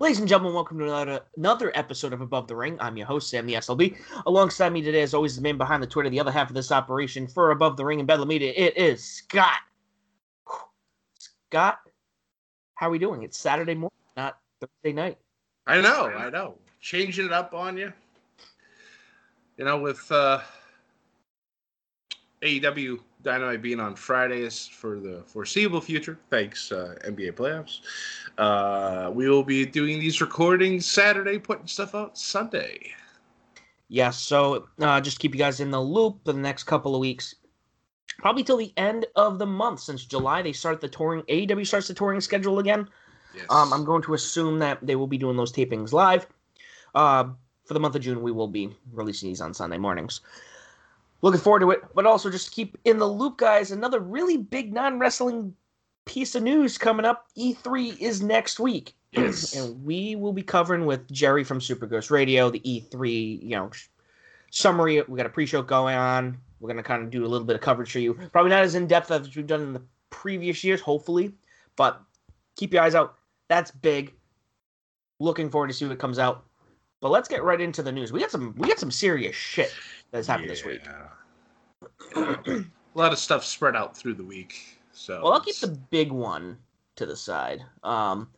Ladies 0.00 0.18
and 0.18 0.26
gentlemen, 0.26 0.54
welcome 0.54 0.78
to 0.78 0.84
another, 0.84 1.20
another 1.36 1.72
episode 1.74 2.14
of 2.14 2.22
Above 2.22 2.48
the 2.48 2.56
Ring. 2.56 2.78
I'm 2.80 2.96
your 2.96 3.06
host, 3.06 3.28
Sam 3.28 3.44
the 3.44 3.52
SLB. 3.52 3.98
Alongside 4.24 4.72
me 4.72 4.80
today, 4.80 5.02
as 5.02 5.12
always, 5.12 5.36
the 5.36 5.42
man 5.42 5.58
behind 5.58 5.82
the 5.82 5.86
Twitter, 5.86 6.08
the 6.08 6.18
other 6.18 6.30
half 6.32 6.48
of 6.48 6.54
this 6.54 6.72
operation 6.72 7.26
for 7.26 7.50
Above 7.50 7.76
the 7.76 7.84
Ring 7.84 8.00
and 8.00 8.08
Bedlam 8.08 8.28
Media, 8.28 8.50
it 8.56 8.78
is 8.78 9.04
Scott. 9.04 9.60
Scott, 11.50 11.80
how 12.76 12.88
are 12.88 12.90
we 12.90 12.98
doing? 12.98 13.24
It's 13.24 13.36
Saturday 13.36 13.74
morning, 13.74 13.90
not 14.16 14.38
Thursday 14.58 14.94
night. 14.94 15.18
I 15.66 15.82
know, 15.82 16.06
I 16.06 16.30
know. 16.30 16.56
Changing 16.80 17.26
it 17.26 17.32
up 17.32 17.52
on 17.52 17.76
you. 17.76 17.92
You 19.58 19.66
know, 19.66 19.78
with 19.78 20.10
uh, 20.10 20.40
AEW 22.40 23.00
Dynamite 23.22 23.62
being 23.62 23.80
on 23.80 23.94
Fridays 23.94 24.66
for 24.66 24.98
the 24.98 25.22
foreseeable 25.26 25.80
future, 25.80 26.18
thanks 26.30 26.72
uh, 26.72 26.94
NBA 27.06 27.32
playoffs. 27.32 27.80
Uh, 28.38 29.10
we 29.12 29.28
will 29.28 29.42
be 29.42 29.66
doing 29.66 30.00
these 30.00 30.20
recordings 30.20 30.86
Saturday, 30.86 31.38
putting 31.38 31.66
stuff 31.66 31.94
out 31.94 32.16
Sunday. 32.16 32.78
Yeah, 33.88 34.10
so 34.10 34.68
uh, 34.80 35.00
just 35.00 35.18
keep 35.18 35.34
you 35.34 35.38
guys 35.38 35.60
in 35.60 35.70
the 35.70 35.80
loop 35.80 36.24
for 36.24 36.32
the 36.32 36.38
next 36.38 36.64
couple 36.64 36.94
of 36.94 37.00
weeks. 37.00 37.34
Probably 38.18 38.44
till 38.44 38.56
the 38.56 38.72
end 38.76 39.06
of 39.16 39.38
the 39.38 39.46
month, 39.46 39.80
since 39.80 40.04
July 40.04 40.42
they 40.42 40.52
start 40.52 40.80
the 40.80 40.88
touring. 40.88 41.22
AEW 41.22 41.66
starts 41.66 41.88
the 41.88 41.94
touring 41.94 42.20
schedule 42.20 42.58
again. 42.58 42.88
Yes. 43.34 43.46
Um, 43.50 43.72
I'm 43.72 43.84
going 43.84 44.02
to 44.02 44.14
assume 44.14 44.58
that 44.60 44.78
they 44.86 44.96
will 44.96 45.06
be 45.06 45.18
doing 45.18 45.36
those 45.36 45.52
tapings 45.52 45.92
live. 45.92 46.26
Uh, 46.94 47.30
for 47.64 47.74
the 47.74 47.80
month 47.80 47.94
of 47.94 48.02
June, 48.02 48.22
we 48.22 48.32
will 48.32 48.48
be 48.48 48.76
releasing 48.92 49.28
these 49.28 49.40
on 49.40 49.54
Sunday 49.54 49.78
mornings. 49.78 50.20
Looking 51.22 51.40
forward 51.40 51.60
to 51.60 51.70
it, 51.70 51.82
but 51.94 52.06
also 52.06 52.30
just 52.30 52.52
keep 52.52 52.78
in 52.84 52.98
the 52.98 53.06
loop, 53.06 53.38
guys. 53.38 53.70
Another 53.70 54.00
really 54.00 54.36
big 54.38 54.72
non 54.72 54.98
wrestling 54.98 55.54
piece 56.06 56.34
of 56.34 56.42
news 56.42 56.78
coming 56.78 57.04
up. 57.04 57.26
E3 57.36 57.98
is 58.00 58.22
next 58.22 58.60
week. 58.60 58.94
Yes. 59.12 59.56
and 59.56 59.84
we 59.84 60.14
will 60.14 60.32
be 60.32 60.42
covering 60.44 60.86
with 60.86 61.10
Jerry 61.10 61.42
from 61.42 61.60
Super 61.60 61.84
Ghost 61.84 62.12
Radio 62.12 62.48
the 62.48 62.60
E3, 62.60 63.42
you 63.42 63.50
know, 63.56 63.68
summary. 64.52 65.02
We 65.02 65.16
got 65.16 65.26
a 65.26 65.30
pre-show 65.30 65.62
going 65.62 65.96
on. 65.96 66.38
We're 66.60 66.68
gonna 66.68 66.84
kind 66.84 67.02
of 67.02 67.10
do 67.10 67.24
a 67.24 67.26
little 67.26 67.44
bit 67.44 67.56
of 67.56 67.60
coverage 67.60 67.90
for 67.90 67.98
you. 67.98 68.14
Probably 68.30 68.50
not 68.50 68.62
as 68.62 68.76
in 68.76 68.86
depth 68.86 69.10
as 69.10 69.34
we've 69.34 69.48
done 69.48 69.62
in 69.62 69.72
the 69.72 69.82
previous 70.10 70.62
years, 70.62 70.80
hopefully, 70.80 71.34
but 71.74 72.00
keep 72.54 72.72
your 72.72 72.84
eyes 72.84 72.94
out. 72.94 73.16
That's 73.48 73.72
big. 73.72 74.14
Looking 75.18 75.50
forward 75.50 75.68
to 75.68 75.74
see 75.74 75.86
what 75.86 75.98
comes 75.98 76.20
out. 76.20 76.44
But 77.00 77.10
let's 77.10 77.28
get 77.28 77.42
right 77.42 77.60
into 77.60 77.82
the 77.82 77.90
news. 77.90 78.12
We 78.12 78.20
got 78.20 78.30
some 78.30 78.54
we 78.58 78.68
got 78.68 78.78
some 78.78 78.92
serious 78.92 79.34
shit 79.34 79.74
that's 80.10 80.26
happened 80.26 80.50
this 80.50 80.64
week. 80.64 80.82
A 82.16 82.64
lot 82.94 83.12
of 83.12 83.18
stuff 83.18 83.44
spread 83.44 83.76
out 83.76 83.96
through 83.96 84.14
the 84.14 84.24
week. 84.24 84.80
So 84.92 85.22
Well, 85.22 85.32
I'll 85.32 85.40
keep 85.40 85.56
the 85.56 85.68
big 85.68 86.10
one 86.10 86.58
to 86.96 87.06
the 87.06 87.16
side. 87.16 87.62
Um, 87.84 88.28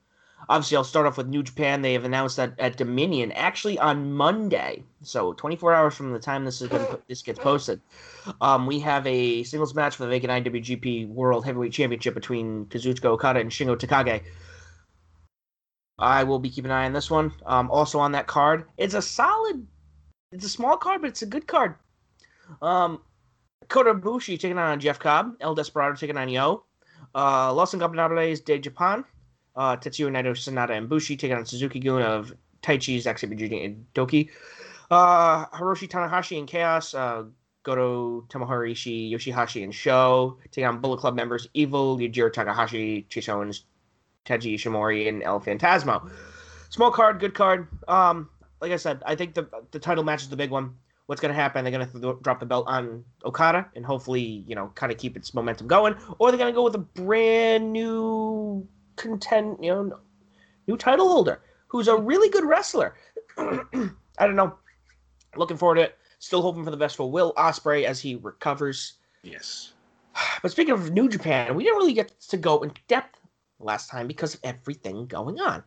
obviously, 0.48 0.76
I'll 0.76 0.84
start 0.84 1.06
off 1.06 1.16
with 1.16 1.26
New 1.26 1.42
Japan. 1.42 1.82
They 1.82 1.94
have 1.94 2.04
announced 2.04 2.36
that 2.36 2.54
at 2.58 2.76
Dominion, 2.76 3.32
actually 3.32 3.78
on 3.78 4.12
Monday, 4.12 4.84
so 5.02 5.32
24 5.32 5.74
hours 5.74 5.94
from 5.94 6.12
the 6.12 6.18
time 6.18 6.44
this 6.44 6.60
is 6.60 6.68
been, 6.68 6.86
this 7.08 7.22
gets 7.22 7.38
posted, 7.38 7.80
um, 8.40 8.66
we 8.66 8.78
have 8.80 9.06
a 9.06 9.42
singles 9.42 9.74
match 9.74 9.96
for 9.96 10.04
the 10.04 10.10
vacant 10.10 10.46
IWGP 10.46 11.08
World 11.08 11.44
Heavyweight 11.44 11.72
Championship 11.72 12.14
between 12.14 12.66
Kazuchika 12.66 13.06
Okada 13.06 13.40
and 13.40 13.50
Shingo 13.50 13.76
Takagi. 13.76 14.22
I 15.98 16.24
will 16.24 16.38
be 16.38 16.50
keeping 16.50 16.70
an 16.70 16.76
eye 16.76 16.86
on 16.86 16.92
this 16.92 17.10
one. 17.10 17.32
Um, 17.46 17.70
also 17.70 17.98
on 17.98 18.12
that 18.12 18.26
card, 18.26 18.64
it's 18.76 18.94
a 18.94 19.02
solid, 19.02 19.66
it's 20.32 20.44
a 20.44 20.48
small 20.48 20.76
card, 20.76 21.02
but 21.02 21.08
it's 21.08 21.22
a 21.22 21.26
good 21.26 21.46
card. 21.46 21.74
Um, 22.60 23.00
Kota 23.68 23.94
Ibushi 23.94 24.38
taking 24.38 24.58
on 24.58 24.80
Jeff 24.80 24.98
Cobb, 24.98 25.36
El 25.40 25.54
Desperado 25.54 25.94
taking 25.94 26.16
on 26.16 26.28
Yo, 26.28 26.64
uh, 27.14 27.52
Los 27.52 27.74
Ingobernables 27.74 28.44
de 28.44 28.58
Japan, 28.58 29.04
uh, 29.56 29.76
Tetsuya 29.76 30.10
Naito, 30.10 30.32
Sanada, 30.32 30.70
and 30.70 30.88
Bushi 30.88 31.16
taking 31.16 31.36
on 31.36 31.46
Suzuki 31.46 31.78
Gun 31.78 32.02
of 32.02 32.34
Taichi, 32.62 33.00
Zack 33.00 33.18
Sabre 33.18 33.34
Jr., 33.34 33.54
and 33.56 33.86
DOUKI. 33.94 34.30
Uh, 34.90 35.46
Hiroshi 35.46 35.88
Tanahashi 35.88 36.38
and 36.38 36.48
Chaos, 36.48 36.94
uh, 36.94 37.24
Goto, 37.62 38.22
Tomohiro 38.28 38.70
Ishii, 38.70 39.10
Yoshihashi, 39.12 39.62
and 39.62 39.74
Sho 39.74 40.38
taking 40.50 40.66
on 40.66 40.80
Bullet 40.80 40.98
Club 40.98 41.14
members 41.14 41.48
Evil, 41.54 41.98
Yujiro 41.98 42.32
Takahashi, 42.32 43.06
Chase 43.08 43.28
Owens, 43.28 43.64
Taiji 44.26 44.54
Ishimori, 44.54 45.08
and 45.08 45.22
El 45.22 45.40
Phantasmo. 45.40 46.10
Small 46.70 46.90
card, 46.90 47.20
good 47.20 47.34
card. 47.34 47.68
Um, 47.86 48.28
like 48.62 48.72
I 48.72 48.76
said, 48.76 49.02
I 49.04 49.16
think 49.16 49.34
the 49.34 49.48
the 49.72 49.78
title 49.78 50.04
match 50.04 50.22
is 50.22 50.28
the 50.28 50.36
big 50.36 50.50
one. 50.50 50.74
What's 51.06 51.20
going 51.20 51.34
to 51.34 51.38
happen? 51.38 51.64
They're 51.64 51.72
going 51.72 51.86
to 51.86 52.00
th- 52.00 52.22
drop 52.22 52.38
the 52.38 52.46
belt 52.46 52.64
on 52.68 53.04
Okada 53.24 53.66
and 53.74 53.84
hopefully, 53.84 54.44
you 54.46 54.54
know, 54.54 54.70
kind 54.76 54.92
of 54.92 54.98
keep 54.98 55.16
its 55.16 55.34
momentum 55.34 55.66
going, 55.66 55.96
or 56.18 56.30
they're 56.30 56.38
going 56.38 56.52
to 56.52 56.54
go 56.54 56.62
with 56.62 56.76
a 56.76 56.78
brand 56.78 57.72
new 57.72 58.66
content, 58.94 59.58
you 59.62 59.70
know, 59.70 59.98
new 60.68 60.76
title 60.76 61.08
holder 61.08 61.40
who's 61.66 61.88
a 61.88 61.96
really 61.96 62.28
good 62.28 62.44
wrestler. 62.44 62.94
I 63.36 64.26
don't 64.26 64.36
know. 64.36 64.54
Looking 65.36 65.56
forward 65.56 65.74
to 65.76 65.82
it. 65.82 65.98
Still 66.20 66.40
hoping 66.40 66.62
for 66.64 66.70
the 66.70 66.76
best 66.76 66.94
for 66.94 67.10
Will 67.10 67.34
Ospreay 67.34 67.82
as 67.84 67.98
he 67.98 68.14
recovers. 68.14 68.94
yes. 69.22 69.72
But 70.42 70.52
speaking 70.52 70.74
of 70.74 70.92
New 70.92 71.08
Japan, 71.08 71.56
we 71.56 71.64
didn't 71.64 71.78
really 71.78 71.94
get 71.94 72.20
to 72.28 72.36
go 72.36 72.62
in 72.62 72.72
depth 72.86 73.18
last 73.58 73.90
time 73.90 74.06
because 74.06 74.34
of 74.34 74.40
everything 74.44 75.06
going 75.06 75.40
on. 75.40 75.64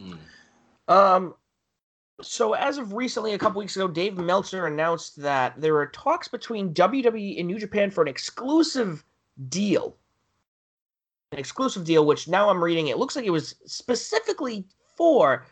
Mm. 0.00 0.18
Um, 0.88 1.34
so 2.22 2.54
as 2.54 2.78
of 2.78 2.94
recently, 2.94 3.34
a 3.34 3.38
couple 3.38 3.58
weeks 3.58 3.76
ago, 3.76 3.88
Dave 3.88 4.16
Meltzer 4.16 4.66
announced 4.66 5.16
that 5.16 5.60
there 5.60 5.76
are 5.76 5.86
talks 5.86 6.28
between 6.28 6.72
WWE 6.72 7.38
and 7.38 7.46
New 7.46 7.58
Japan 7.58 7.90
for 7.90 8.02
an 8.02 8.08
exclusive 8.08 9.04
deal. 9.48 9.96
An 11.32 11.38
exclusive 11.38 11.84
deal, 11.84 12.06
which 12.06 12.28
now 12.28 12.48
I'm 12.48 12.62
reading, 12.62 12.88
it 12.88 12.98
looks 12.98 13.16
like 13.16 13.26
it 13.26 13.30
was 13.30 13.56
specifically 13.66 14.64
for 14.96 15.44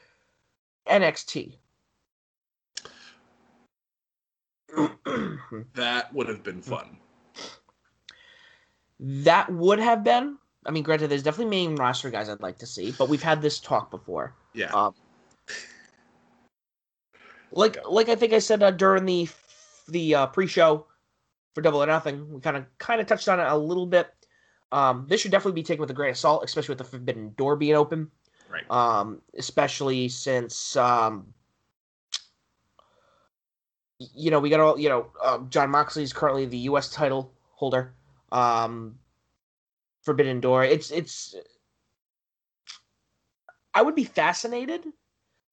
NXT. 0.86 1.56
That 5.74 6.12
would 6.12 6.28
have 6.28 6.42
been 6.42 6.60
fun. 6.62 6.96
that 8.98 9.52
would 9.52 9.78
have 9.78 10.02
been. 10.02 10.38
I 10.66 10.70
mean, 10.70 10.82
granted, 10.82 11.08
there's 11.08 11.22
definitely 11.22 11.50
main 11.50 11.76
roster 11.76 12.10
guys 12.10 12.28
I'd 12.28 12.40
like 12.40 12.58
to 12.58 12.66
see, 12.66 12.92
but 12.98 13.08
we've 13.08 13.22
had 13.22 13.40
this 13.42 13.60
talk 13.60 13.90
before. 13.90 14.34
Yeah. 14.52 14.72
Um, 14.72 14.94
like 17.54 17.78
like 17.88 18.08
I 18.08 18.14
think 18.14 18.32
I 18.32 18.38
said 18.38 18.62
uh, 18.62 18.70
during 18.70 19.06
the 19.06 19.28
the 19.88 20.14
uh, 20.14 20.26
pre-show 20.26 20.86
for 21.54 21.62
Double 21.62 21.82
or 21.82 21.86
Nothing, 21.86 22.32
we 22.32 22.40
kind 22.40 22.56
of 22.56 22.66
kind 22.78 23.00
of 23.00 23.06
touched 23.06 23.28
on 23.28 23.40
it 23.40 23.46
a 23.46 23.56
little 23.56 23.86
bit. 23.86 24.08
Um, 24.72 25.06
this 25.08 25.20
should 25.20 25.30
definitely 25.30 25.60
be 25.60 25.64
taken 25.64 25.80
with 25.80 25.90
a 25.90 25.94
grain 25.94 26.10
of 26.10 26.16
salt, 26.16 26.44
especially 26.44 26.72
with 26.72 26.78
the 26.78 26.84
Forbidden 26.84 27.32
Door 27.36 27.56
being 27.56 27.76
open. 27.76 28.10
right. 28.50 28.68
Um, 28.70 29.22
especially 29.38 30.08
since 30.08 30.76
um, 30.76 31.32
you 33.98 34.30
know 34.30 34.40
we 34.40 34.50
got 34.50 34.60
all 34.60 34.78
you 34.78 34.88
know 34.88 35.06
um, 35.22 35.48
John 35.48 35.70
Moxley 35.70 36.02
is 36.02 36.12
currently 36.12 36.46
the 36.46 36.58
U.S. 36.58 36.90
title 36.90 37.32
holder. 37.52 37.94
Um, 38.32 38.96
Forbidden 40.02 40.40
Door. 40.40 40.64
It's 40.64 40.90
it's 40.90 41.34
I 43.74 43.82
would 43.82 43.94
be 43.94 44.04
fascinated, 44.04 44.84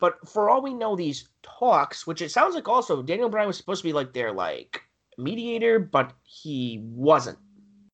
but 0.01 0.27
for 0.27 0.49
all 0.49 0.61
we 0.63 0.73
know, 0.73 0.95
these 0.95 1.29
talks, 1.43 2.05
which 2.07 2.21
it 2.23 2.31
sounds 2.31 2.55
like 2.55 2.67
also 2.67 3.03
Daniel 3.03 3.29
Bryan 3.29 3.47
was 3.47 3.55
supposed 3.55 3.81
to 3.83 3.87
be 3.87 3.93
like 3.93 4.11
their 4.13 4.33
like 4.33 4.81
mediator, 5.17 5.77
but 5.79 6.11
he 6.23 6.81
wasn't. 6.83 7.37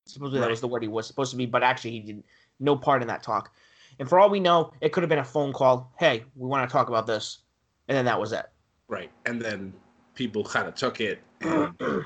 Supposedly 0.06 0.40
that 0.40 0.46
Right. 0.46 0.50
was 0.50 0.62
the 0.62 0.68
word 0.68 0.82
he 0.82 0.88
was 0.88 1.06
supposed 1.06 1.30
to 1.32 1.36
be, 1.36 1.44
but 1.44 1.62
actually 1.62 1.90
he 1.90 2.00
did 2.00 2.24
no 2.60 2.74
part 2.74 3.02
in 3.02 3.08
that 3.08 3.22
talk. 3.22 3.54
And 3.98 4.08
for 4.08 4.18
all 4.18 4.30
we 4.30 4.40
know, 4.40 4.72
it 4.80 4.90
could 4.92 5.02
have 5.02 5.10
been 5.10 5.18
a 5.18 5.24
phone 5.24 5.52
call. 5.52 5.92
Hey, 5.98 6.24
we 6.34 6.48
want 6.48 6.68
to 6.68 6.72
talk 6.72 6.88
about 6.88 7.06
this, 7.06 7.40
and 7.88 7.96
then 7.96 8.06
that 8.06 8.18
was 8.18 8.32
it. 8.32 8.46
Right. 8.88 9.10
And 9.26 9.40
then 9.40 9.74
people 10.14 10.42
kind 10.44 10.66
of 10.66 10.74
took 10.74 11.02
it 11.02 11.20
and 11.42 11.74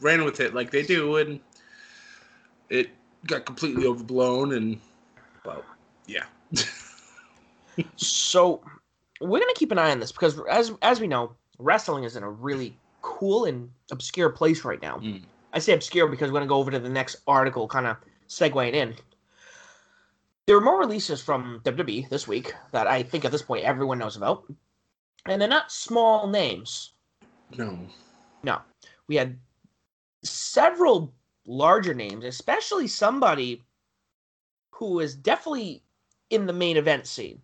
ran 0.00 0.24
with 0.24 0.40
it 0.40 0.52
like 0.52 0.70
they 0.70 0.82
do, 0.82 1.16
and 1.16 1.40
it 2.68 2.90
got 3.26 3.46
completely 3.46 3.86
overblown. 3.86 4.52
And 4.52 4.78
well, 5.46 5.64
yeah, 6.06 6.24
So 7.96 8.62
we're 9.22 9.40
gonna 9.40 9.54
keep 9.54 9.72
an 9.72 9.78
eye 9.78 9.90
on 9.90 10.00
this 10.00 10.12
because 10.12 10.40
as 10.50 10.72
as 10.82 11.00
we 11.00 11.06
know, 11.06 11.34
wrestling 11.58 12.04
is 12.04 12.16
in 12.16 12.22
a 12.22 12.30
really 12.30 12.76
cool 13.02 13.44
and 13.44 13.70
obscure 13.90 14.30
place 14.30 14.64
right 14.64 14.82
now. 14.82 14.98
Mm. 14.98 15.22
I 15.52 15.58
say 15.58 15.72
obscure 15.72 16.08
because 16.08 16.30
we're 16.30 16.40
gonna 16.40 16.48
go 16.48 16.56
over 16.56 16.70
to 16.70 16.78
the 16.78 16.88
next 16.88 17.16
article, 17.26 17.68
kind 17.68 17.86
of 17.86 17.96
segueing 18.28 18.74
in. 18.74 18.94
There 20.46 20.56
were 20.56 20.64
more 20.64 20.80
releases 20.80 21.22
from 21.22 21.60
WWE 21.64 22.08
this 22.08 22.26
week 22.26 22.52
that 22.72 22.86
I 22.86 23.02
think 23.02 23.24
at 23.24 23.32
this 23.32 23.42
point 23.42 23.64
everyone 23.64 23.98
knows 23.98 24.16
about, 24.16 24.44
and 25.26 25.40
they're 25.40 25.48
not 25.48 25.70
small 25.70 26.26
names. 26.26 26.92
no, 27.56 27.78
No, 28.42 28.60
we 29.06 29.14
had 29.16 29.38
several 30.24 31.12
larger 31.46 31.94
names, 31.94 32.24
especially 32.24 32.88
somebody 32.88 33.62
who 34.70 35.00
is 35.00 35.14
definitely 35.14 35.82
in 36.30 36.46
the 36.46 36.52
main 36.52 36.76
event 36.76 37.06
scene. 37.06 37.40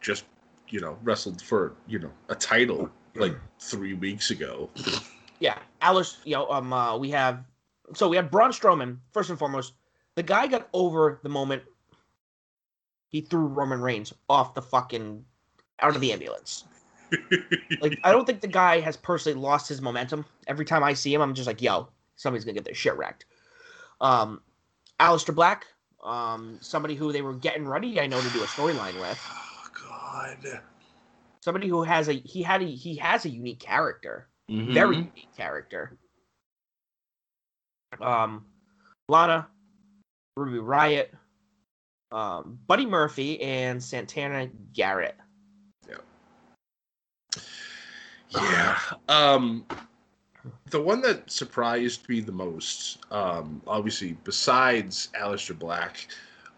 just 0.00 0.24
you 0.72 0.80
know 0.80 0.98
wrestled 1.02 1.40
for 1.40 1.74
you 1.86 1.98
know 1.98 2.10
a 2.28 2.34
title 2.34 2.90
like 3.14 3.36
three 3.60 3.94
weeks 3.94 4.30
ago. 4.30 4.70
Yeah, 5.38 5.58
Alice. 5.80 6.18
You 6.24 6.36
know, 6.36 6.50
um, 6.50 6.72
uh, 6.72 6.96
we 6.96 7.10
have 7.10 7.44
so 7.94 8.08
we 8.08 8.16
have 8.16 8.30
Braun 8.30 8.50
Strowman 8.50 8.96
first 9.12 9.30
and 9.30 9.38
foremost. 9.38 9.74
The 10.14 10.22
guy 10.22 10.46
got 10.46 10.68
over 10.72 11.20
the 11.22 11.28
moment 11.28 11.62
he 13.08 13.20
threw 13.20 13.46
Roman 13.46 13.80
Reigns 13.80 14.12
off 14.28 14.54
the 14.54 14.62
fucking 14.62 15.24
out 15.80 15.94
of 15.94 16.00
the 16.00 16.12
ambulance. 16.12 16.64
Like, 17.82 17.98
I 18.04 18.12
don't 18.12 18.26
think 18.26 18.40
the 18.40 18.46
guy 18.46 18.80
has 18.80 18.96
personally 18.96 19.38
lost 19.38 19.68
his 19.68 19.82
momentum. 19.82 20.24
Every 20.46 20.64
time 20.64 20.82
I 20.82 20.94
see 20.94 21.12
him, 21.12 21.20
I'm 21.20 21.34
just 21.34 21.46
like, 21.46 21.60
yo, 21.60 21.88
somebody's 22.16 22.44
gonna 22.44 22.54
get 22.54 22.64
their 22.64 22.74
shit 22.74 22.96
wrecked. 22.96 23.26
Um, 24.00 24.40
Aleister 24.98 25.34
Black, 25.34 25.66
um, 26.02 26.56
somebody 26.62 26.94
who 26.94 27.12
they 27.12 27.20
were 27.20 27.34
getting 27.34 27.66
ready, 27.66 28.00
I 28.00 28.06
know, 28.06 28.18
to 28.18 28.30
do 28.30 28.42
a 28.42 28.46
storyline 28.46 28.98
with. 28.98 29.18
God. 30.42 30.60
Somebody 31.40 31.68
who 31.68 31.82
has 31.82 32.08
a 32.08 32.12
he 32.12 32.42
had 32.42 32.62
a 32.62 32.66
he 32.66 32.96
has 32.96 33.24
a 33.24 33.28
unique 33.28 33.60
character. 33.60 34.28
Mhm. 34.50 34.74
very 34.74 34.96
unique 34.96 35.34
character. 35.36 35.96
Um, 38.00 38.44
Lana, 39.08 39.48
Ruby 40.36 40.58
Riot, 40.58 41.14
um, 42.10 42.58
Buddy 42.66 42.86
Murphy, 42.86 43.40
and 43.40 43.82
Santana 43.82 44.48
Garrett. 44.72 45.16
Yeah. 48.34 48.78
Um, 49.08 49.66
the 50.70 50.80
one 50.80 51.02
that 51.02 51.30
surprised 51.30 52.08
me 52.08 52.20
the 52.20 52.32
most, 52.32 52.98
um, 53.12 53.60
obviously 53.66 54.16
besides 54.24 55.08
Aleister 55.20 55.58
Black, 55.58 56.08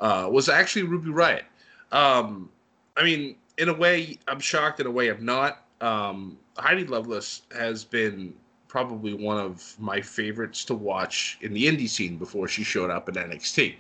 uh, 0.00 0.28
was 0.30 0.48
actually 0.48 0.84
Ruby 0.84 1.10
Riot. 1.10 1.44
Um, 1.90 2.48
I 2.96 3.02
mean, 3.02 3.36
in 3.58 3.68
a 3.68 3.74
way, 3.74 4.18
I'm 4.28 4.40
shocked. 4.40 4.80
In 4.80 4.86
a 4.86 4.90
way, 4.90 5.08
I'm 5.08 5.24
not. 5.24 5.62
Um, 5.80 6.38
Heidi 6.56 6.84
Lovelace 6.84 7.42
has 7.56 7.84
been 7.84 8.34
probably 8.68 9.14
one 9.14 9.38
of 9.38 9.76
my 9.78 10.00
favorites 10.00 10.64
to 10.64 10.74
watch 10.74 11.38
in 11.42 11.52
the 11.54 11.64
indie 11.66 11.88
scene 11.88 12.16
before 12.16 12.48
she 12.48 12.64
showed 12.64 12.90
up 12.90 13.08
in 13.08 13.14
NXT. 13.14 13.76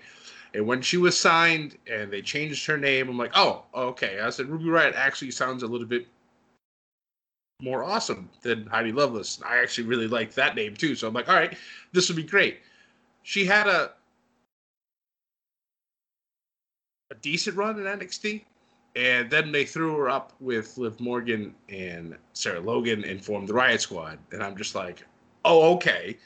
And 0.54 0.66
when 0.66 0.80
she 0.82 0.96
was 0.96 1.18
signed 1.18 1.76
and 1.90 2.12
they 2.12 2.22
changed 2.22 2.64
her 2.66 2.78
name, 2.78 3.08
I'm 3.08 3.18
like, 3.18 3.32
oh, 3.34 3.64
okay. 3.74 4.20
I 4.20 4.30
said 4.30 4.46
Ruby 4.46 4.68
Riot 4.68 4.94
actually 4.96 5.32
sounds 5.32 5.64
a 5.64 5.66
little 5.66 5.86
bit 5.86 6.06
more 7.60 7.82
awesome 7.82 8.30
than 8.42 8.66
Heidi 8.66 8.92
Lovelace. 8.92 9.40
I 9.44 9.58
actually 9.58 9.88
really 9.88 10.06
like 10.06 10.32
that 10.34 10.54
name 10.54 10.76
too. 10.76 10.94
So 10.94 11.08
I'm 11.08 11.14
like, 11.14 11.28
all 11.28 11.34
right, 11.34 11.56
this 11.92 12.08
would 12.08 12.16
be 12.16 12.22
great. 12.22 12.60
She 13.24 13.44
had 13.44 13.66
a 13.66 13.92
a 17.10 17.14
decent 17.16 17.56
run 17.56 17.78
in 17.78 17.84
NXT, 17.84 18.42
and 18.96 19.28
then 19.28 19.50
they 19.52 19.64
threw 19.64 19.96
her 19.96 20.08
up 20.08 20.32
with 20.40 20.78
Liv 20.78 21.00
Morgan 21.00 21.54
and 21.68 22.16
Sarah 22.32 22.60
Logan 22.60 23.04
and 23.04 23.24
formed 23.24 23.48
the 23.48 23.54
Riot 23.54 23.80
Squad. 23.80 24.18
And 24.32 24.42
I'm 24.42 24.56
just 24.56 24.74
like, 24.74 25.04
oh, 25.44 25.74
okay. 25.74 26.16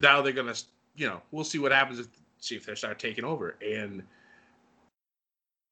Now 0.00 0.22
they're 0.22 0.32
gonna, 0.32 0.54
you 0.96 1.06
know, 1.06 1.20
we'll 1.30 1.44
see 1.44 1.58
what 1.58 1.72
happens 1.72 1.98
if 1.98 2.08
see 2.38 2.56
if 2.56 2.66
they 2.66 2.74
start 2.74 2.98
taking 2.98 3.24
over. 3.24 3.56
And 3.62 4.02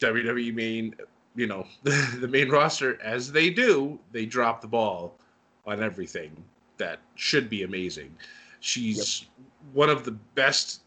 WWE 0.01 0.55
main 0.55 0.95
you 1.35 1.47
know 1.47 1.67
the 1.83 2.29
main 2.29 2.49
roster 2.49 3.01
as 3.03 3.33
they 3.33 3.51
do 3.51 3.99
they 4.13 4.27
drop 4.27 4.61
the 4.61 4.67
ball 4.67 5.19
on 5.67 5.83
everything 5.83 6.33
that 6.79 7.01
should 7.15 7.49
be 7.49 7.63
amazing 7.63 8.15
she's 8.61 9.27
one 9.73 9.91
of 9.91 10.05
the 10.05 10.13
best 10.35 10.83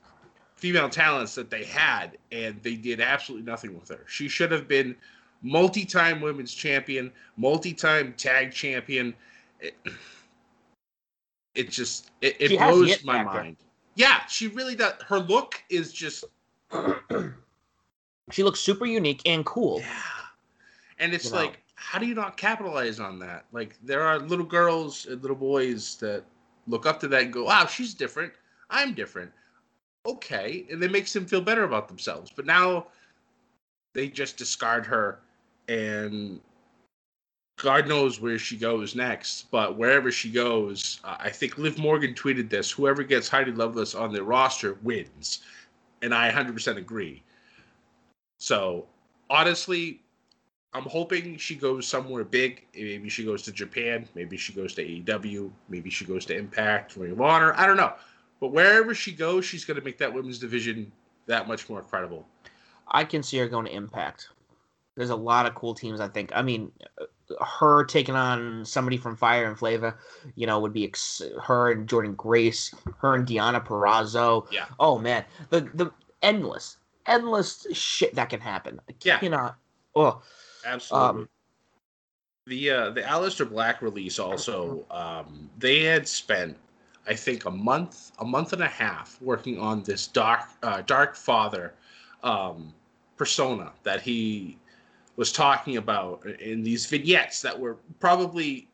female 0.57 0.89
talents 0.89 1.36
that 1.36 1.50
they 1.50 1.63
had 1.63 2.18
and 2.31 2.62
they 2.63 2.75
did 2.75 3.00
absolutely 3.00 3.45
nothing 3.45 3.74
with 3.77 3.88
her 3.89 4.04
she 4.07 4.27
should 4.27 4.51
have 4.51 4.68
been 4.68 4.95
multi-time 5.42 6.19
women's 6.19 6.54
champion 6.54 7.12
multi-time 7.38 8.13
tag 8.18 8.51
champion 8.51 9.13
it, 9.59 9.75
it 11.56 11.69
just 11.69 12.12
it, 12.21 12.36
it 12.39 12.57
blows 12.57 13.04
my 13.04 13.24
factor. 13.24 13.44
mind 13.44 13.57
yeah 13.95 14.25
she 14.27 14.48
really 14.48 14.75
does 14.75 14.94
her 15.07 15.19
look 15.19 15.63
is 15.69 15.92
just 15.94 16.25
she 18.31 18.44
looks 18.44 18.59
super 18.59 18.86
unique 18.86 19.21
and 19.25 19.45
cool. 19.45 19.80
Yeah. 19.80 20.01
And 21.00 21.13
it's 21.13 21.25
You 21.25 21.31
know. 21.31 21.38
like, 21.38 21.59
how 21.75 22.00
do 22.00 22.06
you 22.06 22.15
not 22.15 22.38
capitalize 22.38 23.00
on 23.00 23.19
that? 23.19 23.45
Like, 23.51 23.77
there 23.83 24.01
are 24.01 24.19
little 24.19 24.45
girls 24.45 25.06
and 25.06 25.21
little 25.21 25.38
boys 25.38 25.95
that 25.98 26.24
look 26.68 26.86
up 26.86 27.00
to 27.01 27.07
that 27.09 27.24
and 27.24 27.33
go, 27.33 27.45
wow, 27.45 27.65
she's 27.65 27.94
different. 27.94 28.33
I'm 28.69 28.94
different. 28.94 29.31
Okay. 30.07 30.65
And 30.71 30.81
it 30.83 30.92
makes 30.92 31.13
them 31.13 31.25
feel 31.25 31.42
better 31.42 31.63
about 31.63 31.88
themselves. 31.88 32.31
But 32.36 32.45
now 32.45 32.88
they 33.94 34.07
just 34.07 34.38
discard 34.38 34.86
her 34.86 35.19
and 35.68 36.40
God 37.57 37.87
knows 37.87 38.21
where 38.21 38.40
she 38.40 38.56
goes 38.56 38.95
next. 38.95 39.52
But 39.52 39.78
wherever 39.78 40.11
she 40.11 40.30
goes, 40.30 40.99
uh, 41.04 41.18
I 41.19 41.30
think 41.30 41.57
Liv 41.57 41.78
Morgan 41.78 42.14
tweeted 42.14 42.49
this 42.49 42.71
whoever 42.71 43.04
gets 43.04 43.28
Heidi 43.28 43.52
Lovelace 43.52 43.95
on 43.95 44.14
their 44.14 44.23
roster 44.23 44.78
wins. 44.83 45.40
And 46.02 46.14
I 46.14 46.31
100% 46.31 46.78
agree. 46.78 47.23
So 48.40 48.85
honestly, 49.30 50.02
I'm 50.73 50.83
hoping 50.83 51.37
she 51.37 51.56
goes 51.56 51.87
somewhere 51.87 52.23
big. 52.23 52.66
Maybe 52.76 53.09
she 53.09 53.26
goes 53.26 53.42
to 53.44 53.52
Japan. 53.52 54.07
Maybe 54.14 54.37
she 54.37 54.54
goes 54.54 54.76
to 54.76 54.85
AEW. 54.85 55.49
Maybe 55.69 55.90
she 55.90 56.06
goes 56.06 56.26
to 56.28 56.37
Impact, 56.37 56.95
Ring 56.95 57.14
of 57.14 57.21
Honor. 57.21 57.54
I 57.57 57.66
don't 57.66 57.78
know. 57.78 57.94
But 58.39 58.49
wherever 58.49 58.94
she 58.94 59.11
goes, 59.11 59.45
she's 59.45 59.65
going 59.65 59.79
to 59.79 59.83
make 59.83 59.97
that 59.97 60.13
women's 60.13 60.39
division 60.39 60.91
that 61.25 61.47
much 61.47 61.69
more 61.69 61.81
credible. 61.81 62.27
I 62.87 63.03
can 63.03 63.23
see 63.23 63.37
her 63.37 63.47
going 63.47 63.65
to 63.65 63.73
Impact. 63.73 64.29
There's 64.95 65.09
a 65.09 65.15
lot 65.15 65.45
of 65.45 65.53
cool 65.56 65.75
teams. 65.75 65.99
I 65.99 66.07
think. 66.07 66.31
I 66.33 66.41
mean, 66.41 66.71
her 67.39 67.83
taking 67.85 68.15
on 68.15 68.65
somebody 68.65 68.97
from 68.97 69.15
Fire 69.15 69.45
and 69.45 69.57
Flavor, 69.57 69.99
you 70.35 70.47
know, 70.47 70.59
would 70.59 70.73
be 70.73 70.85
ex- 70.85 71.21
her 71.44 71.71
and 71.71 71.87
Jordan 71.87 72.15
Grace, 72.15 72.73
her 72.99 73.13
and 73.15 73.27
Deonna 73.27 73.63
Purrazzo. 73.63 74.47
Yeah. 74.51 74.65
Oh 74.79 74.97
man, 74.97 75.23
the 75.49 75.61
the 75.73 75.91
endless, 76.23 76.77
endless 77.06 77.67
shit 77.73 78.15
that 78.15 78.29
can 78.29 78.39
happen. 78.39 78.79
I 78.89 78.94
Yeah. 79.03 79.19
cannot. 79.19 79.57
Oh, 79.95 80.21
Absolutely. 80.65 81.21
Um, 81.21 81.29
the 82.47 82.69
uh, 82.71 82.89
the 82.91 83.01
Aleister 83.01 83.47
Black 83.47 83.81
release 83.83 84.17
also, 84.19 84.85
um, 84.89 85.49
they 85.59 85.83
had 85.83 86.07
spent, 86.07 86.57
I 87.07 87.16
think, 87.16 87.45
a 87.45 87.52
month, 87.52 88.11
a 88.19 88.26
month 88.26 88.54
and 88.54 88.61
a 88.61 88.68
half 88.68 89.18
working 89.21 89.59
on 89.59 89.83
this 89.83 90.07
dark, 90.07 90.42
uh, 90.64 90.81
dark 90.81 91.16
father 91.16 91.73
um, 92.23 92.73
persona 93.16 93.71
that 93.83 94.02
he 94.02 94.57
was 95.16 95.31
talking 95.31 95.78
about 95.78 96.26
in 96.26 96.64
these 96.64 96.85
vignettes 96.85 97.42
that 97.42 97.57
were 97.57 97.78
probably 97.99 98.68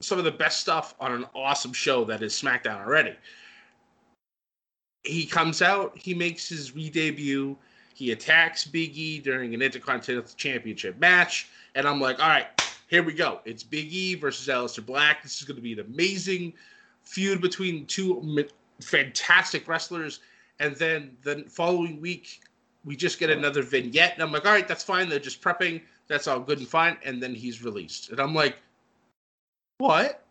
some 0.00 0.18
of 0.18 0.24
the 0.24 0.30
best 0.30 0.60
stuff 0.60 0.94
on 0.98 1.12
an 1.12 1.24
awesome 1.34 1.72
show 1.72 2.04
that 2.04 2.22
is 2.22 2.34
SmackDown 2.34 2.84
already. 2.84 3.14
He 5.04 5.26
comes 5.26 5.62
out, 5.62 5.96
he 5.96 6.14
makes 6.14 6.48
his 6.48 6.74
re-debut, 6.74 7.56
he 7.94 8.12
attacks 8.12 8.66
Big 8.66 8.96
E 8.96 9.18
during 9.18 9.54
an 9.54 9.62
Intercontinental 9.62 10.34
Championship 10.36 10.98
match, 10.98 11.48
and 11.74 11.86
I'm 11.86 12.00
like, 12.00 12.20
all 12.20 12.28
right, 12.28 12.46
here 12.88 13.02
we 13.02 13.12
go. 13.12 13.40
It's 13.44 13.62
Big 13.62 13.92
E 13.92 14.14
versus 14.16 14.48
Aleister 14.48 14.84
Black. 14.84 15.22
This 15.22 15.38
is 15.38 15.44
going 15.44 15.56
to 15.56 15.62
be 15.62 15.72
an 15.72 15.80
amazing 15.80 16.52
feud 17.04 17.40
between 17.40 17.86
two 17.86 18.46
fantastic 18.80 19.68
wrestlers. 19.68 20.20
And 20.60 20.76
then 20.76 21.16
the 21.22 21.44
following 21.48 22.00
week, 22.00 22.40
we 22.84 22.96
just 22.96 23.18
get 23.18 23.30
another 23.30 23.62
vignette. 23.62 24.14
And 24.14 24.22
I'm 24.22 24.32
like, 24.32 24.46
all 24.46 24.52
right, 24.52 24.66
that's 24.66 24.84
fine. 24.84 25.08
They're 25.08 25.18
just 25.18 25.42
prepping. 25.42 25.82
That's 26.08 26.26
all 26.26 26.40
good 26.40 26.58
and 26.58 26.68
fine. 26.68 26.96
And 27.04 27.22
then 27.22 27.34
he's 27.34 27.62
released. 27.62 28.10
And 28.10 28.20
I'm 28.20 28.34
like, 28.34 28.56
what? 29.78 30.24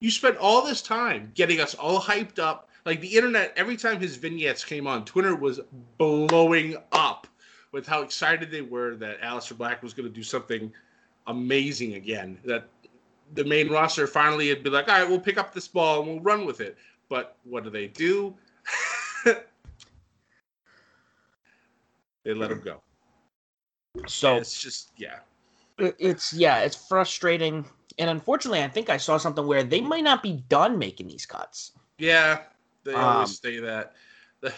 You 0.00 0.10
spent 0.10 0.36
all 0.36 0.62
this 0.62 0.82
time 0.82 1.32
getting 1.34 1.60
us 1.60 1.74
all 1.74 2.00
hyped 2.00 2.38
up. 2.38 2.68
Like 2.84 3.00
the 3.00 3.16
internet, 3.16 3.52
every 3.56 3.76
time 3.76 3.98
his 3.98 4.16
vignettes 4.16 4.64
came 4.64 4.86
on, 4.86 5.04
Twitter 5.04 5.34
was 5.34 5.60
blowing 5.96 6.76
up 6.92 7.26
with 7.72 7.86
how 7.86 8.02
excited 8.02 8.50
they 8.50 8.60
were 8.60 8.94
that 8.96 9.20
Aleister 9.22 9.56
Black 9.56 9.82
was 9.82 9.94
going 9.94 10.08
to 10.08 10.14
do 10.14 10.22
something 10.22 10.72
amazing 11.26 11.94
again. 11.94 12.38
That 12.44 12.68
the 13.34 13.44
main 13.44 13.68
roster 13.68 14.06
finally 14.06 14.48
would 14.48 14.62
be 14.62 14.70
like, 14.70 14.88
all 14.88 15.00
right, 15.00 15.08
we'll 15.08 15.20
pick 15.20 15.38
up 15.38 15.52
this 15.52 15.68
ball 15.68 16.00
and 16.00 16.08
we'll 16.08 16.20
run 16.20 16.46
with 16.46 16.60
it. 16.60 16.76
But 17.08 17.36
what 17.44 17.64
do 17.64 17.70
they 17.70 17.88
do? 17.88 18.34
they 19.24 19.34
let 22.34 22.50
him 22.50 22.60
go. 22.60 22.80
So 24.06 24.36
it's 24.36 24.60
just 24.60 24.92
yeah. 24.96 25.18
it's 25.78 26.32
yeah, 26.32 26.60
it's 26.60 26.76
frustrating. 26.88 27.64
And 27.98 28.10
unfortunately, 28.10 28.62
I 28.62 28.68
think 28.68 28.90
I 28.90 28.96
saw 28.96 29.16
something 29.18 29.46
where 29.46 29.62
they 29.62 29.80
might 29.80 30.02
not 30.02 30.22
be 30.22 30.44
done 30.48 30.78
making 30.78 31.06
these 31.06 31.26
cuts. 31.26 31.72
Yeah, 31.98 32.42
they 32.84 32.92
Um, 32.94 33.04
always 33.04 33.38
say 33.38 33.58
that. 33.60 33.94
The 34.40 34.52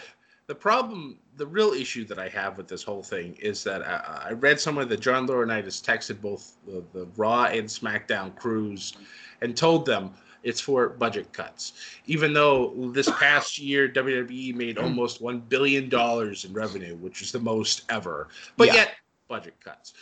the 0.47 0.55
problem, 0.55 1.19
the 1.35 1.45
real 1.45 1.71
issue 1.73 2.05
that 2.05 2.17
I 2.17 2.29
have 2.29 2.57
with 2.57 2.67
this 2.67 2.81
whole 2.81 3.03
thing 3.03 3.35
is 3.39 3.63
that 3.65 3.81
I, 3.85 4.29
I 4.29 4.31
read 4.31 4.59
somewhere 4.59 4.85
that 4.85 5.01
John 5.01 5.27
Laurinaitis 5.27 5.81
texted 5.83 6.21
both 6.21 6.55
the, 6.65 6.83
the 6.93 7.05
Raw 7.17 7.45
and 7.45 7.67
SmackDown 7.67 8.33
crews 8.35 8.93
and 9.41 9.55
told 9.55 9.85
them 9.85 10.13
it's 10.43 10.61
for 10.61 10.87
budget 10.87 11.33
cuts. 11.33 11.73
Even 12.05 12.31
though 12.31 12.91
this 12.93 13.11
past 13.11 13.59
year 13.59 13.89
WWE 13.89 14.55
made 14.55 14.77
almost 14.77 15.19
one 15.21 15.39
billion 15.39 15.89
dollars 15.89 16.45
in 16.45 16.53
revenue, 16.53 16.95
which 16.95 17.21
is 17.21 17.33
the 17.33 17.39
most 17.39 17.83
ever, 17.89 18.29
but 18.55 18.67
Yeah. 18.67 18.75
yet 18.75 18.91
budget 19.27 19.55
cuts. 19.59 19.93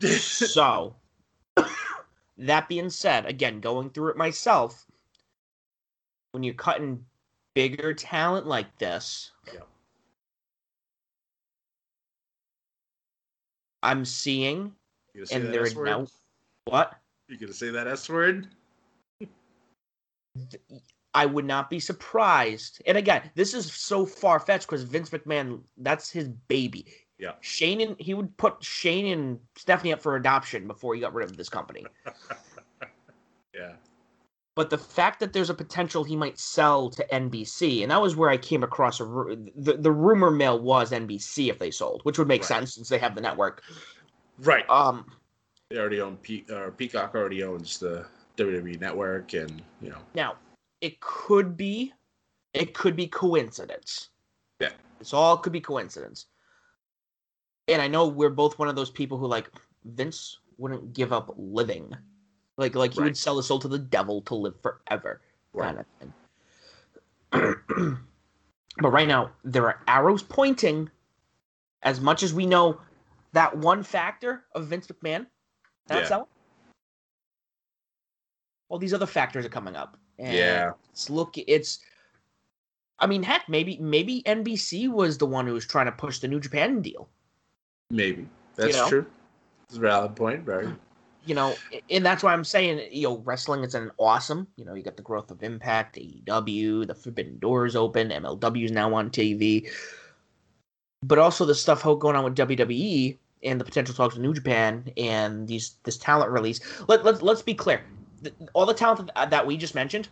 so 0.20 0.94
that 2.38 2.68
being 2.68 2.90
said, 2.90 3.26
again, 3.26 3.60
going 3.60 3.90
through 3.90 4.10
it 4.10 4.16
myself, 4.16 4.86
when 6.30 6.44
you're 6.44 6.54
cutting 6.54 7.04
bigger 7.54 7.92
talent 7.92 8.46
like 8.46 8.78
this. 8.78 9.32
I'm 13.82 14.04
seeing 14.04 14.72
You 15.14 15.20
gonna 15.20 15.26
say 15.26 15.36
and 15.36 15.44
that 15.46 15.52
they're 15.52 15.66
S 15.66 15.74
word? 15.74 15.84
now 15.86 16.06
what 16.64 16.94
You 17.28 17.38
gonna 17.38 17.52
say 17.52 17.70
that 17.70 17.86
S 17.86 18.08
word? 18.08 18.48
I 21.12 21.26
would 21.26 21.44
not 21.44 21.70
be 21.70 21.80
surprised. 21.80 22.80
And 22.86 22.96
again, 22.96 23.30
this 23.34 23.52
is 23.52 23.72
so 23.72 24.06
far 24.06 24.38
fetched 24.38 24.66
because 24.66 24.84
Vince 24.84 25.10
McMahon, 25.10 25.62
that's 25.78 26.10
his 26.10 26.28
baby. 26.28 26.86
Yeah. 27.18 27.32
Shane 27.40 27.80
and 27.80 27.96
he 27.98 28.14
would 28.14 28.34
put 28.36 28.62
Shane 28.62 29.06
and 29.06 29.38
Stephanie 29.56 29.92
up 29.92 30.00
for 30.00 30.16
adoption 30.16 30.66
before 30.66 30.94
he 30.94 31.00
got 31.00 31.12
rid 31.12 31.28
of 31.28 31.36
this 31.36 31.48
company. 31.48 31.84
Yeah. 33.52 33.72
But 34.56 34.68
the 34.70 34.78
fact 34.78 35.20
that 35.20 35.32
there's 35.32 35.50
a 35.50 35.54
potential 35.54 36.02
he 36.04 36.16
might 36.16 36.38
sell 36.38 36.90
to 36.90 37.06
NBC, 37.14 37.82
and 37.82 37.90
that 37.90 38.02
was 38.02 38.16
where 38.16 38.30
I 38.30 38.36
came 38.36 38.62
across 38.62 39.00
a 39.00 39.04
ru- 39.04 39.46
the 39.54 39.74
the 39.74 39.92
rumor 39.92 40.30
mill 40.30 40.58
was 40.60 40.90
NBC 40.90 41.48
if 41.50 41.58
they 41.58 41.70
sold, 41.70 42.00
which 42.04 42.18
would 42.18 42.28
make 42.28 42.42
Right. 42.42 42.48
sense 42.48 42.74
since 42.74 42.88
they 42.88 42.98
have 42.98 43.14
the 43.14 43.20
network. 43.20 43.62
Right. 44.38 44.68
Um, 44.68 45.06
they 45.70 45.78
already 45.78 46.00
own 46.00 46.16
Pe- 46.18 46.44
uh, 46.52 46.70
Peacock 46.70 47.14
already 47.14 47.44
owns 47.44 47.78
the 47.78 48.06
WWE 48.36 48.80
network, 48.80 49.34
and 49.34 49.62
you 49.80 49.90
know, 49.90 49.98
Now, 50.14 50.36
it 50.80 50.98
could 51.00 51.56
be, 51.56 51.92
it 52.52 52.74
could 52.74 52.96
be 52.96 53.06
coincidence. 53.06 54.08
Yeah. 54.58 54.72
It's 55.00 55.14
all 55.14 55.36
could 55.38 55.52
be 55.52 55.60
coincidence. 55.60 56.26
And 57.68 57.80
I 57.80 57.86
know 57.86 58.08
we're 58.08 58.30
both 58.30 58.58
one 58.58 58.68
of 58.68 58.74
those 58.74 58.90
people 58.90 59.16
who 59.16 59.26
like 59.26 59.48
Vince 59.84 60.38
wouldn't 60.58 60.92
give 60.92 61.12
up 61.12 61.32
living, 61.36 61.94
like 62.60 62.74
like 62.74 62.92
he 62.94 63.00
Right. 63.00 63.06
would 63.06 63.16
sell 63.16 63.38
his 63.38 63.46
soul 63.46 63.58
to 63.58 63.68
the 63.68 63.78
devil 63.78 64.20
to 64.22 64.34
live 64.34 64.54
forever, 64.60 65.20
kind 65.58 65.78
of 65.80 65.86
thing. 65.98 66.12
but 68.80 68.90
right 68.90 69.08
now, 69.08 69.30
there 69.42 69.66
are 69.66 69.82
arrows 69.88 70.22
pointing. 70.22 70.90
As 71.82 71.98
much 71.98 72.22
as 72.22 72.34
we 72.34 72.44
know 72.44 72.78
that 73.32 73.56
one 73.56 73.82
factor 73.82 74.44
of 74.54 74.66
Vince 74.66 74.86
McMahon, 74.88 75.26
not 75.88 76.02
Yeah. 76.02 76.08
selling. 76.08 76.26
Well, 78.68 78.78
these 78.78 78.92
other 78.92 79.06
factors 79.06 79.46
are 79.46 79.48
coming 79.50 79.74
up. 79.74 79.96
And 80.18 80.34
Yeah. 80.36 80.72
It's 80.92 81.08
look. 81.08 81.34
It's. 81.38 81.80
I 82.98 83.06
mean, 83.06 83.22
heck, 83.22 83.48
maybe 83.48 83.78
maybe 83.78 84.22
NBC 84.26 84.88
was 84.92 85.16
the 85.16 85.24
one 85.26 85.46
who 85.46 85.54
was 85.54 85.66
trying 85.66 85.86
to 85.86 85.92
push 85.92 86.18
the 86.18 86.28
New 86.28 86.38
Japan 86.40 86.82
deal. 86.82 87.08
maybe 87.90 88.28
that's 88.56 88.76
know? 88.76 88.88
true. 88.88 89.06
It's 89.68 89.78
a 89.78 89.80
valid 89.80 90.14
point, 90.14 90.44
very. 90.44 90.68
You 91.26 91.34
know, 91.34 91.54
and 91.90 92.04
that's 92.04 92.22
why 92.22 92.32
I'm 92.32 92.44
saying, 92.44 92.88
you 92.90 93.02
know, 93.02 93.18
wrestling 93.18 93.62
is 93.62 93.74
an 93.74 93.90
awesome. 93.98 94.46
You 94.56 94.64
know, 94.64 94.74
you 94.74 94.82
got 94.82 94.96
the 94.96 95.02
growth 95.02 95.30
of 95.30 95.42
Impact, 95.42 95.96
AEW, 95.96 96.86
the 96.86 96.94
Forbidden 96.94 97.38
Doors 97.38 97.76
open, 97.76 98.08
MLW 98.08 98.64
is 98.64 98.72
now 98.72 98.94
on 98.94 99.10
TV, 99.10 99.70
but 101.02 101.18
also 101.18 101.44
the 101.44 101.54
stuff 101.54 101.82
going 101.82 102.16
on 102.16 102.24
with 102.24 102.36
WWE 102.36 103.18
and 103.42 103.60
the 103.60 103.64
potential 103.64 103.94
talks 103.94 104.14
with 104.14 104.22
New 104.22 104.34
Japan 104.34 104.90
and 104.96 105.46
these 105.46 105.76
this 105.84 105.98
talent 105.98 106.30
release. 106.30 106.60
Let 106.88 107.04
let 107.04 107.22
let's 107.22 107.42
be 107.42 107.54
clear, 107.54 107.82
all 108.54 108.66
the 108.66 108.74
talent 108.74 109.10
that, 109.14 109.46
we 109.46 109.56
just 109.56 109.74
mentioned, 109.74 110.08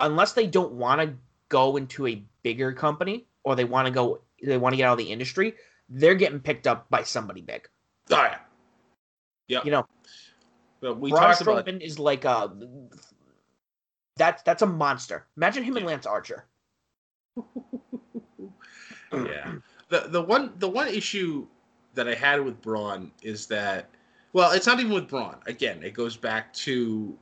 unless 0.00 0.32
they 0.32 0.46
don't 0.46 0.72
want 0.72 1.00
to 1.00 1.14
go 1.48 1.76
into 1.76 2.06
a 2.06 2.22
bigger 2.42 2.72
company 2.72 3.26
or 3.44 3.56
they 3.56 3.64
want 3.64 3.86
to 3.86 3.92
go, 3.92 4.20
they 4.42 4.56
want 4.56 4.72
to 4.72 4.76
get 4.76 4.86
out 4.86 4.92
of 4.92 4.98
the 4.98 5.12
industry, 5.12 5.54
they're 5.88 6.14
getting 6.14 6.40
picked 6.40 6.66
up 6.66 6.88
by 6.90 7.02
somebody 7.02 7.40
big. 7.40 7.68
Oh 8.10 8.22
yeah. 8.22 8.38
Yeah. 9.50 9.60
You 9.64 9.72
know, 9.72 9.86
But 10.80 11.00
we 11.00 11.10
Braun 11.10 11.22
talked 11.24 11.40
about 11.40 11.66
Strowman 11.66 11.80
is 11.80 11.98
like 11.98 12.24
a 12.24 12.52
that's 14.16 14.44
that's 14.44 14.62
a 14.62 14.66
monster. 14.66 15.26
Imagine 15.36 15.64
him 15.64 15.76
and 15.76 15.86
Lance 15.86 16.06
Archer. 16.06 16.44
yeah. 19.12 19.54
The 19.88 20.06
the 20.06 20.22
one 20.22 20.52
the 20.58 20.68
one 20.68 20.86
issue 20.86 21.48
that 21.94 22.06
I 22.06 22.14
had 22.14 22.44
with 22.44 22.62
Braun 22.62 23.10
is 23.22 23.46
that 23.46 23.90
well, 24.32 24.52
it's 24.52 24.68
not 24.68 24.78
even 24.78 24.92
with 24.92 25.08
Braun. 25.08 25.34
Again, 25.46 25.82
it 25.82 25.94
goes 25.94 26.16
back 26.16 26.52
to 26.54 27.18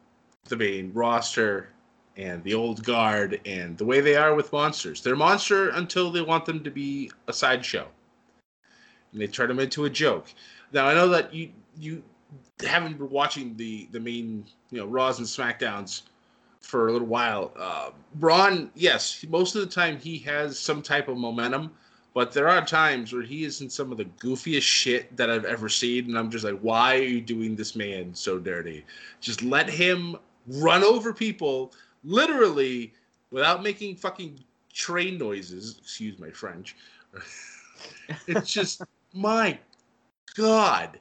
the 0.50 0.56
main 0.56 0.92
roster 0.92 1.70
and 2.18 2.44
the 2.44 2.52
old 2.52 2.84
guard 2.84 3.40
and 3.46 3.78
the 3.78 3.86
way 3.86 4.00
they 4.02 4.16
are 4.16 4.34
with 4.34 4.52
monsters. 4.52 5.00
They're 5.00 5.16
monster 5.16 5.70
until 5.70 6.10
they 6.10 6.20
want 6.20 6.44
them 6.44 6.62
to 6.62 6.70
be 6.70 7.10
a 7.26 7.32
sideshow. 7.32 7.88
And 9.12 9.22
they 9.22 9.28
turn 9.28 9.48
them 9.48 9.60
into 9.60 9.86
a 9.86 9.90
joke. 9.90 10.26
Now 10.72 10.88
I 10.88 10.92
know 10.92 11.08
that 11.08 11.32
you 11.32 11.52
you 11.74 12.02
haven't 12.66 12.98
been 12.98 13.10
watching 13.10 13.56
the 13.56 13.88
the 13.92 14.00
main 14.00 14.44
you 14.70 14.78
know 14.78 14.86
Raws 14.86 15.18
and 15.18 15.26
Smackdowns 15.26 16.02
for 16.60 16.88
a 16.88 16.92
little 16.92 17.08
while. 17.08 17.52
Uh, 17.58 17.90
Braun, 18.16 18.70
yes, 18.74 19.24
most 19.28 19.54
of 19.54 19.62
the 19.62 19.66
time 19.66 19.98
he 19.98 20.18
has 20.18 20.58
some 20.58 20.82
type 20.82 21.08
of 21.08 21.16
momentum, 21.16 21.70
but 22.14 22.32
there 22.32 22.48
are 22.48 22.64
times 22.64 23.12
where 23.12 23.22
he 23.22 23.44
is 23.44 23.60
in 23.60 23.70
some 23.70 23.92
of 23.92 23.98
the 23.98 24.04
goofiest 24.04 24.62
shit 24.62 25.16
that 25.16 25.30
I've 25.30 25.44
ever 25.44 25.68
seen, 25.68 26.06
and 26.06 26.18
I'm 26.18 26.30
just 26.30 26.44
like, 26.44 26.58
why 26.60 26.96
are 26.96 27.02
you 27.02 27.20
doing 27.20 27.54
this 27.54 27.76
man 27.76 28.14
so 28.14 28.38
dirty? 28.38 28.84
Just 29.20 29.42
let 29.42 29.68
him 29.70 30.16
run 30.46 30.82
over 30.82 31.12
people, 31.12 31.72
literally, 32.04 32.92
without 33.30 33.62
making 33.62 33.96
fucking 33.96 34.38
train 34.72 35.16
noises. 35.16 35.78
Excuse 35.78 36.18
my 36.18 36.30
French. 36.30 36.76
it's 38.26 38.52
just 38.52 38.82
my 39.14 39.58
god, 40.36 40.98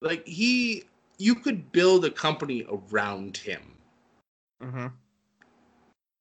like 0.00 0.26
he, 0.26 0.84
you 1.18 1.34
could 1.34 1.70
build 1.72 2.04
a 2.04 2.10
company 2.10 2.66
around 2.70 3.36
him 3.36 3.76
Mm-hmm. 4.62 4.86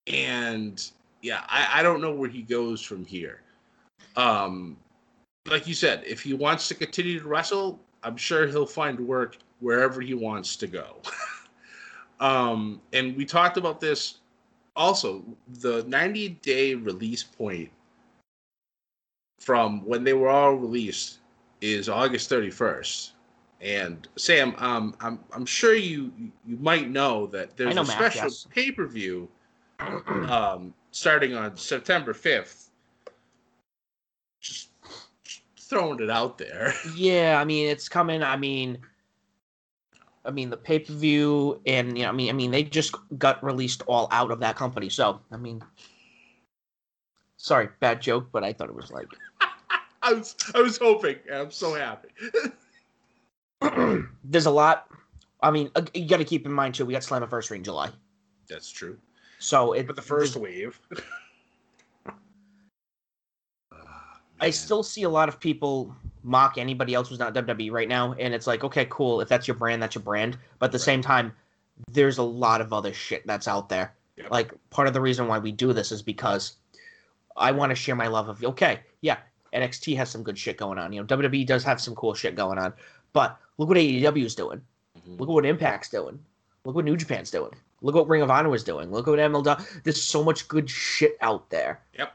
and 0.08 0.91
yeah, 1.22 1.44
I, 1.48 1.79
I 1.79 1.84
don't 1.84 2.01
know 2.01 2.13
where 2.13 2.29
he 2.29 2.41
goes 2.41 2.82
from 2.82 3.05
here. 3.05 3.41
Um, 4.17 4.77
like 5.48 5.67
you 5.67 5.74
said, 5.74 6.03
if 6.05 6.22
he 6.22 6.34
wants 6.34 6.67
to 6.67 6.75
continue 6.75 7.20
to 7.20 7.27
wrestle, 7.27 7.79
I'm 8.03 8.17
sure 8.17 8.46
he'll 8.46 8.65
find 8.65 9.00
work 9.00 9.38
wherever 9.62 10.01
he 10.01 10.13
wants 10.13 10.58
to 10.58 10.67
go. 10.67 10.98
um, 12.20 12.82
and 12.94 13.15
we 13.15 13.25
talked 13.25 13.58
about 13.58 13.79
this 13.79 14.15
also. 14.75 15.24
The 15.60 15.84
90 15.88 16.29
day 16.41 16.75
release 16.75 17.24
point 17.24 17.70
from 19.39 19.86
when 19.86 20.03
they 20.03 20.13
were 20.13 20.29
all 20.29 20.55
released 20.55 21.20
is 21.62 21.88
August 21.88 22.29
31st. 22.29 23.12
And 23.62 24.07
Sam, 24.17 24.53
um, 24.57 24.95
I'm 25.00 25.19
I'm 25.31 25.45
sure 25.45 25.74
you 25.74 26.12
you 26.45 26.57
might 26.57 26.89
know 26.89 27.27
that 27.27 27.55
there's 27.57 27.75
know, 27.75 27.81
a 27.81 27.85
Matt, 27.85 27.97
special 27.97 28.24
yes. 28.24 28.47
pay 28.53 28.71
per 28.71 28.85
view 28.85 29.29
um, 29.79 30.74
starting 30.91 31.33
on 31.33 31.57
September 31.57 32.13
5th. 32.13 32.69
Just, 34.41 34.69
just 35.24 35.41
throwing 35.59 36.00
it 36.01 36.09
out 36.09 36.38
there. 36.38 36.74
yeah, 36.95 37.39
I 37.39 37.45
mean 37.45 37.69
it's 37.69 37.89
coming. 37.89 38.24
I 38.24 38.38
mean, 38.38 38.77
I 40.25 40.31
mean 40.31 40.50
the 40.50 40.57
pay 40.57 40.79
per 40.79 40.93
view, 40.93 41.62
and 41.65 41.97
you 41.97 42.03
know, 42.03 42.09
I 42.09 42.13
mean, 42.13 42.29
I 42.29 42.33
mean 42.33 42.51
they 42.51 42.63
just 42.63 42.95
got 43.17 43.43
released 43.43 43.83
all 43.88 44.07
out 44.12 44.31
of 44.31 44.39
that 44.41 44.55
company. 44.55 44.89
So 44.89 45.21
I 45.31 45.38
mean, 45.38 45.63
sorry, 47.38 47.69
bad 47.79 48.01
joke, 48.01 48.27
but 48.31 48.43
I 48.43 48.53
thought 48.53 48.69
it 48.69 48.75
was 48.75 48.91
like 48.91 49.07
I 50.01 50.13
was 50.13 50.35
I 50.53 50.62
was 50.62 50.77
hoping. 50.77 51.17
I'm 51.33 51.51
so 51.51 51.74
happy. 51.74 52.09
There's 54.24 54.45
a 54.45 54.51
lot. 54.51 54.88
I 55.41 55.51
mean, 55.51 55.69
you 55.93 56.07
got 56.07 56.17
to 56.17 56.25
keep 56.25 56.45
in 56.45 56.51
mind 56.51 56.75
too. 56.75 56.85
We 56.85 56.93
got 56.93 57.01
Slammiversary 57.03 57.57
in 57.57 57.63
July, 57.63 57.89
That's 58.47 58.69
true. 58.71 58.97
so 59.39 59.74
it. 59.74 59.85
But 59.88 59.95
the 59.95 60.01
first 60.01 60.35
wave. 60.35 60.79
I 64.41 64.50
still 64.50 64.83
see 64.83 65.03
a 65.03 65.09
lot 65.09 65.29
of 65.29 65.39
people 65.39 65.95
mock 66.24 66.57
anybody 66.57 66.93
else 66.93 67.07
who's 67.09 67.19
not 67.19 67.33
WWE 67.33 67.71
right 67.71 67.88
now, 67.88 68.13
and 68.19 68.33
it's 68.33 68.47
like, 68.47 68.63
okay, 68.63 68.85
cool. 68.89 69.21
If 69.21 69.29
that's 69.29 69.47
your 69.47 69.55
brand, 69.55 69.81
that's 69.81 69.95
your 69.95 70.03
brand. 70.03 70.38
But 70.59 70.67
at 70.67 70.71
the 70.74 70.77
Right. 70.77 70.83
same 70.85 71.01
time, 71.01 71.31
there's 71.89 72.17
a 72.17 72.24
lot 72.24 72.59
of 72.62 72.74
other 72.74 72.93
shit 72.93 73.25
that's 73.25 73.47
out 73.47 73.69
there. 73.69 73.93
Yep. 74.17 74.31
Like 74.31 74.53
part 74.69 74.88
of 74.88 74.93
the 74.93 75.01
reason 75.01 75.27
why 75.27 75.39
we 75.39 75.51
do 75.51 75.71
this 75.74 75.91
is 75.91 76.01
because 76.01 76.57
I 77.38 77.51
want 77.51 77.69
to 77.71 77.75
share 77.75 77.95
my 77.95 78.07
love 78.07 78.27
of 78.29 78.43
okay, 78.43 78.79
yeah, 79.01 79.17
NXT 79.53 79.95
has 79.97 80.09
some 80.09 80.24
good 80.24 80.38
shit 80.38 80.57
going 80.57 80.79
on. 80.79 80.91
You 80.93 81.01
know, 81.01 81.07
WWE 81.07 81.45
does 81.45 81.63
have 81.63 81.79
some 81.81 81.95
cool 81.95 82.13
shit 82.13 82.35
going 82.35 82.57
on, 82.57 82.74
but 83.15 83.39
look 83.57 83.69
what 83.69 83.77
AEW 83.77 84.25
is 84.25 84.36
doing. 84.36 84.62
Mhm. 85.00 85.19
Look 85.19 85.29
at 85.29 85.34
what 85.34 85.45
Impact's 85.45 85.89
doing. 85.89 86.19
Look 86.65 86.75
what 86.75 86.84
New 86.84 86.98
Japan's 86.98 87.31
doing. 87.31 87.53
Look 87.81 87.95
what 87.95 88.10
Ring 88.10 88.22
of 88.22 88.29
Honor 88.29 88.53
is 88.53 88.63
doing. 88.63 88.91
Look 88.91 89.07
what 89.07 89.19
MLW. 89.19 89.84
There's 89.84 90.01
so 90.01 90.22
much 90.22 90.48
good 90.50 90.69
shit 90.69 91.17
out 91.22 91.50
there. 91.50 91.79
Yep. 91.98 92.13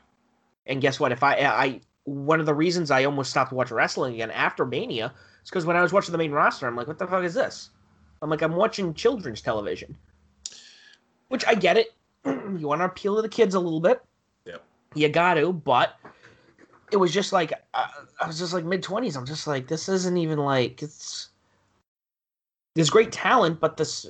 And 0.66 0.80
guess 0.82 1.00
what? 1.00 1.10
If 1.10 1.22
I, 1.22 1.36
I, 1.36 1.80
one 2.04 2.38
of 2.38 2.44
the 2.44 2.54
reasons 2.54 2.90
I 2.90 3.04
almost 3.04 3.30
stopped 3.30 3.50
watching 3.50 3.76
wrestling 3.78 4.14
again 4.14 4.30
after 4.30 4.66
Mania 4.66 5.14
is 5.42 5.48
because 5.48 5.64
when 5.64 5.76
I 5.76 5.82
was 5.82 5.92
watching 5.92 6.12
the 6.12 6.18
main 6.18 6.32
roster, 6.32 6.66
I'm 6.66 6.76
like, 6.76 6.86
what 6.86 6.98
the 6.98 7.06
fuck 7.06 7.24
is 7.24 7.34
this? 7.34 7.70
I'm 8.20 8.28
like, 8.28 8.42
I'm 8.42 8.54
watching 8.54 8.92
children's 8.92 9.40
television. 9.40 9.96
Which 11.28 11.46
I 11.46 11.54
get 11.54 11.78
it. 11.78 11.94
you 12.26 12.66
want 12.68 12.82
to 12.82 12.84
appeal 12.84 13.16
to 13.16 13.22
the 13.22 13.28
kids 13.28 13.54
a 13.54 13.60
little 13.60 13.80
bit. 13.80 14.02
Yep. 14.44 14.62
You 14.94 15.08
got 15.08 15.34
to, 15.34 15.52
but 15.52 15.94
it 16.92 16.96
was 16.96 17.12
just 17.12 17.32
like 17.32 17.52
uh, 17.74 17.86
I 18.20 18.26
was 18.26 18.38
just 18.38 18.52
like 18.52 18.64
mid 18.64 18.82
twenties. 18.82 19.16
I'm 19.16 19.26
just 19.26 19.46
like, 19.46 19.68
this 19.68 19.88
isn't 19.88 20.16
even 20.16 20.38
like 20.38 20.82
it's. 20.82 21.28
There's 22.74 22.90
great 22.90 23.12
talent, 23.12 23.60
but 23.60 23.76
this 23.76 24.06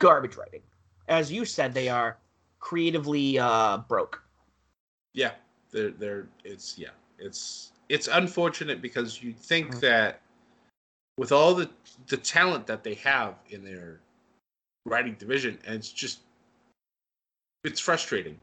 garbage 0.00 0.36
writing. 0.36 0.62
As 1.08 1.30
you 1.30 1.44
said, 1.44 1.74
they 1.74 1.88
are 1.88 2.16
creatively 2.60 3.38
uh, 3.38 3.78
broke. 3.88 4.22
Yeah, 5.14 5.32
they're 5.70 5.90
they're 5.90 6.26
it's 6.44 6.78
yeah, 6.78 6.90
it's 7.18 7.72
it's 7.88 8.08
unfortunate 8.08 8.80
because 8.82 9.22
you 9.22 9.32
think 9.32 9.74
Mm. 9.76 9.80
that 9.80 10.20
with 11.18 11.32
all 11.32 11.54
the 11.54 11.68
the 12.08 12.16
talent 12.16 12.66
that 12.66 12.84
they 12.84 12.94
have 12.94 13.34
in 13.50 13.64
their 13.64 14.00
writing 14.86 15.14
division, 15.18 15.58
and 15.66 15.76
it's 15.76 15.90
just 15.92 16.20
it's 17.64 17.80
frustrating. 17.80 18.38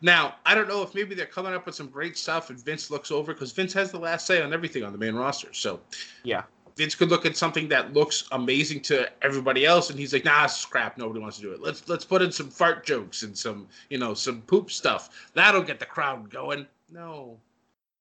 Now, 0.00 0.36
I 0.44 0.54
don't 0.54 0.68
know 0.68 0.82
if 0.82 0.94
maybe 0.94 1.14
they're 1.14 1.26
coming 1.26 1.54
up 1.54 1.66
with 1.66 1.74
some 1.74 1.88
great 1.88 2.16
stuff 2.16 2.50
and 2.50 2.62
Vince 2.62 2.90
looks 2.90 3.10
over 3.10 3.32
because 3.32 3.52
Vince 3.52 3.72
has 3.72 3.90
the 3.90 3.98
last 3.98 4.26
say 4.26 4.42
on 4.42 4.52
everything 4.52 4.84
on 4.84 4.92
the 4.92 4.98
main 4.98 5.14
roster. 5.14 5.52
So 5.52 5.80
Yeah. 6.22 6.42
Vince 6.76 6.94
could 6.96 7.08
look 7.08 7.24
at 7.24 7.36
something 7.36 7.68
that 7.68 7.92
looks 7.92 8.24
amazing 8.32 8.80
to 8.80 9.08
everybody 9.22 9.64
else, 9.64 9.90
and 9.90 9.98
he's 9.98 10.12
like, 10.12 10.24
"Nah, 10.24 10.44
it's 10.44 10.64
crap. 10.64 10.98
Nobody 10.98 11.20
wants 11.20 11.36
to 11.36 11.42
do 11.42 11.52
it. 11.52 11.60
Let's 11.60 11.88
let's 11.88 12.04
put 12.04 12.20
in 12.20 12.32
some 12.32 12.50
fart 12.50 12.84
jokes 12.84 13.22
and 13.22 13.38
some 13.38 13.68
you 13.90 13.98
know 13.98 14.12
some 14.12 14.42
poop 14.42 14.72
stuff. 14.72 15.30
That'll 15.34 15.62
get 15.62 15.78
the 15.78 15.86
crowd 15.86 16.30
going." 16.30 16.66
No, 16.90 17.38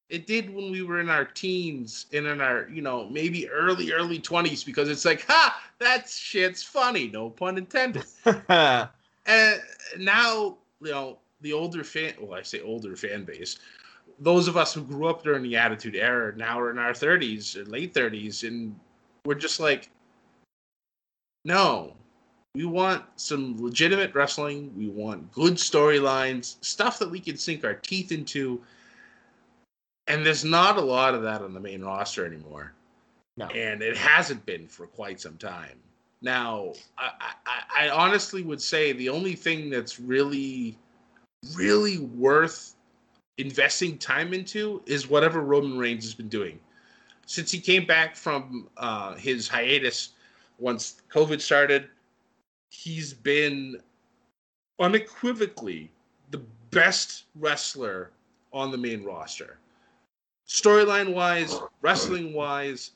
it 0.09 0.25
did 0.25 0.51
when 0.51 0.71
we 0.71 0.81
were 0.81 0.99
in 0.99 1.09
our 1.09 1.23
teens 1.25 2.07
and 2.13 2.25
in 2.25 2.41
our 2.41 2.67
you 2.67 2.81
know 2.81 3.07
maybe 3.09 3.47
early 3.47 3.91
early 3.91 4.17
twenties 4.17 4.63
because 4.63 4.89
it's 4.89 5.05
like, 5.05 5.23
"Ha, 5.27 5.55
that 5.77 6.09
shit's 6.09 6.63
funny." 6.63 7.09
No 7.09 7.29
pun 7.29 7.59
intended. 7.59 8.05
And 9.25 9.61
now, 9.99 10.57
you 10.81 10.91
know, 10.91 11.19
the 11.43 11.53
older 11.53 11.83
fan, 11.83 12.13
well, 12.19 12.37
I 12.37 12.41
say 12.41 12.61
older 12.61 12.95
fan 12.95 13.23
base, 13.23 13.59
those 14.19 14.47
of 14.47 14.57
us 14.57 14.73
who 14.73 14.81
grew 14.81 15.07
up 15.07 15.23
during 15.23 15.43
the 15.43 15.55
Attitude 15.55 15.95
Era 15.95 16.35
now 16.35 16.59
are 16.59 16.71
in 16.71 16.79
our 16.79 16.91
30s 16.91 17.55
or 17.55 17.65
late 17.65 17.93
30s, 17.93 18.47
and 18.47 18.77
we're 19.25 19.35
just 19.35 19.59
like, 19.59 19.89
no, 21.45 21.93
we 22.55 22.65
want 22.65 23.03
some 23.15 23.61
legitimate 23.61 24.13
wrestling. 24.15 24.71
We 24.75 24.87
want 24.87 25.31
good 25.31 25.53
storylines, 25.55 26.63
stuff 26.63 26.99
that 26.99 27.09
we 27.09 27.19
can 27.19 27.37
sink 27.37 27.63
our 27.63 27.75
teeth 27.75 28.11
into. 28.11 28.61
And 30.07 30.25
there's 30.25 30.43
not 30.43 30.77
a 30.77 30.81
lot 30.81 31.15
of 31.15 31.21
that 31.23 31.41
on 31.41 31.53
the 31.53 31.59
main 31.59 31.83
roster 31.83 32.25
anymore 32.25 32.73
no. 33.37 33.47
and 33.47 33.81
it 33.81 33.97
hasn't 33.97 34.45
been 34.45 34.67
for 34.67 34.87
quite 34.87 35.19
some 35.19 35.37
time. 35.37 35.77
Now, 36.21 36.73
I, 36.97 37.11
I, 37.45 37.87
I 37.87 37.89
honestly 37.89 38.43
would 38.43 38.61
say 38.61 38.93
the 38.93 39.09
only 39.09 39.35
thing 39.35 39.69
that's 39.69 39.99
really, 39.99 40.77
really 41.55 41.99
worth 41.99 42.75
investing 43.37 43.97
time 43.97 44.33
into 44.33 44.81
is 44.85 45.09
whatever 45.09 45.41
Roman 45.41 45.77
Reigns 45.77 46.03
has 46.03 46.13
been 46.13 46.29
doing. 46.29 46.59
Since 47.25 47.51
he 47.51 47.59
came 47.59 47.85
back 47.85 48.15
from 48.15 48.67
uh, 48.77 49.15
his 49.15 49.47
hiatus 49.47 50.09
once 50.59 51.01
COVID 51.11 51.41
started, 51.41 51.87
he's 52.69 53.13
been 53.13 53.77
unequivocally 54.79 55.91
the 56.31 56.41
best 56.71 57.25
wrestler 57.35 58.11
on 58.51 58.71
the 58.71 58.77
main 58.77 59.03
roster. 59.03 59.57
Storyline 60.47 61.13
wise, 61.13 61.59
wrestling 61.81 62.33
wise, 62.33 62.91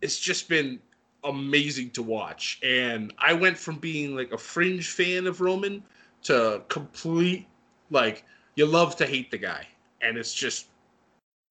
it's 0.00 0.18
just 0.18 0.48
been 0.48 0.78
amazing 1.24 1.90
to 1.90 2.02
watch. 2.02 2.60
And 2.62 3.12
I 3.18 3.32
went 3.32 3.58
from 3.58 3.76
being 3.78 4.14
like 4.14 4.32
a 4.32 4.38
fringe 4.38 4.88
fan 4.88 5.26
of 5.26 5.40
Roman 5.40 5.82
to 6.24 6.62
complete 6.68 7.46
like 7.90 8.24
you 8.54 8.66
love 8.66 8.96
to 8.96 9.06
hate 9.06 9.30
the 9.30 9.38
guy. 9.38 9.66
And 10.00 10.16
it's 10.16 10.34
just 10.34 10.66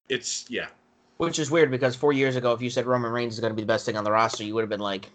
it's 0.09 0.45
yeah. 0.49 0.67
Which 1.17 1.39
is 1.39 1.49
weird 1.49 1.71
because 1.71 1.95
four 1.95 2.13
years 2.13 2.35
ago, 2.35 2.53
if 2.53 2.61
you 2.61 2.69
said 2.69 2.85
Roman 2.85 3.11
Reigns 3.11 3.33
is 3.33 3.39
going 3.39 3.51
to 3.51 3.55
be 3.55 3.63
the 3.63 3.67
best 3.67 3.85
thing 3.85 3.97
on 3.97 4.03
the 4.03 4.11
roster, 4.11 4.43
you 4.43 4.53
would 4.53 4.61
have 4.61 4.69
been 4.69 4.79
like, 4.79 5.09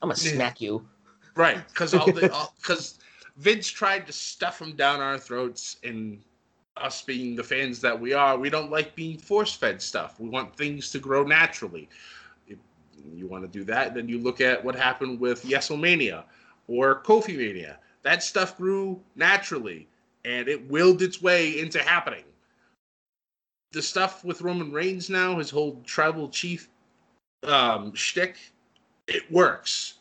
"I'm 0.00 0.08
gonna 0.08 0.16
smack 0.16 0.60
you." 0.60 0.86
Right, 1.34 1.66
because 1.68 1.92
all 1.92 2.06
the 2.06 2.34
because 2.56 2.98
Vince 3.36 3.68
tried 3.68 4.06
to 4.06 4.12
stuff 4.12 4.60
him 4.60 4.74
down 4.76 5.00
our 5.00 5.18
throats, 5.18 5.76
and 5.84 6.22
us 6.76 7.02
being 7.02 7.36
the 7.36 7.44
fans 7.44 7.80
that 7.80 7.98
we 7.98 8.12
are, 8.12 8.38
we 8.38 8.50
don't 8.50 8.70
like 8.70 8.94
being 8.94 9.18
force 9.18 9.54
fed 9.54 9.80
stuff. 9.82 10.18
We 10.18 10.28
want 10.28 10.56
things 10.56 10.90
to 10.92 10.98
grow 10.98 11.22
naturally. 11.24 11.88
If 12.48 12.58
you 13.14 13.26
want 13.26 13.44
to 13.44 13.48
do 13.48 13.64
that, 13.64 13.94
then 13.94 14.08
you 14.08 14.18
look 14.18 14.40
at 14.40 14.64
what 14.64 14.74
happened 14.74 15.20
with 15.20 15.44
Yeselmania 15.44 16.24
or 16.68 17.02
Kofi 17.02 17.36
Mania. 17.36 17.78
That 18.02 18.22
stuff 18.22 18.56
grew 18.56 19.00
naturally, 19.14 19.88
and 20.24 20.48
it 20.48 20.68
willed 20.70 21.02
its 21.02 21.20
way 21.20 21.58
into 21.60 21.82
happening. 21.82 22.24
The 23.72 23.82
stuff 23.82 24.24
with 24.24 24.42
Roman 24.42 24.72
Reigns 24.72 25.10
now, 25.10 25.38
his 25.38 25.50
whole 25.50 25.80
tribal 25.84 26.28
chief 26.28 26.68
um, 27.44 27.94
shtick, 27.94 28.36
it 29.06 29.30
works 29.30 29.94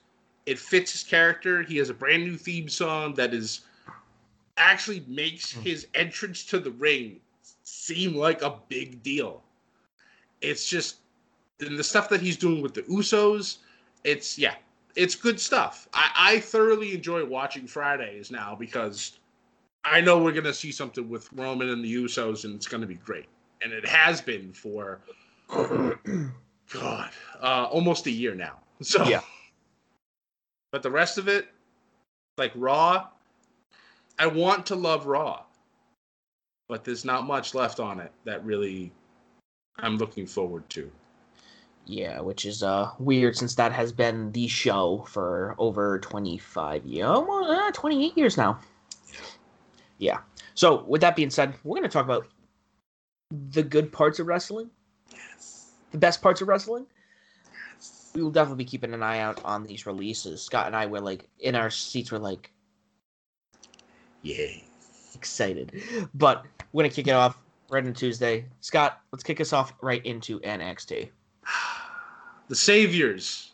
it 0.49 0.57
fits 0.57 0.91
his 0.91 1.03
character. 1.03 1.61
He 1.61 1.77
has 1.77 1.91
a 1.91 1.93
brand 1.93 2.23
new 2.23 2.35
theme 2.35 2.69
song 2.69 3.13
that 3.13 3.35
is 3.35 3.61
actually 4.57 5.03
makes 5.07 5.51
his 5.51 5.85
entrance 5.93 6.43
to 6.45 6.57
the 6.57 6.71
ring 6.71 7.21
seem 7.63 8.15
like 8.15 8.41
a 8.41 8.57
big 8.67 9.03
deal. 9.03 9.43
It's 10.41 10.67
just 10.67 10.97
and 11.59 11.77
the 11.77 11.83
stuff 11.83 12.09
that 12.09 12.19
he's 12.19 12.35
doing 12.35 12.63
with 12.63 12.73
the 12.73 12.81
Usos. 12.83 13.57
It's 14.03 14.39
yeah, 14.39 14.55
it's 14.99 15.15
good 15.15 15.39
stuff. 15.39 15.87
I, 15.93 16.11
I 16.17 16.39
thoroughly 16.41 16.93
enjoy 16.93 17.23
watching 17.23 17.67
Fridays 17.67 18.31
now 18.31 18.53
because 18.53 19.17
I 19.85 20.01
know 20.01 20.21
we're 20.21 20.33
gonna 20.33 20.53
see 20.53 20.73
something 20.73 21.07
with 21.07 21.31
Roman 21.31 21.69
and 21.69 21.83
the 21.83 21.95
Usos, 21.95 22.43
and 22.43 22.53
it's 22.53 22.67
gonna 22.67 22.85
be 22.85 22.95
great. 22.95 23.27
And 23.61 23.71
it 23.71 23.87
has 23.87 24.19
been 24.19 24.51
for 24.51 24.99
God, 25.49 27.11
uh, 27.41 27.67
almost 27.71 28.07
a 28.07 28.11
year 28.11 28.35
now. 28.35 28.59
So 28.81 29.05
Yeah. 29.05 29.21
But 30.71 30.83
the 30.83 30.91
rest 30.91 31.17
of 31.17 31.27
it, 31.27 31.47
like 32.37 32.51
Raw, 32.55 33.07
I 34.17 34.27
want 34.27 34.65
to 34.67 34.75
love 34.75 35.05
Raw, 35.05 35.43
but 36.67 36.83
there's 36.83 37.03
not 37.03 37.25
much 37.25 37.55
left 37.55 37.79
on 37.79 37.99
it 37.99 38.11
that 38.25 38.43
really 38.45 38.91
I'm 39.77 39.97
looking 39.97 40.25
forward 40.25 40.69
to. 40.71 40.91
Yeah, 41.89 42.21
which 42.21 42.45
is 42.45 42.61
uh 42.61 42.91
weird 42.99 43.35
since 43.35 43.55
that 43.55 43.71
has 43.71 43.91
been 43.91 44.31
the 44.31 44.47
show 44.47 45.05
for 45.09 45.55
over 45.57 45.97
25 45.97 46.85
years, 46.85 47.07
almost 47.07 47.49
uh, 47.49 47.71
28 47.71 48.15
years 48.15 48.37
now. 48.37 48.59
Yeah. 49.97 50.19
So 50.53 50.83
with 50.83 51.01
that 51.01 51.15
being 51.15 51.31
said, 51.31 51.55
we're 51.63 51.77
gonna 51.77 51.89
talk 51.89 52.05
about 52.05 52.27
the 53.31 53.63
good 53.63 53.91
parts 53.91 54.19
of 54.19 54.27
wrestling, 54.27 54.69
Yes. 55.11 55.71
the 55.89 55.97
best 55.97 56.21
parts 56.21 56.41
of 56.41 56.47
wrestling. 56.47 56.85
Yes. 57.75 58.11
We 58.13 58.21
will 58.21 58.29
definitely 58.29 58.63
be 58.65 58.69
keeping 58.69 58.93
an 58.93 59.01
eye 59.01 59.21
out 59.21 59.43
on 59.43 59.65
these 59.65 59.87
releases. 59.87 60.43
Scott 60.43 60.67
and 60.67 60.75
I 60.75 60.85
were 60.85 61.01
like 61.01 61.27
in 61.39 61.55
our 61.55 61.71
seats, 61.71 62.11
were 62.11 62.19
like 62.19 62.51
Yay. 64.21 64.63
excited, 65.15 65.81
but 66.13 66.45
we're 66.71 66.83
gonna 66.83 66.93
kick 66.93 67.07
it 67.07 67.15
off 67.15 67.39
right 67.71 67.83
on 67.83 67.93
Tuesday. 67.95 68.45
Scott, 68.59 69.01
let's 69.11 69.23
kick 69.23 69.41
us 69.41 69.53
off 69.53 69.73
right 69.81 70.05
into 70.05 70.39
NXT. 70.41 71.09
The 72.49 72.55
saviors 72.55 73.53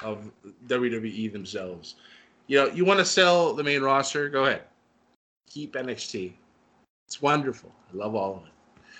of 0.00 0.30
WWE 0.66 1.32
themselves. 1.32 1.96
You 2.46 2.58
know, 2.58 2.66
you 2.68 2.84
want 2.84 2.98
to 2.98 3.04
sell 3.04 3.52
the 3.52 3.62
main 3.62 3.82
roster? 3.82 4.28
Go 4.28 4.44
ahead. 4.44 4.62
Keep 5.48 5.74
NXT. 5.74 6.32
It's 7.06 7.20
wonderful. 7.20 7.70
I 7.92 7.96
love 7.96 8.14
all 8.14 8.36
of 8.36 8.42
it. 8.44 8.52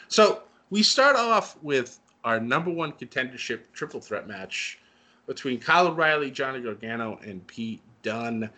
So 0.08 0.42
we 0.70 0.82
start 0.82 1.16
off 1.16 1.56
with 1.62 1.98
our 2.24 2.38
number 2.38 2.70
one 2.70 2.92
contendership 2.92 3.60
triple 3.72 4.00
threat 4.00 4.28
match 4.28 4.78
between 5.26 5.58
Kyle 5.58 5.88
O'Reilly, 5.88 6.30
Johnny 6.30 6.60
Gargano, 6.60 7.18
and 7.24 7.46
Pete 7.46 7.80
Dunne. 8.02 8.50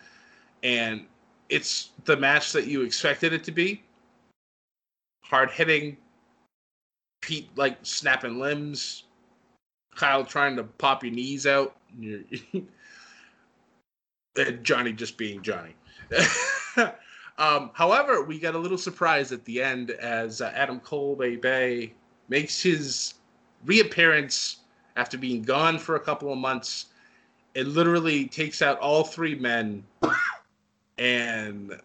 And 0.63 1.05
it's 1.49 1.91
the 2.05 2.17
match 2.17 2.51
that 2.51 2.67
you 2.67 2.81
expected 2.81 3.33
it 3.33 3.43
to 3.45 3.51
be. 3.51 3.81
Hard 5.23 5.49
hitting, 5.51 5.97
Pete 7.21 7.49
like 7.55 7.77
snapping 7.83 8.39
limbs, 8.39 9.04
Kyle 9.95 10.25
trying 10.25 10.55
to 10.57 10.63
pop 10.63 11.03
your 11.03 11.13
knees 11.13 11.45
out, 11.47 11.75
and 11.99 12.67
Johnny 14.63 14.93
just 14.93 15.17
being 15.17 15.41
Johnny. 15.41 15.75
um, 17.37 17.71
however, 17.73 18.23
we 18.23 18.39
got 18.39 18.55
a 18.55 18.59
little 18.59 18.77
surprise 18.77 19.31
at 19.31 19.43
the 19.45 19.61
end 19.61 19.91
as 19.91 20.41
uh, 20.41 20.51
Adam 20.55 20.79
Cole 20.79 21.15
Bay 21.15 21.35
Bay 21.35 21.93
makes 22.29 22.61
his 22.61 23.15
reappearance 23.65 24.57
after 24.95 25.17
being 25.17 25.41
gone 25.41 25.77
for 25.79 25.95
a 25.95 25.99
couple 25.99 26.31
of 26.31 26.37
months. 26.37 26.87
It 27.53 27.67
literally 27.67 28.27
takes 28.27 28.61
out 28.61 28.79
all 28.79 29.03
three 29.03 29.35
men 29.35 29.83
and 30.97 31.79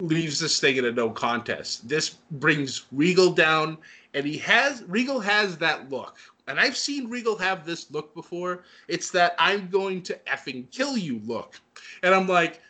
leaves 0.00 0.40
this 0.40 0.58
thing 0.58 0.76
in 0.76 0.84
a 0.84 0.92
no 0.92 1.10
contest. 1.10 1.88
This 1.88 2.16
brings 2.32 2.86
Regal 2.92 3.32
down, 3.32 3.78
and 4.14 4.26
he 4.26 4.38
has 4.38 4.82
Regal 4.88 5.20
has 5.20 5.56
that 5.58 5.90
look. 5.90 6.16
And 6.48 6.58
I've 6.58 6.76
seen 6.76 7.08
Regal 7.08 7.36
have 7.36 7.64
this 7.64 7.90
look 7.90 8.14
before. 8.14 8.64
It's 8.88 9.10
that 9.10 9.34
I'm 9.38 9.68
going 9.68 10.02
to 10.02 10.18
effing 10.26 10.70
kill 10.70 10.96
you 10.96 11.20
look. 11.24 11.60
And 12.02 12.14
I'm 12.14 12.26
like, 12.26 12.60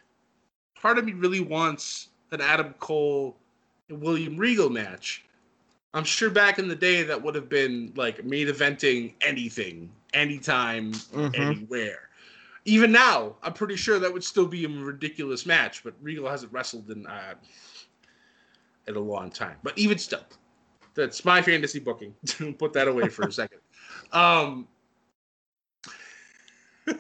part 0.75 0.99
of 0.99 1.05
me 1.05 1.13
really 1.13 1.41
wants 1.41 2.09
an 2.33 2.41
Adam 2.41 2.75
Cole 2.81 3.37
and 3.89 4.01
William 4.01 4.37
Regal 4.37 4.69
match. 4.69 5.25
I'm 5.95 6.05
sure 6.05 6.31
back 6.31 6.59
in 6.59 6.69
the 6.69 6.77
day 6.77 7.03
that 7.03 7.23
would 7.23 7.35
have 7.35 7.49
been 7.49 7.93
like 7.97 8.25
main 8.25 8.47
eventing 8.47 9.13
anything, 9.21 9.91
anytime, 10.15 10.93
mm-hmm. 10.93 11.35
anywhere. 11.35 12.09
Even 12.65 12.93
now, 12.93 13.37
I'm 13.43 13.53
pretty 13.53 13.77
sure 13.77 13.99
that 13.99 14.13
would 14.13 14.25
still 14.25 14.47
be 14.47 14.65
a 14.65 14.69
ridiculous 14.69 15.45
match, 15.45 15.83
but 15.83 15.95
Regal 16.01 16.29
hasn't 16.29 16.53
wrestled 16.53 16.91
in 16.91 17.07
uh, 17.07 17.35
in 18.87 18.97
a 18.97 19.01
long 19.01 19.31
time. 19.31 19.57
But 19.63 19.77
even 19.77 19.99
still, 19.99 20.25
that's 20.95 21.25
my 21.25 21.43
fantasy 21.43 21.79
booking. 21.79 22.15
Put 22.59 22.73
that 22.73 22.89
away 22.89 23.09
for 23.09 23.27
a 23.27 23.33
second. 23.33 23.59
Um, 24.13 24.69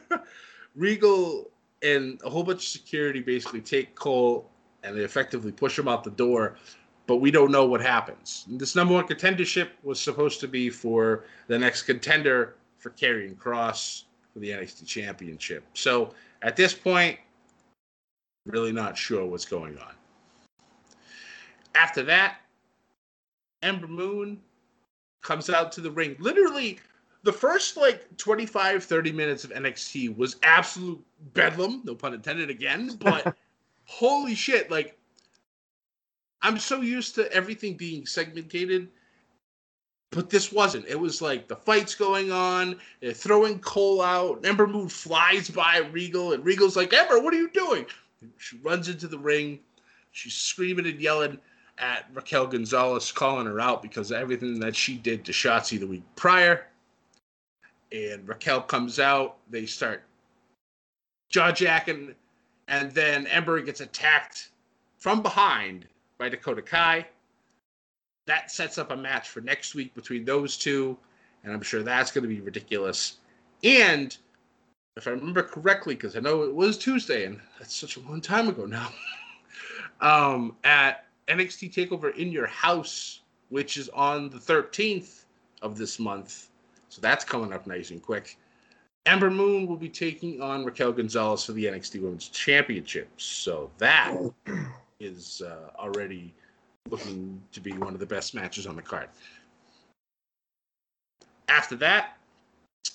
Regal 0.75 1.51
and 1.83 2.21
a 2.25 2.31
whole 2.31 2.45
bunch 2.45 2.59
of 2.59 2.69
security 2.69 3.21
basically 3.21 3.61
take 3.61 3.95
Cole 3.95 4.49
and 4.83 4.97
they 4.97 5.03
effectively 5.03 5.53
push 5.53 5.79
him 5.79 5.89
out 5.89 6.05
the 6.05 6.11
door 6.11 6.57
but 7.07 7.17
we 7.17 7.31
don't 7.31 7.51
know 7.51 7.67
what 7.67 7.81
happens. 7.81 8.45
This 8.49 8.77
number 8.77 8.95
one 8.95 9.07
contendership 9.07 9.69
was 9.83 10.01
supposed 10.01 10.41
to 10.41 10.49
be 10.49 10.71
for 10.71 11.25
the 11.49 11.59
next 11.59 11.83
contender 11.83 12.55
for 12.79 12.91
Karrion 12.91 13.37
Kross 13.37 14.05
for 14.33 14.39
the 14.39 14.51
NXT 14.51 14.87
Championship. 14.87 15.65
So 15.75 16.15
at 16.43 16.57
this 16.57 16.73
point, 16.73 17.19
really 18.47 18.73
not 18.73 18.97
sure 18.97 19.27
what's 19.27 19.45
going 19.45 19.79
on. 19.79 19.93
After 21.75 22.03
that, 22.05 22.37
Ember 23.63 23.89
Moon 23.89 24.41
comes 25.23 25.51
out 25.51 25.73
to 25.73 25.81
the 25.81 25.91
ring. 25.91 26.17
Literally, 26.19 26.79
the 27.23 27.33
first 27.33 27.77
like 27.77 28.17
25, 28.17 28.85
30 28.85 29.13
minutes 29.13 29.45
of 29.45 29.51
NXT 29.51 30.17
was 30.17 30.37
absolute 30.43 31.03
bedlam, 31.35 31.83
no 31.85 31.95
pun 31.95 32.15
intended 32.15 32.51
again, 32.51 32.97
but 33.01 33.37
holy 33.85 34.35
shit, 34.35 34.71
like 34.71 34.99
I'm 36.43 36.59
so 36.59 36.81
used 36.81 37.15
to 37.17 37.33
everything 37.33 37.77
being 37.77 38.05
segmented, 38.05 38.89
but 40.11 40.29
this 40.29 40.53
wasn't. 40.53 40.87
It 40.89 40.99
was 40.99 41.23
like 41.23 41.47
the 41.47 41.57
fights 41.57 41.95
going 41.95 42.33
on, 42.33 42.77
they're 43.01 43.13
throwing 43.13 43.61
Cole 43.61 44.03
out. 44.03 44.45
Ember 44.45 44.67
Moon 44.67 44.89
flies 44.89 45.49
by 45.49 45.79
Regal, 45.93 46.33
and 46.33 46.45
Regal's 46.45 46.77
like, 46.77 46.93
Ember, 46.93 47.21
what 47.21 47.33
are 47.33 47.39
you 47.39 47.51
doing? 47.51 47.87
She 48.39 48.59
runs 48.59 48.89
into 48.89 49.09
the 49.09 49.19
ring. 49.19 49.61
She's 50.11 50.35
screaming 50.35 50.87
and 50.87 51.01
yelling 51.01 51.39
at 51.79 52.07
Raquel 52.13 52.47
Gonzalez, 52.47 53.11
calling 53.11 53.47
her 53.47 53.61
out 53.61 53.83
because 53.83 54.11
of 54.11 54.19
everything 54.19 54.61
that 54.61 54.77
she 54.77 54.97
did 54.97 55.25
to 55.25 55.33
Shotzi 55.33 55.81
the 55.81 55.87
week 55.87 56.03
prior. 56.17 56.67
And 57.93 58.27
Raquel 58.27 58.63
comes 58.63 58.99
out. 58.99 59.37
They 59.51 59.67
start 59.67 60.03
jaw 61.31 61.53
jacking, 61.53 62.15
and 62.69 62.93
then 62.93 63.27
Ember 63.27 63.61
gets 63.61 63.81
attacked 63.81 64.51
from 64.99 65.23
behind 65.23 65.87
by 66.19 66.29
Dakota 66.29 66.63
Kai. 66.63 67.07
That 68.27 68.51
sets 68.51 68.79
up 68.79 68.93
a 68.93 68.97
match 68.97 69.29
for 69.29 69.41
next 69.41 69.75
week 69.75 69.95
between 69.95 70.25
those 70.25 70.57
two, 70.57 70.97
and 71.43 71.53
I'm 71.53 71.63
sure 71.63 71.83
that's 71.83 72.13
going 72.13 72.23
to 72.23 72.29
be 72.29 72.41
ridiculous. 72.41 73.19
And 73.65 74.17
if 74.97 75.07
I 75.07 75.11
remember 75.11 75.43
correctly, 75.43 75.95
because 75.95 76.17
I 76.17 76.21
know 76.21 76.43
it 76.43 76.55
was 76.55 76.79
Tuesday, 76.79 77.25
and 77.25 77.41
that's 77.59 77.75
such 77.75 77.97
a 77.97 78.01
long 78.01 78.21
time 78.21 78.49
ago 78.49 78.67
now, 78.67 78.93
um, 80.01 80.57
at 80.65 81.07
NXT 81.29 81.75
Takeover 81.75 82.15
in 82.17 82.31
Your 82.31 82.47
House, 82.47 83.21
which 83.49 83.77
is 83.77 83.89
on 83.91 84.31
the 84.31 84.39
13th 84.39 85.25
of 85.63 85.77
this 85.77 85.99
month. 85.99 86.49
So 86.93 87.01
that's 87.01 87.25
coming 87.25 87.55
up 87.55 87.67
nice 87.67 87.91
and 87.91 88.03
quick. 88.03 88.37
Ember 89.07 89.31
Moon 89.31 89.67
will 89.67 89.79
be 89.79 89.89
taking 89.89 90.43
on 90.43 90.63
Raquel 90.63 90.93
Gonzalez 90.93 91.43
for 91.43 91.53
the 91.53 91.65
NXT 91.65 92.03
Women's 92.03 92.29
Championship. 92.29 93.09
So 93.17 93.71
that 93.79 94.15
is 95.01 95.41
uh, 95.41 95.71
already 95.79 96.35
looking 96.91 97.41
to 97.53 97.61
be 97.61 97.73
one 97.73 97.95
of 97.95 97.99
the 97.99 98.05
best 98.05 98.35
matches 98.35 98.67
on 98.67 98.77
the 98.77 98.83
card. 98.83 99.09
After 101.49 101.77
that, 101.77 102.19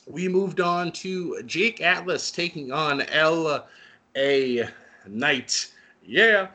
we 0.05 0.27
moved 0.27 0.61
on 0.61 0.91
to 0.91 1.41
Jake 1.47 1.81
Atlas 1.81 2.29
taking 2.29 2.71
on 2.71 3.01
L.A. 3.01 4.69
Knight. 5.07 5.73
Yeah. 6.05 6.49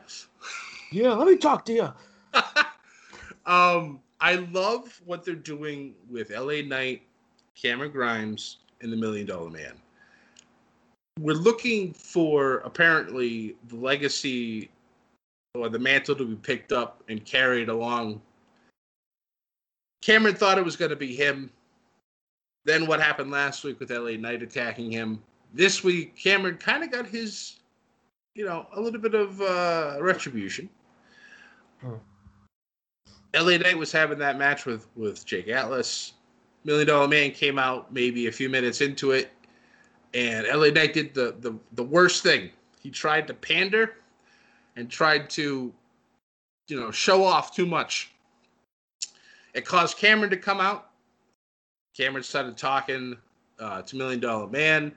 Yeah, 0.93 1.11
let 1.11 1.27
me 1.27 1.35
talk 1.35 1.65
to 1.65 1.73
you. 1.73 1.93
um, 3.45 3.99
I 4.21 4.35
love 4.53 5.01
what 5.05 5.25
they're 5.25 5.35
doing 5.35 5.95
with 6.09 6.31
LA 6.31 6.61
Knight, 6.61 7.01
Cameron 7.59 7.91
Grimes, 7.91 8.57
and 8.81 8.91
the 8.91 8.97
Million 8.97 9.25
Dollar 9.25 9.49
Man. 9.49 9.73
We're 11.19 11.33
looking 11.33 11.93
for 11.93 12.57
apparently 12.59 13.55
the 13.67 13.75
legacy 13.75 14.69
or 15.55 15.69
the 15.69 15.79
mantle 15.79 16.15
to 16.15 16.25
be 16.25 16.35
picked 16.35 16.71
up 16.71 17.03
and 17.09 17.23
carried 17.23 17.69
along. 17.69 18.21
Cameron 20.01 20.35
thought 20.35 20.57
it 20.57 20.65
was 20.65 20.75
going 20.75 20.89
to 20.89 20.97
be 20.97 21.15
him. 21.15 21.49
Then 22.65 22.87
what 22.87 22.99
happened 22.99 23.31
last 23.31 23.63
week 23.63 23.79
with 23.79 23.91
LA 23.91 24.11
Knight 24.11 24.41
attacking 24.41 24.91
him? 24.91 25.21
This 25.53 25.83
week, 25.83 26.17
Cameron 26.17 26.57
kind 26.57 26.83
of 26.83 26.91
got 26.91 27.05
his, 27.05 27.57
you 28.35 28.45
know, 28.45 28.65
a 28.73 28.81
little 28.81 28.99
bit 28.99 29.13
of 29.13 29.39
uh, 29.41 29.97
retribution. 30.01 30.69
Hmm. 31.79 31.95
LA 33.35 33.57
Knight 33.57 33.77
was 33.77 33.91
having 33.91 34.17
that 34.19 34.37
match 34.37 34.65
with 34.65 34.87
with 34.95 35.25
Jake 35.25 35.49
Atlas. 35.49 36.13
Million 36.63 36.87
Dollar 36.87 37.07
Man 37.07 37.31
came 37.31 37.59
out 37.59 37.91
maybe 37.93 38.27
a 38.27 38.31
few 38.31 38.49
minutes 38.49 38.81
into 38.81 39.11
it, 39.11 39.31
and 40.13 40.47
LA 40.47 40.67
Knight 40.67 40.93
did 40.93 41.13
the 41.13 41.35
the, 41.39 41.55
the 41.73 41.83
worst 41.83 42.23
thing. 42.23 42.49
He 42.81 42.89
tried 42.89 43.27
to 43.27 43.33
pander 43.33 43.95
and 44.75 44.89
tried 44.89 45.29
to, 45.31 45.73
you 46.67 46.79
know, 46.79 46.91
show 46.91 47.23
off 47.23 47.55
too 47.55 47.65
much. 47.65 48.11
It 49.53 49.65
caused 49.65 49.97
Cameron 49.97 50.29
to 50.31 50.37
come 50.37 50.59
out. 50.59 50.89
Cameron 51.95 52.23
started 52.23 52.57
talking 52.57 53.15
uh, 53.59 53.83
to 53.83 53.95
Million 53.95 54.19
Dollar 54.19 54.47
Man. 54.47 54.91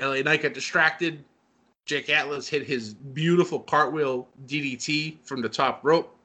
LA 0.00 0.22
Knight 0.22 0.42
got 0.42 0.54
distracted. 0.54 1.24
Jake 1.84 2.10
Atlas 2.10 2.48
hit 2.48 2.64
his 2.64 2.94
beautiful 2.94 3.60
cartwheel 3.60 4.28
DDT 4.46 5.16
from 5.24 5.42
the 5.42 5.48
top 5.48 5.80
rope 5.84 6.16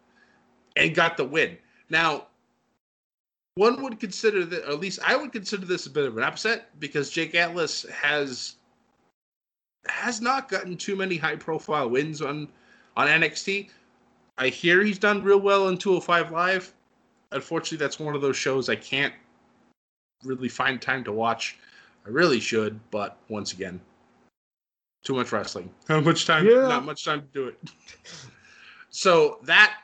and 0.76 0.94
got 0.94 1.18
the 1.18 1.26
win. 1.26 1.58
Now, 1.90 2.28
one 3.58 3.82
would 3.82 4.00
consider 4.00 4.46
that, 4.46 4.66
or 4.66 4.74
at 4.74 4.80
least 4.80 5.00
I 5.04 5.16
would 5.16 5.32
consider 5.32 5.66
this 5.66 5.88
a 5.88 5.90
bit 5.90 6.06
of 6.06 6.16
an 6.16 6.24
upset 6.24 6.80
because 6.80 7.10
Jake 7.10 7.34
Atlas 7.34 7.86
has 7.92 8.56
has 9.88 10.22
not 10.22 10.48
gotten 10.48 10.78
too 10.78 10.96
many 10.96 11.18
high 11.18 11.36
profile 11.36 11.90
wins 11.90 12.22
on 12.22 12.48
on 12.96 13.08
NXT. 13.08 13.72
I 14.38 14.50
hear 14.50 14.84
he's 14.84 15.00
done 15.00 15.24
real 15.24 15.40
well 15.40 15.70
in 15.70 15.78
205 15.78 16.32
Live. 16.32 16.74
Unfortunately, 17.32 17.78
that's 17.78 18.00
one 18.00 18.16
of 18.16 18.22
those 18.22 18.38
shows 18.38 18.70
I 18.70 18.76
can't 18.76 19.14
really 20.24 20.50
find 20.50 20.80
time 20.80 21.04
to 21.06 21.12
watch. 21.12 21.58
I 22.06 22.10
really 22.10 22.40
should, 22.40 22.80
but 22.92 23.18
once 23.28 23.54
again, 23.54 23.82
too 25.04 25.16
much 25.16 25.32
wrestling. 25.32 25.70
How 25.88 26.00
much 26.00 26.28
time? 26.28 26.46
Yeah. 26.46 26.68
Not 26.68 26.86
much 26.86 27.04
time 27.04 27.22
to 27.22 27.28
do 27.34 27.48
it. 27.48 27.58
so 28.92 29.40
that 29.44 29.78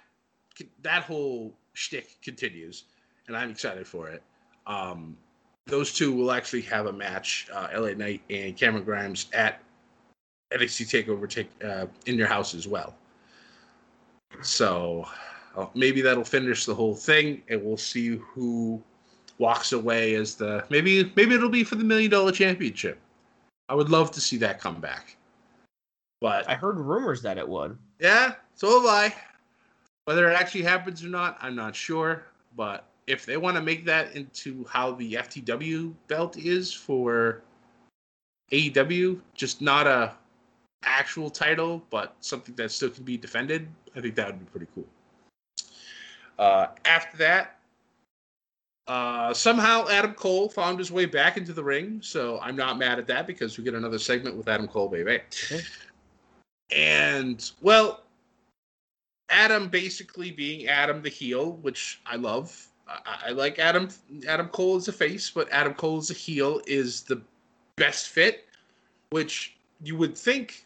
that 0.83 1.03
whole 1.03 1.55
shtick 1.73 2.21
continues, 2.21 2.83
and 3.27 3.37
I'm 3.37 3.49
excited 3.49 3.87
for 3.87 4.09
it. 4.09 4.21
Um, 4.67 5.17
those 5.65 5.93
two 5.93 6.13
will 6.13 6.31
actually 6.31 6.61
have 6.63 6.87
a 6.87 6.93
match, 6.93 7.47
uh, 7.53 7.67
LA 7.75 7.91
Knight 7.91 8.21
and 8.29 8.55
Cameron 8.57 8.83
Grimes 8.83 9.27
at 9.33 9.61
NXT 10.53 11.05
Takeover 11.05 11.29
take 11.29 11.49
uh, 11.63 11.87
in 12.05 12.15
your 12.17 12.27
house 12.27 12.53
as 12.53 12.67
well. 12.67 12.95
So 14.41 15.07
uh, 15.55 15.67
maybe 15.73 16.01
that'll 16.01 16.23
finish 16.23 16.65
the 16.65 16.75
whole 16.75 16.95
thing, 16.95 17.41
and 17.49 17.63
we'll 17.63 17.77
see 17.77 18.17
who 18.17 18.81
walks 19.39 19.73
away 19.73 20.15
as 20.15 20.35
the 20.35 20.63
maybe 20.69 21.11
maybe 21.15 21.33
it'll 21.33 21.49
be 21.49 21.63
for 21.63 21.75
the 21.75 21.83
million 21.83 22.11
dollar 22.11 22.31
championship. 22.31 22.99
I 23.69 23.75
would 23.75 23.89
love 23.89 24.11
to 24.11 24.21
see 24.21 24.37
that 24.37 24.59
come 24.59 24.79
back. 24.79 25.15
But 26.21 26.49
I 26.49 26.55
heard 26.55 26.77
rumors 26.77 27.21
that 27.23 27.37
it 27.37 27.47
would. 27.47 27.77
yeah, 27.99 28.35
so 28.55 28.81
have 28.81 28.89
I. 28.89 29.15
Whether 30.05 30.29
it 30.29 30.39
actually 30.39 30.63
happens 30.63 31.03
or 31.03 31.07
not, 31.07 31.37
I'm 31.41 31.55
not 31.55 31.75
sure. 31.75 32.23
But 32.55 32.85
if 33.07 33.25
they 33.25 33.37
want 33.37 33.55
to 33.55 33.61
make 33.61 33.85
that 33.85 34.15
into 34.15 34.65
how 34.69 34.93
the 34.93 35.13
FTW 35.13 35.93
belt 36.07 36.37
is 36.37 36.73
for 36.73 37.41
AEW, 38.51 39.19
just 39.33 39.61
not 39.61 39.87
a 39.87 40.15
actual 40.83 41.29
title, 41.29 41.83
but 41.89 42.15
something 42.19 42.55
that 42.55 42.71
still 42.71 42.89
can 42.89 43.03
be 43.03 43.17
defended, 43.17 43.67
I 43.95 44.01
think 44.01 44.15
that 44.15 44.27
would 44.27 44.39
be 44.39 44.45
pretty 44.45 44.67
cool. 44.75 44.85
Uh, 46.37 46.67
after 46.85 47.17
that, 47.17 47.59
uh, 48.87 49.33
somehow 49.33 49.87
Adam 49.87 50.13
Cole 50.13 50.49
found 50.49 50.77
his 50.77 50.91
way 50.91 51.05
back 51.05 51.37
into 51.37 51.53
the 51.53 51.63
ring, 51.63 52.01
so 52.01 52.39
I'm 52.41 52.55
not 52.55 52.77
mad 52.77 52.99
at 52.99 53.07
that 53.07 53.27
because 53.27 53.57
we 53.57 53.63
get 53.63 53.75
another 53.75 53.99
segment 53.99 54.35
with 54.35 54.47
Adam 54.47 54.67
Cole, 54.67 54.89
baby. 54.89 55.21
Okay. 55.45 55.61
And 56.71 57.49
well, 57.61 58.03
Adam 59.29 59.69
basically 59.69 60.31
being 60.31 60.67
Adam 60.67 61.01
the 61.01 61.09
heel, 61.09 61.53
which 61.61 62.01
I 62.05 62.17
love. 62.17 62.67
I, 62.87 63.19
I 63.27 63.29
like 63.31 63.59
Adam 63.59 63.89
Adam 64.27 64.47
Cole 64.49 64.75
as 64.75 64.87
a 64.87 64.93
face, 64.93 65.29
but 65.29 65.51
Adam 65.51 65.73
Cole 65.73 65.97
as 65.97 66.11
a 66.11 66.13
heel 66.13 66.61
is 66.67 67.01
the 67.01 67.21
best 67.75 68.09
fit, 68.09 68.47
which 69.09 69.55
you 69.83 69.95
would 69.97 70.17
think 70.17 70.65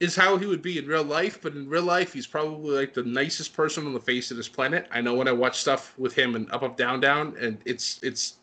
is 0.00 0.14
how 0.14 0.36
he 0.36 0.46
would 0.46 0.62
be 0.62 0.78
in 0.78 0.86
real 0.86 1.02
life, 1.02 1.40
but 1.40 1.54
in 1.54 1.68
real 1.68 1.82
life 1.82 2.12
he's 2.12 2.26
probably 2.26 2.76
like 2.76 2.92
the 2.92 3.02
nicest 3.02 3.54
person 3.54 3.86
on 3.86 3.94
the 3.94 4.00
face 4.00 4.30
of 4.30 4.36
this 4.36 4.48
planet. 4.48 4.86
I 4.90 5.00
know 5.00 5.14
when 5.14 5.28
I 5.28 5.32
watch 5.32 5.58
stuff 5.58 5.94
with 5.98 6.14
him 6.14 6.34
and 6.34 6.50
Up 6.52 6.62
Up 6.62 6.76
Down 6.76 7.00
Down, 7.00 7.34
and 7.40 7.58
it's 7.64 7.98
it's 8.02 8.36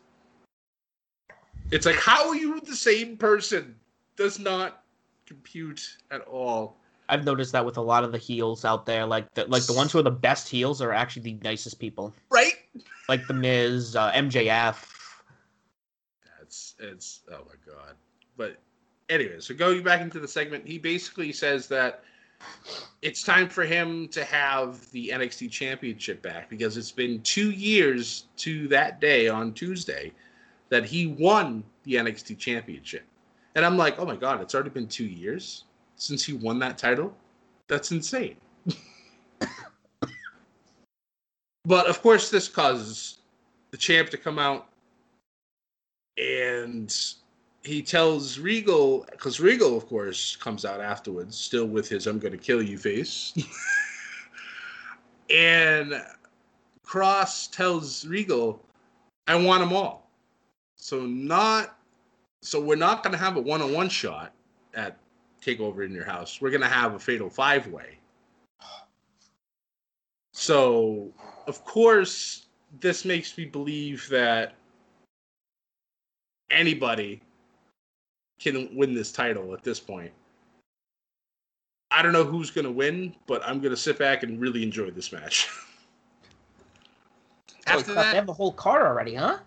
it's 1.71 1.85
like 1.85 1.95
how 1.95 2.29
are 2.29 2.35
you 2.35 2.59
the 2.61 2.75
same 2.75 3.17
person? 3.17 3.75
Does 4.15 4.39
not 4.39 4.83
compute 5.25 5.97
at 6.11 6.21
all. 6.21 6.77
I've 7.09 7.25
noticed 7.25 7.51
that 7.51 7.65
with 7.65 7.77
a 7.77 7.81
lot 7.81 8.03
of 8.03 8.11
the 8.11 8.17
heels 8.17 8.65
out 8.65 8.85
there, 8.85 9.05
like 9.05 9.31
the 9.33 9.45
like 9.45 9.65
the 9.65 9.73
ones 9.73 9.91
who 9.91 9.99
are 9.99 10.03
the 10.03 10.11
best 10.11 10.47
heels 10.47 10.81
are 10.81 10.91
actually 10.91 11.23
the 11.23 11.39
nicest 11.43 11.79
people? 11.79 12.13
Like 13.09 13.27
the 13.27 13.33
Miz, 13.33 13.95
uh, 13.95 14.11
MJF. 14.11 14.85
That's 16.37 16.75
it's 16.79 17.21
oh 17.31 17.45
my 17.45 17.73
god. 17.73 17.95
But 18.37 18.57
anyway, 19.09 19.39
so 19.39 19.53
going 19.53 19.83
back 19.83 20.01
into 20.01 20.19
the 20.19 20.27
segment, 20.27 20.67
he 20.67 20.77
basically 20.77 21.31
says 21.31 21.67
that 21.67 22.03
it's 23.01 23.23
time 23.23 23.47
for 23.47 23.63
him 23.63 24.07
to 24.09 24.23
have 24.25 24.89
the 24.91 25.09
NXT 25.09 25.49
championship 25.49 26.21
back 26.21 26.49
because 26.49 26.77
it's 26.77 26.91
been 26.91 27.21
two 27.21 27.51
years 27.51 28.27
to 28.37 28.67
that 28.67 28.99
day 28.99 29.29
on 29.29 29.53
Tuesday 29.53 30.11
that 30.69 30.85
he 30.85 31.07
won 31.07 31.63
the 31.83 31.95
NXT 31.95 32.37
championship. 32.37 33.03
And 33.55 33.65
I'm 33.65 33.77
like, 33.77 33.99
oh 33.99 34.05
my 34.05 34.15
god, 34.15 34.41
it's 34.41 34.55
already 34.55 34.71
been 34.71 34.87
two 34.87 35.05
years 35.05 35.65
since 35.95 36.23
he 36.23 36.33
won 36.33 36.59
that 36.59 36.77
title? 36.77 37.15
That's 37.67 37.91
insane. 37.91 38.35
But 41.65 41.87
of 41.87 42.01
course, 42.01 42.29
this 42.29 42.47
causes 42.47 43.19
the 43.71 43.77
champ 43.77 44.09
to 44.09 44.17
come 44.17 44.37
out 44.39 44.67
and 46.17 46.93
he 47.63 47.81
tells 47.81 48.37
Regal, 48.39 49.05
because 49.11 49.39
Regal, 49.39 49.77
of 49.77 49.87
course, 49.87 50.35
comes 50.35 50.65
out 50.65 50.81
afterwards, 50.81 51.37
still 51.37 51.65
with 51.65 51.87
his 51.87 52.07
I'm 52.07 52.19
going 52.19 52.33
to 52.33 52.37
kill 52.37 52.61
you 52.61 52.77
face. 52.77 53.33
and 55.33 56.01
Cross 56.83 57.47
tells 57.47 58.05
Regal, 58.05 58.61
I 59.27 59.35
want 59.35 59.61
them 59.61 59.73
all. 59.73 60.09
So, 60.75 61.05
not, 61.05 61.77
so 62.41 62.59
we're 62.59 62.75
not 62.75 63.03
going 63.03 63.13
to 63.13 63.17
have 63.17 63.37
a 63.37 63.41
one 63.41 63.61
on 63.61 63.71
one 63.73 63.87
shot 63.87 64.33
at 64.73 64.97
Takeover 65.41 65.85
in 65.85 65.93
Your 65.93 66.05
House. 66.05 66.41
We're 66.41 66.51
going 66.51 66.61
to 66.61 66.67
have 66.67 66.93
a 66.93 66.99
fatal 66.99 67.29
five 67.29 67.67
way. 67.67 67.97
So, 70.43 71.07
of 71.47 71.63
course, 71.63 72.47
this 72.81 73.05
makes 73.05 73.37
me 73.37 73.45
believe 73.45 74.05
that 74.09 74.55
anybody 76.51 77.21
can 78.41 78.75
win 78.75 78.93
this 78.93 79.13
title 79.13 79.53
at 79.53 79.63
this 79.63 79.79
point. 79.79 80.11
I 81.91 82.01
don't 82.01 82.11
know 82.11 82.25
who's 82.25 82.51
going 82.51 82.65
to 82.65 82.71
win, 82.73 83.15
but 83.25 83.41
I'm 83.45 83.61
going 83.61 83.71
to 83.71 83.77
sit 83.77 83.97
back 83.97 84.23
and 84.23 84.37
really 84.37 84.63
enjoy 84.63 84.91
this 84.91 85.13
match. 85.13 85.47
Holy 87.65 87.79
After 87.79 87.93
crap, 87.93 88.11
they 88.11 88.17
have 88.17 88.27
the 88.27 88.33
whole 88.33 88.51
card 88.51 88.85
already, 88.85 89.15
huh? 89.15 89.37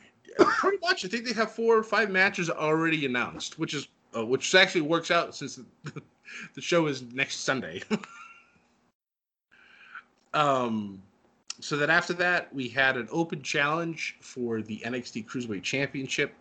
pretty 0.38 0.78
much, 0.82 1.04
I 1.04 1.08
think 1.08 1.24
they 1.24 1.32
have 1.32 1.50
four 1.50 1.76
or 1.76 1.82
five 1.82 2.10
matches 2.10 2.48
already 2.48 3.06
announced, 3.06 3.58
which 3.58 3.74
is 3.74 3.88
uh, 4.16 4.24
which 4.24 4.54
actually 4.54 4.82
works 4.82 5.10
out 5.10 5.34
since 5.34 5.56
the, 5.82 6.00
the 6.54 6.60
show 6.60 6.86
is 6.86 7.02
next 7.12 7.40
Sunday. 7.40 7.82
um, 10.34 11.02
so 11.60 11.76
then 11.76 11.88
after 11.88 12.12
that, 12.14 12.52
we 12.52 12.68
had 12.68 12.96
an 12.96 13.08
open 13.10 13.40
challenge 13.40 14.16
for 14.20 14.60
the 14.60 14.82
NXT 14.84 15.26
Cruiserweight 15.26 15.62
Championship. 15.62 16.34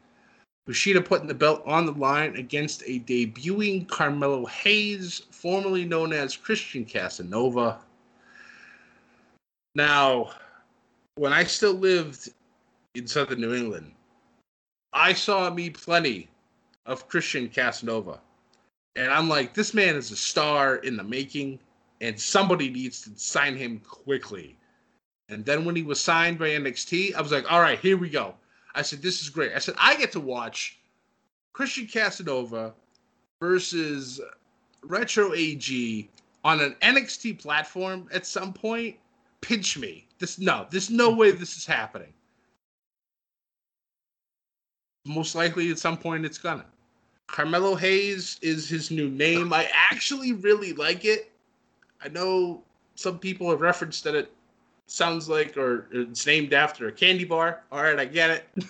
Kushida 0.68 1.04
putting 1.04 1.28
the 1.28 1.34
belt 1.34 1.62
on 1.66 1.86
the 1.86 1.92
line 1.92 2.36
against 2.36 2.84
a 2.86 3.00
debuting 3.02 3.88
Carmelo 3.88 4.46
Hayes, 4.46 5.22
formerly 5.30 5.86
known 5.86 6.14
as 6.14 6.36
Christian 6.36 6.86
Casanova. 6.86 7.80
Now, 9.76 10.32
when 11.16 11.34
I 11.34 11.44
still 11.44 11.74
lived 11.74 12.30
in 12.96 13.08
southern 13.08 13.42
New 13.42 13.54
England, 13.54 13.92
I 14.94 15.14
saw 15.14 15.50
me 15.50 15.70
plenty 15.70 16.30
of 16.86 17.08
Christian 17.08 17.50
Casanova. 17.50 18.20
And 18.96 19.12
I'm 19.12 19.28
like, 19.28 19.54
this 19.54 19.74
man 19.74 19.96
is 19.96 20.12
a 20.12 20.16
star 20.16 20.78
in 20.78 20.96
the 20.96 21.04
making, 21.04 21.60
and 22.04 22.20
somebody 22.20 22.70
needs 22.70 23.02
to 23.02 23.12
sign 23.16 23.56
him 23.56 23.80
quickly. 23.80 24.58
And 25.30 25.46
then 25.46 25.64
when 25.64 25.74
he 25.74 25.84
was 25.84 26.02
signed 26.02 26.38
by 26.38 26.50
NXT, 26.50 27.16
I 27.16 27.22
was 27.22 27.32
like, 27.32 27.50
all 27.50 27.62
right, 27.62 27.80
here 27.80 27.96
we 27.96 28.10
go. 28.10 28.36
I 28.76 28.82
said, 28.82 29.02
this 29.02 29.22
is 29.22 29.30
great. 29.30 29.54
I 29.56 29.60
said, 29.60 29.76
I 29.80 29.96
get 29.96 30.12
to 30.12 30.20
watch 30.20 30.80
Christian 31.54 31.88
Casanova 31.88 32.74
versus 33.40 34.20
Retro 34.84 35.34
AG 35.34 36.10
on 36.44 36.60
an 36.60 36.76
NXT 36.82 37.40
platform 37.40 38.10
at 38.12 38.26
some 38.26 38.52
point. 38.52 38.98
Pinch 39.40 39.78
me. 39.78 40.06
This 40.20 40.40
no, 40.40 40.68
there's 40.70 40.90
no 40.90 41.10
way 41.10 41.32
this 41.32 41.56
is 41.58 41.66
happening. 41.66 42.14
Most 45.06 45.36
likely 45.36 45.72
at 45.72 45.80
some 45.80 45.98
point 45.98 46.26
it's 46.26 46.38
gonna. 46.38 46.66
Carmelo 47.28 47.76
Hayes 47.76 48.40
is 48.42 48.68
his 48.68 48.92
new 48.92 49.10
name. 49.10 49.54
I 49.54 49.70
actually 49.74 50.34
really 50.34 50.74
like 50.74 51.06
it. 51.06 51.33
I 52.04 52.10
know 52.10 52.64
some 52.96 53.20
people 53.20 53.50
have 53.50 53.62
referenced 53.62 54.04
that 54.04 54.16
it 54.16 54.32
sounds 54.88 55.30
like 55.30 55.58
or 55.58 55.88
it's 55.92 56.26
named 56.26 56.54
after 56.54 56.88
a 56.88 56.92
candy 56.92 57.24
bar. 57.24 57.64
All 57.72 57.82
right, 57.84 57.98
I 58.00 58.06
get 58.06 58.30
it. 58.30 58.50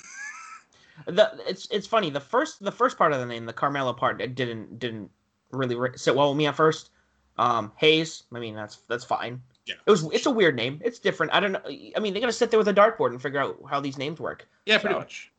The, 1.08 1.32
it's 1.48 1.68
it's 1.72 1.88
funny. 1.88 2.12
The 2.12 2.20
first 2.20 2.64
the 2.64 2.72
first 2.72 3.00
part 3.00 3.14
of 3.14 3.20
the 3.20 3.26
name, 3.26 3.48
the 3.48 3.52
Carmelo 3.52 3.94
part, 3.94 4.22
it 4.22 4.36
didn't 4.36 4.78
didn't 4.78 5.10
really 5.52 5.76
ri- 5.76 5.98
sit 5.98 6.16
well 6.16 6.30
with 6.30 6.38
me 6.38 6.46
at 6.46 6.56
first. 6.56 6.92
Um, 7.40 7.72
Hayes. 7.78 8.24
I 8.32 8.38
mean, 8.40 8.56
that's 8.56 8.78
that's 8.88 9.04
fine. 9.04 9.42
Yeah. 9.66 9.74
It 9.88 9.90
was. 9.90 10.04
It's 10.14 10.28
a 10.28 10.32
weird 10.32 10.56
name. 10.56 10.80
It's 10.86 11.00
different. 11.00 11.34
I 11.34 11.40
don't 11.40 11.52
know. 11.54 11.62
I 11.66 12.00
mean, 12.00 12.14
they 12.14 12.20
gotta 12.20 12.32
sit 12.32 12.52
there 12.52 12.60
with 12.60 12.68
a 12.68 12.74
dartboard 12.74 13.10
and 13.10 13.20
figure 13.20 13.40
out 13.40 13.58
how 13.68 13.80
these 13.80 13.98
names 13.98 14.20
work. 14.20 14.48
Yeah, 14.68 14.78
pretty 14.78 14.94
So- 14.94 15.00
much. 15.00 15.32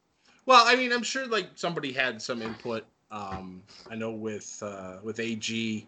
Well, 0.44 0.64
I 0.66 0.74
mean, 0.74 0.92
I'm 0.92 1.04
sure 1.04 1.24
like 1.28 1.50
somebody 1.54 1.92
had 1.92 2.20
some 2.20 2.42
input. 2.42 2.84
Um, 3.12 3.62
I 3.88 3.94
know 3.94 4.10
with 4.10 4.60
uh, 4.60 4.96
with 5.04 5.20
AG, 5.20 5.86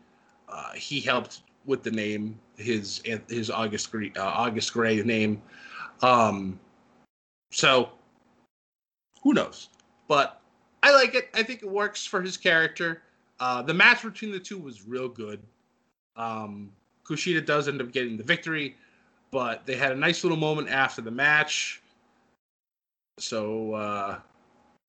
uh, 0.49 0.73
he 0.75 1.01
helped 1.01 1.43
with 1.67 1.83
the 1.83 1.91
name, 1.91 2.39
his 2.57 3.03
his 3.29 3.51
August 3.51 3.91
Gray, 3.91 4.13
uh, 4.17 4.25
August 4.25 4.73
Gray 4.73 5.03
name. 5.03 5.43
Um, 6.03 6.59
so 7.51 7.91
who 9.23 9.35
knows? 9.35 9.69
But 10.09 10.41
I 10.83 10.93
like 10.93 11.15
it. 11.15 11.29
I 11.35 11.43
think 11.43 11.63
it 11.63 11.71
works 11.71 12.07
for 12.07 12.23
his 12.23 12.37
character. 12.37 13.03
Uh, 13.41 13.63
the 13.63 13.75
match 13.75 14.03
between 14.03 14.31
the 14.31 14.41
two 14.41 14.59
was 14.59 14.87
real 14.87 15.09
good. 15.09 15.41
Um, 16.17 16.71
Kushida 17.05 17.45
does 17.45 17.69
end 17.69 17.81
up 17.81 17.93
getting 17.93 18.17
the 18.17 18.23
victory, 18.23 18.77
but 19.31 19.67
they 19.67 19.77
had 19.77 19.93
a 19.93 19.97
nice 19.97 20.25
little 20.25 20.39
moment 20.39 20.69
after 20.69 21.03
the 21.03 21.11
match. 21.11 21.83
So 23.19 23.75
uh, 23.75 24.19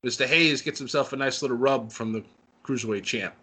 Mr. 0.05 0.25
Hayes 0.25 0.61
gets 0.61 0.79
himself 0.79 1.13
a 1.13 1.15
nice 1.15 1.41
little 1.41 1.57
rub 1.57 1.91
from 1.91 2.13
the 2.13 2.23
cruiserweight 2.63 3.03
champ. 3.03 3.33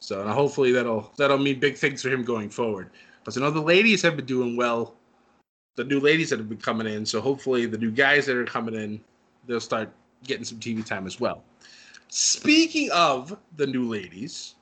So 0.00 0.26
hopefully 0.26 0.72
that'll 0.72 1.12
that'll 1.16 1.38
mean 1.38 1.60
big 1.60 1.76
things 1.76 2.02
for 2.02 2.08
him 2.08 2.24
going 2.24 2.50
forward. 2.50 2.90
Because 3.20 3.36
I 3.36 3.42
know 3.42 3.50
the 3.50 3.60
ladies 3.60 4.02
have 4.02 4.16
been 4.16 4.26
doing 4.26 4.56
well. 4.56 4.96
The 5.76 5.84
new 5.84 6.00
ladies 6.00 6.30
that 6.30 6.38
have 6.38 6.48
been 6.48 6.58
coming 6.58 6.86
in. 6.86 7.06
So 7.06 7.20
hopefully 7.20 7.66
the 7.66 7.78
new 7.78 7.90
guys 7.90 8.26
that 8.26 8.36
are 8.36 8.44
coming 8.44 8.74
in, 8.74 9.00
they'll 9.46 9.60
start 9.60 9.92
getting 10.24 10.44
some 10.44 10.58
TV 10.58 10.84
time 10.84 11.06
as 11.06 11.20
well. 11.20 11.44
Speaking 12.08 12.90
of 12.90 13.36
the 13.56 13.66
new 13.66 13.88
ladies, 13.88 14.56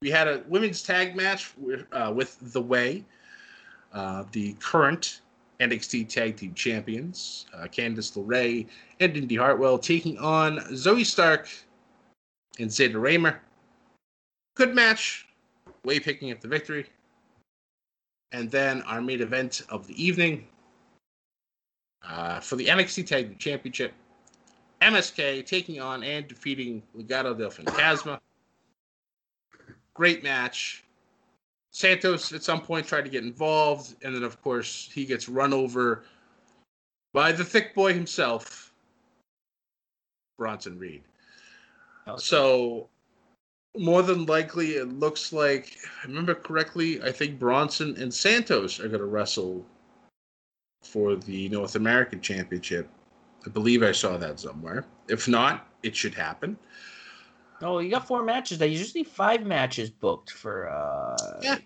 we 0.00 0.10
had 0.10 0.28
a 0.28 0.42
women's 0.46 0.82
tag 0.82 1.16
match 1.16 1.52
with, 1.56 1.84
uh, 1.92 2.12
with 2.14 2.38
The 2.52 2.60
Way. 2.60 3.04
Uh, 3.92 4.24
the 4.32 4.54
current 4.54 5.20
NXT 5.60 6.08
Tag 6.08 6.36
Team 6.36 6.54
Champions, 6.54 7.46
uh, 7.54 7.64
Candice 7.64 8.16
LeRae 8.16 8.66
and 9.00 9.16
Indi 9.16 9.36
Hartwell, 9.36 9.78
taking 9.78 10.16
on 10.18 10.58
Zoey 10.70 11.04
Stark 11.04 11.48
and 12.58 12.70
Zayda 12.70 12.94
Ramier. 12.94 13.38
Good 14.54 14.74
match. 14.74 15.26
Way 15.84 15.98
picking 16.00 16.30
up 16.30 16.40
the 16.40 16.48
victory. 16.48 16.86
And 18.32 18.50
then 18.50 18.82
our 18.82 19.00
main 19.00 19.20
event 19.20 19.62
of 19.68 19.86
the 19.86 20.02
evening 20.02 20.46
uh, 22.06 22.40
for 22.40 22.56
the 22.56 22.66
NXT 22.66 23.06
Tag 23.06 23.28
Team 23.28 23.38
Championship. 23.38 23.92
MSK 24.80 25.46
taking 25.46 25.80
on 25.80 26.02
and 26.02 26.26
defeating 26.26 26.82
Legado 26.96 27.36
del 27.36 27.50
Fantasma. 27.50 28.18
Great 29.94 30.22
match. 30.22 30.84
Santos 31.70 32.32
at 32.32 32.42
some 32.42 32.60
point 32.60 32.86
tried 32.86 33.04
to 33.04 33.10
get 33.10 33.24
involved, 33.24 33.94
and 34.02 34.14
then 34.14 34.22
of 34.22 34.42
course 34.42 34.90
he 34.92 35.06
gets 35.06 35.28
run 35.28 35.54
over 35.54 36.04
by 37.12 37.32
the 37.32 37.44
thick 37.44 37.74
boy 37.74 37.94
himself, 37.94 38.72
Bronson 40.36 40.78
Reed. 40.78 41.02
So 42.16 42.88
more 43.76 44.02
than 44.02 44.26
likely 44.26 44.72
it 44.72 44.88
looks 44.88 45.32
like 45.32 45.76
if 45.76 45.98
I 46.02 46.06
remember 46.06 46.34
correctly, 46.34 47.02
I 47.02 47.10
think 47.12 47.38
Bronson 47.38 47.96
and 47.96 48.12
Santos 48.12 48.78
are 48.80 48.88
gonna 48.88 49.04
wrestle 49.04 49.64
for 50.82 51.16
the 51.16 51.48
North 51.48 51.76
American 51.76 52.20
Championship. 52.20 52.88
I 53.46 53.50
believe 53.50 53.82
I 53.82 53.92
saw 53.92 54.16
that 54.18 54.40
somewhere. 54.40 54.84
If 55.08 55.26
not, 55.26 55.68
it 55.82 55.96
should 55.96 56.14
happen. 56.14 56.56
Oh, 57.60 57.78
you 57.78 57.90
got 57.90 58.06
four 58.06 58.22
matches. 58.22 58.58
There's 58.58 58.78
usually 58.78 59.04
five 59.04 59.46
matches 59.46 59.90
booked 59.90 60.30
for 60.30 60.68
uh 60.68 61.40
Yeah. 61.42 61.58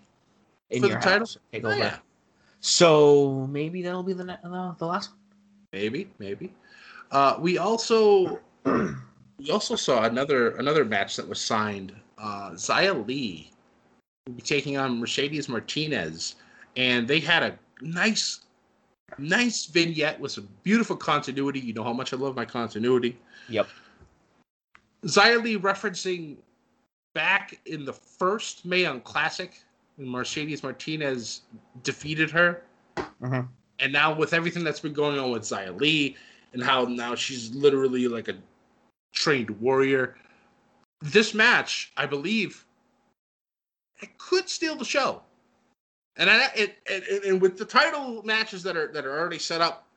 in 0.69 0.81
For 0.81 0.87
your 0.87 0.97
the 0.97 1.03
title? 1.03 1.27
Oh, 1.63 1.75
yeah. 1.75 1.97
So 2.59 3.47
maybe 3.49 3.81
that'll 3.81 4.03
be 4.03 4.13
the 4.13 4.23
the, 4.23 4.75
the 4.77 4.85
last 4.85 5.11
one. 5.11 5.19
Maybe, 5.73 6.09
maybe. 6.19 6.53
Uh, 7.11 7.37
we 7.39 7.57
also 7.57 8.39
we 9.37 9.51
also 9.51 9.75
saw 9.75 10.03
another 10.03 10.51
another 10.57 10.83
match 10.85 11.15
that 11.15 11.27
was 11.27 11.39
signed. 11.39 11.93
Uh, 12.17 12.51
Xia 12.51 13.05
Li 13.07 13.51
will 14.25 14.33
be 14.33 14.41
taking 14.41 14.77
on 14.77 14.99
Mercedes 14.99 15.47
Martinez, 15.47 16.35
and 16.75 17.07
they 17.07 17.19
had 17.19 17.43
a 17.43 17.57
nice 17.81 18.41
nice 19.17 19.65
vignette 19.65 20.19
with 20.19 20.31
some 20.31 20.47
beautiful 20.63 20.95
continuity. 20.95 21.59
You 21.59 21.73
know 21.73 21.83
how 21.83 21.93
much 21.93 22.13
I 22.13 22.17
love 22.17 22.35
my 22.35 22.45
continuity. 22.45 23.17
Yep. 23.49 23.67
Xia 25.05 25.43
Li 25.43 25.57
referencing 25.57 26.37
back 27.13 27.59
in 27.65 27.85
the 27.85 27.93
first 27.93 28.65
Mae 28.65 28.81
Young 28.81 29.01
Classic 29.01 29.61
when 29.95 30.09
Mercedes 30.09 30.63
Martinez 30.63 31.41
defeated 31.83 32.29
her. 32.31 32.63
Mhm. 33.21 33.47
And 33.79 33.93
now 33.93 34.13
with 34.13 34.33
everything 34.33 34.63
that's 34.63 34.79
been 34.79 34.93
going 34.93 35.19
on 35.19 35.31
with 35.31 35.43
Xia 35.43 35.79
Li 35.79 36.15
and 36.53 36.63
how 36.63 36.85
now 36.85 37.15
she's 37.15 37.51
literally 37.51 38.07
like 38.07 38.27
a 38.27 38.35
trained 39.13 39.49
warrior, 39.61 40.15
this 41.01 41.33
match, 41.33 41.91
I 41.97 42.05
believe, 42.05 42.65
it 44.01 44.17
could 44.17 44.49
steal 44.49 44.75
the 44.75 44.85
show. 44.85 45.21
And 46.17 46.29
I, 46.29 46.49
it, 46.55 46.77
it, 46.87 47.25
and 47.25 47.41
with 47.41 47.57
the 47.57 47.65
title 47.65 48.23
matches 48.23 48.63
that 48.63 48.75
are 48.75 48.91
that 48.91 49.05
are 49.05 49.19
already 49.19 49.37
set 49.37 49.61
up, 49.61 49.87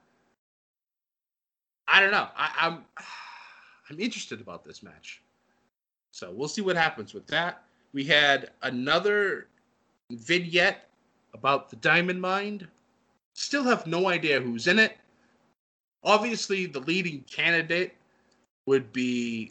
I 1.89 2.01
don't 2.01 2.11
know. 2.11 2.29
I, 2.37 2.51
I'm 2.59 2.85
I'm 3.89 3.99
interested 3.99 4.41
about 4.41 4.65
this 4.65 4.83
match. 4.83 5.23
So 6.13 6.31
we'll 6.31 6.49
see 6.49 6.61
what 6.61 6.77
happens 6.77 7.15
with 7.15 7.27
that. 7.29 7.63
We 7.93 8.05
had 8.05 8.51
another 8.63 9.47
vignette 10.11 10.89
about 11.33 11.71
the 11.71 11.77
Diamond 11.77 12.21
Mine. 12.21 12.67
Still 13.35 13.65
have 13.65 13.87
no 13.87 14.09
idea 14.09 14.41
who's 14.41 14.67
in 14.67 14.79
it. 14.79 14.97
Obviously, 16.03 16.67
the 16.67 16.81
leading 16.81 17.25
candidate 17.31 17.95
would 18.71 18.93
be 18.93 19.51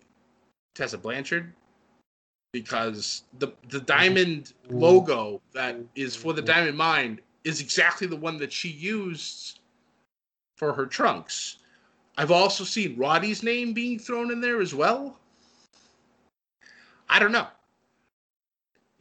Tessa 0.75 0.97
Blanchard 0.97 1.51
because 2.53 3.23
the 3.39 3.49
the 3.67 3.81
diamond 3.81 4.53
logo 4.69 5.41
that 5.53 5.75
is 5.93 6.15
for 6.15 6.31
the 6.31 6.41
Diamond 6.41 6.77
mine 6.77 7.19
is 7.43 7.59
exactly 7.59 8.07
the 8.07 8.15
one 8.15 8.37
that 8.37 8.53
she 8.53 8.69
used 8.69 9.59
for 10.55 10.71
her 10.71 10.85
trunks. 10.85 11.57
I've 12.17 12.31
also 12.31 12.63
seen 12.63 12.97
Roddy's 12.97 13.43
name 13.43 13.73
being 13.73 13.99
thrown 13.99 14.31
in 14.31 14.39
there 14.39 14.61
as 14.61 14.73
well. 14.73 15.19
I 17.09 17.19
don't 17.19 17.33
know. 17.33 17.47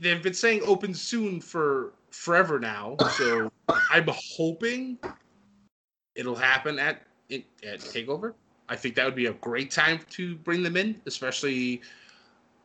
They've 0.00 0.22
been 0.22 0.34
saying 0.34 0.62
open 0.64 0.94
soon 0.94 1.40
for 1.40 1.92
forever 2.10 2.58
now, 2.58 2.96
so 3.16 3.52
I'm 3.92 4.08
hoping 4.08 4.98
it'll 6.16 6.34
happen 6.34 6.80
at 6.80 7.02
at 7.30 7.78
Takeover. 7.78 8.34
I 8.68 8.76
think 8.76 8.94
that 8.96 9.04
would 9.04 9.14
be 9.14 9.26
a 9.26 9.32
great 9.34 9.70
time 9.70 10.00
to 10.10 10.36
bring 10.36 10.62
them 10.62 10.76
in, 10.76 11.00
especially. 11.06 11.82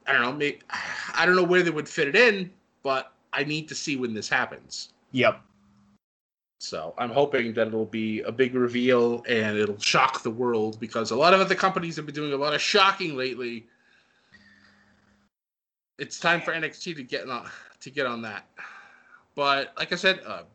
I 0.06 0.14
don't 0.14 0.22
know. 0.22 0.34
Maybe, 0.34 0.60
I 1.16 1.26
don't 1.26 1.36
know 1.36 1.44
where 1.44 1.64
they 1.64 1.70
would 1.70 1.88
fit 1.88 2.08
it 2.08 2.16
in, 2.16 2.52
but 2.84 3.14
I 3.32 3.44
need 3.44 3.68
to 3.70 3.76
see 3.76 3.96
when 3.96 4.14
this 4.14 4.30
happens. 4.30 4.90
Yep. 5.12 5.42
So 6.60 6.94
I'm 6.98 7.10
hoping 7.10 7.54
that 7.56 7.68
it'll 7.68 7.86
be 7.86 8.22
a 8.22 8.32
big 8.32 8.56
reveal 8.56 9.24
and 9.28 9.58
it'll 9.58 9.80
shock 9.80 10.24
the 10.24 10.32
world 10.32 10.80
because 10.80 11.12
a 11.12 11.16
lot 11.16 11.34
of 11.34 11.42
other 11.42 11.56
companies 11.56 11.98
have 11.98 12.06
been 12.06 12.16
doing 12.16 12.32
a 12.32 12.38
lot 12.38 12.54
of 12.54 12.62
shocking 12.62 13.18
lately. 13.18 13.68
It's 16.00 16.20
time 16.20 16.40
for 16.40 16.54
NXT 16.54 16.96
to 16.96 17.04
get 17.04 17.30
on 17.30 17.50
to 17.82 17.90
get 17.90 18.06
on 18.06 18.22
that. 18.22 18.48
But 19.36 19.74
like 19.78 19.92
I 19.92 19.96
said, 19.96 20.20
a 20.20 20.46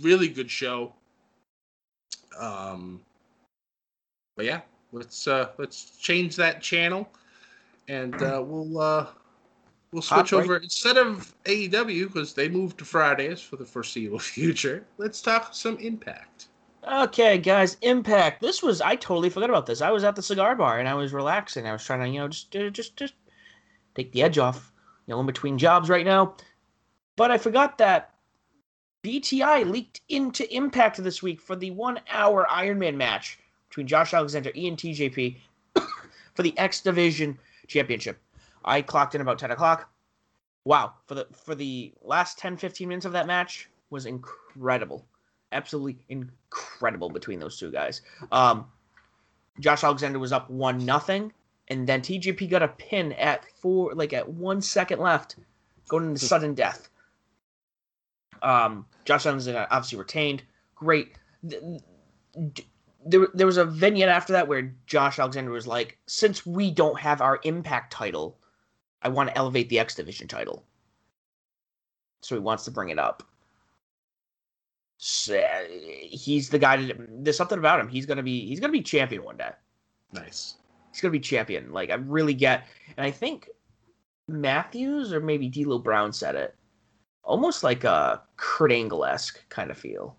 really 0.00 0.28
good 0.28 0.50
show. 0.50 0.94
Um, 2.38 3.00
but 4.36 4.46
yeah, 4.46 4.60
let's 4.92 5.26
uh, 5.26 5.48
let's 5.58 5.96
change 5.98 6.36
that 6.36 6.60
channel, 6.60 7.08
and 7.88 8.14
uh, 8.22 8.42
we'll 8.44 8.80
uh, 8.80 9.06
we'll 9.92 10.02
switch 10.02 10.30
Hot 10.30 10.30
break. 10.30 10.44
over 10.44 10.56
instead 10.56 10.96
of 10.96 11.34
AEW 11.44 12.06
because 12.06 12.34
they 12.34 12.48
moved 12.48 12.78
to 12.78 12.84
Fridays 12.84 13.40
for 13.40 13.56
the 13.56 13.64
foreseeable 13.64 14.18
future. 14.18 14.84
Let's 14.98 15.20
talk 15.22 15.54
some 15.54 15.76
Impact. 15.78 16.46
Okay, 16.88 17.36
guys, 17.36 17.76
Impact. 17.82 18.40
This 18.40 18.62
was 18.62 18.80
I 18.80 18.96
totally 18.96 19.30
forgot 19.30 19.50
about 19.50 19.66
this. 19.66 19.82
I 19.82 19.90
was 19.90 20.04
at 20.04 20.16
the 20.16 20.22
cigar 20.22 20.54
bar 20.54 20.78
and 20.78 20.88
I 20.88 20.94
was 20.94 21.12
relaxing. 21.12 21.66
I 21.66 21.72
was 21.72 21.84
trying 21.84 22.00
to, 22.00 22.08
you 22.08 22.20
know, 22.20 22.28
just 22.28 22.54
uh, 22.56 22.70
just 22.70 22.96
just 22.96 23.14
take 23.94 24.12
the 24.12 24.22
edge 24.22 24.38
off. 24.38 24.72
You 25.06 25.14
know, 25.14 25.20
in 25.20 25.26
between 25.26 25.58
jobs 25.58 25.88
right 25.88 26.06
now. 26.06 26.36
But 27.16 27.30
I 27.30 27.38
forgot 27.38 27.78
that 27.78 28.14
BTI 29.02 29.68
leaked 29.68 30.00
into 30.08 30.50
Impact 30.54 31.02
this 31.02 31.22
week 31.22 31.40
for 31.40 31.56
the 31.56 31.70
one-hour 31.72 32.46
Iron 32.48 32.78
Man 32.78 32.96
match 32.96 33.38
between 33.70 33.86
Josh 33.86 34.12
Alexander 34.12 34.50
and 34.54 34.76
TJP 34.76 35.36
for 36.34 36.42
the 36.42 36.56
X 36.58 36.82
Division 36.82 37.38
Championship. 37.66 38.18
I 38.64 38.82
clocked 38.82 39.14
in 39.14 39.22
about 39.22 39.38
10 39.38 39.52
o'clock. 39.52 39.90
Wow, 40.66 40.92
for 41.06 41.14
the 41.14 41.26
for 41.32 41.54
the 41.54 41.94
last 42.02 42.38
10, 42.38 42.58
15 42.58 42.86
minutes 42.86 43.06
of 43.06 43.12
that 43.12 43.26
match 43.26 43.70
was 43.88 44.04
incredible 44.04 45.06
absolutely 45.52 45.98
incredible 46.08 47.10
between 47.10 47.38
those 47.38 47.58
two 47.58 47.70
guys. 47.70 48.02
Um, 48.32 48.66
Josh 49.58 49.84
Alexander 49.84 50.18
was 50.18 50.32
up 50.32 50.48
one 50.50 50.84
nothing, 50.84 51.32
and 51.68 51.86
then 51.86 52.00
TJP 52.00 52.48
got 52.50 52.62
a 52.62 52.68
pin 52.68 53.12
at 53.12 53.44
four, 53.56 53.94
like 53.94 54.12
at 54.12 54.28
one 54.28 54.60
second 54.60 55.00
left, 55.00 55.36
going 55.88 56.06
into 56.06 56.24
sudden 56.24 56.54
death. 56.54 56.88
Um, 58.42 58.86
Josh 59.04 59.26
Alexander 59.26 59.66
obviously 59.70 59.98
retained. 59.98 60.42
Great. 60.74 61.14
There, 63.04 63.28
there 63.32 63.46
was 63.46 63.56
a 63.56 63.64
vignette 63.64 64.08
after 64.08 64.32
that 64.34 64.48
where 64.48 64.74
Josh 64.86 65.18
Alexander 65.18 65.50
was 65.50 65.66
like, 65.66 65.98
"Since 66.06 66.44
we 66.44 66.70
don't 66.70 67.00
have 67.00 67.20
our 67.20 67.40
Impact 67.44 67.92
title, 67.92 68.38
I 69.02 69.08
want 69.08 69.30
to 69.30 69.38
elevate 69.38 69.68
the 69.68 69.78
X 69.78 69.94
Division 69.94 70.28
title." 70.28 70.64
So 72.22 72.34
he 72.34 72.40
wants 72.40 72.64
to 72.64 72.70
bring 72.70 72.90
it 72.90 72.98
up. 72.98 73.22
So, 74.98 75.42
he's 76.02 76.50
the 76.50 76.58
guy 76.58 76.76
to 76.76 77.06
there's 77.08 77.36
something 77.38 77.58
about 77.58 77.80
him. 77.80 77.88
He's 77.88 78.04
gonna 78.04 78.22
be 78.22 78.46
he's 78.46 78.60
gonna 78.60 78.72
be 78.72 78.82
champion 78.82 79.24
one 79.24 79.38
day. 79.38 79.52
Nice. 80.12 80.56
he's 80.92 81.00
gonna 81.00 81.12
be 81.12 81.20
champion. 81.20 81.72
Like 81.72 81.88
i 81.90 81.94
really 81.94 82.34
get 82.34 82.66
and 82.96 83.06
i 83.06 83.10
think 83.10 83.48
matthews 84.28 85.12
or 85.12 85.20
maybe 85.20 85.48
d'lo 85.48 85.78
brown 85.78 86.12
said 86.12 86.34
it. 86.34 86.54
Almost 87.24 87.64
like 87.64 87.84
a 87.84 88.22
kurt 88.36 88.72
angle-esque 88.72 89.48
kind 89.48 89.70
of 89.70 89.78
feel 89.78 90.16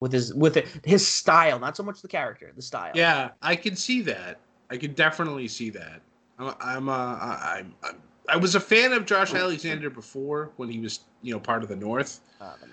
with 0.00 0.12
his 0.12 0.34
with 0.34 0.56
it, 0.56 0.66
his 0.84 1.06
style 1.06 1.58
not 1.58 1.76
so 1.76 1.82
much 1.82 2.02
the 2.02 2.08
character 2.08 2.52
the 2.54 2.62
style 2.62 2.92
Yeah, 2.94 3.30
I 3.42 3.56
can 3.56 3.76
see 3.76 4.00
that. 4.02 4.38
I 4.70 4.76
can 4.76 4.92
definitely 4.92 5.48
see 5.48 5.70
that. 5.70 6.02
I'm, 6.38 6.54
I'm, 6.60 6.88
uh, 6.88 6.92
I- 6.92 7.56
I'm, 7.58 7.74
I'm, 7.82 7.96
I 8.28 8.36
was 8.36 8.54
a 8.54 8.60
fan 8.60 8.92
of 8.92 9.06
Josh 9.06 9.32
Alexander 9.32 9.88
before 9.88 10.50
when 10.56 10.68
he 10.68 10.78
was, 10.80 11.00
you 11.22 11.32
know, 11.32 11.40
part 11.40 11.62
of 11.62 11.68
the 11.70 11.76
North, 11.76 12.20
Uh, 12.40 12.44
I 12.44 12.48
don't 12.60 12.70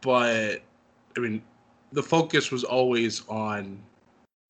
but 0.00 0.62
I 1.16 1.20
mean, 1.20 1.42
the 1.92 2.02
focus 2.02 2.50
was 2.50 2.64
always 2.64 3.26
on, 3.28 3.78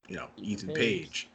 you 0.08 0.16
know, 0.16 0.28
Ethan 0.36 0.68
Page. 0.68 0.76
Page. 0.76 1.28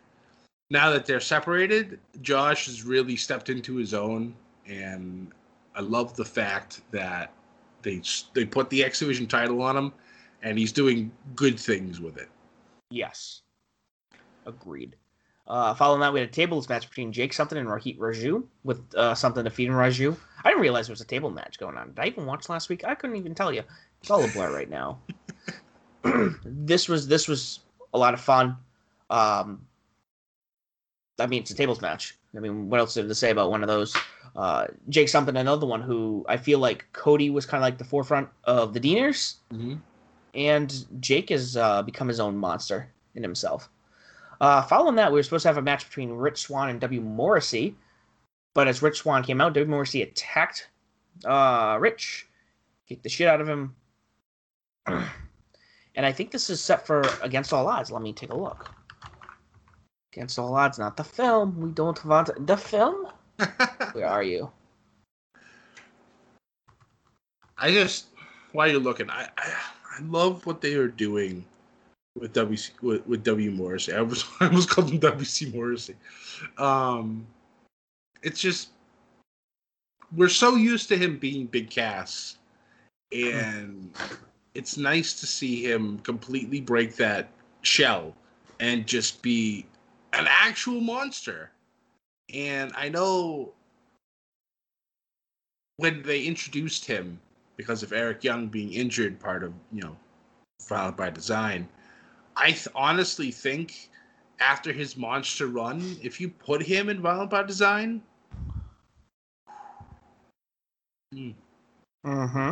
Now 0.70 0.92
that 0.92 1.06
they're 1.06 1.20
separated, 1.20 2.00
Josh 2.22 2.66
has 2.68 2.84
really 2.84 3.16
stepped 3.16 3.50
into 3.50 3.76
his 3.76 3.94
own, 3.94 4.36
and 4.68 5.32
I 5.76 5.82
love 5.82 6.16
the 6.16 6.26
fact 6.26 6.82
that 6.92 7.32
they 7.82 8.02
they 8.34 8.46
put 8.46 8.70
the 8.70 8.84
X 8.84 9.00
Division 9.00 9.28
title 9.28 9.62
on 9.62 9.76
him, 9.78 9.94
and 10.44 10.58
he's 10.58 10.72
doing 10.72 11.12
good 11.36 11.60
things 11.60 12.00
with 12.00 12.18
it. 12.18 12.30
Yes. 12.90 13.42
Agreed. 14.46 14.96
Uh, 15.48 15.74
following 15.74 16.02
that, 16.02 16.12
we 16.12 16.20
had 16.20 16.30
a 16.30 16.32
tables 16.32 16.68
match 16.68 16.90
between 16.90 17.14
Jake 17.14 17.32
Something 17.32 17.58
and 17.58 17.68
Rohit 17.68 17.98
Raju, 17.98 18.44
with 18.64 18.82
uh, 18.96 19.16
Something 19.16 19.44
defeating 19.46 19.74
Raju. 19.74 20.16
I 20.44 20.50
didn't 20.50 20.62
realize 20.62 20.88
there 20.88 20.94
was 20.94 21.02
a 21.02 21.06
table 21.06 21.30
match 21.30 21.58
going 21.58 21.78
on. 21.78 21.90
Did 21.90 22.00
I 22.00 22.06
even 22.08 22.26
watch 22.26 22.50
last 22.50 22.68
week? 22.70 22.84
I 22.86 22.96
couldn't 22.96 23.16
even 23.16 23.34
tell 23.34 23.54
you. 23.54 23.64
It's 24.02 24.12
all 24.12 24.24
a 24.24 24.28
blur 24.28 24.54
right 24.54 24.70
now. 24.70 25.00
this 26.44 26.88
was 26.88 27.08
this 27.08 27.28
was 27.28 27.62
a 27.94 27.98
lot 27.98 28.14
of 28.14 28.20
fun. 28.20 28.58
Um, 29.10 29.66
I 31.20 31.28
mean, 31.28 31.42
it's 31.42 31.52
a 31.52 31.56
tables 31.56 31.82
match. 31.82 32.16
I 32.36 32.40
mean, 32.40 32.70
what 32.70 32.80
else 32.80 32.92
is 32.92 32.96
there 32.96 33.08
to 33.08 33.16
say 33.16 33.32
about 33.32 33.50
one 33.50 33.64
of 33.64 33.68
those? 33.68 33.96
Uh, 34.36 34.68
Jake 34.90 35.10
Something, 35.10 35.36
another 35.36 35.66
one 35.66 35.82
who 35.82 36.26
I 36.30 36.38
feel 36.38 36.60
like 36.60 36.86
Cody 36.94 37.30
was 37.30 37.46
kind 37.46 37.64
of 37.64 37.66
like 37.66 37.78
the 37.78 37.84
forefront 37.84 38.30
of 38.44 38.74
the 38.74 38.80
Deaners, 38.80 39.36
Mm-hmm. 39.52 39.76
And 40.38 40.86
Jake 41.02 41.30
has 41.30 41.58
uh, 41.58 41.82
become 41.82 42.08
his 42.08 42.20
own 42.20 42.38
monster 42.38 42.88
in 43.16 43.24
himself. 43.24 43.70
Uh, 44.40 44.62
following 44.62 44.96
that, 44.96 45.12
we 45.12 45.18
were 45.18 45.24
supposed 45.24 45.42
to 45.42 45.50
have 45.50 45.58
a 45.58 45.62
match 45.64 45.88
between 45.88 46.12
Rich 46.12 46.42
Swann 46.42 46.70
and 46.70 46.80
W. 46.80 47.02
Morrissey, 47.02 47.76
but 48.54 48.68
as 48.68 48.84
Rich 48.84 49.00
Swann 49.00 49.24
came 49.24 49.42
out, 49.42 49.54
W. 49.54 49.70
Morrissey 49.70 50.04
attacked 50.04 50.70
uh, 51.26 51.78
Rich, 51.82 52.28
kicked 52.88 53.02
the 53.02 53.10
shit 53.10 53.28
out 53.28 53.42
of 53.42 53.50
him, 53.50 53.76
and 54.86 56.06
I 56.06 56.12
think 56.12 56.30
this 56.30 56.52
is 56.52 56.64
set 56.64 56.86
for 56.86 57.02
Against 57.24 57.52
All 57.52 57.68
Odds. 57.68 57.90
Let 57.92 58.04
me 58.04 58.14
take 58.14 58.32
a 58.32 58.38
look. 58.38 58.70
Against 60.14 60.38
All 60.38 60.54
Odds, 60.54 60.78
not 60.78 60.98
the 60.98 61.04
film. 61.04 61.60
We 61.60 61.72
don't 61.72 62.06
want 62.06 62.30
the 62.46 62.58
film. 62.58 63.08
Where 63.94 64.08
are 64.08 64.24
you? 64.24 64.52
I 67.58 67.72
just 67.72 68.06
while 68.52 68.68
you're 68.68 68.80
looking, 68.80 69.10
I, 69.10 69.30
I 69.38 69.54
I 69.98 70.02
love 70.04 70.46
what 70.46 70.62
they 70.62 70.76
are 70.76 70.88
doing 70.88 71.44
with 72.16 72.34
WC 72.34 72.72
with, 72.82 73.06
with 73.08 73.24
W 73.24 73.52
Morrissey. 73.52 73.94
I 73.94 74.02
was 74.02 74.26
I 74.40 74.46
almost 74.46 74.70
called 74.70 74.92
him 74.92 75.00
WC 75.00 75.54
Morrissey. 75.54 75.96
Um, 76.58 77.26
it's 78.22 78.40
just 78.40 78.70
we're 80.16 80.30
so 80.30 80.56
used 80.56 80.88
to 80.90 80.98
him 80.98 81.18
being 81.18 81.48
big 81.48 81.70
Cass, 81.70 82.38
and 83.12 83.92
it's 84.54 84.78
nice 84.78 85.20
to 85.20 85.26
see 85.26 85.64
him 85.64 86.00
completely 86.00 86.62
break 86.62 86.96
that 86.96 87.30
shell 87.62 88.16
and 88.60 88.88
just 88.88 89.22
be 89.22 89.66
an 90.14 90.28
actual 90.30 90.80
monster. 90.80 91.52
And 92.34 92.72
I 92.76 92.90
know 92.90 93.54
when 95.78 96.02
they 96.04 96.24
introduced 96.24 96.86
him 96.86 97.20
because 97.58 97.84
of 97.84 97.92
Eric 97.92 98.24
Young 98.24 98.48
being 98.48 98.72
injured, 98.72 99.20
part 99.20 99.44
of 99.44 99.54
you 99.74 99.82
know, 99.82 99.96
Violent 100.70 100.96
by 100.96 101.10
Design. 101.10 101.68
I 102.36 102.52
th- 102.52 102.68
honestly 102.76 103.32
think 103.32 103.90
after 104.40 104.72
his 104.72 104.96
monster 104.96 105.48
run, 105.48 105.98
if 106.02 106.22
you 106.22 106.30
put 106.30 106.62
him 106.62 106.90
in 106.90 107.02
Violent 107.02 107.32
by 107.32 107.44
Design, 107.44 108.02
hmm, 111.14 111.32
Mm-hmm. 112.06 112.52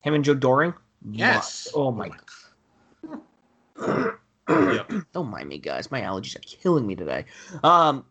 Him 0.00 0.14
and 0.14 0.24
Joe 0.24 0.34
Doering? 0.34 0.74
yes. 1.12 1.68
Oh 1.74 1.92
my 1.92 2.10
Yep. 4.48 4.92
Don't 5.12 5.28
mind 5.30 5.48
me, 5.48 5.58
guys. 5.58 5.90
My 5.90 6.00
allergies 6.00 6.34
are 6.36 6.40
killing 6.40 6.86
me 6.86 6.96
today. 6.96 7.26
Um, 7.62 8.04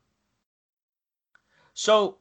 so 1.74 2.18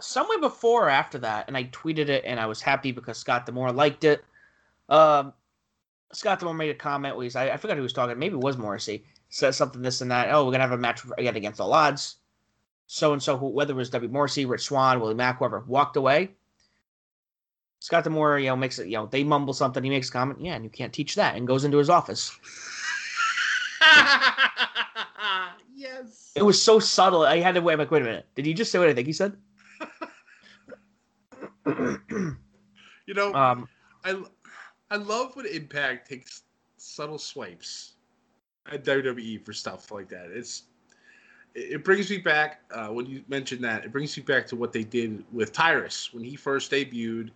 somewhere 0.00 0.38
before 0.38 0.86
or 0.86 0.90
after 0.90 1.18
that, 1.18 1.48
and 1.48 1.56
I 1.56 1.64
tweeted 1.64 2.08
it, 2.08 2.24
and 2.24 2.38
I 2.38 2.46
was 2.46 2.60
happy 2.60 2.92
because 2.92 3.18
Scott 3.18 3.46
D'Amore 3.46 3.72
liked 3.72 4.04
it. 4.04 4.24
Um, 4.88 5.32
Scott 6.12 6.40
D'Amore 6.40 6.54
made 6.54 6.70
a 6.70 6.74
comment 6.74 7.16
where 7.16 7.24
he's, 7.24 7.36
I, 7.36 7.50
I 7.50 7.56
forgot 7.56 7.76
who 7.76 7.82
was 7.82 7.92
talking. 7.92 8.18
Maybe 8.18 8.34
it 8.34 8.40
was 8.40 8.56
Morrissey. 8.56 9.04
Says 9.28 9.56
something 9.56 9.82
this 9.82 10.00
and 10.00 10.10
that. 10.10 10.32
Oh, 10.32 10.46
we're 10.46 10.52
gonna 10.52 10.62
have 10.62 10.72
a 10.72 10.78
match 10.78 11.02
again 11.18 11.36
against 11.36 11.60
all 11.60 11.72
odds. 11.72 12.16
So 12.86 13.12
and 13.12 13.22
so, 13.22 13.36
whether 13.36 13.74
it 13.74 13.76
was 13.76 13.90
W. 13.90 14.10
Morrissey, 14.10 14.46
Rich 14.46 14.62
Swann, 14.62 15.00
Willie 15.00 15.14
Mack, 15.14 15.38
whoever, 15.38 15.60
walked 15.66 15.96
away. 15.96 16.30
Scott 17.80 18.04
D'Amore, 18.04 18.38
you 18.38 18.46
know, 18.46 18.56
makes 18.56 18.78
it, 18.78 18.88
you 18.88 18.96
know, 18.96 19.06
they 19.06 19.22
mumble 19.22 19.52
something. 19.52 19.84
He 19.84 19.90
makes 19.90 20.08
a 20.08 20.12
comment, 20.12 20.40
yeah, 20.40 20.54
and 20.54 20.64
you 20.64 20.70
can't 20.70 20.92
teach 20.92 21.14
that, 21.14 21.36
and 21.36 21.46
goes 21.46 21.64
into 21.64 21.76
his 21.76 21.90
office. 21.90 22.36
yes. 25.76 26.32
It 26.34 26.42
was 26.42 26.60
so 26.60 26.78
subtle. 26.78 27.22
I 27.22 27.38
had 27.40 27.54
to 27.54 27.60
wait. 27.60 27.74
I'm 27.74 27.78
like, 27.78 27.90
wait 27.90 28.02
a 28.02 28.06
minute. 28.06 28.26
Did 28.34 28.46
he 28.46 28.54
just 28.54 28.72
say 28.72 28.78
what 28.78 28.88
I 28.88 28.94
think 28.94 29.06
he 29.06 29.12
said? 29.12 29.36
You 33.08 33.14
know, 33.14 33.32
um, 33.32 33.66
I 34.04 34.22
I 34.90 34.96
love 34.96 35.34
when 35.34 35.46
Impact 35.46 36.06
takes 36.06 36.42
subtle 36.76 37.16
swipes 37.16 37.94
at 38.70 38.84
WWE 38.84 39.42
for 39.46 39.54
stuff 39.54 39.90
like 39.90 40.10
that. 40.10 40.30
It's 40.30 40.64
it 41.54 41.82
brings 41.82 42.10
me 42.10 42.18
back 42.18 42.60
uh, 42.70 42.88
when 42.88 43.06
you 43.06 43.24
mentioned 43.28 43.64
that. 43.64 43.86
It 43.86 43.92
brings 43.92 44.14
me 44.14 44.22
back 44.24 44.46
to 44.48 44.56
what 44.56 44.74
they 44.74 44.84
did 44.84 45.24
with 45.32 45.54
Tyrus 45.54 46.12
when 46.12 46.22
he 46.22 46.36
first 46.36 46.70
debuted. 46.70 47.30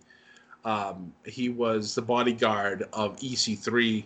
Um, 0.63 1.11
he 1.25 1.49
was 1.49 1.95
the 1.95 2.03
bodyguard 2.03 2.87
of 2.93 3.17
EC3, 3.17 4.03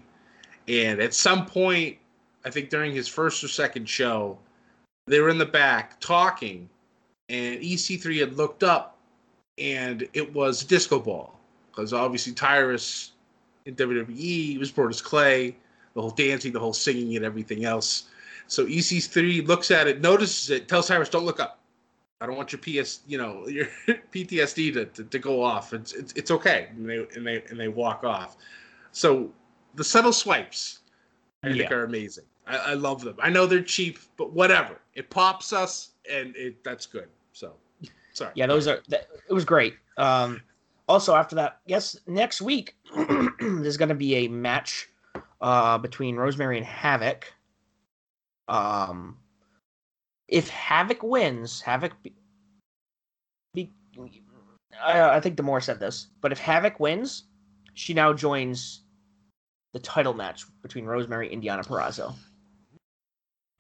and 0.69 1.01
at 1.01 1.13
some 1.13 1.45
point, 1.45 1.97
I 2.45 2.49
think 2.49 2.69
during 2.69 2.95
his 2.95 3.09
first 3.09 3.43
or 3.43 3.49
second 3.49 3.89
show, 3.89 4.39
they 5.05 5.19
were 5.19 5.30
in 5.30 5.38
the 5.38 5.45
back 5.45 5.99
talking, 5.99 6.69
and 7.28 7.59
EC3 7.59 8.21
had 8.21 8.38
looked 8.38 8.63
up, 8.63 8.96
and 9.58 10.08
it 10.14 10.34
was 10.34 10.64
disco 10.64 10.99
ball 10.99 11.39
because 11.72 11.93
obviously 11.93 12.34
Tyrus 12.34 13.12
in 13.66 13.76
WWE 13.76 14.58
was 14.58 14.72
Brodus 14.72 15.03
Clay, 15.03 15.55
the 15.93 16.01
whole 16.01 16.12
dancing, 16.12 16.51
the 16.51 16.60
whole 16.60 16.74
singing, 16.74 17.16
and 17.16 17.26
everything 17.26 17.66
else. 17.66 18.05
So 18.47 18.66
EC3 18.66 19.45
looks 19.45 19.72
at 19.72 19.88
it, 19.88 20.01
notices 20.01 20.49
it, 20.49 20.68
tells 20.68 20.88
Tyrus, 20.88 21.10
"Don't 21.10 21.26
look 21.26 21.39
up. 21.39 21.60
I 22.22 22.26
don't 22.26 22.38
want 22.38 22.51
your 22.51 22.60
PS, 22.60 23.01
you 23.08 23.18
know, 23.18 23.47
your 23.47 23.68
PTSD 23.88 24.74
to, 24.74 24.86
to, 24.86 25.03
to 25.03 25.20
go 25.20 25.43
off. 25.43 25.74
It's, 25.74 25.93
it's 25.93 26.14
it's 26.14 26.32
okay." 26.32 26.70
And 26.72 26.89
they 26.89 27.05
and 27.16 27.28
they 27.28 27.43
and 27.49 27.60
they 27.60 27.68
walk 27.68 28.03
off. 28.03 28.38
So 28.91 29.32
the 29.76 29.84
subtle 29.84 30.14
swipes, 30.14 30.80
I 31.43 31.51
think, 31.51 31.72
are 31.72 31.84
amazing. 31.84 32.26
I, 32.47 32.58
I 32.58 32.74
love 32.74 33.01
them. 33.01 33.16
I 33.22 33.30
know 33.30 33.45
they're 33.45 33.62
cheap, 33.62 33.99
but 34.18 34.32
whatever. 34.32 34.80
It 34.95 35.10
pops 35.10 35.53
us, 35.53 35.91
and 36.10 36.36
it 36.36 36.64
that's 36.64 36.86
good. 36.86 37.10
So, 37.34 37.53
sorry. 38.18 38.32
yeah, 38.36 38.47
those 38.47 38.68
are. 38.68 38.82
That, 38.89 39.07
it 39.30 39.34
was 39.34 39.45
great. 39.45 39.76
Um, 39.97 40.41
also, 40.88 41.15
after 41.15 41.36
that, 41.36 41.59
yes, 41.65 41.97
next 42.07 42.41
week 42.41 42.76
there's 43.39 43.78
going 43.78 43.89
to 43.89 43.95
be 43.95 44.15
a 44.15 44.28
match 44.28 44.88
uh, 45.41 45.78
between 45.78 46.15
Rosemary 46.15 46.57
and 46.57 46.65
Havoc. 46.65 47.32
Um, 48.47 49.18
if 50.28 50.49
Havoc 50.49 51.03
wins, 51.03 51.61
Havoc. 51.61 51.91
Be, 52.03 52.13
be, 53.53 53.72
I, 54.84 55.01
I 55.01 55.20
think 55.20 55.36
D'Amore 55.36 55.61
said 55.61 55.80
this, 55.80 56.07
but 56.22 56.32
if 56.32 56.39
Havoc 56.39 56.80
wins, 56.80 57.24
she 57.74 57.93
now 57.93 58.13
joins 58.13 58.82
the 59.74 59.80
title 59.80 60.13
match 60.13 60.45
between 60.61 60.86
Rosemary 60.86 61.32
and 61.34 61.43
Deonna 61.43 61.65
Purrazzo. 61.65 62.15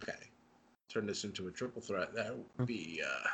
Okay. 0.03 0.17
Turn 0.89 1.05
this 1.05 1.23
into 1.23 1.47
a 1.47 1.51
triple 1.51 1.81
threat. 1.81 2.13
That 2.13 2.35
would 2.57 2.67
be 2.67 3.01
uh. 3.05 3.27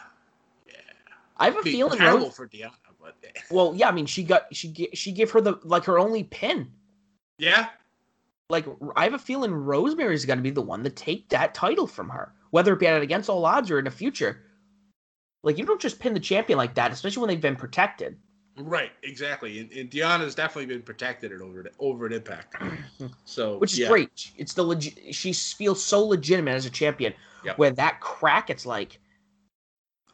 I 1.38 1.46
have 1.46 1.58
a 1.58 1.64
feeling. 1.64 1.98
terrible 1.98 2.26
Rose, 2.26 2.36
for 2.36 2.48
Deonna, 2.48 2.72
but 3.02 3.16
well, 3.52 3.74
yeah, 3.76 3.90
I 3.90 3.92
mean, 3.92 4.06
she 4.06 4.24
got 4.24 4.54
she 4.56 4.90
she 4.94 5.12
gave 5.12 5.32
her 5.32 5.42
the 5.42 5.60
like 5.64 5.84
her 5.86 6.00
only 6.00 6.24
pin. 6.24 6.72
yeah. 7.38 7.70
like 8.50 8.66
I 8.96 9.04
have 9.04 9.14
a 9.14 9.20
feeling 9.20 9.54
Rosemary's 9.54 10.26
going 10.26 10.38
to 10.40 10.44
be 10.44 10.52
the 10.52 10.62
one 10.62 10.84
to 10.84 10.90
take 10.90 11.30
that 11.30 11.54
title 11.54 11.88
from 11.88 12.10
her, 12.10 12.34
whether 12.52 12.74
it 12.74 12.80
be 12.80 12.88
at 12.88 13.02
against 13.02 13.30
all 13.30 13.46
odds 13.46 13.72
or 13.72 13.80
in 13.80 13.86
the 13.86 13.92
future. 13.92 14.44
Like 15.44 15.58
you 15.58 15.66
don't 15.66 15.82
just 15.82 16.00
pin 16.00 16.14
the 16.14 16.20
champion 16.20 16.58
like 16.58 16.76
that, 16.76 16.92
especially 16.92 17.22
when 17.22 17.28
they've 17.30 17.42
been 17.42 17.56
protected. 17.56 18.18
Right, 18.56 18.92
exactly. 19.02 19.60
And, 19.60 19.72
and 19.72 19.90
Deonna's 19.90 20.36
definitely 20.36 20.68
been 20.68 20.84
protected 20.84 21.32
at 21.32 21.42
over 21.42 21.66
over 21.80 22.06
an 22.06 22.14
impact. 22.14 22.56
So 23.26 23.58
Which 23.58 23.74
is 23.74 23.80
yeah. 23.80 23.90
great. 23.90 24.32
It's 24.38 24.54
the 24.54 24.64
legit. 24.64 25.14
She 25.14 25.34
feels 25.34 25.84
so 25.84 26.06
legitimate 26.06 26.52
as 26.52 26.66
a 26.66 26.70
champion. 26.70 27.14
Yep. 27.44 27.58
Where 27.58 27.72
that 27.72 28.00
crack, 28.00 28.50
it's 28.50 28.66
like 28.66 29.00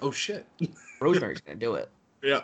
Oh 0.01 0.11
shit. 0.11 0.47
Rosemary's 1.01 1.41
to 1.41 1.55
do 1.55 1.75
it. 1.75 1.89
yeah. 2.23 2.41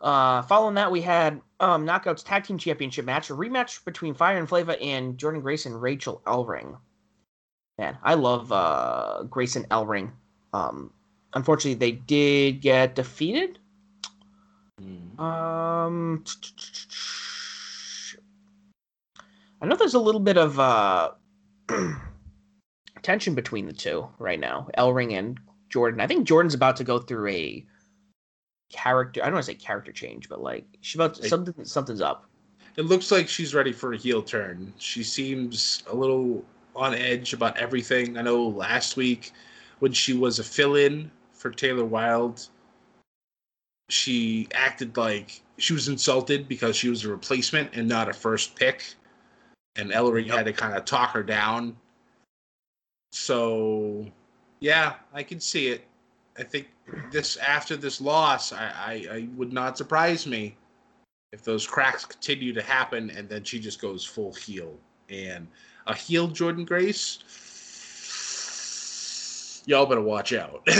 Uh, 0.00 0.42
following 0.42 0.74
that, 0.76 0.90
we 0.92 1.00
had 1.00 1.40
um, 1.60 1.84
Knockouts 1.86 2.24
Tag 2.24 2.44
Team 2.44 2.58
Championship 2.58 3.04
match, 3.04 3.30
a 3.30 3.34
rematch 3.34 3.84
between 3.84 4.14
Fire 4.14 4.38
and 4.38 4.48
Flava 4.48 4.80
and 4.80 5.18
Jordan 5.18 5.40
Grace 5.40 5.66
and 5.66 5.80
Rachel 5.80 6.22
Ellering. 6.24 6.78
Man, 7.78 7.98
I 8.02 8.14
love 8.14 8.52
uh, 8.52 9.24
Grace 9.28 9.56
and 9.56 9.68
Ellering. 9.68 10.12
Um, 10.52 10.92
unfortunately, 11.34 11.74
they 11.74 11.92
did 11.92 12.60
get 12.60 12.94
defeated. 12.94 13.58
Um, 15.18 16.24
I 19.60 19.66
know 19.66 19.74
there's 19.74 19.94
a 19.94 19.98
little 19.98 20.20
bit 20.20 20.38
of 20.38 20.60
uh, 20.60 21.10
tension 23.02 23.34
between 23.34 23.66
the 23.66 23.72
two 23.72 24.08
right 24.18 24.38
now, 24.38 24.68
Ellering 24.78 25.12
and 25.18 25.40
Jordan. 25.68 26.00
I 26.00 26.06
think 26.06 26.26
Jordan's 26.26 26.54
about 26.54 26.76
to 26.76 26.84
go 26.84 26.98
through 26.98 27.28
a 27.28 27.66
character. 28.70 29.20
I 29.22 29.26
don't 29.26 29.34
want 29.34 29.46
to 29.46 29.52
say 29.52 29.56
character 29.56 29.92
change, 29.92 30.28
but 30.28 30.40
like 30.42 30.66
she 30.80 30.98
about 30.98 31.18
Like- 31.20 31.28
something. 31.28 31.64
Something's 31.64 32.00
up. 32.00 32.26
It 32.76 32.82
looks 32.86 33.10
like 33.10 33.28
she's 33.28 33.54
ready 33.54 33.72
for 33.72 33.92
a 33.92 33.96
heel 33.96 34.22
turn. 34.22 34.72
She 34.78 35.02
seems 35.02 35.82
a 35.88 35.94
little 35.96 36.44
on 36.76 36.94
edge 36.94 37.32
about 37.32 37.56
everything. 37.56 38.16
I 38.16 38.22
know 38.22 38.46
last 38.46 38.96
week 38.96 39.32
when 39.80 39.92
she 39.92 40.12
was 40.12 40.38
a 40.38 40.44
fill-in 40.44 41.10
for 41.32 41.50
Taylor 41.50 41.84
Wilde, 41.84 42.46
she 43.88 44.46
acted 44.54 44.96
like 44.96 45.42
she 45.56 45.72
was 45.72 45.88
insulted 45.88 46.46
because 46.46 46.76
she 46.76 46.88
was 46.88 47.04
a 47.04 47.08
replacement 47.08 47.74
and 47.74 47.88
not 47.88 48.08
a 48.08 48.12
first 48.12 48.54
pick, 48.54 48.84
and 49.74 49.90
Ellering 49.90 50.26
Yep. 50.26 50.36
had 50.36 50.46
to 50.46 50.52
kind 50.52 50.76
of 50.76 50.84
talk 50.84 51.10
her 51.10 51.22
down. 51.24 51.76
So, 53.12 54.06
yeah, 54.60 54.94
I 55.12 55.22
can 55.22 55.40
see 55.40 55.68
it. 55.68 55.84
I 56.38 56.42
think 56.42 56.68
this 57.10 57.36
after 57.36 57.76
this 57.76 58.00
loss, 58.00 58.52
I, 58.52 58.72
I, 58.76 59.06
I 59.10 59.28
would 59.36 59.52
not 59.52 59.76
surprise 59.76 60.26
me 60.26 60.56
if 61.32 61.42
those 61.44 61.66
cracks 61.66 62.04
continue 62.04 62.52
to 62.54 62.62
happen 62.62 63.10
and 63.10 63.28
then 63.28 63.44
she 63.44 63.58
just 63.58 63.80
goes 63.80 64.04
full 64.04 64.32
heel 64.32 64.74
and 65.10 65.46
a 65.86 65.94
heel 65.94 66.28
Jordan 66.28 66.64
Grace 66.64 67.18
y'all 69.66 69.84
better 69.84 70.00
watch 70.00 70.32
out 70.32 70.66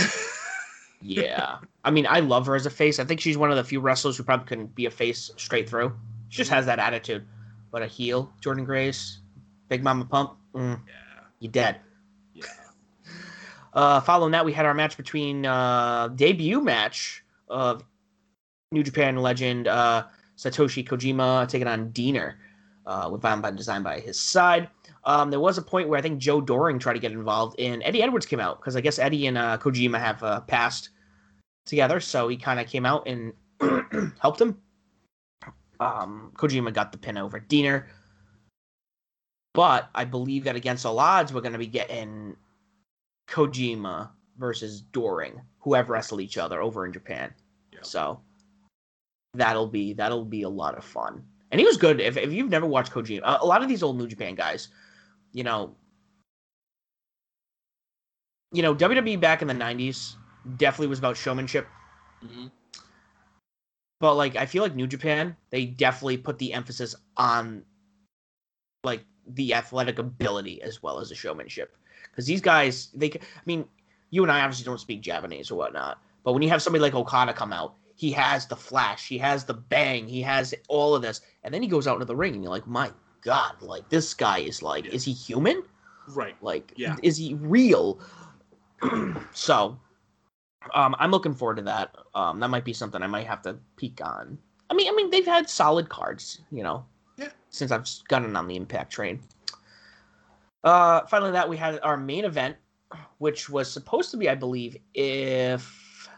Yeah, 1.01 1.59
I 1.85 1.93
mean, 1.93 2.09
I 2.09 2.19
love 2.19 2.47
her 2.47 2.57
as 2.57 2.67
a 2.67 2.71
face. 2.71 2.99
I 2.99 3.05
think 3.05 3.21
she's 3.21 3.39
one 3.39 3.53
of 3.53 3.57
the 3.57 3.63
few 3.63 3.79
wrestlers 3.79 4.17
who 4.17 4.25
probably 4.25 4.47
couldn't 4.47 4.75
be 4.75 4.87
a 4.87 4.91
face 4.91 5.31
straight 5.37 5.69
through. 5.69 5.93
She 6.29 6.39
just 6.39 6.51
has 6.51 6.67
that 6.67 6.81
attitude. 6.81 7.25
But 7.71 7.83
a 7.83 7.87
heel, 7.87 8.33
Jordan 8.41 8.65
Grace, 8.65 9.21
Big 9.69 9.85
Mama 9.85 10.07
Pump, 10.07 10.37
mm, 10.55 10.81
yeah 10.89 10.95
you 11.41 11.49
dead. 11.49 11.81
Uh, 13.79 14.01
following 14.01 14.33
that, 14.33 14.45
we 14.45 14.53
had 14.53 14.67
our 14.67 14.75
match 14.75 14.97
between 14.97 15.47
uh, 15.47 16.09
debut 16.17 16.61
match 16.61 17.23
of 17.47 17.85
New 18.73 18.83
Japan 18.83 19.19
legend 19.19 19.69
uh, 19.69 20.05
Satoshi 20.37 20.85
Kojima 20.85 21.47
taking 21.49 21.69
on 21.69 21.93
Deaner 21.93 22.35
uh, 22.87 23.09
with 23.09 23.23
Von 23.23 23.41
by 23.41 23.53
Design 23.53 23.85
by 23.85 24.01
his 24.01 24.19
side. 24.19 24.69
Um, 25.05 25.31
there 25.31 25.39
was 25.39 25.59
a 25.59 25.63
point 25.63 25.89
where 25.89 25.97
I 25.97 26.03
think 26.03 26.19
Joe 26.19 26.41
Doering 26.41 26.81
tried 26.81 26.95
to 26.95 26.99
get 26.99 27.13
involved, 27.13 27.55
and 27.61 27.81
Eddie 27.85 28.03
Edwards 28.03 28.27
came 28.27 28.41
out 28.41 28.59
because 28.59 28.75
I 28.75 28.81
guess 28.81 28.99
Eddie 28.99 29.29
and 29.29 29.39
uh, 29.39 29.59
Kojima 29.59 30.01
have 30.01 30.49
passed 30.49 30.89
together, 31.65 32.01
so 32.01 32.27
he 32.27 32.37
kind 32.37 32.59
of 32.59 32.67
came 32.67 32.85
out 32.85 33.07
and 33.07 33.33
helped 34.19 34.41
him. 34.41 34.59
Um, 35.79 36.33
Kojima 36.35 36.75
got 36.75 36.91
the 36.91 36.99
pin 36.99 37.17
over 37.17 37.39
Deaner, 37.39 37.85
but 39.55 39.89
I 39.95 40.05
believe 40.05 40.43
that 40.43 40.57
against 40.57 40.85
all 40.85 40.99
odds, 40.99 41.33
we're 41.33 41.43
going 41.43 41.53
to 41.53 41.61
be 41.61 41.69
getting 41.69 42.35
Kojima 43.29 44.11
versus 44.39 44.81
Doering, 44.81 45.41
who 45.59 45.75
have 45.75 45.91
wrestled 45.91 46.21
each 46.21 46.39
other 46.39 46.61
over 46.63 46.87
in 46.87 46.93
Japan. 46.93 47.33
Yep. 47.73 47.85
So 47.85 48.21
that'll 49.35 49.67
be 49.67 49.93
that'll 49.93 50.25
be 50.25 50.43
a 50.43 50.49
lot 50.49 50.77
of 50.77 50.85
fun. 50.85 51.23
And 51.51 51.61
he 51.61 51.67
was 51.67 51.77
good. 51.77 52.01
If, 52.01 52.17
if 52.17 52.33
you've 52.33 52.51
never 52.51 52.67
watched 52.67 52.93
Kojima, 52.93 53.21
a, 53.25 53.39
a 53.43 53.47
lot 53.47 53.63
of 53.63 53.69
these 53.69 53.83
old 53.83 53.99
New 53.99 54.07
Japan 54.07 54.35
guys, 54.35 54.69
you 55.33 55.45
know, 55.45 55.75
you 58.53 58.63
know, 58.63 58.75
WWE 58.75 59.21
back 59.21 59.43
in 59.43 59.49
the 59.49 59.55
'90s 59.55 60.17
definitely 60.57 60.89
was 60.89 60.99
about 60.99 61.17
showmanship. 61.17 61.67
Mhm. 62.25 62.51
But 64.01 64.15
like, 64.15 64.37
I 64.37 64.47
feel 64.47 64.63
like 64.63 64.75
New 64.75 64.87
Japan, 64.87 65.37
they 65.51 65.67
definitely 65.67 66.19
put 66.19 66.39
the 66.39 66.53
emphasis 66.53 66.95
on 67.17 67.65
like 68.85 69.05
the 69.27 69.55
athletic 69.55 69.99
ability 69.99 70.63
as 70.63 70.83
well 70.83 71.01
as 71.01 71.09
the 71.09 71.15
showmanship. 71.15 71.77
Because 72.11 72.27
these 72.27 72.41
guys, 72.41 72.89
they, 72.95 73.11
I 73.11 73.41
mean, 73.47 73.65
you 74.11 74.23
and 74.23 74.33
I 74.33 74.41
obviously 74.41 74.65
don't 74.65 74.81
speak 74.81 75.01
Japanese 75.01 75.51
or 75.51 75.57
whatnot, 75.57 76.01
but 76.25 76.33
when 76.33 76.43
you 76.43 76.49
have 76.49 76.63
somebody 76.63 76.83
like 76.83 76.95
Okada 76.95 77.33
come 77.33 77.53
out, 77.53 77.75
he 77.95 78.13
has 78.13 78.47
the 78.47 78.57
flash, 78.57 79.09
he 79.09 79.19
has 79.19 79.45
the 79.45 79.55
bang, 79.55 80.07
he 80.07 80.23
has 80.23 80.55
all 80.69 80.95
of 80.95 81.03
this, 81.03 81.21
and 81.43 81.53
then 81.53 81.63
he 81.63 81.69
goes 81.69 81.87
out 81.87 81.95
into 81.95 82.05
the 82.05 82.15
ring, 82.17 82.35
and 82.35 82.43
you're 82.43 82.53
like, 82.53 82.67
my 82.67 82.91
God, 83.23 83.61
like 83.61 83.89
this 83.89 84.15
guy 84.15 84.39
is 84.39 84.63
like, 84.63 84.85
Yeah. 84.87 84.93
is 84.93 85.05
he 85.05 85.13
human? 85.13 85.63
right 86.09 86.37
Like, 86.43 86.73
Yeah. 86.77 86.97
is 87.03 87.17
he 87.17 87.35
real? 87.35 88.01
so, 89.33 89.79
um, 90.75 90.95
I'm 90.99 91.11
looking 91.11 91.35
forward 91.35 91.57
to 91.57 91.63
that. 91.63 91.95
Um, 92.15 92.41
that 92.41 92.49
might 92.49 92.65
be 92.65 92.73
something 92.73 93.03
I 93.03 93.07
might 93.07 93.27
have 93.27 93.43
to 93.43 93.57
peek 93.77 94.01
on. 94.05 94.39
I 94.71 94.75
mean, 94.75 94.89
I 94.89 94.95
mean, 94.95 95.11
they've 95.11 95.25
had 95.27 95.49
solid 95.49 95.89
cards, 95.89 96.41
you 96.51 96.63
know. 96.63 96.85
Yeah. 97.17 97.31
Since 97.51 97.73
I've 97.73 97.89
gotten 98.09 98.37
on 98.37 98.47
the 98.47 98.57
Impact 98.57 98.93
train. 98.93 99.21
Uh, 100.65 101.07
finally, 101.07 101.31
that 101.31 101.49
we 101.49 101.57
had 101.57 101.79
our 101.83 101.97
main 101.97 102.25
event, 102.25 102.57
which 103.19 103.49
was 103.49 103.71
supposed 103.71 104.11
to 104.11 104.17
be, 104.17 104.29
I 104.29 104.35
believe, 104.35 104.77
if 104.95 106.09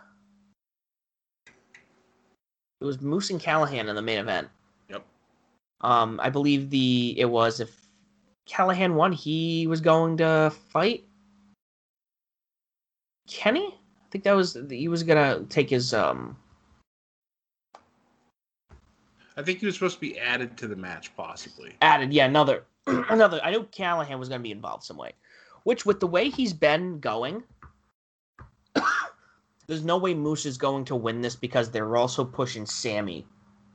it 2.81 2.85
was 2.85 3.01
Moose 3.01 3.31
and 3.31 3.41
Callihan 3.41 3.89
in 3.89 3.95
the 3.95 4.03
main 4.03 4.19
event. 4.19 4.49
Yep. 4.89 5.05
Um, 5.83 6.21
I 6.23 6.31
believe 6.31 6.71
the 6.71 7.15
it 7.19 7.27
was 7.27 7.61
if 7.61 7.71
Callihan 8.49 8.95
won, 8.95 9.13
he 9.13 9.67
was 9.67 9.81
going 9.81 10.17
to 10.19 10.53
fight 10.71 11.05
Kenny. 13.31 13.67
I 13.67 14.07
think 14.11 14.25
that 14.25 14.35
was 14.35 14.59
he 14.69 14.89
was 14.89 15.03
gonna 15.05 15.45
take 15.49 15.71
his 15.71 15.95
um. 15.95 16.37
i 19.37 19.43
think 19.43 19.61
he 19.61 19.67
was 19.67 19.77
supposed 19.77 19.95
to 19.95 20.01
be 20.01 20.19
added 20.19 20.57
to 20.59 20.67
the 20.67 20.75
match 20.75 21.15
possibly 21.17 21.73
added 21.81 22.13
yeah 22.13 22.27
another 22.27 22.65
another 23.11 23.41
i 23.43 23.51
know 23.51 23.65
callihan 23.65 24.19
was 24.19 24.29
going 24.29 24.41
to 24.41 24.43
be 24.43 24.53
involved 24.53 24.85
some 24.85 24.97
way 24.97 25.13
which 25.65 25.85
with 25.85 26.01
the 26.01 26.07
way 26.07 26.31
he's 26.31 26.53
been 26.53 26.99
going 27.01 27.43
there's 29.67 29.85
no 29.85 29.99
way 29.99 30.15
moose 30.15 30.47
is 30.47 30.59
going 30.59 30.85
to 30.85 30.97
win 30.97 31.21
this 31.21 31.37
because 31.37 31.71
they're 31.71 31.97
also 31.97 32.25
pushing 32.25 32.67
sami 32.67 33.27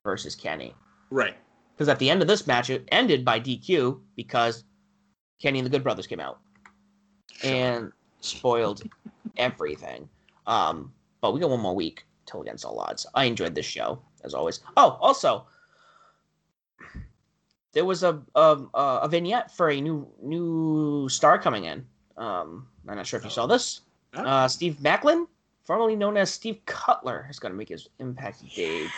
versus 0.03 0.36
kenny. 0.36 0.74
Right. 1.10 1.36
Because 1.74 1.89
at 1.89 1.99
the 1.99 2.10
end 2.10 2.22
of 2.22 2.28
this 2.28 2.47
match 2.47 2.70
it 2.70 2.88
ended 2.91 3.26
by 3.26 3.39
dq 3.39 3.99
because 4.16 4.64
kenny 5.41 5.60
and 5.60 5.66
the 5.66 5.70
good 5.70 5.84
brothers 5.84 6.08
came 6.08 6.20
out 6.20 6.39
and 7.43 7.91
spoiled 8.22 8.84
everything. 9.38 10.08
Um 10.47 10.93
but 11.22 11.34
we 11.34 11.39
got 11.39 11.49
one 11.49 11.60
more 11.60 11.76
week 11.76 12.06
till 12.26 12.41
against 12.41 12.66
all 12.66 12.80
odds. 12.80 13.06
I 13.16 13.26
enjoyed 13.26 13.56
this 13.56 13.66
show 13.66 13.99
as 14.24 14.34
always. 14.34 14.62
Oh 14.78 14.97
also 15.01 15.47
there 17.76 17.86
was 17.86 18.01
a 18.01 18.19
a, 18.34 18.57
a 18.73 19.07
vignette 19.07 19.51
for 19.51 19.69
a 19.69 19.80
new 19.80 20.07
new 20.23 21.07
star 21.09 21.38
coming 21.38 21.65
in. 21.65 21.86
Um 22.17 22.67
i'm 22.88 22.95
not 22.95 23.05
sure 23.05 23.19
if 23.19 23.23
you 23.23 23.30
saw 23.30 23.45
this. 23.45 23.82
Uh 24.13 24.47
steve 24.47 24.78
maclin 24.82 25.28
formerly 25.65 25.95
known 25.95 26.17
as 26.17 26.32
steve 26.32 26.59
cutler 26.65 27.28
is 27.30 27.38
going 27.38 27.51
to 27.51 27.57
make 27.57 27.69
his 27.69 27.89
impact 27.99 28.41
debut. 28.55 28.89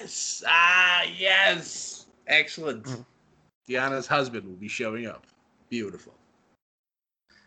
Yes! 0.00 0.44
Ah 0.46 1.04
yes! 1.16 2.06
Excellent. 2.26 2.84
Mm. 2.84 3.04
Deonna's 3.68 4.06
husband 4.06 4.46
will 4.46 4.56
be 4.56 4.68
showing 4.68 5.06
up. 5.06 5.24
Beautiful. 5.70 6.14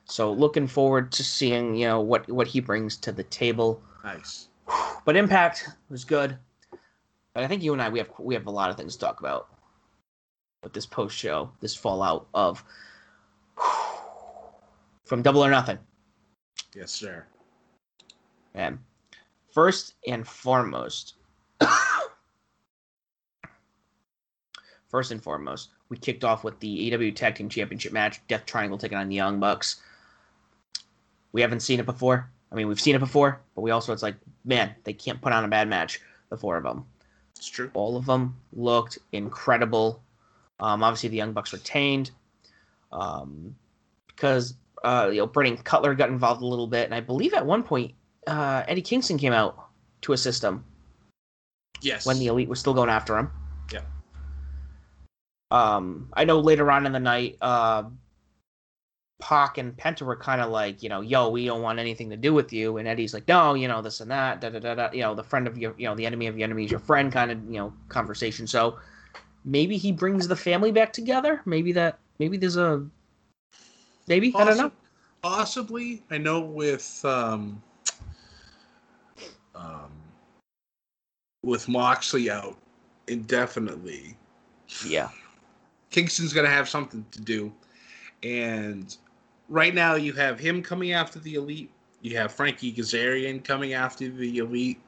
So 0.05 0.31
looking 0.31 0.67
forward 0.67 1.11
to 1.11 1.23
seeing 1.23 1.75
you 1.75 1.87
know 1.87 1.99
what 1.99 2.27
what 2.31 2.47
he 2.47 2.61
brings 2.61 2.95
to 2.97 3.11
the 3.11 3.23
table. 3.23 3.81
Nice. 4.03 4.47
But 5.03 5.17
impact 5.17 5.67
was 5.89 6.05
good. 6.05 6.37
But 7.33 7.43
i 7.43 7.47
think 7.47 7.63
you 7.63 7.73
and 7.73 7.81
i 7.81 7.89
we 7.89 7.99
have 7.99 8.09
we 8.17 8.33
have 8.33 8.47
a 8.47 8.51
lot 8.51 8.69
of 8.69 8.77
things 8.77 8.95
to 8.95 8.99
talk 8.99 9.19
about 9.19 9.49
with 10.63 10.73
this 10.73 10.85
post 10.85 11.15
show 11.17 11.51
this 11.59 11.75
fallout 11.75 12.27
of 12.33 12.63
from 15.05 15.21
double 15.21 15.43
or 15.43 15.49
nothing. 15.49 15.77
Yes 16.75 16.91
sir. 16.91 17.25
And 18.53 18.79
first 19.51 19.95
and 20.07 20.27
foremost 20.27 21.15
first 24.87 25.11
and 25.11 25.21
foremost 25.23 25.69
we 25.89 25.97
kicked 25.97 26.23
off 26.23 26.43
with 26.43 26.59
the 26.59 26.93
aw 26.93 27.11
tag 27.15 27.35
team 27.35 27.49
championship 27.49 27.91
match 27.91 28.21
death 28.27 28.45
triangle 28.45 28.77
taking 28.77 28.97
on 28.97 29.09
the 29.09 29.15
young 29.15 29.39
bucks. 29.39 29.81
We 31.31 31.41
haven't 31.41 31.59
seen 31.61 31.79
it 31.79 31.85
before. 31.85 32.29
I 32.51 32.55
mean 32.55 32.67
we've 32.67 32.81
seen 32.81 32.95
it 32.95 32.99
before 32.99 33.39
but 33.55 33.61
we 33.61 33.71
also 33.71 33.93
it's 33.93 34.03
like 34.03 34.15
man 34.45 34.75
they 34.83 34.93
can't 34.93 35.21
put 35.21 35.33
on 35.33 35.45
a 35.45 35.49
bad 35.49 35.67
match 35.67 36.01
the 36.29 36.37
four 36.37 36.57
of 36.57 36.63
them 36.63 36.85
it's 37.39 37.47
true. 37.47 37.71
All 37.73 37.95
of 37.95 38.05
them 38.05 38.35
looked 38.51 38.99
incredible. 39.13 40.03
Um, 40.59 40.83
obviously, 40.83 41.09
the 41.09 41.17
Young 41.17 41.33
Bucks 41.33 41.53
retained 41.53 42.11
um, 42.91 43.55
because 44.07 44.55
uh, 44.83 45.09
you 45.11 45.19
know 45.19 45.27
Brandon 45.27 45.61
Cutler 45.63 45.93
got 45.95 46.09
involved 46.09 46.41
a 46.41 46.45
little 46.45 46.67
bit, 46.67 46.85
and 46.85 46.93
I 46.93 46.99
believe 46.99 47.33
at 47.33 47.45
one 47.45 47.63
point 47.63 47.93
uh, 48.27 48.63
Eddie 48.67 48.81
Kingston 48.81 49.17
came 49.17 49.33
out 49.33 49.67
to 50.01 50.13
assist 50.13 50.43
him 50.43 50.63
yes 51.81 52.05
when 52.05 52.19
the 52.19 52.27
Elite 52.27 52.49
was 52.49 52.59
still 52.59 52.73
going 52.73 52.89
after 52.89 53.17
him. 53.17 53.31
Yeah. 53.71 53.81
Um, 55.51 56.09
I 56.13 56.25
know 56.25 56.39
later 56.39 56.69
on 56.71 56.85
in 56.85 56.91
the 56.91 56.99
night, 56.99 57.37
uh, 57.41 57.83
Pac 59.19 59.57
and 59.57 59.75
Penta 59.75 60.03
were 60.03 60.15
kind 60.15 60.41
of 60.41 60.49
like, 60.49 60.81
you 60.81 60.89
know, 60.89 61.01
yo, 61.01 61.29
we 61.29 61.45
don't 61.45 61.61
want 61.61 61.79
anything 61.79 62.09
to 62.09 62.17
do 62.17 62.33
with 62.33 62.53
you, 62.53 62.77
and 62.77 62.87
Eddie's 62.87 63.13
like, 63.13 63.27
no, 63.27 63.53
you 63.53 63.67
know, 63.67 63.81
this 63.81 63.99
and 63.99 64.11
that, 64.11 64.41
da 64.41 64.49
da 64.49 64.59
da 64.59 64.75
da. 64.75 64.91
You 64.91 65.01
know, 65.01 65.15
the 65.15 65.23
friend 65.23 65.47
of 65.47 65.57
your, 65.57 65.73
you 65.77 65.87
know, 65.87 65.95
the 65.95 66.05
enemy 66.05 66.27
of 66.27 66.37
your 66.37 66.45
enemy 66.45 66.65
is 66.65 66.71
your 66.71 66.79
friend, 66.79 67.11
kind 67.11 67.31
of, 67.31 67.43
you 67.45 67.57
know, 67.57 67.73
conversation. 67.89 68.47
So 68.47 68.79
maybe 69.45 69.77
he 69.77 69.91
brings 69.91 70.27
the 70.27 70.35
family 70.35 70.71
back 70.71 70.93
together. 70.93 71.41
Maybe 71.45 71.71
that, 71.73 71.99
maybe 72.19 72.37
there's 72.37 72.57
a, 72.57 72.85
maybe 74.07 74.33
I 74.35 74.43
don't 74.43 74.57
know. 74.57 74.71
Possibly. 75.21 76.01
I 76.09 76.17
know 76.17 76.39
with 76.39 77.03
um, 77.03 77.61
um, 79.55 79.91
with 81.43 81.67
Moxley 81.67 82.29
out 82.29 82.57
indefinitely, 83.07 84.15
Yeah. 84.85 85.09
Kingston's 85.89 86.33
to 86.33 86.45
have 86.47 86.69
something 86.69 87.05
to 87.11 87.21
do. 87.21 87.51
And 88.23 88.95
right 89.47 89.73
now, 89.73 89.95
you 89.95 90.13
have 90.13 90.39
him 90.39 90.61
coming 90.61 90.93
after 90.93 91.19
the 91.19 91.35
Elite. 91.35 91.71
You 92.01 92.15
have 92.17 92.31
Frankie 92.31 92.71
Kazarian 92.71 93.43
coming 93.43 93.73
after 93.73 94.09
the 94.09 94.37
Elite. 94.37 94.79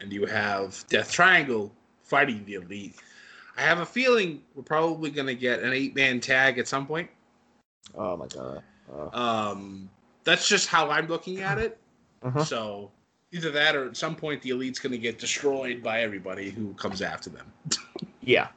And 0.00 0.12
you 0.12 0.26
have 0.26 0.84
Death 0.88 1.10
Triangle 1.10 1.72
fighting 2.02 2.44
the 2.44 2.54
Elite. 2.54 2.96
I 3.56 3.62
have 3.62 3.80
a 3.80 3.86
feeling 3.86 4.42
we're 4.54 4.62
probably 4.62 5.10
going 5.10 5.26
to 5.26 5.34
get 5.34 5.60
an 5.62 5.72
eight 5.72 5.94
man 5.94 6.20
tag 6.20 6.58
at 6.58 6.66
some 6.68 6.86
point. 6.86 7.08
Oh 7.94 8.16
my 8.16 8.26
god. 8.28 8.62
Uh, 8.92 9.08
Um, 9.16 9.90
that's 10.24 10.48
just 10.48 10.68
how 10.68 10.90
I'm 10.90 11.06
looking 11.08 11.40
at 11.40 11.58
it. 11.58 11.78
uh-huh. 12.22 12.44
So 12.44 12.90
either 13.32 13.50
that 13.50 13.74
or 13.76 13.86
at 13.86 13.96
some 13.96 14.14
point 14.16 14.40
the 14.42 14.50
Elite's 14.50 14.78
going 14.78 14.92
to 14.92 14.98
get 14.98 15.18
destroyed 15.18 15.82
by 15.82 16.02
everybody 16.02 16.50
who 16.50 16.72
comes 16.74 17.02
after 17.02 17.30
them. 17.30 17.52
Yeah. 18.24 18.48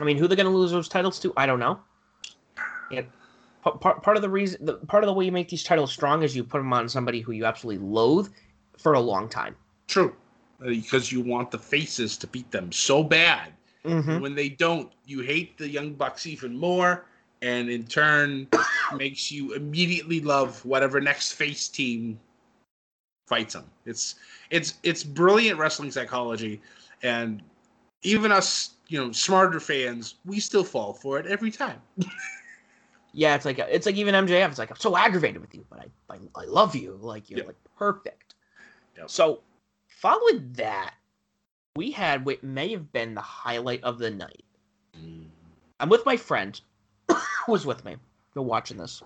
I 0.00 0.02
mean, 0.02 0.16
who 0.16 0.26
they're 0.26 0.36
going 0.36 0.50
to 0.50 0.56
lose 0.56 0.72
those 0.72 0.88
titles 0.88 1.20
to? 1.20 1.32
I 1.36 1.46
don't 1.46 1.60
know. 1.60 1.78
Yeah. 2.90 3.02
Part, 3.62 3.80
part, 3.80 4.02
part 4.02 4.16
of 4.16 4.22
the 4.22 4.28
reason, 4.28 4.66
the, 4.66 4.74
part 4.74 5.04
of 5.04 5.06
the 5.06 5.12
way 5.14 5.24
you 5.24 5.30
make 5.30 5.48
these 5.48 5.62
titles 5.62 5.92
strong 5.92 6.24
is 6.24 6.34
you 6.34 6.42
put 6.42 6.58
them 6.58 6.72
on 6.72 6.88
somebody 6.88 7.20
who 7.20 7.30
you 7.30 7.44
absolutely 7.44 7.86
loathe 7.86 8.28
for 8.76 8.94
a 8.94 9.00
long 9.00 9.28
time. 9.28 9.54
True. 9.86 10.16
Because 10.64 11.10
you 11.10 11.20
want 11.20 11.50
the 11.50 11.58
faces 11.58 12.16
to 12.18 12.26
beat 12.26 12.50
them 12.50 12.70
so 12.72 13.02
bad. 13.02 13.52
Mm-hmm. 13.84 14.20
When 14.20 14.34
they 14.34 14.48
don't, 14.48 14.92
you 15.06 15.20
hate 15.20 15.58
the 15.58 15.68
Young 15.68 15.92
Bucks 15.94 16.26
even 16.26 16.56
more, 16.56 17.04
and 17.42 17.68
in 17.68 17.84
turn, 17.84 18.46
makes 18.96 19.32
you 19.32 19.54
immediately 19.54 20.20
love 20.20 20.64
whatever 20.64 21.00
next 21.00 21.32
face 21.32 21.68
team 21.68 22.18
fights 23.26 23.54
them. 23.54 23.64
It's 23.86 24.16
it's 24.50 24.74
it's 24.84 25.02
brilliant 25.02 25.58
wrestling 25.58 25.90
psychology, 25.90 26.60
and 27.02 27.42
even 28.02 28.30
us, 28.30 28.74
you 28.88 29.04
know, 29.04 29.10
smarter 29.10 29.58
fans, 29.58 30.16
we 30.24 30.38
still 30.38 30.64
fall 30.64 30.92
for 30.92 31.18
it 31.18 31.26
every 31.26 31.50
time. 31.50 31.80
Yeah, 33.14 33.34
it's 33.34 33.44
like 33.44 33.58
it's 33.58 33.84
like 33.84 33.96
even 33.96 34.14
MJF. 34.14 34.48
It's 34.48 34.58
like 34.58 34.70
I'm 34.70 34.76
so 34.78 34.96
aggravated 34.96 35.40
with 35.40 35.54
you, 35.54 35.66
but 35.68 35.80
I 35.80 36.14
I, 36.14 36.18
I 36.34 36.44
love 36.46 36.74
you. 36.74 36.98
Like 37.00 37.28
you're 37.28 37.40
Yep. 37.40 37.46
like 37.46 37.56
perfect. 37.76 38.36
Yep. 38.96 39.10
So 39.10 39.40
following 40.02 40.52
that, 40.54 40.94
we 41.76 41.92
had 41.92 42.26
what 42.26 42.42
may 42.42 42.72
have 42.72 42.92
been 42.92 43.14
the 43.14 43.20
highlight 43.20 43.82
of 43.84 43.98
the 43.98 44.10
night. 44.10 44.44
I'm 45.80 45.88
with 45.88 46.04
my 46.04 46.16
friend, 46.16 46.60
who 47.08 47.52
was 47.52 47.64
with 47.64 47.84
me. 47.84 47.96
They're 48.34 48.42
watching 48.42 48.76
this, 48.76 49.02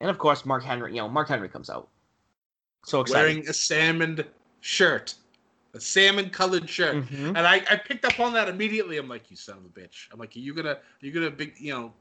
and 0.00 0.10
of 0.10 0.18
course, 0.18 0.44
Mark 0.44 0.64
Henry. 0.64 0.92
You 0.92 1.02
know, 1.02 1.08
Mark 1.08 1.28
Henry 1.28 1.48
comes 1.48 1.70
out. 1.70 1.88
So 2.84 3.02
excited. 3.02 3.20
Wearing 3.20 3.48
a 3.48 3.52
salmon 3.52 4.24
shirt, 4.60 5.14
a 5.74 5.80
salmon 5.80 6.30
colored 6.30 6.68
shirt. 6.68 6.96
Mhm. 6.96 7.28
And 7.28 7.38
I, 7.38 7.62
I 7.70 7.76
picked 7.76 8.04
up 8.04 8.18
on 8.18 8.32
that 8.32 8.48
immediately. 8.48 8.98
I'm 8.98 9.08
like, 9.08 9.30
you 9.30 9.36
son 9.36 9.58
of 9.58 9.64
a 9.64 9.68
bitch. 9.68 10.08
I'm 10.12 10.18
like, 10.18 10.34
are 10.34 10.40
you 10.40 10.54
gonna, 10.54 10.70
are 10.70 10.80
you 11.00 11.12
gonna 11.12 11.30
big, 11.30 11.54
you 11.58 11.72
know, 11.72 11.92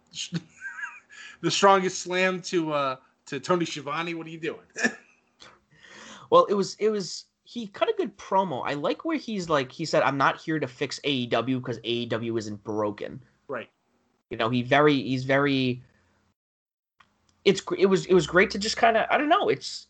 the 1.41 1.51
strongest 1.51 1.99
slam 1.99 2.41
to 2.43 2.73
uh 2.73 2.95
to 3.27 3.39
Tony 3.39 3.65
Schiavone? 3.65 4.15
What 4.15 4.25
are 4.25 4.31
you 4.31 4.39
doing? 4.39 4.65
Well, 6.31 6.45
it 6.45 6.55
was 6.55 6.75
it 6.79 6.89
was 6.89 7.25
he 7.43 7.67
cut 7.67 7.89
a 7.89 7.93
good 7.97 8.17
promo. 8.17 8.63
I 8.65 8.73
like 8.75 9.05
where 9.05 9.17
he's 9.17 9.49
like 9.49 9.71
he 9.71 9.85
said, 9.85 10.03
"I'm 10.03 10.17
not 10.17 10.41
here 10.41 10.59
to 10.59 10.67
fix 10.67 10.99
AEW 11.03 11.59
because 11.59 11.79
AEW 11.83 12.37
isn't 12.39 12.63
broken." 12.63 13.23
right. 13.47 13.69
You 14.31 14.37
know, 14.37 14.49
he 14.49 14.63
very 14.63 14.95
he's 14.95 15.25
very. 15.25 15.83
It's 17.45 17.61
it 17.77 17.85
was 17.87 18.05
it 18.07 18.13
was 18.15 18.27
great 18.27 18.51
to 18.51 18.59
just 18.59 18.77
kind 18.77 18.97
of 18.97 19.05
I 19.11 19.17
don't 19.17 19.29
know. 19.29 19.49
It's 19.49 19.87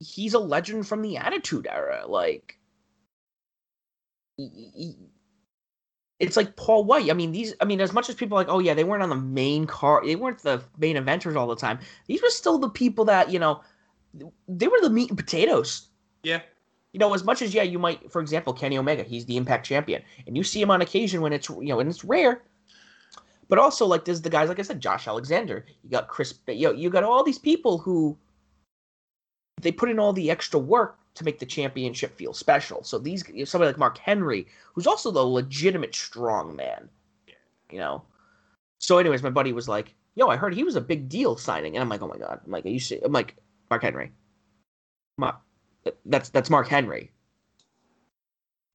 he's 0.00 0.34
a 0.34 0.38
legend 0.40 0.86
from 0.88 1.02
the 1.02 1.16
Attitude 1.18 1.66
Era. 1.70 2.06
Like, 2.06 2.58
he- 4.36 4.70
he- 4.74 4.96
it's 6.20 6.36
like 6.36 6.56
Paul 6.56 6.84
White. 6.84 7.10
I 7.10 7.14
mean, 7.14 7.32
these. 7.32 7.54
I 7.60 7.64
mean, 7.64 7.80
as 7.80 7.92
much 7.92 8.08
as 8.08 8.14
people 8.14 8.38
are 8.38 8.40
like, 8.40 8.48
oh 8.52 8.60
yeah, 8.60 8.74
they 8.74 8.84
weren't 8.84 9.02
on 9.02 9.08
the 9.08 9.16
main 9.16 9.66
car. 9.66 10.02
They 10.04 10.16
weren't 10.16 10.38
the 10.42 10.62
main 10.78 10.96
eventers 10.96 11.36
all 11.36 11.46
the 11.48 11.56
time. 11.56 11.80
These 12.06 12.22
were 12.22 12.30
still 12.30 12.58
the 12.58 12.70
people 12.70 13.04
that 13.06 13.30
you 13.30 13.38
know. 13.38 13.62
They 14.48 14.68
were 14.68 14.80
the 14.80 14.90
meat 14.90 15.10
and 15.10 15.18
potatoes. 15.18 15.88
Yeah. 16.22 16.40
You 16.92 17.00
know, 17.00 17.12
as 17.12 17.24
much 17.24 17.42
as 17.42 17.52
yeah, 17.52 17.64
you 17.64 17.78
might, 17.78 18.10
for 18.10 18.20
example, 18.20 18.52
Kenny 18.52 18.78
Omega, 18.78 19.02
he's 19.02 19.26
the 19.26 19.36
Impact 19.36 19.66
champion, 19.66 20.02
and 20.26 20.36
you 20.36 20.44
see 20.44 20.62
him 20.62 20.70
on 20.70 20.80
occasion 20.80 21.20
when 21.20 21.32
it's 21.32 21.48
you 21.48 21.64
know, 21.64 21.80
and 21.80 21.90
it's 21.90 22.04
rare. 22.04 22.42
But 23.48 23.58
also, 23.58 23.84
like, 23.84 24.04
there's 24.04 24.22
the 24.22 24.30
guys, 24.30 24.48
like 24.48 24.58
I 24.58 24.62
said, 24.62 24.80
Josh 24.80 25.06
Alexander. 25.06 25.66
You 25.82 25.90
got 25.90 26.08
Chris. 26.08 26.34
You 26.46 26.68
know, 26.68 26.72
you 26.72 26.90
got 26.90 27.02
all 27.02 27.24
these 27.24 27.38
people 27.38 27.78
who 27.78 28.16
they 29.60 29.72
put 29.72 29.90
in 29.90 29.98
all 29.98 30.12
the 30.12 30.30
extra 30.30 30.58
work 30.58 30.98
to 31.14 31.24
make 31.24 31.38
the 31.38 31.46
championship 31.46 32.16
feel 32.16 32.32
special. 32.32 32.82
So 32.84 32.98
these, 32.98 33.28
you 33.28 33.40
know, 33.40 33.44
somebody 33.44 33.70
like 33.70 33.78
Mark 33.78 33.98
Henry, 33.98 34.46
who's 34.72 34.86
also 34.86 35.10
the 35.10 35.22
legitimate 35.22 35.94
strong 35.94 36.54
man. 36.54 36.88
You 37.70 37.78
know. 37.80 38.02
So, 38.78 38.98
anyways, 38.98 39.22
my 39.22 39.30
buddy 39.30 39.52
was 39.52 39.68
like, 39.68 39.94
"Yo, 40.14 40.28
I 40.28 40.36
heard 40.36 40.54
he 40.54 40.64
was 40.64 40.76
a 40.76 40.80
big 40.80 41.08
deal 41.08 41.36
signing," 41.36 41.74
and 41.74 41.82
I'm 41.82 41.88
like, 41.88 42.02
"Oh 42.02 42.08
my 42.08 42.18
god!" 42.18 42.40
I'm 42.44 42.52
like, 42.52 42.64
"Are 42.64 42.68
you?" 42.68 42.80
se-" 42.80 43.00
I'm 43.04 43.12
like, 43.12 43.36
"Mark 43.74 43.82
Henry." 43.82 44.12
Mark, 45.16 45.40
that's 46.06 46.28
that's 46.28 46.48
Mark 46.48 46.68
Henry. 46.68 47.10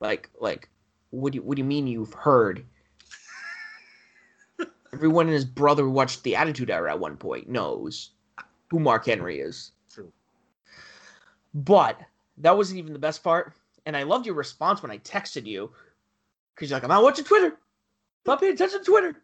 Like 0.02 0.30
like 0.41 0.68
what 1.12 1.32
do 1.32 1.38
you, 1.38 1.41
what 1.41 1.56
do 1.56 1.62
you 1.62 1.68
mean 1.68 1.88
you've 1.88 2.14
heard? 2.14 2.66
Everyone 4.93 5.28
and 5.28 5.34
his 5.34 5.45
brother 5.45 5.88
watched 5.88 6.24
the 6.24 6.36
Attitude 6.36 6.70
Era 6.70 6.91
at 6.91 7.00
one 7.00 7.16
point 7.16 7.47
knows 7.47 8.12
who 8.70 8.80
Mark 8.80 9.06
Henry 9.06 9.39
is. 9.39 9.72
True. 9.89 10.12
But 11.54 11.97
that 12.39 12.58
wasn't 12.58 12.80
even 12.80 12.91
the 12.91 13.00
best 13.00 13.24
part. 13.24 13.54
And 13.86 13.95
I 13.95 14.04
loved 14.04 14.26
your 14.26 14.36
response 14.36 14.82
when 14.84 14.91
I 14.91 14.97
texted 14.97 15.45
you. 15.45 15.72
Because 16.54 16.70
you're 16.70 16.76
like, 16.76 16.84
I'm 16.84 16.89
not 16.89 17.04
watching 17.04 17.24
Twitter. 17.24 17.58
Not 18.26 18.41
paying 18.41 18.54
attention 18.54 18.80
to 18.80 18.86
Twitter. 18.86 19.16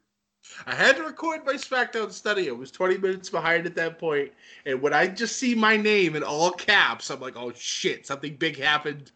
I 0.66 0.74
had 0.76 0.96
to 0.98 1.04
record 1.04 1.46
my 1.46 1.54
SmackDown 1.54 2.12
study. 2.12 2.48
It 2.48 2.58
was 2.58 2.72
20 2.72 2.98
minutes 2.98 3.30
behind 3.30 3.66
at 3.66 3.76
that 3.76 4.00
point. 4.00 4.32
And 4.66 4.82
when 4.82 4.94
I 4.94 5.08
just 5.08 5.38
see 5.38 5.56
my 5.56 5.78
name 5.78 6.16
in 6.16 6.24
all 6.24 6.52
caps, 6.52 7.10
I'm 7.10 7.20
like, 7.20 7.36
oh 7.36 7.52
shit, 7.56 8.06
something 8.06 8.36
big 8.36 8.58
happened. 8.58 9.12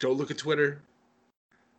Don't 0.00 0.16
look 0.16 0.30
at 0.30 0.38
Twitter. 0.38 0.82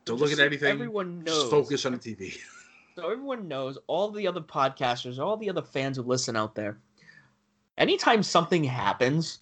Don't 0.06 0.20
look 0.20 0.30
Just 0.30 0.40
at 0.40 0.48
anything. 0.48 0.70
Everyone 0.70 1.24
knows. 1.24 1.36
Just 1.36 1.52
focus 1.52 1.86
on 1.86 1.94
the 1.94 2.00
TV. 2.00 2.38
So 2.96 3.12
everyone 3.12 3.50
knows, 3.50 3.78
all 3.88 4.10
the 4.10 4.26
other 4.26 4.40
podcasters, 4.40 5.20
all 5.20 5.36
the 5.36 5.50
other 5.50 5.62
fans 5.62 5.98
who 5.98 6.04
listen 6.04 6.38
out 6.38 6.56
there, 6.56 6.78
anytime 7.78 8.24
something 8.24 8.64
happens 8.64 9.40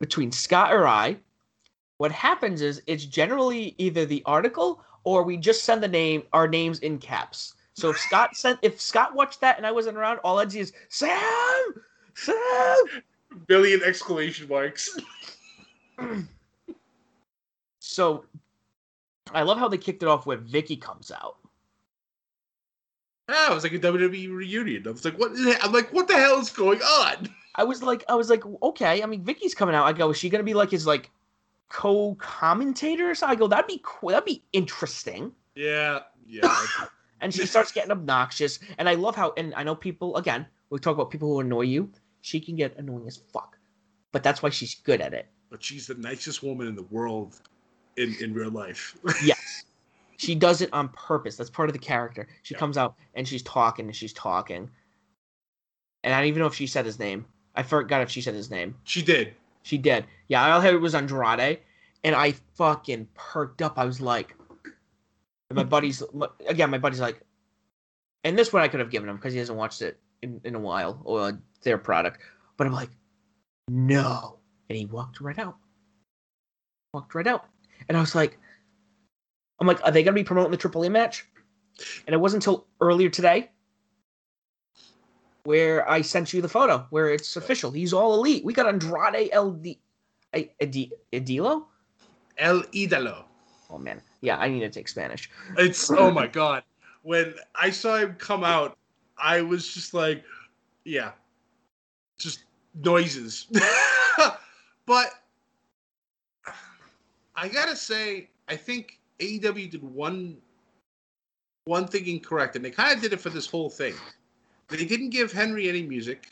between 0.00 0.32
Scott 0.32 0.72
or 0.72 0.88
I, 0.88 1.16
what 1.98 2.10
happens 2.10 2.60
is 2.60 2.82
it's 2.88 3.04
generally 3.04 3.76
either 3.78 4.04
the 4.04 4.20
article 4.26 4.82
or 5.06 5.22
we 5.22 5.36
just 5.36 5.62
send 5.62 5.80
the 5.82 5.88
name 5.88 6.24
our 6.32 6.48
names 6.48 6.80
in 6.80 6.98
caps. 6.98 7.54
So 7.74 7.90
if 7.90 7.98
Scott 7.98 8.36
sent 8.36 8.58
if 8.60 8.80
Scott 8.80 9.14
watched 9.14 9.40
that 9.40 9.56
and 9.56 9.64
I 9.64 9.70
wasn't 9.70 9.96
around, 9.96 10.18
all 10.18 10.40
I'd 10.40 10.50
see 10.50 10.58
is 10.58 10.72
Sam, 10.88 11.74
Sam. 12.14 12.84
Billion 13.46 13.82
exclamation 13.82 14.48
marks. 14.48 14.98
So 17.78 18.24
I 19.32 19.42
love 19.42 19.58
how 19.58 19.68
they 19.68 19.78
kicked 19.78 20.02
it 20.02 20.08
off 20.08 20.26
where 20.26 20.36
Vicky 20.36 20.76
comes 20.76 21.10
out. 21.10 21.36
Ah, 23.28 23.52
it 23.52 23.54
was 23.54 23.62
like 23.62 23.72
a 23.72 23.78
WWE 23.78 24.34
reunion. 24.34 24.86
I 24.86 24.90
was 24.90 25.04
like, 25.04 25.18
what? 25.18 25.30
I'm 25.62 25.72
like, 25.72 25.92
what 25.92 26.08
the 26.08 26.14
hell 26.14 26.38
is 26.40 26.50
going 26.50 26.80
on? 26.80 27.28
I 27.54 27.64
was 27.64 27.82
like, 27.82 28.04
I 28.08 28.14
was 28.16 28.28
like, 28.28 28.44
okay. 28.62 29.02
I 29.02 29.06
mean, 29.06 29.22
Vicky's 29.22 29.54
coming 29.54 29.74
out. 29.74 29.86
I 29.86 29.92
go, 29.92 30.10
is 30.10 30.18
she 30.18 30.28
gonna 30.28 30.44
be 30.44 30.52
like 30.52 30.70
his 30.70 30.86
like 30.86 31.10
co-commentator? 31.68 33.14
So 33.14 33.26
I 33.26 33.34
go, 33.34 33.46
that'd 33.46 33.66
be 33.66 33.80
cool. 33.82 34.10
That'd 34.10 34.24
be 34.24 34.42
interesting. 34.52 35.32
Yeah, 35.54 36.00
yeah. 36.26 36.48
And 37.22 37.32
she 37.32 37.46
starts 37.46 37.72
getting 37.72 37.90
obnoxious. 37.90 38.58
And 38.76 38.90
I 38.90 38.94
love 38.94 39.16
how. 39.16 39.32
And 39.38 39.54
I 39.54 39.62
know 39.62 39.74
people 39.74 40.16
again. 40.18 40.44
We 40.68 40.78
talk 40.78 40.94
about 40.94 41.10
people 41.10 41.28
who 41.28 41.40
annoy 41.40 41.62
you. 41.62 41.90
She 42.20 42.38
can 42.40 42.56
get 42.56 42.76
annoying 42.76 43.06
as 43.06 43.16
fuck, 43.16 43.56
but 44.12 44.22
that's 44.22 44.42
why 44.42 44.50
she's 44.50 44.74
good 44.74 45.00
at 45.00 45.14
it. 45.14 45.26
but 45.48 45.64
she's 45.64 45.86
the 45.86 45.94
nicest 45.94 46.42
woman 46.42 46.66
in 46.66 46.74
the 46.76 46.82
world 46.82 47.40
in 47.96 48.14
in 48.20 48.34
real 48.34 48.50
life. 48.50 48.98
Yes. 49.24 49.64
She 50.18 50.34
does 50.34 50.60
it 50.60 50.68
on 50.74 50.90
purpose. 50.90 51.36
That's 51.36 51.48
part 51.48 51.70
of 51.70 51.72
the 51.72 51.78
character. 51.78 52.28
She 52.42 52.52
Yeah. 52.54 52.58
comes 52.60 52.76
out 52.76 52.96
and 53.14 53.26
she's 53.26 53.42
talking 53.42 53.86
and 53.86 53.96
she's 53.96 54.12
talking. 54.12 54.68
And 56.04 56.12
I 56.12 56.18
don't 56.18 56.28
even 56.28 56.40
know 56.40 56.46
if 56.48 56.54
she 56.54 56.66
said 56.66 56.84
his 56.84 56.98
name. 56.98 57.24
I 57.54 57.62
forgot 57.62 58.02
if 58.02 58.10
she 58.10 58.20
said 58.20 58.34
his 58.34 58.50
name. 58.50 58.74
she 58.84 59.00
did. 59.00 59.32
She 59.66 59.78
did. 59.78 60.06
Yeah, 60.28 60.56
I 60.56 60.62
heard 60.62 60.80
was 60.80 60.94
Andrade, 60.94 61.58
and 62.04 62.14
I 62.14 62.34
fucking 62.54 63.08
perked 63.14 63.62
up. 63.62 63.76
I 63.76 63.84
was 63.84 64.00
like, 64.00 64.36
my 65.52 65.64
buddy's 65.64 66.04
again. 66.46 66.70
My 66.70 66.78
buddy's 66.78 67.00
like, 67.00 67.20
and 68.22 68.38
this 68.38 68.52
one 68.52 68.62
I 68.62 68.68
could 68.68 68.78
have 68.78 68.92
given 68.92 69.08
him 69.08 69.16
because 69.16 69.32
he 69.32 69.40
hasn't 69.40 69.58
watched 69.58 69.82
it 69.82 69.98
in, 70.22 70.40
in 70.44 70.54
a 70.54 70.60
while 70.60 71.02
or 71.02 71.40
their 71.62 71.78
product. 71.78 72.20
But 72.56 72.68
I'm 72.68 72.72
like, 72.72 72.90
no, 73.66 74.38
and 74.68 74.78
he 74.78 74.86
walked 74.86 75.20
right 75.20 75.36
out. 75.36 75.56
Walked 76.94 77.16
right 77.16 77.26
out, 77.26 77.46
and 77.88 77.98
I 77.98 78.00
was 78.00 78.14
like, 78.14 78.38
I'm 79.58 79.66
like, 79.66 79.82
are 79.82 79.90
they 79.90 80.04
gonna 80.04 80.14
be 80.14 80.22
promoting 80.22 80.52
the 80.52 80.58
Triple 80.58 80.84
A 80.84 80.90
match? 80.90 81.26
And 82.06 82.14
it 82.14 82.20
wasn't 82.20 82.46
until 82.46 82.68
earlier 82.80 83.10
today 83.10 83.50
where 85.46 85.88
I 85.88 86.02
sent 86.02 86.32
you 86.32 86.42
the 86.42 86.48
photo 86.48 86.86
where 86.90 87.10
it's 87.10 87.36
official. 87.36 87.70
He's 87.70 87.92
all 87.92 88.14
elite. 88.14 88.44
We 88.44 88.52
got 88.52 88.66
Andrade 88.66 89.30
El 89.32 89.52
Di- 89.52 89.78
I- 90.34 90.50
Adi- 90.60 90.92
Adilo. 91.12 91.66
El 92.36 92.62
Idolo. 92.64 93.24
Oh 93.70 93.78
man, 93.78 94.02
yeah, 94.20 94.36
I 94.38 94.48
need 94.48 94.60
to 94.60 94.68
take 94.68 94.88
Spanish. 94.88 95.30
It's 95.56 95.90
oh 95.90 96.10
my 96.10 96.26
god. 96.26 96.62
When 97.02 97.34
I 97.54 97.70
saw 97.70 97.96
him 97.96 98.16
come 98.18 98.42
out, 98.42 98.76
I 99.16 99.40
was 99.40 99.72
just 99.72 99.94
like, 99.94 100.24
yeah, 100.84 101.12
just 102.18 102.40
noises. 102.82 103.46
but 104.86 105.10
I 107.36 107.48
gotta 107.48 107.76
say, 107.76 108.28
I 108.48 108.56
think 108.56 108.98
AEW 109.20 109.70
did 109.70 109.82
one 109.82 110.36
one 111.64 111.86
thing 111.86 112.06
incorrect, 112.06 112.56
and 112.56 112.64
they 112.64 112.70
kind 112.70 112.94
of 112.94 113.00
did 113.00 113.12
it 113.12 113.20
for 113.20 113.30
this 113.30 113.46
whole 113.46 113.70
thing. 113.70 113.94
They 114.68 114.84
didn't 114.84 115.10
give 115.10 115.32
Henry 115.32 115.68
any 115.68 115.82
music, 115.82 116.30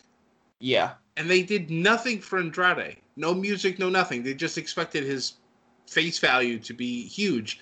Yeah, 0.60 0.94
and 1.16 1.30
they 1.30 1.42
did 1.42 1.70
nothing 1.70 2.20
for 2.20 2.38
Andrade. 2.38 2.96
No 3.16 3.34
music, 3.34 3.78
no 3.78 3.88
nothing. 3.88 4.22
They 4.22 4.34
just 4.34 4.58
expected 4.58 5.04
his 5.04 5.34
face 5.86 6.18
value 6.18 6.58
to 6.58 6.72
be 6.74 7.06
huge. 7.06 7.60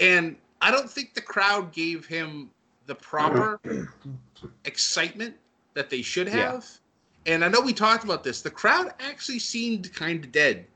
And 0.00 0.36
I 0.60 0.70
don't 0.70 0.90
think 0.90 1.14
the 1.14 1.20
crowd 1.20 1.72
gave 1.72 2.06
him 2.06 2.50
the 2.86 2.94
proper 2.94 3.60
excitement 4.64 5.34
that 5.74 5.90
they 5.90 6.02
should 6.02 6.28
Yeah. 6.28 6.52
have. 6.52 6.66
And 7.26 7.44
I 7.44 7.48
know 7.48 7.60
we 7.60 7.72
talked 7.72 8.04
about 8.04 8.24
this. 8.24 8.42
The 8.42 8.50
crowd 8.50 8.92
actually 9.00 9.38
seemed 9.38 9.92
kind 9.94 10.24
of 10.24 10.32
dead. 10.32 10.66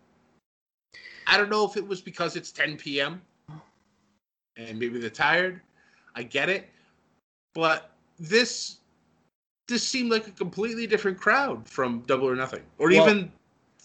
I 1.27 1.37
don't 1.37 1.51
know 1.51 1.65
if 1.67 1.77
it 1.77 1.87
was 1.87 2.01
because 2.01 2.37
it's 2.37 2.51
10 2.51 2.77
p.m. 2.77 3.23
and 4.57 4.79
maybe 4.79 4.99
they're 4.99 5.11
tired. 5.11 5.61
I 6.15 6.23
get 6.23 6.49
it. 6.49 6.69
But 7.55 7.93
this 8.19 8.78
this 9.69 9.87
seemed 9.87 10.11
like 10.11 10.27
a 10.27 10.33
completely 10.33 10.87
different 10.87 11.21
crowd 11.21 11.69
from 11.69 12.01
Double 12.01 12.29
or 12.29 12.35
Nothing. 12.35 12.63
Or 12.79 12.89
Well- 12.89 13.03
even 13.09 13.31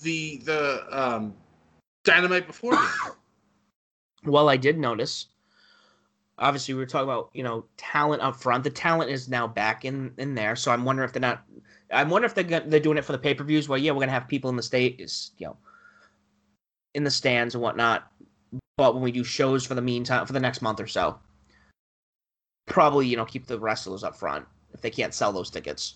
the 0.02 0.38
the 0.38 0.86
um 0.92 1.36
Dynamite 2.04 2.48
before 2.48 2.74
well, 4.26 4.50
I 4.50 4.58
did 4.58 4.78
notice. 4.78 5.28
Obviously, 6.40 6.74
we 6.74 6.80
were 6.80 6.86
talking 6.86 7.04
about 7.08 7.30
you 7.34 7.44
know 7.44 7.66
talent 7.78 8.22
up 8.22 8.36
front. 8.36 8.64
The 8.64 8.70
talent 8.70 9.12
is 9.12 9.30
now 9.30 9.48
back 9.48 9.86
in 9.86 10.14
in 10.18 10.34
there, 10.36 10.56
so 10.56 10.72
I'm 10.72 10.84
wondering 10.84 11.08
if 11.08 11.14
they're 11.14 11.22
not. 11.22 11.44
I'm 11.92 12.10
wondering 12.10 12.30
if 12.30 12.36
they're 12.36 12.44
gonna- 12.44 12.70
they're 12.70 12.80
doing 12.80 12.98
it 12.98 13.06
for 13.06 13.12
the 13.12 13.20
pay 13.20 13.34
per 13.34 13.44
views. 13.44 13.70
Well, 13.70 13.78
yeah, 13.78 13.92
we're 13.92 14.00
gonna 14.00 14.12
have 14.12 14.28
people 14.28 14.50
in 14.50 14.56
the 14.56 14.64
state, 14.64 15.00
is 15.00 15.32
you 15.38 15.48
know, 15.48 15.58
in 16.94 17.04
the 17.04 17.12
stands 17.12 17.56
and 17.56 17.62
whatnot. 17.62 18.12
But 18.78 18.96
when 18.96 19.04
we 19.04 19.12
do 19.12 19.24
shows 19.24 19.66
for 19.66 19.76
the 19.76 19.82
meantime, 19.82 20.26
for 20.26 20.34
the 20.34 20.40
next 20.40 20.62
month 20.62 20.80
or 20.80 20.88
so, 20.88 21.20
probably 22.66 23.08
you 23.08 23.16
know 23.16 23.26
keep 23.26 23.46
the 23.46 23.60
wrestlers 23.60 24.04
up 24.04 24.16
front 24.16 24.46
if 24.74 24.82
they 24.82 24.90
can't 24.90 25.14
sell 25.14 25.32
those 25.32 25.50
tickets. 25.50 25.96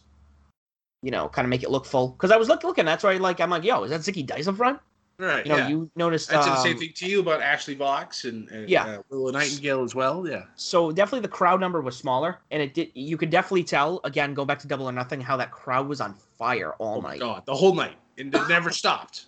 You 1.03 1.11
know, 1.11 1.29
kind 1.29 1.45
of 1.45 1.49
make 1.49 1.63
it 1.63 1.69
look 1.69 1.85
full. 1.85 2.09
Because 2.09 2.31
I 2.31 2.37
was 2.37 2.47
look, 2.47 2.63
looking, 2.63 2.85
that's 2.85 3.03
why 3.03 3.13
like 3.17 3.39
I'm 3.39 3.49
like, 3.49 3.63
yo, 3.63 3.83
is 3.83 3.91
that 3.91 4.01
Zicky 4.01 4.25
Dice 4.25 4.47
up 4.47 4.57
front? 4.57 4.79
Right. 5.19 5.45
You 5.47 5.51
know, 5.51 5.57
yeah. 5.57 5.67
you 5.67 5.89
noticed. 5.95 6.31
I 6.31 6.43
said 6.43 6.51
the 6.51 6.57
um, 6.57 6.63
same 6.63 6.77
thing 6.77 6.93
to 6.95 7.07
you 7.09 7.21
about 7.21 7.41
Ashley 7.41 7.73
Vox 7.73 8.25
and, 8.25 8.47
and 8.49 8.69
Yeah. 8.69 8.85
uh, 8.85 9.01
Willow 9.09 9.31
Nightingale 9.31 9.83
as 9.83 9.95
well. 9.95 10.27
Yeah. 10.27 10.43
so 10.55 10.91
definitely 10.91 11.21
the 11.21 11.27
crowd 11.27 11.59
number 11.59 11.81
was 11.81 11.97
smaller 11.97 12.39
and 12.51 12.61
it 12.61 12.75
did 12.75 12.91
you 12.93 13.17
could 13.17 13.31
definitely 13.31 13.63
tell 13.63 13.99
again 14.03 14.35
go 14.35 14.45
back 14.45 14.59
to 14.59 14.67
double 14.67 14.87
or 14.87 14.91
nothing 14.91 15.19
how 15.19 15.35
that 15.37 15.51
crowd 15.51 15.87
was 15.87 16.01
on 16.01 16.13
fire 16.37 16.73
all 16.73 16.97
oh 16.97 17.01
night 17.01 17.19
god, 17.19 17.43
the 17.47 17.55
whole 17.55 17.73
night, 17.73 17.95
and 18.19 18.33
it 18.33 18.47
never 18.47 18.69
stopped. 18.81 19.25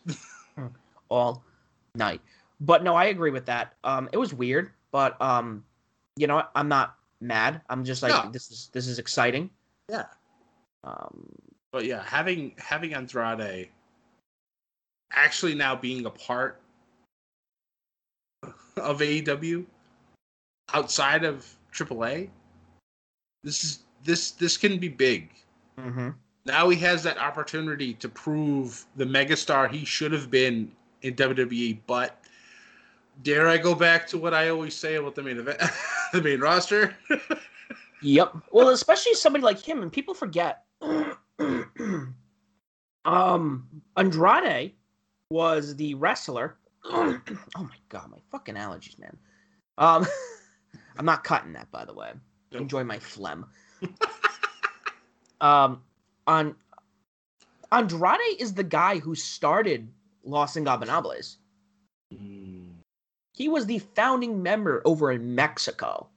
all 1.09 1.43
night 1.95 2.21
but 2.61 2.83
no 2.83 2.95
i 2.95 3.05
agree 3.05 3.31
with 3.31 3.47
that 3.47 3.73
um 3.83 4.07
it 4.11 4.17
was 4.17 4.31
weird 4.31 4.69
but 4.91 5.19
um 5.19 5.63
you 6.17 6.27
know 6.27 6.43
i'm 6.53 6.67
not 6.67 6.98
mad 7.21 7.61
i'm 7.69 7.83
just 7.83 8.01
like 8.01 8.11
No. 8.11 8.31
this 8.31 8.49
is 8.51 8.69
this 8.73 8.87
is 8.87 8.99
exciting 8.99 9.49
yeah. 9.89 10.05
um 10.83 11.25
But 11.71 11.85
yeah, 11.85 12.03
having 12.03 12.53
having 12.57 12.93
Andrade 12.95 13.69
actually 15.11 15.53
now 15.55 15.75
being 15.75 16.05
a 16.05 16.09
part 16.09 16.61
of 18.77 18.99
AEW 18.99 19.65
outside 20.73 21.23
of 21.23 21.45
AAA, 21.73 22.29
this 23.43 23.63
is 23.63 23.79
this 24.03 24.31
this 24.31 24.57
can 24.57 24.79
be 24.79 24.89
big. 24.89 25.29
mhm. 25.77 26.15
Now 26.45 26.69
he 26.69 26.77
has 26.79 27.03
that 27.03 27.17
opportunity 27.17 27.93
to 27.95 28.09
prove 28.09 28.85
the 28.95 29.05
megastar 29.05 29.69
he 29.69 29.85
should 29.85 30.11
have 30.11 30.31
been 30.31 30.71
in 31.01 31.13
WWE. 31.15 31.77
But 31.85 32.23
dare 33.23 33.47
I 33.47 33.57
go 33.57 33.75
back 33.75 34.07
to 34.07 34.17
what 34.17 34.33
I 34.33 34.49
always 34.49 34.73
say 34.73 34.95
about 34.95 35.13
the 35.15 35.21
main 35.21 35.37
event, 35.37 35.61
the 36.13 36.21
main 36.21 36.39
roster? 36.39 36.95
Yep. 38.01 38.33
Well, 38.51 38.69
especially 38.69 39.13
somebody 39.13 39.43
like 39.43 39.59
him, 39.59 39.81
and 39.81 39.91
people 39.91 40.13
forget. 40.13 40.63
um, 43.05 43.67
Andrade 43.97 44.73
was 45.29 45.75
the 45.75 45.95
wrestler. 45.95 46.57
oh 46.85 47.19
my 47.57 47.75
god, 47.89 48.09
my 48.09 48.19
fucking 48.31 48.55
allergies, 48.55 48.97
man. 48.99 49.17
Um, 49.77 50.07
I'm 50.97 51.05
not 51.05 51.23
cutting 51.23 51.53
that, 51.53 51.69
by 51.71 51.85
the 51.85 51.93
way. 51.93 52.11
Nope. 52.51 52.61
Enjoy 52.61 52.83
my 52.83 52.99
phlegm. 52.99 53.45
um, 55.41 55.81
on 56.25 56.55
Andrade 57.71 58.39
is 58.39 58.53
the 58.53 58.63
guy 58.63 58.99
who 58.99 59.13
started 59.13 59.89
Los 60.23 60.55
Ingobernables. 60.55 61.37
He 63.39 63.47
was 63.47 63.65
the 63.65 63.79
founding 63.79 64.43
member 64.43 64.81
over 64.83 65.13
in 65.13 65.33
Mexico. 65.33 66.09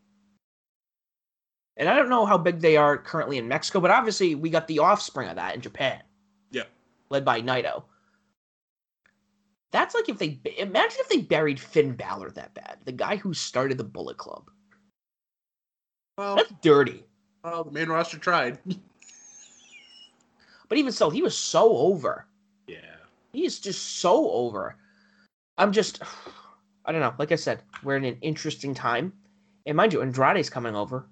And 1.77 1.89
I 1.89 1.95
don't 1.95 2.09
know 2.09 2.27
how 2.27 2.37
big 2.37 2.59
they 2.59 2.77
are 2.77 2.99
currently 2.99 3.39
in 3.39 3.47
Mexico, 3.47 3.79
but 3.79 3.93
obviously 3.93 4.35
we 4.35 4.51
got 4.51 4.67
the 4.67 4.81
offspring 4.81 5.29
of 5.29 5.37
that 5.37 5.55
in 5.55 5.61
Japan. 5.61 6.03
Yeah. 6.51 6.65
Led 7.11 7.25
by 7.25 7.41
Naito. 7.41 7.85
That's 9.71 9.95
like 9.95 10.09
if 10.09 10.19
they 10.19 10.41
imagine 10.59 10.99
if 11.01 11.09
they 11.09 11.19
buried 11.19 11.61
Finn 11.61 11.95
Balor 11.95 12.33
that 12.33 12.55
bad, 12.55 12.79
the 12.85 12.93
guy 12.93 13.15
who 13.17 13.33
started 13.33 13.79
the 13.79 13.85
Bullet 13.85 14.19
Club. 14.19 14.51
Well, 16.19 16.35
That's 16.35 16.53
dirty. 16.61 17.05
well, 17.45 17.63
the 17.63 17.71
main 17.71 17.89
roster 17.89 18.19
tried. 18.19 18.59
But 20.69 20.77
even 20.79 20.93
so, 20.93 21.09
he 21.09 21.23
was 21.23 21.37
so 21.39 21.77
over. 21.77 22.27
yeah. 22.67 22.79
He 23.33 23.45
is 23.47 23.61
just 23.61 23.99
so 24.01 24.29
over. 24.33 24.77
I'm 25.57 25.71
just, 25.73 26.03
I 26.85 26.93
don't 26.93 27.01
know. 27.01 27.15
Like 27.19 27.33
I 27.33 27.37
said, 27.37 27.63
we're 27.83 27.97
in 27.97 28.05
an 28.05 28.19
interesting 28.23 28.75
time. 28.75 29.13
And 29.67 29.77
mind 29.77 29.93
you, 29.93 30.03
Andrade's 30.03 30.51
coming 30.51 30.75
over. 30.75 31.07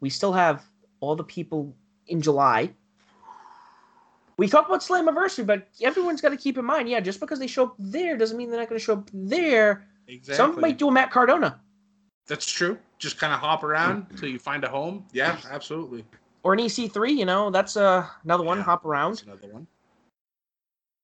We 0.00 0.10
still 0.10 0.32
have 0.32 0.64
all 1.00 1.16
the 1.16 1.24
people 1.24 1.74
in 2.06 2.22
July. 2.22 2.70
We 4.36 4.48
talk 4.48 4.66
about 4.66 4.80
Slammiversary, 4.80 5.46
but 5.46 5.68
everyone's 5.82 6.20
got 6.20 6.30
to 6.30 6.36
keep 6.36 6.58
in 6.58 6.64
mind, 6.64 6.88
yeah, 6.88 7.00
just 7.00 7.20
because 7.20 7.38
they 7.38 7.46
show 7.46 7.64
up 7.64 7.74
there 7.78 8.16
doesn't 8.16 8.36
mean 8.36 8.50
they're 8.50 8.58
not 8.58 8.68
going 8.68 8.78
to 8.78 8.84
show 8.84 8.94
up 8.94 9.10
there. 9.12 9.86
Exactly. 10.08 10.34
Some 10.36 10.60
might 10.60 10.78
do 10.78 10.88
a 10.88 10.92
Matt 10.92 11.10
Cardona 11.10 11.60
That's 12.26 12.46
true. 12.50 12.78
Just 12.98 13.18
kind 13.18 13.32
of 13.32 13.40
hop 13.40 13.62
around 13.62 14.06
until 14.10 14.28
you 14.28 14.38
find 14.38 14.64
a 14.64 14.68
home. 14.68 15.04
Yeah, 15.12 15.36
absolutely. 15.50 16.04
or 16.42 16.52
an 16.54 16.60
EC3. 16.60 17.16
You 17.16 17.24
know, 17.24 17.50
that's 17.50 17.76
uh, 17.76 18.06
another 18.24 18.44
one. 18.44 18.58
Yeah. 18.58 18.64
Hop 18.64 18.80
That's 18.82 18.86
around. 18.86 19.22
another 19.26 19.48
one. 19.48 19.66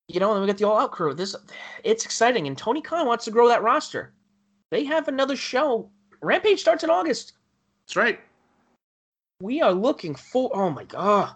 You 0.08 0.20
know, 0.20 0.30
and 0.30 0.36
then 0.36 0.40
we 0.42 0.46
got 0.46 0.56
the 0.56 0.66
all 0.66 0.78
out 0.78 0.90
crew. 0.90 1.14
This 1.14 1.36
it's 1.84 2.04
exciting, 2.04 2.46
and 2.46 2.56
Tony 2.56 2.80
Khan 2.80 3.06
wants 3.06 3.24
to 3.26 3.30
grow 3.30 3.46
that 3.48 3.62
roster. 3.62 4.12
They 4.70 4.84
have 4.84 5.06
another 5.08 5.36
show. 5.36 5.90
Rampage 6.22 6.60
starts 6.60 6.82
in 6.82 6.90
August. 6.90 7.34
That's 7.86 7.96
right. 7.96 8.18
We 9.40 9.60
are 9.60 9.72
looking 9.72 10.14
for. 10.14 10.50
Oh 10.54 10.70
my 10.70 10.84
god, 10.84 11.34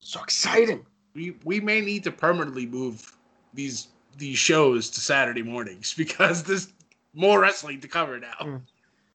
so 0.00 0.22
exciting! 0.22 0.86
We 1.14 1.36
we 1.44 1.60
may 1.60 1.80
need 1.80 2.04
to 2.04 2.12
permanently 2.12 2.66
move 2.66 3.16
these 3.52 3.88
these 4.16 4.38
shows 4.38 4.88
to 4.90 5.00
Saturday 5.00 5.42
mornings 5.42 5.92
because 5.98 6.44
there's 6.44 6.68
more 7.14 7.40
wrestling 7.40 7.80
to 7.80 7.88
cover 7.88 8.18
now. 8.18 8.34
Mm. 8.40 8.62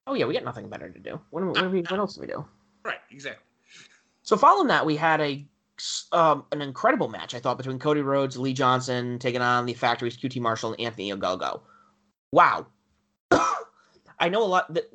Oh 0.08 0.14
yeah, 0.14 0.26
we 0.26 0.34
got 0.34 0.43
nothing 0.43 0.68
better 0.70 0.89
to 0.89 1.00
do. 1.00 1.20
What, 1.30 1.43
we- 1.43 1.50
what, 1.50 1.91
what 1.91 2.00
else 2.00 2.16
do 2.16 2.22
we 2.22 2.28
do? 2.28 2.45
Right, 2.84 3.00
exactly. 3.12 3.43
So 4.24 4.38
following 4.38 4.68
that, 4.68 4.86
we 4.86 4.95
had 4.95 5.22
a 5.22 5.45
um, 6.12 6.46
an 6.52 6.62
incredible 6.62 7.10
match 7.10 7.34
I 7.34 7.40
thought 7.40 7.58
between 7.58 7.80
Cody 7.80 8.02
Rhodes, 8.02 8.38
Lee 8.38 8.54
Johnson 8.54 9.20
taking 9.20 9.42
on 9.42 9.66
the 9.66 9.74
Factories, 9.74 10.18
QT 10.18 10.40
Marshall, 10.42 10.74
and 10.74 10.82
Anthony 10.82 11.12
Ogogo. 11.12 11.62
Wow, 12.32 12.68
I 13.32 14.30
know 14.30 14.44
a 14.44 14.46
lot. 14.46 14.74
That 14.74 14.92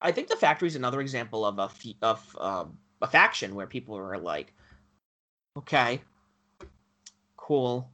I 0.00 0.12
think 0.12 0.28
the 0.28 0.36
Factory 0.36 0.68
is 0.68 0.76
another 0.76 1.00
example 1.00 1.44
of 1.44 1.58
a 1.58 1.70
of 2.02 2.36
um, 2.40 2.78
a 3.00 3.06
faction 3.06 3.54
where 3.54 3.66
people 3.66 3.96
are 3.96 4.18
like, 4.18 4.52
okay, 5.56 6.00
cool, 7.36 7.90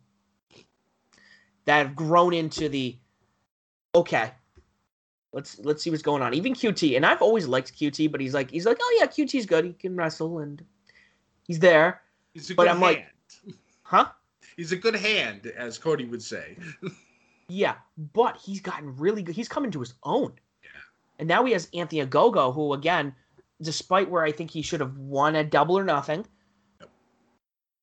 that 1.64 1.78
have 1.78 1.97
grown 1.97 2.34
into 2.34 2.68
the 2.68 2.97
okay. 3.95 4.32
Let's 5.32 5.61
let's 5.61 5.82
see 5.82 5.91
what's 5.91 6.03
going 6.03 6.22
on. 6.22 6.34
Even 6.34 6.55
QT, 6.55 6.97
and 6.97 7.07
I've 7.07 7.22
always 7.22 7.47
liked 7.47 7.78
QT, 7.78 8.11
but 8.11 8.20
he's 8.20 8.34
like 8.34 8.51
he's 8.51 8.66
like, 8.66 8.78
oh 8.80 8.99
yeah, 8.99 9.07
QT's 9.07 9.47
good. 9.47 9.64
He 9.64 9.72
can 9.74 9.95
wrestle 9.95 10.41
and 10.41 10.64
he's 11.47 11.61
there, 11.61 12.01
He's 12.35 12.51
a 12.51 12.55
But 12.55 12.64
good 12.64 12.70
I'm 12.72 12.81
like- 12.81 12.99
hand. 12.99 13.55
huh? 13.83 14.09
He's 14.57 14.72
a 14.72 14.76
good 14.76 14.97
hand, 14.97 15.47
as 15.57 15.78
Cody 15.78 16.05
would 16.05 16.22
say. 16.22 16.57
Yeah, 17.49 17.76
but 18.12 18.37
he's 18.37 18.61
gotten 18.61 18.95
really 18.97 19.22
good. 19.22 19.35
He's 19.35 19.49
coming 19.49 19.70
to 19.70 19.81
his 19.81 19.95
own. 20.03 20.33
Yeah. 20.62 20.68
And 21.18 21.26
now 21.28 21.45
he 21.45 21.53
has 21.53 21.68
Anthony 21.72 22.05
Ogogo, 22.05 22.53
who 22.55 22.74
again, 22.74 23.14
despite 23.62 24.11
where 24.11 24.22
I 24.22 24.33
think 24.33 24.51
he 24.51 24.61
should 24.61 24.81
have 24.81 24.99
won 24.99 25.37
a 25.37 25.45
double 25.45 25.78
or 25.78 25.85
nothing, 25.85 26.26
Yep. 26.81 26.91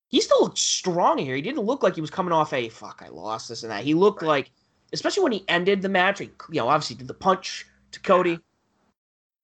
he 0.10 0.22
still 0.22 0.42
looked 0.42 0.60
strong 0.60 1.18
here. 1.18 1.36
He 1.36 1.42
didn't 1.42 1.64
look 1.64 1.82
like 1.84 1.96
he 1.96 2.02
was 2.02 2.12
coming 2.12 2.32
off 2.32 2.54
a 2.54 2.70
fuck. 2.70 3.02
I 3.04 3.08
lost 3.10 3.50
this 3.50 3.64
and 3.64 3.72
that. 3.72 3.84
He 3.84 3.94
looked 3.96 4.22
Right. 4.22 4.28
like, 4.28 4.52
especially 4.94 5.24
when 5.24 5.32
he 5.32 5.46
ended 5.48 5.82
the 5.82 5.90
match. 5.90 6.20
He, 6.20 6.26
you 6.52 6.60
know, 6.62 6.70
obviously 6.70 6.96
did 6.98 7.08
the 7.08 7.14
punch 7.16 7.66
to 7.92 8.00
Cody. 8.02 8.40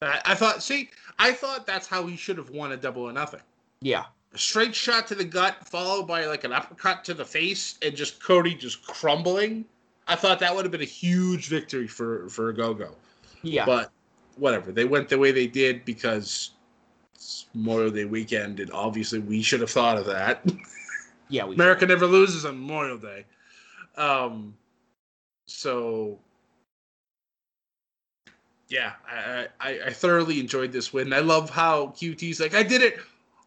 I, 0.03 0.21
I 0.25 0.35
thought, 0.35 0.61
see, 0.61 0.89
I 1.17 1.31
thought 1.31 1.65
that's 1.65 1.87
how 1.87 2.05
he 2.05 2.15
should 2.15 2.37
have 2.37 2.51
won 2.51 2.73
a 2.73 2.77
double 2.77 3.01
or 3.03 3.11
nothing. 3.13 3.41
Yeah, 3.81 4.05
A 4.33 4.37
straight 4.37 4.73
shot 4.73 5.07
to 5.07 5.15
the 5.15 5.23
gut, 5.23 5.57
followed 5.67 6.07
by 6.07 6.25
like 6.25 6.43
an 6.43 6.51
uppercut 6.51 7.03
to 7.05 7.13
the 7.13 7.25
face, 7.25 7.77
and 7.83 7.95
just 7.95 8.21
Cody 8.23 8.55
just 8.55 8.85
crumbling. 8.85 9.65
I 10.07 10.15
thought 10.15 10.39
that 10.39 10.55
would 10.55 10.65
have 10.65 10.71
been 10.71 10.81
a 10.81 10.85
huge 10.85 11.49
victory 11.49 11.87
for 11.87 12.27
for 12.29 12.51
Go 12.51 12.73
Go. 12.73 12.95
yeah. 13.43 13.65
But 13.65 13.91
whatever, 14.37 14.71
they 14.71 14.85
went 14.85 15.09
the 15.09 15.19
way 15.19 15.31
they 15.31 15.45
did 15.45 15.85
because 15.85 16.51
it's 17.13 17.45
Memorial 17.53 17.91
Day 17.91 18.05
weekend, 18.05 18.59
and 18.59 18.71
obviously 18.71 19.19
we 19.19 19.43
should 19.43 19.61
have 19.61 19.69
thought 19.69 19.97
of 19.97 20.07
that. 20.07 20.43
yeah, 21.29 21.45
we 21.45 21.53
America 21.53 21.85
never 21.85 22.07
loses 22.07 22.43
on 22.43 22.59
Memorial 22.59 22.97
Day. 22.97 23.25
Um, 23.97 24.55
so 25.45 26.17
yeah, 28.67 28.93
I, 29.07 29.47
I 29.59 29.79
I 29.85 29.93
thoroughly 29.93 30.39
enjoyed 30.39 30.71
this 30.71 30.91
win. 30.91 31.13
I 31.13 31.19
love 31.19 31.51
how 31.51 31.87
QT's 31.95 32.39
like, 32.39 32.55
I 32.55 32.63
did 32.63 32.81
it 32.81 32.97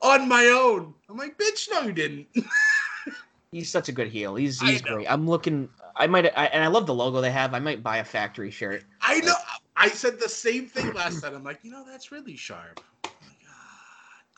on 0.03 0.29
my 0.29 0.47
own. 0.47 0.95
I'm 1.09 1.17
like, 1.17 1.39
bitch, 1.39 1.69
no, 1.71 1.83
you 1.83 1.93
didn't. 1.93 2.27
He's 3.53 3.71
such 3.71 3.89
a 3.89 3.93
good 3.93 4.09
heel. 4.09 4.35
He's 4.35 4.61
he's 4.61 4.83
great. 4.83 5.11
I'm 5.11 5.27
looking. 5.27 5.69
I 5.95 6.07
might. 6.07 6.27
I, 6.37 6.47
and 6.47 6.63
I 6.63 6.67
love 6.67 6.87
the 6.87 6.95
logo 6.95 7.21
they 7.21 7.31
have. 7.31 7.55
I 7.55 7.59
might 7.59 7.83
buy 7.83 7.99
a 7.99 8.05
factory 8.05 8.51
shirt. 8.51 8.85
I 9.01 9.21
know. 9.21 9.35
I 9.77 9.89
said 9.89 10.21
the 10.21 10.29
same 10.29 10.67
thing 10.67 10.93
last 10.93 11.23
time. 11.23 11.35
I'm 11.35 11.45
like, 11.45 11.61
you 11.63 11.71
know, 11.71 11.85
that's 11.87 12.11
really 12.13 12.37
sharp. 12.37 12.81
Like, 13.05 13.15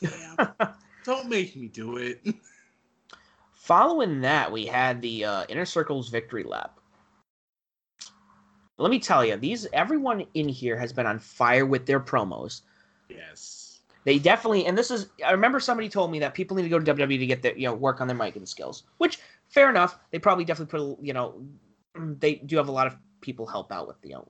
ah, 0.07 0.55
damn. 0.59 0.73
Don't 1.03 1.27
make 1.27 1.55
me 1.55 1.67
do 1.67 1.97
it. 1.97 2.21
Following 3.53 4.21
that, 4.21 4.51
we 4.51 4.65
had 4.65 5.01
the 5.01 5.25
uh, 5.25 5.45
Inner 5.49 5.65
Circle's 5.65 6.09
victory 6.09 6.43
lap. 6.43 6.79
Let 8.77 8.91
me 8.91 8.99
tell 8.99 9.25
you, 9.25 9.35
these 9.35 9.67
everyone 9.73 10.25
in 10.33 10.47
here 10.47 10.77
has 10.77 10.93
been 10.93 11.05
on 11.05 11.19
fire 11.19 11.65
with 11.65 11.85
their 11.85 11.99
promos. 11.99 12.61
yes. 13.09 13.58
They 14.09 14.17
definitely, 14.17 14.65
and 14.65 14.75
this 14.75 14.89
is, 14.89 15.05
I 15.23 15.29
remember 15.29 15.59
somebody 15.59 15.87
told 15.87 16.09
me 16.09 16.17
that 16.17 16.33
people 16.33 16.57
need 16.57 16.63
to 16.63 16.69
go 16.69 16.79
to 16.79 16.93
WWE 16.95 17.19
to 17.19 17.27
get 17.27 17.43
their, 17.43 17.55
you 17.55 17.67
know, 17.67 17.75
work 17.75 18.01
on 18.01 18.07
their 18.07 18.17
mic 18.17 18.35
and 18.35 18.49
skills. 18.49 18.81
Which, 18.97 19.19
fair 19.49 19.69
enough. 19.69 19.99
They 20.09 20.17
probably 20.17 20.45
definitely 20.45 20.71
put, 20.79 20.81
a- 20.81 21.05
you 21.05 21.13
know, 21.13 21.39
they 22.19 22.33
do 22.37 22.57
have 22.57 22.69
a 22.69 22.71
lot 22.71 22.87
of 22.87 22.97
people 23.21 23.45
help 23.45 23.71
out 23.71 23.85
with, 23.87 23.97
you 24.01 24.13
know, 24.13 24.27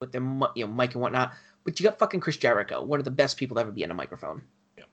with 0.00 0.10
their, 0.10 0.20
you 0.56 0.66
know, 0.66 0.72
mic 0.72 0.94
and 0.94 1.00
whatnot. 1.00 1.32
But 1.64 1.78
you 1.78 1.84
got 1.84 1.96
fucking 1.96 2.18
Chris 2.18 2.38
Jericho, 2.38 2.82
one 2.82 2.98
of 2.98 3.04
the 3.04 3.12
best 3.12 3.36
people 3.36 3.54
to 3.54 3.60
ever 3.60 3.70
be 3.70 3.84
in 3.84 3.92
a 3.92 3.94
microphone. 3.94 4.42
Yep. 4.78 4.88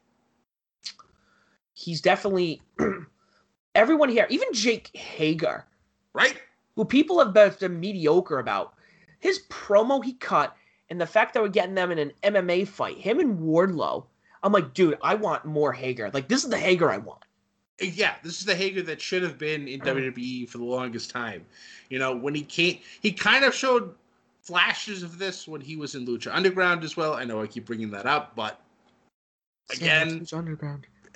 He's 1.73 1.99
definitely 1.99 2.61
everyone 3.73 4.09
here, 4.09 4.27
even 4.29 4.53
Jake 4.53 4.95
Hager, 4.95 5.65
Right? 6.13 6.39
who 6.75 6.85
people 6.85 7.17
have 7.17 7.33
been, 7.33 7.55
been 7.59 7.79
mediocre 7.79 8.37
about. 8.37 8.75
His 9.17 9.39
promo 9.49 10.05
he 10.05 10.13
cut 10.13 10.55
and 10.91 11.01
the 11.01 11.07
fact 11.07 11.33
that 11.33 11.41
we're 11.41 11.49
getting 11.49 11.73
them 11.73 11.89
in 11.89 11.97
an 11.97 12.11
MMA 12.21 12.67
fight, 12.67 12.97
him 12.97 13.19
and 13.19 13.39
Wardlow. 13.39 14.05
I'm 14.43 14.51
like, 14.51 14.73
dude, 14.73 14.97
I 15.01 15.15
want 15.15 15.45
more 15.45 15.71
Hager. 15.71 16.09
Like, 16.13 16.27
this 16.27 16.43
is 16.43 16.49
the 16.49 16.57
Hager 16.57 16.89
I 16.89 16.97
want. 16.97 17.23
Yeah, 17.79 18.15
this 18.23 18.39
is 18.39 18.45
the 18.45 18.55
Hager 18.55 18.81
that 18.83 19.01
should 19.01 19.23
have 19.23 19.37
been 19.37 19.67
in 19.67 19.81
uh-huh. 19.81 19.91
WWE 19.91 20.49
for 20.49 20.57
the 20.57 20.63
longest 20.63 21.09
time. 21.09 21.45
You 21.89 21.99
know, 21.99 22.15
when 22.15 22.35
he 22.35 22.43
came, 22.43 22.79
he 23.01 23.11
kind 23.11 23.43
of 23.43 23.53
showed 23.53 23.95
flashes 24.41 25.03
of 25.03 25.17
this 25.17 25.47
when 25.47 25.61
he 25.61 25.75
was 25.75 25.95
in 25.95 26.05
Lucha 26.05 26.33
Underground 26.33 26.83
as 26.83 26.97
well. 26.97 27.13
I 27.13 27.23
know 27.23 27.41
I 27.41 27.47
keep 27.47 27.65
bringing 27.65 27.91
that 27.91 28.05
up, 28.05 28.35
but 28.35 28.61
again, 29.71 30.25
underground. 30.33 30.87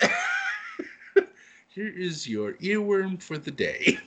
here 1.68 1.88
is 1.88 2.28
your 2.28 2.54
earworm 2.54 3.22
for 3.22 3.38
the 3.38 3.50
day. 3.50 3.98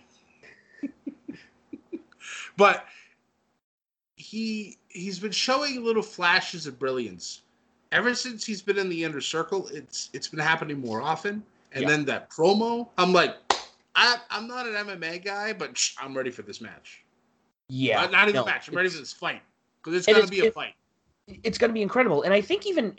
but 2.57 2.85
he 4.15 4.77
he's 4.89 5.19
been 5.19 5.31
showing 5.31 5.83
little 5.83 6.03
flashes 6.03 6.65
of 6.67 6.77
brilliance 6.79 7.41
ever 7.91 8.13
since 8.13 8.45
he's 8.45 8.61
been 8.61 8.77
in 8.77 8.89
the 8.89 9.03
inner 9.03 9.21
circle. 9.21 9.67
It's 9.67 10.09
it's 10.13 10.27
been 10.27 10.39
happening 10.39 10.79
more 10.79 11.01
often. 11.01 11.43
And 11.73 11.83
Yeah. 11.83 11.89
then 11.89 12.05
that 12.05 12.29
promo, 12.31 12.89
I'm 12.97 13.13
like, 13.13 13.35
I, 13.95 14.17
I'm 14.31 14.47
not 14.47 14.65
an 14.67 14.73
MMA 14.73 15.23
guy, 15.23 15.53
but 15.53 15.77
shh, 15.77 15.95
I'm 15.99 16.15
ready 16.17 16.31
for 16.31 16.41
this 16.41 16.61
match. 16.61 17.03
Yeah, 17.67 18.01
not, 18.01 18.11
not 18.11 18.23
even 18.29 18.39
no, 18.39 18.45
match. 18.45 18.67
I'm 18.67 18.75
ready 18.75 18.89
for 18.89 18.97
this 18.97 19.13
fight 19.13 19.41
because 19.83 19.97
it's 19.97 20.07
gonna 20.07 20.19
it's- 20.19 20.29
be 20.31 20.39
a 20.41 20.45
it- 20.45 20.53
fight. 20.55 20.73
it's 21.43 21.59
going 21.59 21.69
to 21.69 21.73
be 21.75 21.83
incredible. 21.83 22.23
And 22.23 22.33
I 22.33 22.41
think 22.41 22.65
even 22.65 22.97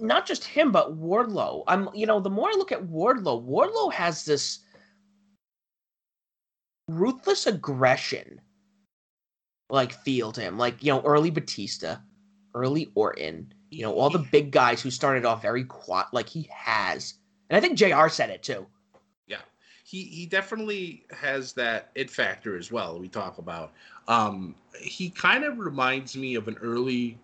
not 0.00 0.26
just 0.26 0.42
him, 0.44 0.72
but 0.72 0.98
Wardlow. 0.98 1.62
I'm, 1.68 1.88
you 1.94 2.06
know, 2.06 2.18
the 2.18 2.28
more 2.30 2.48
I 2.48 2.54
look 2.56 2.72
at 2.72 2.82
Wardlow, 2.82 3.46
Wardlow 3.46 3.92
has 3.92 4.24
this 4.24 4.60
ruthless 6.88 7.46
aggression, 7.46 8.40
like 9.70 9.92
feel 9.92 10.32
to 10.32 10.40
him, 10.40 10.58
like 10.58 10.82
you 10.82 10.92
know, 10.92 11.02
early 11.02 11.30
Batista, 11.30 11.98
early 12.54 12.90
Orton. 12.96 13.52
You 13.70 13.82
know, 13.82 13.94
all 13.94 14.10
the 14.10 14.18
big 14.18 14.50
guys 14.50 14.80
who 14.80 14.90
started 14.90 15.24
off 15.24 15.42
very 15.42 15.64
quiet, 15.64 16.06
like 16.12 16.28
he 16.28 16.48
has. 16.52 17.14
And 17.50 17.56
I 17.56 17.60
think 17.60 17.78
Jr. 17.78 18.08
said 18.08 18.30
it 18.30 18.42
too. 18.42 18.66
Yeah, 19.26 19.40
he 19.84 20.04
he 20.04 20.26
definitely 20.26 21.04
has 21.10 21.52
that 21.54 21.90
it 21.94 22.10
factor 22.10 22.56
as 22.56 22.72
well. 22.72 22.98
We 22.98 23.08
talk 23.08 23.38
about. 23.38 23.72
Um, 24.06 24.54
he 24.80 25.10
kind 25.10 25.44
of 25.44 25.58
reminds 25.58 26.16
me 26.16 26.34
of 26.34 26.48
an 26.48 26.56
early 26.62 27.18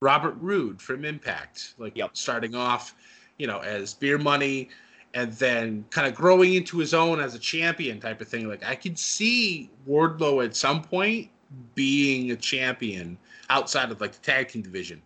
Robert 0.00 0.36
Roode 0.40 0.80
from 0.80 1.04
Impact, 1.04 1.74
like 1.76 1.96
Yep. 1.96 2.16
starting 2.16 2.54
off, 2.54 2.94
you 3.36 3.46
know, 3.46 3.58
as 3.58 3.92
Beer 3.92 4.16
Money, 4.16 4.70
and 5.12 5.32
then 5.34 5.84
kind 5.90 6.06
of 6.06 6.14
growing 6.14 6.54
into 6.54 6.78
his 6.78 6.94
own 6.94 7.20
as 7.20 7.34
a 7.34 7.38
champion 7.38 8.00
type 8.00 8.20
of 8.20 8.28
thing. 8.28 8.48
Like 8.48 8.64
I 8.64 8.74
could 8.74 8.98
see 8.98 9.70
Wardlow 9.86 10.44
at 10.44 10.56
some 10.56 10.82
point 10.82 11.28
being 11.74 12.30
a 12.30 12.36
champion 12.36 13.18
outside 13.50 13.90
of 13.90 14.00
like 14.00 14.12
the 14.12 14.20
tag 14.20 14.48
team 14.48 14.62
division. 14.62 15.02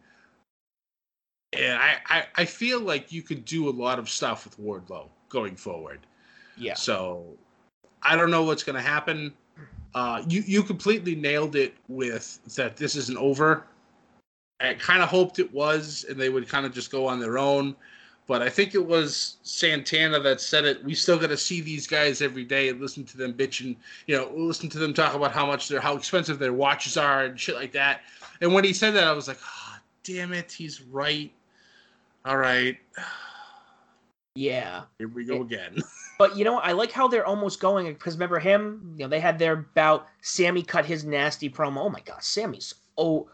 And 1.56 1.80
I, 1.80 1.96
I, 2.08 2.24
I 2.36 2.44
feel 2.44 2.80
like 2.80 3.12
you 3.12 3.22
could 3.22 3.44
do 3.44 3.68
a 3.68 3.70
lot 3.70 3.98
of 3.98 4.08
stuff 4.08 4.44
with 4.44 4.58
Wardlow 4.58 5.08
going 5.28 5.56
forward. 5.56 6.00
Yeah. 6.56 6.74
So 6.74 7.24
I 8.02 8.16
don't 8.16 8.30
know 8.30 8.44
what's 8.44 8.62
going 8.62 8.76
to 8.76 8.82
happen. 8.82 9.32
Uh, 9.94 10.22
you 10.28 10.42
you 10.44 10.62
completely 10.62 11.14
nailed 11.14 11.54
it 11.54 11.74
with 11.88 12.40
that. 12.56 12.76
This 12.76 12.96
isn't 12.96 13.18
over. 13.18 13.64
I 14.60 14.74
kind 14.74 15.02
of 15.02 15.08
hoped 15.08 15.38
it 15.38 15.52
was, 15.52 16.04
and 16.08 16.20
they 16.20 16.28
would 16.28 16.48
kind 16.48 16.66
of 16.66 16.72
just 16.72 16.90
go 16.90 17.06
on 17.06 17.20
their 17.20 17.38
own. 17.38 17.76
But 18.26 18.40
I 18.40 18.48
think 18.48 18.74
it 18.74 18.84
was 18.84 19.36
Santana 19.42 20.18
that 20.20 20.40
said 20.40 20.64
it. 20.64 20.82
We 20.82 20.94
still 20.94 21.18
got 21.18 21.28
to 21.28 21.36
see 21.36 21.60
these 21.60 21.86
guys 21.86 22.22
every 22.22 22.44
day 22.44 22.70
and 22.70 22.80
listen 22.80 23.04
to 23.04 23.18
them 23.18 23.34
bitching. 23.34 23.76
You 24.06 24.16
know, 24.16 24.32
listen 24.34 24.70
to 24.70 24.78
them 24.78 24.94
talk 24.94 25.14
about 25.14 25.32
how 25.32 25.46
much 25.46 25.68
they're, 25.68 25.80
how 25.80 25.94
expensive 25.96 26.38
their 26.38 26.54
watches 26.54 26.96
are 26.96 27.24
and 27.24 27.38
shit 27.38 27.54
like 27.54 27.72
that. 27.72 28.00
And 28.40 28.54
when 28.54 28.64
he 28.64 28.72
said 28.72 28.92
that, 28.92 29.04
I 29.04 29.12
was 29.12 29.28
like, 29.28 29.38
oh, 29.44 29.76
damn 30.04 30.32
it, 30.32 30.50
he's 30.50 30.80
right. 30.82 31.30
All 32.24 32.36
right, 32.38 32.76
Yeah. 34.34 34.82
here 34.98 35.08
we 35.08 35.24
go 35.24 35.42
again. 35.42 35.78
But 36.16 36.36
you 36.36 36.44
know, 36.44 36.58
I 36.58 36.70
like 36.72 36.92
how 36.92 37.08
they're 37.08 37.26
almost 37.26 37.58
going 37.58 37.92
because 37.92 38.14
remember 38.14 38.38
him? 38.38 38.94
You 38.96 39.04
know, 39.04 39.08
they 39.08 39.18
had 39.18 39.36
their 39.36 39.56
bout. 39.56 40.06
Sammy 40.22 40.62
cut 40.62 40.86
his 40.86 41.04
nasty 41.04 41.50
promo. 41.50 41.78
Oh 41.78 41.88
my 41.88 41.98
god, 42.04 42.22
Sammy's 42.22 42.72
oh, 42.96 43.28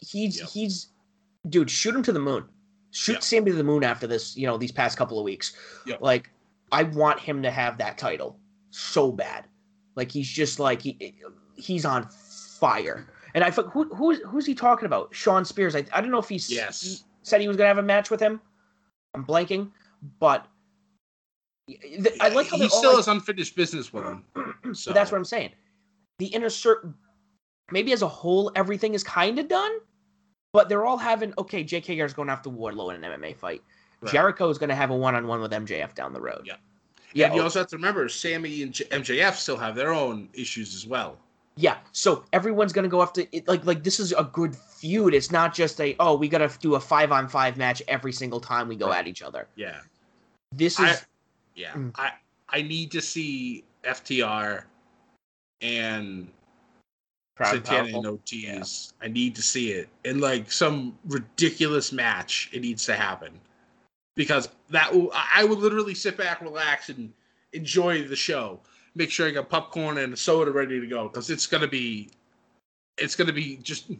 he's 0.00 0.40
Yep. 0.40 0.48
he's 0.48 0.88
dude. 1.48 1.70
Shoot 1.70 1.94
him 1.94 2.02
to 2.02 2.10
the 2.12 2.18
moon. 2.18 2.46
Shoot 2.90 3.12
Yep. 3.12 3.22
Sammy 3.22 3.50
to 3.52 3.56
the 3.56 3.62
moon 3.62 3.84
after 3.84 4.08
this. 4.08 4.36
You 4.36 4.48
know, 4.48 4.58
these 4.58 4.72
past 4.72 4.98
couple 4.98 5.20
of 5.20 5.24
weeks. 5.24 5.52
Yep. 5.86 6.00
Like, 6.00 6.30
I 6.72 6.82
want 6.82 7.20
him 7.20 7.44
to 7.44 7.50
have 7.52 7.78
that 7.78 7.96
title 7.96 8.40
so 8.70 9.12
bad. 9.12 9.44
Like 9.94 10.10
he's 10.10 10.28
just 10.28 10.58
like 10.58 10.82
he 10.82 11.14
he's 11.54 11.84
on 11.84 12.08
fire. 12.58 13.06
And 13.36 13.44
I 13.44 13.52
thought, 13.52 13.66
who 13.72 13.84
who's 13.94 14.18
who's 14.26 14.46
he 14.46 14.54
talking 14.56 14.86
about? 14.86 15.14
Shawn 15.14 15.44
Spears. 15.44 15.76
I 15.76 15.84
I 15.92 16.00
don't 16.00 16.10
know 16.10 16.18
if 16.18 16.28
he's 16.28 16.50
Yes. 16.50 16.82
he 16.82 16.96
said 17.24 17.40
he 17.40 17.48
was 17.48 17.56
gonna 17.56 17.68
have 17.68 17.78
a 17.78 17.82
match 17.82 18.10
with 18.10 18.20
him. 18.20 18.40
I'm 19.14 19.24
blanking, 19.24 19.70
but. 20.20 20.46
th- 21.68 22.16
I 22.20 22.28
like 22.28 22.48
how 22.48 22.58
he 22.58 22.68
still 22.68 22.90
like- 22.90 22.98
has 22.98 23.08
unfinished 23.08 23.56
business 23.56 23.92
with 23.92 24.04
him. 24.04 24.24
So 24.74 24.92
that's 24.92 25.12
what 25.12 25.18
I'm 25.18 25.26
saying. 25.26 25.50
The 26.18 26.26
inner 26.26 26.48
circle, 26.48 26.94
maybe 27.70 27.92
as 27.92 28.00
a 28.00 28.08
whole, 28.08 28.50
everything 28.56 28.94
is 28.94 29.04
kind 29.04 29.38
of 29.38 29.46
done, 29.46 29.72
but 30.54 30.68
they're 30.68 30.86
all 30.86 30.96
having 30.96 31.34
okay. 31.36 31.62
Jake 31.62 31.88
is 31.90 32.14
going 32.14 32.30
after 32.30 32.48
Wardlow 32.48 32.94
in 32.94 33.04
an 33.04 33.20
MMA 33.20 33.36
fight. 33.36 33.62
Right. 34.00 34.12
Jericho 34.12 34.48
is 34.48 34.58
going 34.58 34.70
to 34.70 34.74
have 34.74 34.90
a 34.90 34.96
one-on-one 34.96 35.40
with 35.40 35.52
MJF 35.52 35.94
down 35.94 36.12
the 36.12 36.20
road. 36.20 36.42
Yeah. 36.44 36.54
yeah, 37.12 37.26
and 37.26 37.34
you 37.34 37.40
oh, 37.40 37.44
also 37.44 37.60
have 37.60 37.68
to 37.68 37.76
remember, 37.76 38.08
Sammy 38.08 38.62
and 38.62 38.72
J- 38.72 38.84
MJF 38.86 39.34
still 39.34 39.56
have 39.56 39.74
their 39.74 39.92
own 39.92 40.28
issues 40.32 40.74
as 40.74 40.86
well. 40.86 41.18
Yeah. 41.56 41.78
So 41.92 42.24
everyone's 42.32 42.72
going 42.72 42.82
to 42.84 42.88
go 42.88 43.00
after 43.02 43.22
it. 43.32 43.46
Like, 43.46 43.64
like 43.64 43.82
this 43.84 44.00
is 44.00 44.12
a 44.12 44.24
good 44.32 44.56
feud. 44.56 45.14
It's 45.14 45.30
not 45.30 45.54
just 45.54 45.80
a 45.80 45.94
oh, 46.00 46.16
we 46.16 46.28
got 46.28 46.38
to 46.38 46.58
do 46.58 46.74
a 46.74 46.80
five-on-five 46.80 47.56
match 47.56 47.82
every 47.88 48.12
single 48.12 48.40
time 48.40 48.68
we 48.68 48.76
go 48.76 48.88
Right. 48.88 48.98
at 48.98 49.06
each 49.06 49.22
other. 49.22 49.46
Yeah, 49.56 49.80
This 50.52 50.78
I- 50.80 50.90
is 50.90 51.06
yeah. 51.54 51.72
Mm. 51.72 51.92
I 51.96 52.12
I 52.48 52.62
need 52.62 52.90
to 52.92 53.00
see 53.00 53.64
FTR 53.84 54.64
and 55.60 56.28
proud 57.36 57.52
Santana 57.54 57.78
powerful. 57.92 58.06
and 58.06 58.18
OTs. 58.20 58.92
I 59.02 59.08
need 59.08 59.34
to 59.36 59.42
see 59.42 59.72
it 59.72 59.88
in 60.04 60.20
like 60.20 60.50
some 60.52 60.96
ridiculous 61.06 61.92
match. 61.92 62.48
It 62.52 62.60
needs 62.62 62.84
to 62.86 62.94
happen. 62.94 63.40
because 64.16 64.48
that 64.70 64.94
will, 64.94 65.10
I 65.12 65.40
I 65.40 65.44
would 65.44 65.58
literally 65.58 65.94
sit 65.94 66.16
back, 66.16 66.40
relax, 66.40 66.88
and 66.88 67.12
enjoy 67.52 68.02
the 68.06 68.14
show. 68.14 68.60
Make 68.94 69.10
sure 69.10 69.26
I 69.26 69.32
got 69.32 69.48
popcorn 69.48 69.98
and 69.98 70.12
a 70.12 70.16
soda 70.16 70.50
ready 70.52 70.80
to 70.80 70.86
go 70.86 71.08
because 71.08 71.30
it's 71.30 71.46
gonna 71.46 71.66
be, 71.68 72.10
it's 72.96 73.16
gonna 73.16 73.32
be 73.32 73.56
just 73.56 73.90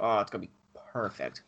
Oh, 0.00 0.20
it's 0.20 0.30
gonna 0.30 0.42
be 0.42 0.50
perfect, 0.92 1.42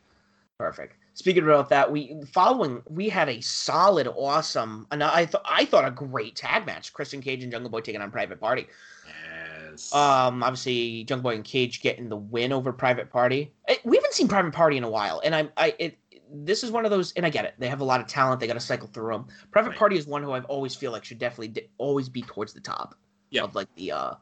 perfect. 0.58 0.96
Speaking 1.14 1.44
about 1.44 1.68
that, 1.68 1.90
we 1.90 2.16
following 2.32 2.82
we 2.88 3.08
had 3.08 3.28
a 3.28 3.40
solid, 3.40 4.08
awesome, 4.08 4.86
and 4.90 5.04
I 5.04 5.26
thought 5.26 5.42
I 5.48 5.64
thought 5.64 5.86
a 5.86 5.90
great 5.90 6.34
tag 6.34 6.66
match: 6.66 6.92
Christian 6.92 7.20
Cage 7.20 7.42
and 7.42 7.52
Jungle 7.52 7.70
Boy 7.70 7.80
taking 7.80 8.00
on 8.00 8.10
Private 8.10 8.40
Party. 8.40 8.66
yes. 9.06 9.94
Um, 9.94 10.42
obviously 10.42 11.04
Jungle 11.04 11.30
Boy 11.30 11.34
and 11.36 11.44
Cage 11.44 11.80
getting 11.80 12.08
the 12.08 12.16
win 12.16 12.52
over 12.52 12.72
Private 12.72 13.10
Party. 13.10 13.52
Eh, 13.68 13.76
We 13.84 13.96
haven't 13.96 14.14
seen 14.14 14.26
Private 14.28 14.52
Party 14.52 14.76
in 14.76 14.84
a 14.84 14.90
while, 14.90 15.20
and 15.24 15.34
I'm 15.34 15.50
I 15.56 15.74
it. 15.78 15.98
This 16.32 16.62
is 16.62 16.70
one 16.70 16.84
of 16.84 16.90
those, 16.90 17.12
and 17.12 17.26
I 17.26 17.30
get 17.30 17.44
it. 17.44 17.54
They 17.58 17.68
have 17.68 17.80
a 17.80 17.84
lot 17.84 18.00
of 18.00 18.06
talent. 18.06 18.40
They 18.40 18.46
got 18.46 18.54
to 18.54 18.60
cycle 18.60 18.88
through 18.88 19.12
them. 19.12 19.26
Private 19.50 19.70
Right. 19.70 19.78
Party 19.78 19.96
is 19.98 20.06
one 20.06 20.22
who 20.22 20.32
I've 20.32 20.44
always 20.46 20.74
feel 20.74 20.92
like 20.92 21.04
should 21.04 21.18
definitely 21.18 21.48
di- 21.48 21.68
always 21.78 22.08
be 22.08 22.22
towards 22.22 22.52
the 22.52 22.60
top 22.60 22.94
Yeah. 23.30 23.42
of 23.42 23.54
like 23.54 23.68
the 23.74 23.92
uh 23.92 24.14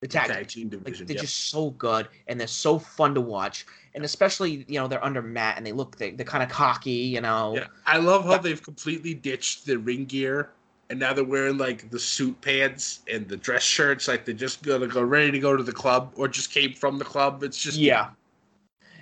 the 0.00 0.06
tag, 0.08 0.28
tag 0.28 0.46
team. 0.46 0.70
team 0.70 0.78
Like 0.78 0.84
division. 0.84 1.06
they're 1.06 1.16
yep. 1.16 1.22
just 1.22 1.48
so 1.50 1.70
good 1.70 2.06
and 2.28 2.38
they're 2.38 2.46
so 2.46 2.78
fun 2.78 3.14
to 3.14 3.20
watch, 3.20 3.66
and 3.94 4.04
especially 4.04 4.64
you 4.68 4.78
know 4.78 4.86
they're 4.88 5.04
under 5.04 5.22
Matt 5.22 5.56
and 5.56 5.66
they 5.66 5.72
look 5.72 5.96
they, 5.96 6.10
they're 6.12 6.26
kind 6.26 6.42
of 6.42 6.48
cocky, 6.50 6.90
you 6.90 7.20
know. 7.20 7.54
Yeah, 7.56 7.66
I 7.86 7.98
love 7.98 8.24
how 8.24 8.32
Yeah. 8.32 8.38
they've 8.38 8.62
completely 8.62 9.14
ditched 9.14 9.66
the 9.66 9.76
ring 9.78 10.04
gear, 10.04 10.50
and 10.90 11.00
now 11.00 11.12
they're 11.14 11.24
wearing 11.24 11.58
like 11.58 11.90
the 11.90 11.98
suit 11.98 12.40
pants 12.42 13.00
and 13.10 13.26
the 13.28 13.36
dress 13.36 13.62
shirts, 13.62 14.06
like 14.06 14.24
they're 14.24 14.34
just 14.34 14.62
gonna 14.62 14.86
go 14.86 15.02
ready 15.02 15.32
to 15.32 15.38
go 15.40 15.56
to 15.56 15.62
the 15.64 15.72
club 15.72 16.12
or 16.16 16.28
just 16.28 16.52
came 16.52 16.74
from 16.74 16.98
the 16.98 17.04
club. 17.04 17.42
It's 17.42 17.60
just 17.60 17.76
Yeah. 17.78 18.10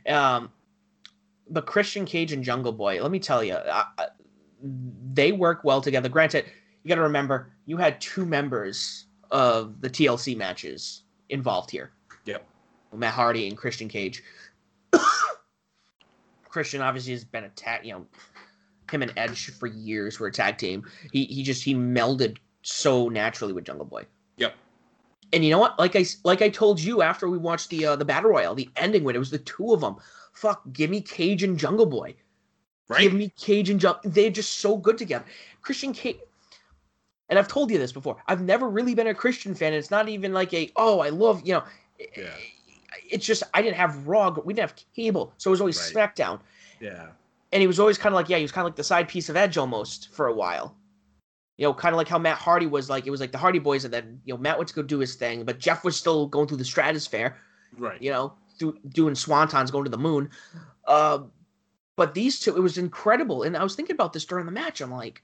Um, 0.06 0.50
but 1.48 1.66
Christian 1.66 2.04
Cage 2.04 2.32
and 2.32 2.42
Jungle 2.42 2.72
Boy, 2.72 3.00
let 3.02 3.10
me 3.10 3.18
tell 3.18 3.42
you, 3.42 3.54
I, 3.54 3.84
I, 3.98 4.06
they 5.12 5.32
work 5.32 5.64
well 5.64 5.80
together. 5.80 6.08
Granted, 6.08 6.46
you 6.82 6.88
got 6.88 6.96
to 6.96 7.02
remember 7.02 7.52
you 7.66 7.76
had 7.76 8.00
two 8.00 8.24
members 8.24 9.06
of 9.30 9.80
the 9.80 9.90
TLC 9.90 10.36
matches 10.36 11.02
involved 11.28 11.70
here. 11.70 11.92
Yep. 12.24 12.46
Matt 12.94 13.14
Hardy 13.14 13.48
and 13.48 13.56
Christian 13.56 13.88
Cage. 13.88 14.22
Christian 16.48 16.80
obviously 16.80 17.12
has 17.12 17.24
been 17.24 17.44
a 17.44 17.48
tag, 17.50 17.84
you 17.84 17.92
know, 17.92 18.06
him 18.90 19.02
and 19.02 19.12
Edge 19.16 19.50
for 19.50 19.66
years 19.66 20.20
were 20.20 20.28
a 20.28 20.32
tag 20.32 20.58
team. 20.58 20.84
He 21.12 21.24
he 21.24 21.42
just 21.42 21.64
he 21.64 21.74
melded 21.74 22.38
so 22.62 23.08
naturally 23.08 23.52
with 23.52 23.64
Jungle 23.64 23.86
Boy. 23.86 24.06
Yep. 24.36 24.54
And 25.32 25.44
you 25.44 25.50
know 25.50 25.58
what? 25.58 25.78
Like 25.78 25.96
I 25.96 26.04
like 26.24 26.42
I 26.42 26.48
told 26.48 26.80
you 26.80 27.02
after 27.02 27.28
we 27.28 27.38
watched 27.38 27.70
the 27.70 27.84
uh, 27.84 27.96
the 27.96 28.04
battle 28.04 28.30
royal, 28.30 28.54
the 28.54 28.70
ending 28.76 29.04
when 29.04 29.16
it 29.16 29.18
was 29.18 29.30
the 29.30 29.38
two 29.38 29.72
of 29.72 29.80
them. 29.80 29.96
Fuck, 30.36 30.62
give 30.72 30.90
me 30.90 31.00
Cage 31.00 31.42
and 31.42 31.58
Jungle 31.58 31.86
Boy. 31.86 32.14
right. 32.88 33.00
Give 33.00 33.14
me 33.14 33.32
Cage 33.38 33.70
and 33.70 33.80
Jungle. 33.80 34.00
They're 34.04 34.30
just 34.30 34.58
so 34.58 34.76
good 34.76 34.98
together. 34.98 35.24
Christian 35.62 35.92
Cage. 35.92 36.18
And 37.28 37.38
I've 37.38 37.48
told 37.48 37.70
you 37.70 37.78
this 37.78 37.90
before. 37.90 38.16
I've 38.28 38.42
never 38.42 38.68
really 38.68 38.94
been 38.94 39.08
a 39.08 39.14
Christian 39.14 39.54
fan. 39.54 39.72
And 39.72 39.76
it's 39.76 39.90
not 39.90 40.08
even 40.08 40.32
like 40.32 40.52
a 40.54 40.70
oh 40.76 41.00
I 41.00 41.08
love 41.08 41.42
you 41.44 41.54
know. 41.54 41.64
Yeah. 42.16 42.30
It's 43.10 43.26
just 43.26 43.42
I 43.54 43.62
didn't 43.62 43.76
have 43.76 44.06
Raw. 44.06 44.30
We 44.44 44.54
didn't 44.54 44.70
have 44.70 44.78
cable, 44.94 45.32
so 45.38 45.50
it 45.50 45.52
was 45.52 45.60
always 45.60 45.78
Right. 45.94 46.12
SmackDown. 46.14 46.40
yeah, 46.80 47.08
And 47.52 47.60
he 47.60 47.66
was 47.66 47.80
always 47.80 47.98
kind 47.98 48.12
of 48.14 48.16
like 48.16 48.28
yeah, 48.28 48.36
he 48.36 48.42
was 48.42 48.52
kind 48.52 48.64
of 48.66 48.70
like 48.72 48.76
the 48.76 48.84
side 48.84 49.08
piece 49.08 49.28
of 49.28 49.36
Edge 49.36 49.56
almost 49.56 50.12
for 50.14 50.26
a 50.28 50.32
while. 50.34 50.76
You 51.56 51.66
know, 51.66 51.72
kind 51.74 51.94
of 51.94 51.96
like 51.96 52.08
how 52.08 52.18
Matt 52.18 52.36
Hardy 52.38 52.66
was 52.66 52.90
like 52.90 53.06
it 53.06 53.10
was 53.10 53.20
like 53.20 53.32
the 53.32 53.38
Hardy 53.38 53.58
Boys, 53.58 53.84
and 53.84 53.92
then 53.94 54.20
you 54.24 54.34
know 54.34 54.38
Matt 54.38 54.58
went 54.58 54.68
to 54.68 54.74
go 54.74 54.82
do 54.82 54.98
his 54.98 55.14
thing, 55.14 55.44
but 55.44 55.58
Jeff 55.58 55.82
was 55.84 55.96
still 55.96 56.26
going 56.26 56.46
through 56.46 56.58
the 56.58 56.64
stratosphere. 56.64 57.36
right. 57.78 58.00
you 58.02 58.10
know, 58.10 58.34
through, 58.58 58.78
doing 58.88 59.14
swantons, 59.14 59.72
going 59.72 59.84
to 59.84 59.90
the 59.90 59.98
moon. 59.98 60.30
Uh, 60.86 61.20
but 61.96 62.14
these 62.14 62.38
two, 62.38 62.56
it 62.56 62.60
was 62.60 62.78
incredible. 62.78 63.42
And 63.42 63.56
I 63.56 63.62
was 63.62 63.74
thinking 63.74 63.94
about 63.94 64.12
this 64.12 64.24
during 64.24 64.46
the 64.46 64.52
match. 64.52 64.80
I'm 64.80 64.90
like, 64.90 65.22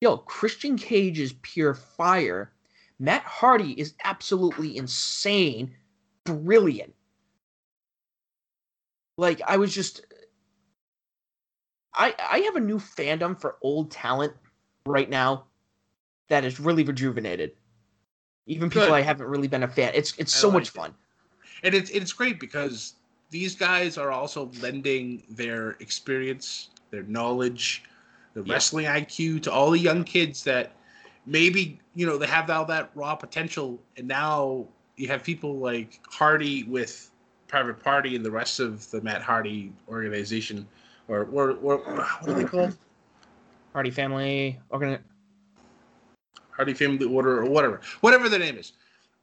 yo, 0.00 0.16
Christian 0.16 0.76
Cage 0.76 1.18
is 1.18 1.34
pure 1.42 1.74
fire. 1.74 2.52
Matt 2.98 3.22
Hardy 3.22 3.72
is 3.72 3.94
absolutely 4.04 4.76
insane, 4.76 5.74
brilliant. 6.24 6.94
Like 9.18 9.42
I 9.46 9.56
was 9.56 9.74
just, 9.74 10.04
I 11.94 12.14
I 12.18 12.38
have 12.40 12.56
a 12.56 12.60
new 12.60 12.78
fandom 12.78 13.38
for 13.38 13.56
old 13.60 13.90
talent 13.90 14.32
right 14.86 15.10
now 15.10 15.46
that 16.28 16.44
is 16.44 16.58
really 16.60 16.84
rejuvenated. 16.84 17.52
Even 18.46 18.70
people 18.70 18.88
Good. 18.88 18.94
I 18.94 19.02
haven't 19.02 19.26
really 19.26 19.48
been 19.48 19.62
a 19.62 19.68
fan. 19.68 19.92
It's 19.94 20.14
it's 20.18 20.34
I 20.34 20.38
so 20.38 20.48
like 20.48 20.54
much 20.54 20.68
it. 20.68 20.72
fun. 20.72 20.94
And 21.62 21.74
it's 21.74 21.90
it's 21.90 22.12
great 22.12 22.40
because 22.40 22.94
these 23.30 23.54
guys 23.54 23.96
are 23.96 24.10
also 24.10 24.50
lending 24.60 25.22
their 25.30 25.70
experience, 25.80 26.70
their 26.90 27.02
knowledge, 27.04 27.84
their 28.34 28.42
Yeah. 28.44 28.52
wrestling 28.54 28.86
IQ 28.86 29.40
to 29.40 29.52
all 29.52 29.70
the 29.70 29.78
young 29.78 30.04
kids 30.04 30.44
that 30.44 30.72
maybe 31.26 31.78
you 31.94 32.06
know 32.06 32.18
they 32.18 32.26
have 32.26 32.50
all 32.50 32.64
that 32.66 32.90
raw 32.94 33.14
potential, 33.14 33.80
and 33.96 34.06
now 34.08 34.66
you 34.96 35.08
have 35.08 35.22
people 35.22 35.56
like 35.58 36.00
Hardy 36.10 36.64
with 36.64 37.10
Private 37.48 37.82
Party 37.82 38.16
and 38.16 38.24
the 38.24 38.30
rest 38.30 38.60
of 38.60 38.90
the 38.90 39.00
Matt 39.00 39.22
Hardy 39.22 39.72
organization, 39.88 40.66
or 41.08 41.24
or, 41.32 41.52
or 41.62 41.78
what 41.78 42.28
are 42.28 42.34
they 42.34 42.44
called? 42.44 42.76
Hardy 43.72 43.90
family 43.90 44.58
organ. 44.70 44.98
Hardy 46.50 46.74
Family 46.74 47.06
Order 47.06 47.40
or 47.40 47.46
whatever, 47.46 47.80
whatever 48.02 48.28
their 48.28 48.38
name 48.38 48.58
is. 48.58 48.72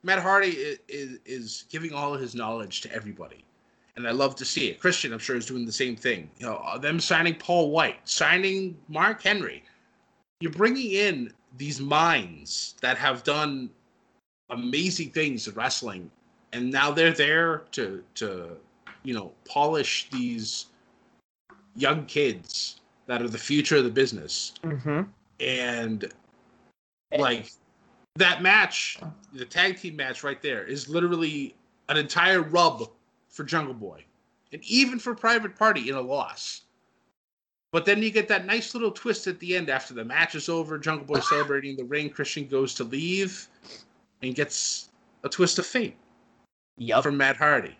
Matt 0.03 0.19
Hardy 0.19 0.49
is, 0.49 0.79
is, 0.87 1.19
is 1.25 1.65
giving 1.69 1.93
all 1.93 2.13
of 2.13 2.21
his 2.21 2.35
knowledge 2.35 2.81
to 2.81 2.93
everybody, 2.93 3.43
and 3.95 4.07
I 4.07 4.11
love 4.11 4.35
to 4.37 4.45
see 4.45 4.69
it. 4.69 4.79
Christian, 4.79 5.11
I'm 5.11 5.19
sure, 5.19 5.35
is 5.35 5.45
doing 5.45 5.65
the 5.65 5.71
same 5.71 5.95
thing. 5.95 6.29
You 6.37 6.45
know, 6.45 6.55
uh, 6.55 6.77
them 6.77 6.99
signing 6.99 7.35
Paul 7.35 7.71
White, 7.71 7.99
signing 8.07 8.77
Mark 8.87 9.21
Henry. 9.21 9.63
You're 10.39 10.51
bringing 10.53 10.91
in 10.91 11.33
these 11.57 11.81
minds 11.81 12.75
that 12.81 12.97
have 12.97 13.23
done 13.23 13.69
amazing 14.49 15.11
things 15.11 15.47
in 15.47 15.53
wrestling, 15.53 16.09
and 16.53 16.71
now 16.71 16.91
they're 16.91 17.11
there 17.11 17.63
to 17.73 18.03
to 18.15 18.57
you 19.03 19.13
know 19.13 19.31
polish 19.45 20.07
these 20.11 20.67
young 21.75 22.05
kids 22.05 22.79
that 23.07 23.21
are 23.21 23.27
the 23.27 23.37
future 23.37 23.77
of 23.77 23.83
the 23.83 23.89
business 23.89 24.53
Mm-hmm. 24.63 25.01
and 25.39 26.11
like 27.17 27.51
that 28.19 28.41
match, 28.41 28.99
the 29.33 29.45
tag 29.45 29.77
team 29.79 29.95
match 29.95 30.23
right 30.23 30.41
there 30.41 30.63
is 30.63 30.87
literally 30.87 31.55
an 31.89 31.97
entire 31.97 32.41
rub 32.41 32.89
for 33.29 33.43
Jungle 33.43 33.73
Boy, 33.73 34.03
and 34.53 34.63
even 34.63 34.99
for 34.99 35.15
Private 35.15 35.55
Party 35.55 35.89
in 35.89 35.95
a 35.95 36.01
loss. 36.01 36.61
But 37.71 37.85
then 37.85 38.01
you 38.01 38.09
get 38.09 38.27
that 38.29 38.45
nice 38.45 38.73
little 38.73 38.91
twist 38.91 39.27
at 39.27 39.39
the 39.39 39.55
end 39.55 39.69
after 39.69 39.93
the 39.93 40.03
match 40.03 40.33
is 40.35 40.49
over. 40.49 40.77
Jungle 40.77 41.05
Boy 41.05 41.19
celebrating 41.19 41.77
the 41.77 41.83
ring. 41.83 42.09
Christian 42.09 42.47
goes 42.47 42.73
to 42.75 42.83
leave 42.83 43.47
and 44.23 44.33
gets 44.33 44.89
a 45.23 45.29
twist 45.29 45.59
of 45.59 45.65
fate 45.65 45.95
Yep. 46.77 47.03
from 47.03 47.17
Matt 47.17 47.37
Hardy. 47.37 47.77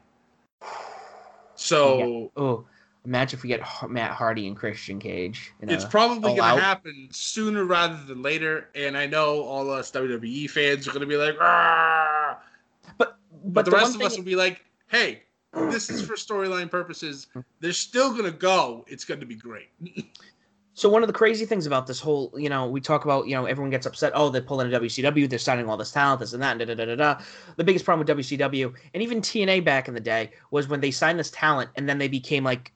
So 1.55 2.31
oh, 2.35 2.65
imagine 3.05 3.37
if 3.37 3.43
we 3.43 3.49
get 3.49 3.61
Matt 3.89 4.11
Hardy 4.11 4.47
and 4.47 4.55
Christian 4.55 4.99
Cage. 4.99 5.51
It's 5.61 5.85
probably 5.85 6.35
going 6.35 6.57
to 6.57 6.61
happen 6.61 7.07
sooner 7.11 7.65
rather 7.65 8.01
than 8.03 8.21
later. 8.21 8.69
And 8.75 8.97
I 8.97 9.05
know 9.05 9.41
all 9.41 9.71
us 9.71 9.91
WWE 9.91 10.49
fans 10.49 10.87
are 10.87 10.91
going 10.91 11.01
to 11.01 11.07
be 11.07 11.17
like, 11.17 11.37
"Argh!" 11.37 12.37
but 12.97 13.17
but, 13.31 13.53
but 13.53 13.65
the, 13.65 13.71
the, 13.71 13.77
rest 13.77 13.95
of 13.95 14.01
us 14.01 14.17
will 14.17 14.23
be 14.23 14.35
like, 14.35 14.63
hey, 14.87 15.23
this 15.53 15.89
is 15.89 16.01
for 16.01 16.13
storyline 16.13 16.69
purposes. 16.69 17.27
Hmm. 17.33 17.41
They're 17.59 17.73
still 17.73 18.11
going 18.11 18.25
to 18.25 18.37
go. 18.37 18.85
It's 18.87 19.05
going 19.05 19.19
to 19.19 19.25
be 19.25 19.35
great. 19.35 19.69
So 20.75 20.87
one 20.87 21.03
of 21.03 21.07
the 21.07 21.13
crazy 21.13 21.45
things 21.45 21.65
about 21.65 21.87
this 21.87 21.99
whole, 21.99 22.33
you 22.37 22.47
know, 22.47 22.65
we 22.65 22.79
talk 22.79 23.03
about, 23.03 23.27
you 23.27 23.35
know, 23.35 23.43
everyone 23.45 23.69
gets 23.69 23.85
upset. 23.85 24.13
Oh, 24.15 24.29
they're 24.29 24.41
pulling 24.41 24.73
a 24.73 24.79
WCW. 24.79 25.29
They're 25.29 25.37
signing 25.37 25.67
all 25.67 25.75
this 25.75 25.91
talent, 25.91 26.21
this 26.21 26.31
and 26.31 26.41
that, 26.41 26.51
and 26.51 26.59
da 26.61 26.73
da 26.73 26.73
da 26.73 26.85
da 26.85 26.95
da. 26.95 27.21
The 27.57 27.65
biggest 27.65 27.83
problem 27.83 28.07
with 28.07 28.17
WCW 28.17 28.73
and 28.93 29.03
even 29.03 29.19
TNA 29.19 29.65
back 29.65 29.89
in 29.89 29.93
the 29.93 29.99
day 29.99 30.31
was 30.51 30.69
when 30.69 30.79
they 30.79 30.91
signed 30.91 31.19
this 31.19 31.31
talent 31.31 31.69
and 31.75 31.89
then 31.89 31.97
they 31.97 32.07
became 32.07 32.45
like 32.45 32.71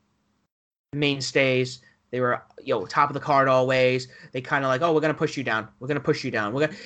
mainstays. 0.94 1.82
They 2.12 2.20
were, 2.20 2.44
you 2.62 2.74
know, 2.76 2.86
top 2.86 3.10
of 3.10 3.14
the 3.16 3.20
card 3.20 3.48
always. 3.48 4.08
They 4.32 4.42
kind 4.42 4.64
of 4.64 4.70
like, 4.70 4.82
oh, 4.82 4.94
we're 4.94 5.02
gonna 5.02 5.14
push 5.14 5.36
you 5.36 5.44
down. 5.44 5.68
We're 5.80 5.88
gonna 5.88 6.00
push 6.00 6.24
you 6.24 6.32
down. 6.32 6.54
We're 6.54 6.68
gonna 6.68 6.78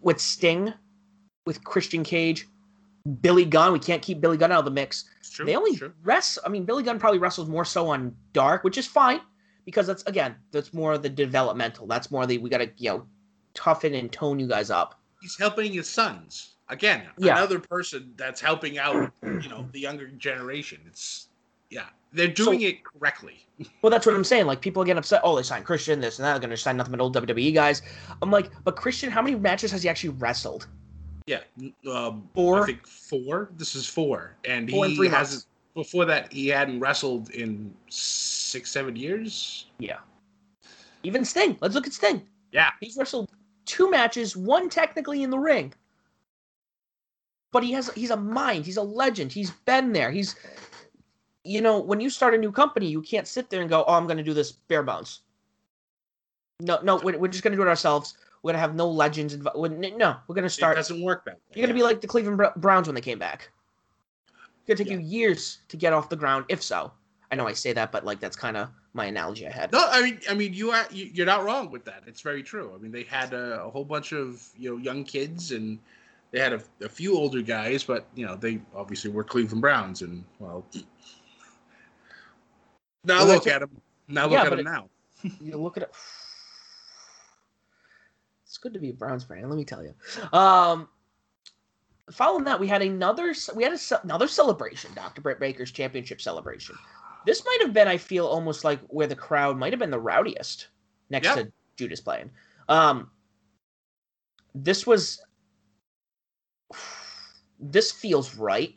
with 0.00 0.20
Sting, 0.20 0.72
with 1.46 1.62
Christian 1.64 2.02
Cage, 2.02 2.46
Billy 3.20 3.44
Gunn. 3.44 3.72
We 3.72 3.78
can't 3.78 4.00
keep 4.02 4.20
Billy 4.20 4.36
Gunn 4.36 4.52
out 4.52 4.60
of 4.60 4.64
the 4.64 4.70
mix. 4.70 5.04
True. 5.30 5.44
They 5.44 5.56
only 5.56 5.80
wrestle. 6.02 6.42
I 6.46 6.48
mean, 6.48 6.64
Billy 6.64 6.82
Gunn 6.82 6.98
probably 6.98 7.18
wrestles 7.18 7.48
more 7.48 7.64
so 7.64 7.88
on 7.88 8.14
Dark, 8.32 8.64
which 8.64 8.78
is 8.78 8.86
fine 8.86 9.20
because 9.64 9.86
that's 9.86 10.02
again 10.04 10.34
that's 10.50 10.72
more 10.72 10.94
of 10.94 11.02
the 11.02 11.08
developmental. 11.10 11.86
That's 11.86 12.10
more 12.10 12.26
the 12.26 12.38
we 12.38 12.48
gotta 12.48 12.70
you 12.78 12.90
know 12.90 13.06
toughen 13.54 13.94
and 13.94 14.10
tone 14.10 14.38
you 14.38 14.46
guys 14.46 14.70
up. 14.70 15.00
He's 15.20 15.36
helping 15.38 15.72
his 15.72 15.88
sons. 15.88 16.54
Again, 16.70 17.02
Yeah. 17.18 17.36
another 17.38 17.58
person 17.58 18.12
that's 18.16 18.40
helping 18.40 18.78
out, 18.78 19.10
you 19.22 19.48
know, 19.48 19.66
the 19.72 19.80
younger 19.80 20.06
generation. 20.08 20.80
It's, 20.86 21.27
yeah, 21.70 21.86
they're 22.12 22.28
doing 22.28 22.62
it 22.62 22.84
correctly. 22.84 23.44
Well, 23.82 23.90
that's 23.90 24.06
what 24.06 24.14
I'm 24.14 24.24
saying. 24.24 24.46
Like 24.46 24.60
people 24.60 24.84
get 24.84 24.96
upset. 24.96 25.20
Oh, 25.24 25.36
they 25.36 25.42
signed 25.42 25.64
Christian, 25.64 26.00
this 26.00 26.18
and 26.18 26.24
that. 26.24 26.34
They're 26.34 26.40
gonna 26.40 26.56
sign 26.56 26.76
nothing 26.76 26.92
but 26.92 27.00
old 27.00 27.14
WWE 27.16 27.52
guys. 27.52 27.82
I'm 28.22 28.30
like, 28.30 28.50
but 28.64 28.76
Christian, 28.76 29.10
how 29.10 29.20
many 29.20 29.36
matches 29.36 29.72
has 29.72 29.82
he 29.82 29.88
actually 29.88 30.10
wrestled? 30.10 30.68
Yeah. 31.26 31.40
Um, 31.90 32.28
Four? 32.34 32.62
I 32.62 32.66
think 32.66 32.86
four. 32.86 33.50
This 33.56 33.74
is 33.74 33.86
four. 33.86 34.36
And 34.44 34.70
Four 34.70 34.86
he 34.86 34.96
three 34.96 35.08
has 35.08 35.46
before 35.74 36.04
that, 36.06 36.32
he 36.32 36.48
hadn't 36.48 36.80
wrestled 36.80 37.30
in 37.30 37.74
six, 37.88 38.70
seven 38.70 38.96
years. 38.96 39.66
Yeah. 39.78 39.98
Even 41.02 41.24
Sting. 41.24 41.56
Let's 41.60 41.74
look 41.74 41.86
at 41.86 41.92
Sting. 41.92 42.22
Yeah. 42.52 42.70
He's 42.80 42.96
wrestled 42.96 43.30
two 43.64 43.90
matches, 43.90 44.36
one 44.36 44.68
technically 44.68 45.22
in 45.22 45.30
the 45.30 45.38
ring. 45.38 45.72
But 47.52 47.62
he 47.62 47.72
has 47.72 47.90
he's 47.94 48.10
a 48.10 48.16
mind. 48.16 48.66
He's 48.66 48.76
a 48.76 48.82
legend. 48.82 49.32
He's 49.32 49.50
been 49.50 49.92
there. 49.92 50.10
He's 50.10 50.34
you 51.48 51.60
know, 51.60 51.80
when 51.80 52.00
you 52.00 52.10
start 52.10 52.34
a 52.34 52.38
new 52.38 52.52
company, 52.52 52.86
you 52.86 53.00
can't 53.02 53.26
sit 53.26 53.48
there 53.50 53.60
and 53.60 53.70
go, 53.70 53.84
"Oh, 53.88 53.94
I'm 53.94 54.04
going 54.06 54.18
to 54.18 54.22
do 54.22 54.34
this 54.34 54.52
bare 54.52 54.82
bones." 54.82 55.20
No, 56.60 56.78
no, 56.82 56.96
we're, 56.96 57.18
we're 57.18 57.28
just 57.28 57.42
going 57.44 57.52
to 57.52 57.56
do 57.56 57.62
it 57.62 57.68
ourselves. 57.68 58.14
We're 58.42 58.48
going 58.48 58.56
to 58.56 58.60
have 58.60 58.74
no 58.74 58.88
legends. 58.88 59.36
Inv- 59.36 59.96
no, 59.96 60.16
we're 60.26 60.34
going 60.34 60.42
to 60.44 60.50
start. 60.50 60.72
It 60.72 60.80
doesn't 60.80 61.02
work 61.02 61.24
that 61.24 61.34
way. 61.34 61.40
You're 61.54 61.66
going 61.66 61.74
to 61.76 61.80
be 61.80 61.82
like 61.84 62.00
the 62.00 62.06
Cleveland 62.06 62.40
Browns 62.56 62.86
when 62.88 62.94
they 62.94 63.00
came 63.00 63.18
back. 63.18 63.50
It's 64.28 64.66
going 64.66 64.76
to 64.76 64.84
take 64.84 64.92
you 64.92 64.98
years 64.98 65.58
to 65.68 65.76
get 65.76 65.92
off 65.92 66.08
the 66.08 66.16
ground, 66.16 66.44
if 66.48 66.62
so. 66.62 66.92
I 67.30 67.36
know 67.36 67.46
I 67.46 67.52
say 67.52 67.72
that, 67.74 67.92
but 67.92 68.04
like 68.04 68.20
that's 68.20 68.36
kind 68.36 68.56
of 68.56 68.68
my 68.94 69.06
analogy 69.06 69.46
I 69.46 69.50
had. 69.50 69.70
No, 69.72 69.86
I 69.90 70.02
mean, 70.02 70.20
I 70.30 70.34
mean, 70.34 70.52
you 70.54 70.70
are 70.70 70.86
you- 70.90 71.10
you're 71.12 71.26
not 71.26 71.44
wrong 71.44 71.70
with 71.70 71.84
that. 71.84 72.02
It's 72.06 72.20
very 72.22 72.42
true. 72.42 72.72
I 72.74 72.78
mean, 72.78 72.90
they 72.90 73.02
had 73.04 73.32
a, 73.34 73.62
a 73.64 73.70
whole 73.70 73.84
bunch 73.84 74.12
of 74.12 74.46
you 74.56 74.70
know 74.70 74.76
young 74.78 75.04
kids, 75.04 75.52
and 75.52 75.78
they 76.30 76.40
had 76.40 76.52
a, 76.54 76.62
a 76.82 76.88
few 76.88 77.16
older 77.16 77.42
guys, 77.42 77.84
but 77.84 78.06
you 78.14 78.26
know 78.26 78.34
they 78.34 78.60
obviously 78.74 79.10
were 79.10 79.24
Cleveland 79.24 79.60
Browns, 79.62 80.02
and 80.02 80.24
well, 80.38 80.64
now 83.04 83.18
Well, 83.24 83.34
look 83.34 83.46
at 83.46 83.60
them. 83.60 83.80
Now 84.08 84.24
look 84.24 84.32
Yeah, 84.32 84.44
at 84.44 84.50
them 84.50 84.58
it- 84.60 84.64
now. 84.64 84.88
you 85.40 85.56
look 85.56 85.76
at 85.76 85.82
it. 85.84 85.90
It's 88.44 88.56
good 88.58 88.72
to 88.74 88.80
be 88.80 88.90
a 88.90 88.94
Browns 88.94 89.24
fan. 89.24 89.48
Let 89.48 89.56
me 89.56 89.64
tell 89.64 89.82
you. 89.82 89.94
Um, 90.38 90.88
following 92.10 92.44
that, 92.44 92.58
we 92.58 92.66
had 92.66 92.80
another 92.82 93.34
we 93.54 93.62
had 93.62 93.72
a, 93.74 94.02
another 94.02 94.26
celebration, 94.28 94.90
Dr. 94.94 95.20
Britt 95.20 95.38
Baker's 95.40 95.70
championship 95.70 96.20
celebration. 96.20 96.76
This 97.26 97.44
might 97.44 97.58
have 97.60 97.74
been, 97.74 97.88
I 97.88 97.98
feel, 97.98 98.26
almost 98.26 98.64
like 98.64 98.80
where 98.88 99.06
the 99.06 99.14
crowd 99.16 99.58
might 99.58 99.72
have 99.72 99.80
been 99.80 99.90
the 99.90 99.98
rowdiest 100.00 100.68
next 101.10 101.26
Yep. 101.26 101.36
to 101.36 101.52
Judas 101.76 102.00
playing. 102.00 102.30
Um, 102.68 103.10
this 104.54 104.86
was. 104.86 105.20
This 107.60 107.90
feels 107.92 108.36
right. 108.36 108.74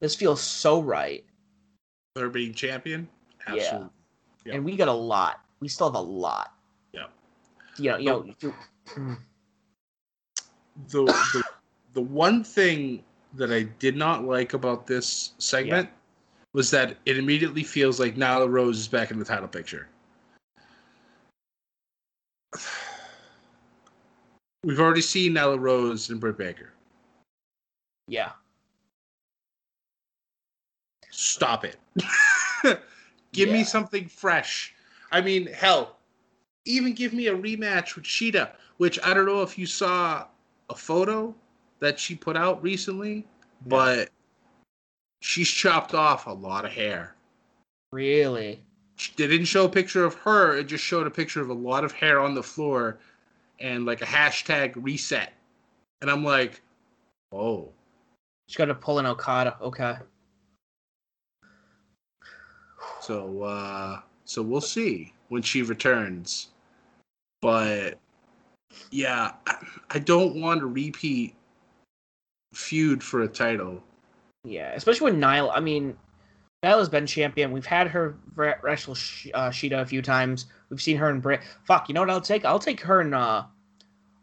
This 0.00 0.14
feels 0.14 0.40
so 0.40 0.80
right. 0.82 1.24
They're 2.14 2.28
being 2.28 2.54
champion. 2.54 3.08
Yeah. 3.48 3.54
Absolutely. 3.54 3.88
Yeah. 4.44 4.54
And 4.54 4.64
we 4.64 4.76
got 4.76 4.88
a 4.88 4.92
lot. 4.92 5.40
We 5.60 5.68
still 5.68 5.88
have 5.88 5.96
a 5.96 6.00
lot. 6.00 6.54
Yeah. 6.92 7.06
You 7.76 7.90
know, 7.90 7.96
you 7.98 8.34
know, 8.42 8.54
mm, 8.94 9.16
the, 10.88 11.04
the 11.04 11.42
the 11.94 12.00
one 12.00 12.44
thing 12.44 13.02
that 13.34 13.52
I 13.52 13.64
did 13.80 13.96
not 13.96 14.24
like 14.24 14.54
about 14.54 14.86
this 14.86 15.32
segment 15.38 15.88
was 16.52 16.70
that 16.70 16.96
it 17.04 17.18
immediately 17.18 17.64
feels 17.64 17.98
like 17.98 18.14
Nyla 18.14 18.48
Rose 18.48 18.78
is 18.78 18.86
back 18.86 19.10
in 19.10 19.18
the 19.18 19.24
title 19.24 19.48
picture. 19.48 19.88
We've 24.62 24.78
already 24.80 25.00
seen 25.00 25.34
Nyla 25.34 25.58
Rose 25.58 26.10
and 26.10 26.20
Britt 26.20 26.38
Baker. 26.38 26.72
yeah. 28.06 28.30
Stop 31.16 31.64
it. 31.64 31.76
give 33.32 33.48
me 33.48 33.62
something 33.62 34.08
fresh. 34.08 34.74
I 35.12 35.20
mean, 35.20 35.46
hell, 35.46 35.98
even 36.64 36.92
give 36.92 37.12
me 37.12 37.28
a 37.28 37.36
rematch 37.36 37.94
with 37.94 38.04
Shida, 38.04 38.50
which 38.78 38.98
I 39.04 39.14
don't 39.14 39.26
know 39.26 39.42
if 39.42 39.56
you 39.56 39.64
saw 39.64 40.26
a 40.68 40.74
photo 40.74 41.32
that 41.78 42.00
she 42.00 42.16
put 42.16 42.36
out 42.36 42.60
recently, 42.64 43.28
but 43.66 44.10
she's 45.20 45.48
chopped 45.48 45.94
off 45.94 46.26
a 46.26 46.32
lot 46.32 46.64
of 46.64 46.72
hair. 46.72 47.14
Really? 47.92 48.60
They 49.16 49.28
didn't 49.28 49.46
show 49.46 49.66
a 49.66 49.68
picture 49.68 50.04
of 50.04 50.14
her, 50.14 50.56
it 50.56 50.64
just 50.64 50.82
showed 50.82 51.06
a 51.06 51.10
picture 51.10 51.40
of 51.40 51.48
a 51.48 51.54
lot 51.54 51.84
of 51.84 51.92
hair 51.92 52.18
on 52.18 52.34
the 52.34 52.42
floor 52.42 52.98
and 53.60 53.86
like 53.86 54.02
a 54.02 54.06
hashtag 54.06 54.72
reset. 54.74 55.32
And 56.00 56.10
I'm 56.10 56.24
like, 56.24 56.60
oh. 57.30 57.70
She's 58.48 58.56
got 58.56 58.64
to 58.64 58.74
pull 58.74 58.98
an 58.98 59.06
Okada. 59.06 59.56
Okay. 59.60 59.94
So 63.04 63.42
uh 63.42 64.00
so 64.24 64.40
we'll 64.40 64.62
see 64.62 65.12
when 65.28 65.42
she 65.42 65.60
returns. 65.60 66.48
But 67.42 67.98
yeah, 68.90 69.32
I, 69.46 69.56
I 69.90 69.98
don't 69.98 70.40
want 70.40 70.60
to 70.60 70.66
repeat 70.66 71.34
feud 72.54 73.02
for 73.02 73.20
a 73.22 73.28
title. 73.28 73.82
Yeah, 74.44 74.72
especially 74.72 75.12
when 75.12 75.20
Nyla. 75.20 75.52
I 75.54 75.60
mean, 75.60 75.96
Nyla's 76.64 76.88
been 76.88 77.06
champion. 77.06 77.52
We've 77.52 77.66
had 77.66 77.88
her 77.88 78.16
wrestle 78.36 78.94
Sh- 78.94 79.28
uh, 79.34 79.50
Shida 79.50 79.82
a 79.82 79.86
few 79.86 80.00
times. 80.00 80.46
We've 80.70 80.80
seen 80.80 80.96
her 80.96 81.10
in 81.10 81.20
Britt. 81.20 81.42
Fuck, 81.64 81.90
you 81.90 81.94
know 81.94 82.00
what 82.00 82.10
I'll 82.10 82.22
take? 82.22 82.46
I'll 82.46 82.58
take 82.58 82.80
her 82.80 83.02
and 83.02 83.14
uh, 83.14 83.18
I'll 83.18 83.50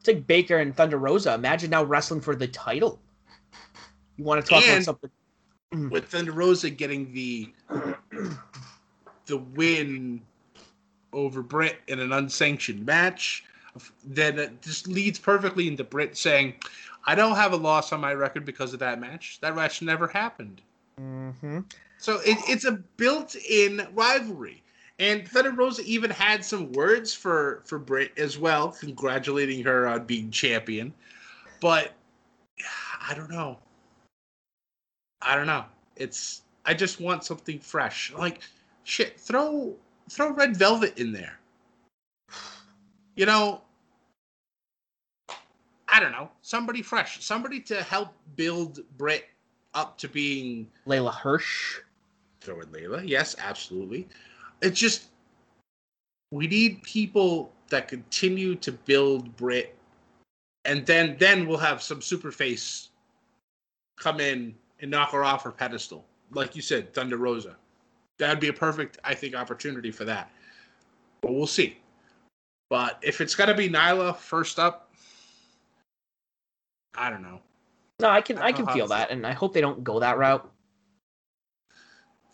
take 0.04 0.26
Baker 0.26 0.58
and 0.58 0.76
Thunder 0.76 0.98
Rosa. 0.98 1.36
Imagine 1.36 1.70
now 1.70 1.84
wrestling 1.84 2.22
for 2.22 2.36
the 2.36 2.48
title. 2.48 3.00
You 4.18 4.24
want 4.24 4.44
to 4.44 4.50
talk 4.50 4.64
about 4.64 4.84
something? 4.84 5.12
With 5.90 6.06
Thunder 6.06 6.32
Rosa 6.32 6.70
getting 6.70 7.14
the 7.14 7.54
the 9.26 9.38
win 9.38 10.22
over 11.14 11.42
Britt 11.42 11.80
in 11.88 12.00
an 12.00 12.14
unsanctioned 12.14 12.86
match, 12.86 13.44
then 14.04 14.40
it 14.40 14.62
just 14.62 14.88
leads 14.88 15.20
perfectly 15.20 15.68
into 15.68 15.84
Britt 15.84 16.18
saying, 16.18 16.56
I 17.06 17.16
don't 17.16 17.36
have 17.36 17.54
a 17.54 17.58
loss 17.58 17.92
on 17.92 18.00
my 18.00 18.14
record 18.14 18.46
because 18.46 18.74
of 18.74 18.80
that 18.80 19.00
match. 19.00 19.40
That 19.42 19.56
match 19.56 19.82
never 19.82 20.08
happened. 20.08 20.62
Mm-hmm. 21.00 21.60
So 21.98 22.20
it, 22.26 22.38
it's 22.48 22.66
a 22.66 22.74
built-in 22.98 23.88
rivalry. 23.94 24.64
And 25.00 25.28
Thunder 25.28 25.52
Rosa 25.52 25.82
even 25.84 26.12
had 26.12 26.46
some 26.46 26.72
words 26.74 27.14
for 27.14 27.64
for 27.66 27.80
Britt 27.80 28.12
as 28.18 28.38
well, 28.38 28.70
congratulating 28.70 29.64
her 29.64 29.88
on 29.88 30.06
being 30.06 30.30
champion. 30.30 30.94
But 31.60 31.94
I 33.02 33.16
don't 33.16 33.32
know. 33.32 33.58
I 35.24 35.36
don't 35.36 35.48
know. 35.48 35.66
It's 35.96 36.44
I 36.66 36.76
just 36.76 37.00
want 37.00 37.24
something 37.24 37.58
fresh. 37.58 38.14
Like 38.14 38.42
shit, 38.84 39.20
throw 39.20 39.76
throw 40.10 40.32
Red 40.32 40.58
Velvet 40.58 40.98
in 40.98 41.12
there. 41.12 41.40
You 43.16 43.26
know, 43.26 43.62
I 45.88 46.00
don't 46.00 46.12
know. 46.12 46.30
Somebody 46.42 46.82
fresh. 46.82 47.24
Somebody 47.24 47.60
to 47.62 47.84
help 47.84 48.14
build 48.36 48.80
Britt 48.98 49.26
up 49.74 49.98
to 50.00 50.08
being 50.08 50.68
Leyla 50.88 51.14
Hirsch. 51.14 51.80
throw 52.40 52.62
in 52.62 52.68
Layla. 52.68 53.08
Yes, 53.08 53.36
absolutely. 53.40 54.08
It's 54.62 54.80
just 54.80 55.08
we 56.32 56.48
need 56.48 56.82
people 56.84 57.52
that 57.70 57.88
continue 57.88 58.56
to 58.56 58.72
build 58.72 59.36
Britt, 59.36 59.76
and 60.66 60.86
then 60.86 61.16
then 61.20 61.48
we'll 61.48 61.58
have 61.58 61.82
some 61.82 62.02
super 62.02 62.32
face 62.32 62.90
come 63.98 64.20
in 64.20 64.56
and 64.80 64.90
knock 64.90 65.12
her 65.12 65.24
off 65.24 65.44
her 65.44 65.52
pedestal, 65.52 66.06
like 66.32 66.56
you 66.56 66.62
said, 66.62 66.94
Thunder 66.94 67.18
Rosa. 67.18 67.56
That'd 68.22 68.40
be 68.40 68.50
a 68.50 68.54
perfect, 68.54 69.00
I 69.04 69.16
think, 69.16 69.34
opportunity 69.34 69.90
for 69.90 70.06
that. 70.06 70.30
But 71.22 71.34
we'll 71.34 71.48
see. 71.48 71.80
But 72.70 73.00
if 73.02 73.20
it's 73.20 73.34
gonna 73.34 73.56
be 73.56 73.68
Nyla 73.68 74.16
first 74.16 74.60
up, 74.60 74.92
I 76.96 77.10
don't 77.10 77.24
know. 77.24 77.42
No, 78.00 78.10
I 78.10 78.22
can 78.22 78.38
I 78.38 78.46
I 78.46 78.52
can 78.52 78.68
feel 78.68 78.86
that, 78.90 79.08
feel. 79.08 79.18
and 79.18 79.26
I 79.26 79.32
hope 79.32 79.56
they 79.56 79.62
don't 79.62 79.84
go 79.84 80.00
that 80.00 80.20
route. 80.20 80.48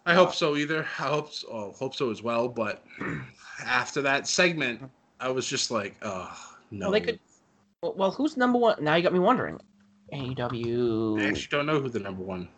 I 0.06 0.14
hope 0.14 0.30
uh, 0.30 0.34
so 0.34 0.58
either. 0.58 0.86
I 1.00 1.04
hope 1.04 1.32
so, 1.32 1.48
oh, 1.50 1.72
hope 1.72 1.96
so 1.96 2.12
as 2.12 2.22
well. 2.22 2.50
But 2.50 2.84
after 3.66 4.02
that 4.02 4.28
segment, 4.28 4.82
I 5.22 5.30
was 5.30 5.48
just 5.48 5.72
like, 5.72 5.96
oh 6.02 6.38
no. 6.70 6.88
Well, 6.88 6.92
they 6.92 7.02
could. 7.02 7.20
Well, 7.82 8.12
who's 8.12 8.36
number 8.36 8.60
one? 8.60 8.84
Now 8.84 8.96
you 8.96 9.04
got 9.04 9.14
me 9.14 9.20
wondering. 9.20 9.58
AEW. 10.14 11.22
I 11.22 11.30
actually 11.30 11.48
don't 11.50 11.66
know 11.66 11.80
who 11.80 11.88
the 11.88 12.00
number 12.00 12.24
one. 12.24 12.50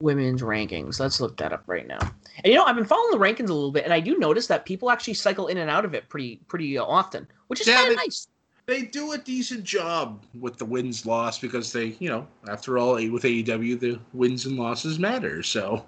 Women's 0.00 0.42
rankings. 0.42 1.00
Let's 1.00 1.20
look 1.20 1.36
that 1.38 1.52
up 1.52 1.64
right 1.66 1.86
now. 1.86 1.98
And 2.44 2.52
you 2.52 2.54
know, 2.54 2.64
I've 2.64 2.76
been 2.76 2.84
following 2.84 3.18
the 3.18 3.24
rankings 3.24 3.48
a 3.48 3.54
little 3.54 3.72
bit, 3.72 3.84
and 3.84 3.92
I 3.92 4.00
do 4.00 4.18
notice 4.18 4.46
that 4.48 4.64
people 4.66 4.90
actually 4.90 5.14
cycle 5.14 5.46
in 5.48 5.58
and 5.58 5.70
out 5.70 5.84
of 5.84 5.94
it 5.94 6.08
pretty 6.08 6.36
pretty 6.48 6.76
uh, 6.78 6.84
often, 6.84 7.26
which 7.48 7.60
is 7.60 7.66
Yeah, 7.66 7.76
kind 7.76 7.90
of 7.92 7.96
nice. 7.96 8.28
They 8.66 8.82
do 8.82 9.12
a 9.12 9.18
decent 9.18 9.62
job 9.62 10.24
with 10.40 10.56
the 10.56 10.64
wins 10.64 11.06
loss 11.06 11.38
because 11.38 11.72
they, 11.72 11.96
you 12.00 12.08
know, 12.08 12.26
after 12.48 12.78
all, 12.78 12.94
with 12.94 13.22
AEW, 13.22 13.78
the 13.78 14.00
wins 14.12 14.44
and 14.44 14.58
losses 14.58 14.98
matter. 14.98 15.40
So 15.44 15.86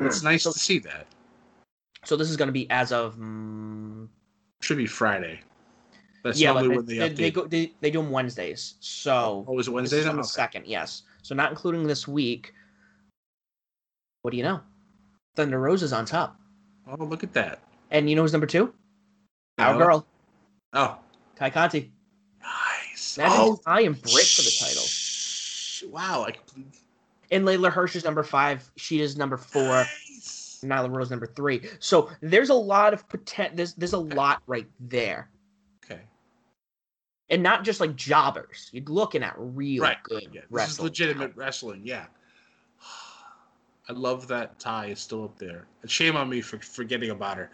it's 0.00 0.22
nice 0.24 0.42
So- 0.42 0.52
to 0.52 0.58
see 0.58 0.78
that. 0.80 1.06
So 2.04 2.16
this 2.16 2.30
is 2.30 2.36
going 2.38 2.48
to 2.48 2.52
be 2.52 2.68
as 2.70 2.92
of 2.92 3.16
mm, 3.16 4.08
Should 4.62 4.78
be 4.78 4.86
Friday. 4.86 5.40
That's 6.24 6.40
yeah, 6.40 6.52
normally 6.52 6.76
when 6.76 6.86
they, 6.86 6.98
they, 6.98 7.10
update. 7.10 7.16
they 7.16 7.30
go 7.30 7.46
they, 7.46 7.72
they 7.80 7.90
do 7.90 8.02
them 8.02 8.10
Wednesdays. 8.10 8.74
So 8.80 9.44
oh, 9.46 9.52
was 9.52 9.68
it 9.68 9.70
this 9.70 9.74
Wednesday? 9.74 9.98
is 9.98 10.06
on 10.06 10.16
the 10.16 10.24
second, 10.24 10.66
yes. 10.66 11.02
So 11.22 11.34
not 11.34 11.50
including 11.50 11.86
this 11.86 12.08
week. 12.08 12.54
What 14.22 14.32
do 14.32 14.36
you 14.36 14.42
know? 14.42 14.60
Thunder 15.36 15.58
Rosa's 15.60 15.92
on 15.92 16.04
top, 16.04 16.38
Oh, 16.86 16.96
look 17.04 17.22
at 17.22 17.32
that. 17.34 17.60
and 17.90 18.10
you 18.10 18.16
know 18.16 18.22
who's 18.22 18.32
number 18.32 18.46
two? 18.46 18.74
Our 19.58 19.76
girl, 19.78 20.06
Oh, 20.72 20.98
Tay 21.36 21.50
Conti. 21.50 21.92
nice. 22.42 23.16
Imagine 23.18 23.36
oh, 23.38 23.60
Tay 23.66 23.86
and 23.86 24.00
Britt 24.00 24.26
for 24.26 24.42
the 24.42 24.56
title. 24.58 25.90
Wow, 25.90 26.24
I 26.24 26.32
completely. 26.32 26.78
And 27.30 27.44
Leyla 27.46 27.70
Hirsch 27.70 27.96
is 27.96 28.04
number 28.04 28.22
five. 28.22 28.68
She 28.76 29.00
is 29.00 29.16
number 29.16 29.36
four. 29.36 29.62
Nice. 29.62 30.60
Nyla 30.64 30.94
Rose 30.94 31.10
number 31.10 31.26
three. 31.26 31.62
So 31.78 32.10
there's 32.20 32.50
a 32.50 32.54
lot 32.54 32.92
of 32.92 33.08
potential. 33.08 33.56
There's 33.56 33.74
there's 33.74 33.92
a 33.94 33.98
lot 33.98 34.42
right 34.46 34.66
there, 34.80 35.30
Okay. 35.84 36.00
and 37.30 37.42
not 37.42 37.64
just 37.64 37.80
like 37.80 37.96
jobbers. 37.96 38.68
You're 38.72 38.84
looking 38.84 39.22
at 39.22 39.34
real 39.38 39.82
Right. 39.84 40.02
good 40.02 40.28
Yeah, 40.32 40.42
this 40.50 40.70
is 40.72 40.80
legitimate 40.80 41.32
wrestling. 41.34 41.80
Yeah. 41.84 42.06
I 43.88 43.92
love 43.92 44.28
that 44.28 44.58
Tay 44.58 44.92
is 44.92 45.00
still 45.00 45.24
up 45.24 45.38
there. 45.38 45.66
And 45.82 45.90
shame 45.90 46.16
on 46.16 46.28
me 46.28 46.40
for 46.40 46.58
forgetting 46.58 47.10
about 47.10 47.36
her. 47.38 47.50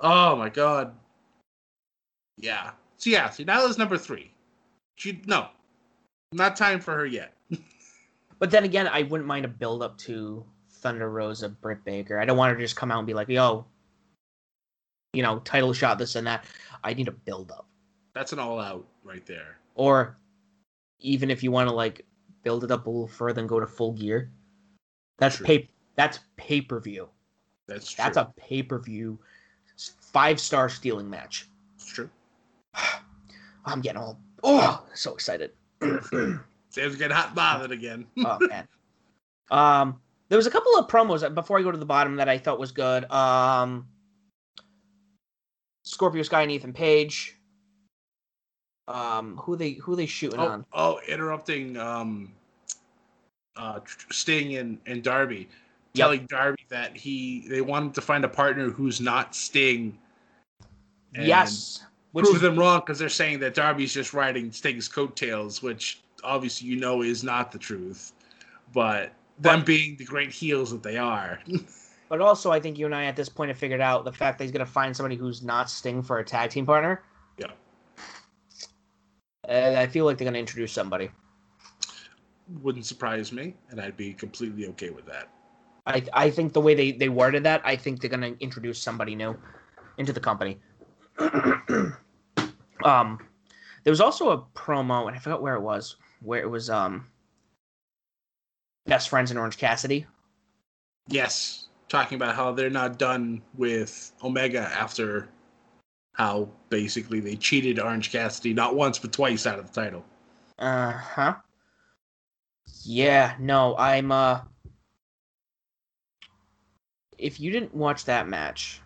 Oh 0.00 0.36
my 0.36 0.48
god. 0.48 0.94
Yeah. 2.38 2.70
So 2.96 3.10
yeah, 3.10 3.28
see 3.30 3.44
Nyla's 3.44 3.78
number 3.78 3.98
three. 3.98 4.30
She 4.96 5.20
no. 5.26 5.48
Not 6.32 6.56
time 6.56 6.80
for 6.80 6.94
her 6.94 7.06
yet. 7.06 7.34
But 8.38 8.50
then 8.50 8.64
again, 8.64 8.88
I 8.88 9.04
wouldn't 9.04 9.28
mind 9.28 9.44
a 9.44 9.48
build 9.48 9.84
up 9.84 9.96
to 9.98 10.44
Thunder 10.68 11.08
Rosa, 11.08 11.48
Britt 11.48 11.84
Baker. 11.84 12.18
I 12.18 12.24
don't 12.24 12.36
want 12.36 12.50
her 12.50 12.56
to 12.56 12.64
just 12.64 12.74
come 12.74 12.90
out 12.90 12.98
and 12.98 13.06
be 13.06 13.14
like, 13.14 13.28
"Yo, 13.28 13.64
you 15.12 15.22
know, 15.22 15.38
title 15.44 15.72
shot, 15.72 15.96
this 15.96 16.16
and 16.16 16.26
that." 16.26 16.44
I 16.82 16.92
need 16.92 17.06
a 17.06 17.12
build 17.12 17.52
up, 17.52 17.68
That's 18.14 18.32
an 18.32 18.40
all 18.40 18.58
out 18.58 18.84
right 19.04 19.24
there. 19.26 19.58
or 19.76 20.16
even 20.98 21.30
if 21.30 21.44
you 21.44 21.52
want 21.52 21.68
to 21.68 21.72
like 21.72 22.04
build 22.42 22.64
it 22.64 22.72
up 22.72 22.86
a 22.86 22.90
little 22.90 23.06
further 23.06 23.38
and 23.38 23.48
go 23.48 23.60
to 23.60 23.66
full 23.68 23.92
gear, 23.92 24.32
that's 25.18 25.36
True. 25.36 25.46
pay 25.46 25.68
that's 25.96 26.20
pay 26.36 26.60
per 26.60 26.80
view. 26.80 27.08
That's 27.66 27.90
true. 27.90 28.02
That's 28.04 28.16
a 28.16 28.32
pay 28.36 28.62
per 28.62 28.78
view 28.78 29.18
five 30.12 30.40
star 30.40 30.68
stealing 30.68 31.08
match. 31.08 31.48
It's 31.76 31.86
true. 31.86 32.10
I'm 33.64 33.80
getting 33.80 34.00
all 34.00 34.18
oh 34.42 34.84
so 34.94 35.14
excited. 35.14 35.52
Sam's 35.80 36.96
getting 36.96 37.10
hot 37.10 37.34
bothered 37.34 37.72
again. 37.72 38.06
oh 38.18 38.38
man. 38.40 38.66
Um, 39.50 40.00
there 40.28 40.38
was 40.38 40.46
a 40.46 40.50
couple 40.50 40.76
of 40.76 40.88
promos 40.88 41.22
uh, 41.22 41.28
before 41.28 41.58
I 41.58 41.62
go 41.62 41.70
to 41.70 41.78
the 41.78 41.84
bottom 41.84 42.16
that 42.16 42.28
I 42.28 42.38
thought 42.38 42.58
was 42.58 42.72
good. 42.72 43.10
Um, 43.10 43.86
Scorpio 45.84 46.22
Sky 46.22 46.42
and 46.42 46.50
Ethan 46.50 46.72
Page. 46.72 47.36
Um, 48.88 49.36
who 49.36 49.56
they 49.56 49.72
who 49.72 49.94
they 49.94 50.06
shooting 50.06 50.40
oh, 50.40 50.48
on? 50.48 50.66
oh, 50.72 51.00
interrupting 51.06 51.76
um 51.76 52.32
uh 53.56 53.80
Sting 54.10 54.56
and, 54.56 54.78
and 54.86 55.02
Darby. 55.02 55.48
Yep. 55.94 56.04
Telling 56.04 56.26
Darby 56.26 56.62
that 56.68 56.96
he 56.96 57.46
they 57.48 57.60
wanted 57.60 57.94
to 57.94 58.00
find 58.00 58.24
a 58.24 58.28
partner 58.28 58.70
who's 58.70 59.00
not 59.00 59.34
Sting. 59.34 59.98
yes, 61.12 61.84
which 62.12 62.24
prove 62.24 62.36
is, 62.36 62.42
them 62.42 62.58
wrong 62.58 62.80
because 62.80 62.98
they're 62.98 63.08
saying 63.10 63.40
that 63.40 63.54
Darby's 63.54 63.92
just 63.92 64.14
riding 64.14 64.50
Sting's 64.52 64.88
coattails, 64.88 65.62
which 65.62 66.00
obviously 66.24 66.68
you 66.68 66.76
know 66.76 67.02
is 67.02 67.22
not 67.22 67.52
the 67.52 67.58
truth. 67.58 68.12
But 68.72 69.12
them 69.38 69.60
But- 69.60 69.66
being 69.66 69.96
the 69.96 70.04
great 70.04 70.30
heels 70.30 70.70
that 70.70 70.82
they 70.82 70.96
are. 70.96 71.40
but 72.08 72.20
also 72.20 72.50
I 72.50 72.60
think 72.60 72.78
you 72.78 72.86
and 72.86 72.94
I 72.94 73.04
at 73.04 73.16
this 73.16 73.28
point 73.28 73.48
have 73.50 73.58
figured 73.58 73.80
out 73.82 74.04
the 74.04 74.12
fact 74.12 74.38
that 74.38 74.44
he's 74.44 74.52
gonna 74.52 74.64
find 74.64 74.96
somebody 74.96 75.16
who's 75.16 75.42
not 75.42 75.68
Sting 75.68 76.02
for 76.02 76.18
a 76.20 76.24
tag 76.24 76.50
team 76.50 76.64
partner. 76.64 77.02
Yeah. 77.36 77.48
And 79.44 79.76
I 79.76 79.86
feel 79.86 80.06
like 80.06 80.16
they're 80.16 80.24
gonna 80.26 80.38
introduce 80.38 80.72
somebody. 80.72 81.10
Wouldn't 82.60 82.86
surprise 82.86 83.32
me, 83.32 83.54
and 83.70 83.80
I'd 83.80 83.96
be 83.96 84.12
completely 84.12 84.66
okay 84.68 84.90
with 84.90 85.06
that. 85.06 85.30
I 85.86 86.04
I 86.12 86.30
think 86.30 86.52
the 86.52 86.60
way 86.60 86.74
they 86.74 86.92
they 86.92 87.08
worded 87.08 87.44
that, 87.44 87.62
I 87.64 87.76
think 87.76 88.00
they're 88.00 88.10
gonna 88.10 88.34
introduce 88.40 88.78
somebody 88.78 89.14
new 89.14 89.36
into 89.98 90.12
the 90.12 90.20
company. 90.20 90.58
um, 92.84 93.18
there 93.84 93.90
was 93.90 94.00
also 94.00 94.30
a 94.30 94.38
promo, 94.54 95.06
and 95.06 95.16
I 95.16 95.18
forgot 95.18 95.42
where 95.42 95.54
it 95.54 95.60
was, 95.60 95.96
where 96.20 96.40
it 96.40 96.48
was 96.48 96.70
um, 96.70 97.06
best 98.86 99.08
friends 99.08 99.30
in 99.30 99.36
Orange 99.36 99.58
Cassidy. 99.58 100.06
Yes, 101.08 101.68
talking 101.88 102.16
about 102.16 102.36
how 102.36 102.52
they're 102.52 102.70
not 102.70 102.98
done 102.98 103.42
with 103.56 104.12
Omega 104.22 104.60
after 104.60 105.28
how 106.14 106.48
basically 106.68 107.20
they 107.20 107.36
cheated 107.36 107.80
Orange 107.80 108.12
Cassidy 108.12 108.52
not 108.52 108.74
once 108.74 108.98
but 108.98 109.12
twice 109.12 109.46
out 109.46 109.58
of 109.58 109.72
the 109.72 109.80
title. 109.80 110.04
Uh 110.58 110.92
huh. 110.92 111.34
Yeah, 112.84 113.34
no, 113.38 113.76
I'm 113.76 114.10
uh. 114.12 114.40
If 117.18 117.38
you 117.38 117.50
didn't 117.52 117.74
watch 117.74 118.04
that 118.06 118.28
match, 118.28 118.80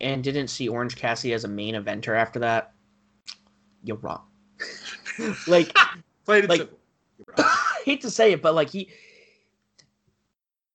and 0.00 0.22
didn't 0.22 0.48
see 0.48 0.68
Orange 0.68 0.96
Cassidy 0.96 1.32
as 1.34 1.44
a 1.44 1.48
main 1.48 1.74
eventer 1.74 2.16
after 2.16 2.38
that, 2.40 2.72
you're 3.82 3.96
wrong. 3.98 4.22
like 5.46 5.76
Played 6.24 6.48
Like- 6.48 6.70
I 7.38 7.80
hate 7.84 8.00
to 8.02 8.10
say 8.10 8.32
it, 8.32 8.42
but 8.42 8.54
like 8.54 8.70
he, 8.70 8.88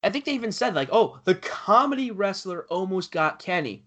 I 0.04 0.10
think 0.10 0.26
they 0.26 0.34
even 0.34 0.52
said 0.52 0.76
like, 0.76 0.90
oh, 0.92 1.20
the 1.24 1.36
comedy 1.36 2.12
wrestler 2.12 2.66
almost 2.70 3.12
got 3.12 3.40
Kenny, 3.40 3.84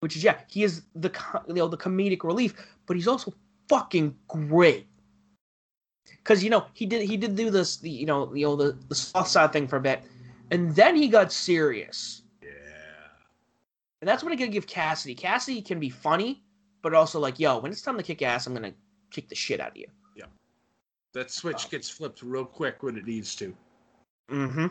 which 0.00 0.16
is 0.16 0.22
yeah, 0.22 0.38
he 0.48 0.62
is 0.62 0.82
the 0.94 1.10
you 1.48 1.54
know 1.54 1.68
the 1.68 1.76
comedic 1.76 2.22
relief, 2.22 2.54
but 2.86 2.96
he's 2.96 3.08
also 3.08 3.34
fucking 3.68 4.14
great. 4.28 4.86
Cause 6.24 6.42
you 6.42 6.48
know 6.50 6.64
he 6.72 6.86
did 6.86 7.02
he 7.08 7.16
did 7.18 7.36
do 7.36 7.50
this 7.50 7.76
the 7.76 7.90
you 7.90 8.06
know 8.06 8.32
you 8.34 8.46
know 8.46 8.56
the 8.56 8.76
the 8.88 8.94
soft 8.94 9.28
side 9.30 9.52
thing 9.52 9.68
for 9.68 9.76
a 9.76 9.80
bit, 9.80 10.02
and 10.50 10.74
then 10.74 10.96
he 10.96 11.06
got 11.06 11.30
serious, 11.30 12.22
Yeah. 12.42 12.48
and 14.00 14.08
that's 14.08 14.22
what 14.22 14.32
I 14.32 14.36
gotta 14.36 14.50
give 14.50 14.66
Cassidy. 14.66 15.14
Cassidy 15.14 15.60
can 15.60 15.78
be 15.78 15.90
funny, 15.90 16.42
but 16.80 16.94
also 16.94 17.20
like 17.20 17.38
yo, 17.38 17.58
when 17.58 17.70
it's 17.70 17.82
time 17.82 17.98
to 17.98 18.02
kick 18.02 18.22
ass, 18.22 18.46
I'm 18.46 18.54
gonna 18.54 18.72
kick 19.10 19.28
the 19.28 19.34
shit 19.34 19.60
out 19.60 19.72
of 19.72 19.76
you. 19.76 19.86
Yeah. 20.16 20.24
That 21.12 21.30
switch 21.30 21.68
gets 21.68 21.90
flipped 21.90 22.22
real 22.22 22.46
quick 22.46 22.82
when 22.82 22.96
it 22.96 23.06
needs 23.06 23.36
to. 23.36 23.54
Mm-hmm. 24.30 24.66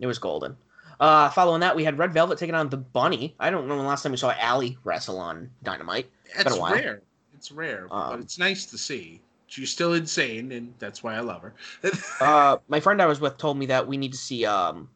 It 0.00 0.06
was 0.06 0.18
golden. 0.18 0.56
Uh, 0.98 1.30
following 1.30 1.60
that, 1.60 1.76
we 1.76 1.84
had 1.84 1.96
Red 1.96 2.12
Velvet 2.12 2.38
taking 2.38 2.56
on 2.56 2.68
the 2.70 2.76
Bunny. 2.76 3.36
I 3.38 3.50
don't 3.50 3.68
know 3.68 3.76
when 3.76 3.84
the 3.84 3.88
last 3.88 4.02
time 4.02 4.10
we 4.10 4.18
saw 4.18 4.32
Allie 4.36 4.76
wrestle 4.82 5.20
on 5.20 5.48
Dynamite. 5.62 6.10
While. 6.44 6.74
rare. 6.74 7.02
It's 7.34 7.52
rare, 7.52 7.86
but 7.88 7.94
Um, 8.14 8.20
it's 8.20 8.36
nice 8.36 8.66
to 8.66 8.76
see. 8.76 9.22
She's 9.48 9.70
still 9.70 9.94
insane, 9.94 10.52
and 10.52 10.74
that's 10.78 11.02
why 11.02 11.16
I 11.16 11.20
love 11.20 11.42
her. 11.42 11.54
Uh, 12.20 12.56
my 12.66 12.80
friend 12.80 13.00
I 13.00 13.06
was 13.06 13.20
with 13.20 13.38
told 13.38 13.56
me 13.56 13.66
that 13.66 13.86
we 13.86 13.96
need 13.96 14.10
to 14.10 14.18
see 14.18 14.44
um 14.44 14.88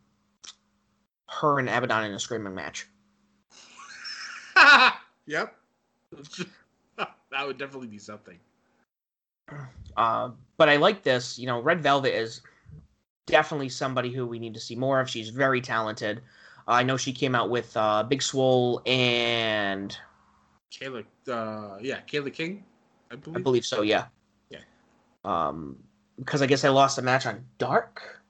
her 1.28 1.58
and 1.60 1.68
Abaddon 1.68 2.04
in 2.04 2.12
a 2.12 2.18
screaming 2.18 2.54
match. 2.54 2.88
yep. 5.26 5.56
that 6.96 7.46
would 7.46 7.58
definitely 7.58 7.86
be 7.86 7.98
something. 7.98 8.38
Uh, 9.96 10.30
but 10.56 10.68
I 10.68 10.76
like 10.76 11.02
this. 11.02 11.38
You 11.38 11.46
know, 11.46 11.60
Red 11.60 11.82
Velvet 11.82 12.14
is 12.14 12.42
definitely 13.26 13.68
somebody 13.68 14.12
who 14.12 14.26
we 14.26 14.38
need 14.38 14.54
to 14.54 14.60
see 14.60 14.76
more 14.76 15.00
of. 15.00 15.08
She's 15.08 15.30
very 15.30 15.60
talented. 15.60 16.18
Uh, 16.68 16.72
I 16.72 16.82
know 16.82 16.96
she 16.96 17.12
came 17.12 17.34
out 17.34 17.50
with 17.50 17.76
uh, 17.76 18.02
Big 18.02 18.22
Swole 18.22 18.82
and 18.86 19.96
Kayla, 20.72 21.04
uh, 21.28 21.78
yeah, 21.80 22.00
Kayla 22.10 22.32
King, 22.32 22.64
I 23.10 23.16
believe. 23.16 23.38
I 23.38 23.42
believe 23.42 23.66
so. 23.66 23.82
Yeah. 23.82 24.06
Um, 25.24 25.76
because 26.18 26.42
I 26.42 26.46
guess 26.46 26.64
I 26.64 26.68
lost 26.68 26.98
a 26.98 27.02
match 27.02 27.26
on 27.26 27.44
Dark 27.58 28.20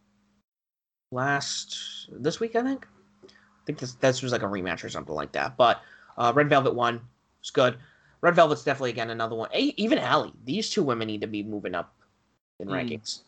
last 1.11 2.09
this 2.11 2.41
week. 2.41 2.57
I 2.57 2.63
think. 2.63 2.87
I 3.25 3.65
think 3.67 3.79
this 3.79 3.95
this 3.95 4.23
was 4.23 4.33
like 4.33 4.43
a 4.43 4.47
rematch 4.47 4.85
or 4.85 4.89
something 4.89 5.15
like 5.15 5.33
that. 5.33 5.57
But 5.57 5.81
uh, 6.19 6.33
Red 6.35 6.49
Velvet 6.49 6.75
won. 6.75 7.01
It's 7.41 7.51
good. 7.51 7.77
Red 8.21 8.35
Velvet's 8.35 8.65
definitely 8.65 8.91
again 8.91 9.11
another 9.11 9.35
one. 9.37 9.49
E- 9.55 9.75
Even 9.77 9.99
Allie. 9.99 10.33
These 10.45 10.71
two 10.71 10.83
women 10.83 11.07
need 11.09 11.21
to 11.23 11.27
be 11.27 11.43
moving 11.43 11.75
up 11.75 11.95
in 12.61 12.69
Mm. 12.69 12.73
rankings. 13.01 13.21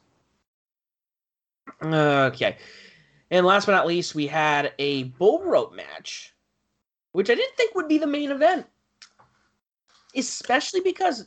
Okay. 1.83 2.57
And 3.31 3.45
last 3.47 3.67
but 3.67 3.73
not 3.73 3.87
least, 3.87 4.15
we 4.15 4.27
had 4.27 4.73
a 4.79 5.05
bull 5.05 5.43
rope 5.43 5.75
match, 5.75 6.35
which 7.13 7.31
I 7.31 7.35
didn't 7.35 7.57
think 7.57 7.75
would 7.75 7.89
be 7.89 7.99
the 7.99 8.07
main 8.07 8.31
event. 8.31 8.67
Especially 10.15 10.81
because 10.81 11.27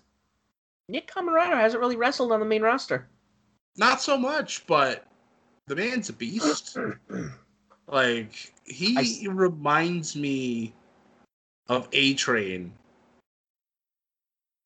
Nick 0.89 1.11
Comoroto 1.11 1.55
hasn't 1.55 1.81
really 1.81 1.95
wrestled 1.97 2.31
on 2.31 2.39
the 2.39 2.45
main 2.45 2.61
roster. 2.61 3.07
Not 3.76 4.01
so 4.01 4.18
much, 4.18 4.65
but 4.68 5.05
the 5.68 5.76
man's 5.76 6.09
a 6.09 6.14
beast. 6.14 6.77
like 7.88 8.53
he 8.65 8.97
I 8.97 9.01
s- 9.01 9.26
reminds 9.27 10.15
me 10.15 10.73
of 11.68 11.88
A 11.91 12.14
Train 12.14 12.73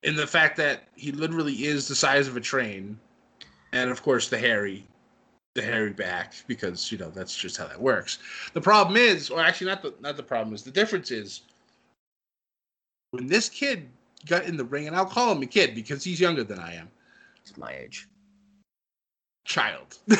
in 0.03 0.15
the 0.15 0.27
fact 0.27 0.57
that 0.57 0.88
he 0.95 1.11
literally 1.11 1.65
is 1.65 1.88
the 1.88 1.95
size 1.95 2.27
of 2.27 2.38
a 2.38 2.41
train, 2.41 2.99
and 3.72 3.89
of 3.89 4.02
course 4.02 4.30
the 4.30 4.38
hairy, 4.38 4.88
the 5.56 5.61
hairy 5.61 5.93
back 5.93 6.34
because 6.48 6.91
you 6.91 6.98
know 6.98 7.10
that's 7.10 7.35
just 7.38 7.57
how 7.57 7.68
that 7.68 7.81
works. 7.81 8.19
The 8.53 8.61
problem 8.61 8.98
is, 8.98 9.30
or 9.30 9.41
actually 9.41 9.68
not 9.68 9.81
the 9.81 9.93
not 9.99 10.18
the 10.18 10.23
problem 10.23 10.53
is 10.53 10.64
the 10.64 10.72
difference 10.72 11.11
is 11.11 11.41
when 13.11 13.27
this 13.27 13.49
kid 13.49 13.89
got 14.27 14.45
in 14.45 14.57
the 14.57 14.65
ring, 14.65 14.88
and 14.88 14.95
I'll 14.95 15.06
call 15.06 15.31
him 15.31 15.41
a 15.41 15.48
kid 15.48 15.76
because 15.76 16.03
he's 16.03 16.19
younger 16.19 16.43
than 16.43 16.60
I 16.60 16.76
am. 16.76 16.89
He's 17.43 17.57
my 17.57 17.72
age. 17.73 18.07
child. 19.45 19.98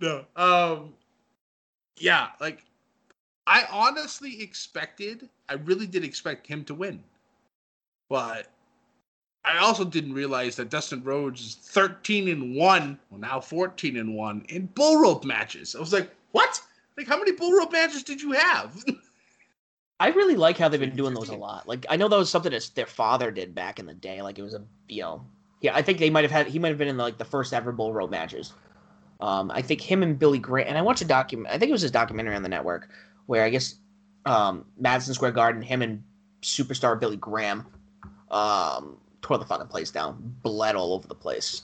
no. 0.00 0.24
Um 0.36 0.94
yeah, 1.98 2.30
like 2.40 2.64
I 3.46 3.66
honestly 3.70 4.42
expected, 4.42 5.28
I 5.48 5.54
really 5.54 5.86
did 5.86 6.04
expect 6.04 6.46
him 6.46 6.64
to 6.64 6.74
win. 6.74 7.02
But 8.08 8.48
I 9.44 9.58
also 9.58 9.84
didn't 9.84 10.12
realize 10.12 10.56
that 10.56 10.70
Dustin 10.70 11.02
Rhodes 11.02 11.40
is 11.40 11.54
13 11.56 12.28
and 12.28 12.54
1, 12.54 12.98
well 13.10 13.20
now 13.20 13.40
14 13.40 13.96
and 13.96 14.14
1 14.14 14.46
in 14.48 14.66
bull 14.66 15.00
rope 15.00 15.24
matches. 15.24 15.74
I 15.74 15.80
was 15.80 15.92
like, 15.92 16.10
what? 16.32 16.60
Like 16.96 17.06
how 17.06 17.18
many 17.18 17.32
bull 17.32 17.52
rope 17.52 17.72
matches 17.72 18.02
did 18.02 18.20
you 18.20 18.32
have? 18.32 18.84
I 20.02 20.08
really 20.08 20.34
like 20.34 20.58
how 20.58 20.68
they've 20.68 20.80
been 20.80 20.96
doing 20.96 21.14
those 21.14 21.28
a 21.28 21.36
lot. 21.36 21.68
Like 21.68 21.86
I 21.88 21.94
know 21.94 22.08
that 22.08 22.16
was 22.16 22.28
something 22.28 22.50
that 22.50 22.68
their 22.74 22.86
father 22.86 23.30
did 23.30 23.54
back 23.54 23.78
in 23.78 23.86
the 23.86 23.94
day. 23.94 24.20
Like 24.20 24.36
it 24.36 24.42
was 24.42 24.52
a 24.52 24.62
you 24.88 25.02
know, 25.02 25.24
yeah. 25.60 25.76
I 25.76 25.82
think 25.82 26.00
they 26.00 26.10
might 26.10 26.24
have 26.24 26.32
had 26.32 26.48
he 26.48 26.58
might 26.58 26.70
have 26.70 26.78
been 26.78 26.88
in 26.88 26.96
the, 26.96 27.04
like 27.04 27.18
the 27.18 27.24
first 27.24 27.54
ever 27.54 27.70
bull 27.70 27.92
rope 27.92 28.10
matches. 28.10 28.52
Um, 29.20 29.52
I 29.54 29.62
think 29.62 29.80
him 29.80 30.02
and 30.02 30.18
Billy 30.18 30.40
Graham. 30.40 30.66
And 30.66 30.76
I 30.76 30.82
watched 30.82 31.02
a 31.02 31.04
document. 31.04 31.54
I 31.54 31.58
think 31.58 31.68
it 31.68 31.72
was 31.72 31.82
his 31.82 31.92
documentary 31.92 32.34
on 32.34 32.42
the 32.42 32.48
network 32.48 32.88
where 33.26 33.44
I 33.44 33.50
guess 33.50 33.76
um, 34.26 34.64
Madison 34.76 35.14
Square 35.14 35.32
Garden, 35.32 35.62
him 35.62 35.82
and 35.82 36.02
superstar 36.42 36.98
Billy 36.98 37.16
Graham 37.16 37.64
um, 38.32 38.96
tore 39.20 39.38
the 39.38 39.44
fucking 39.44 39.68
place 39.68 39.92
down, 39.92 40.34
bled 40.42 40.74
all 40.74 40.94
over 40.94 41.06
the 41.06 41.14
place. 41.14 41.62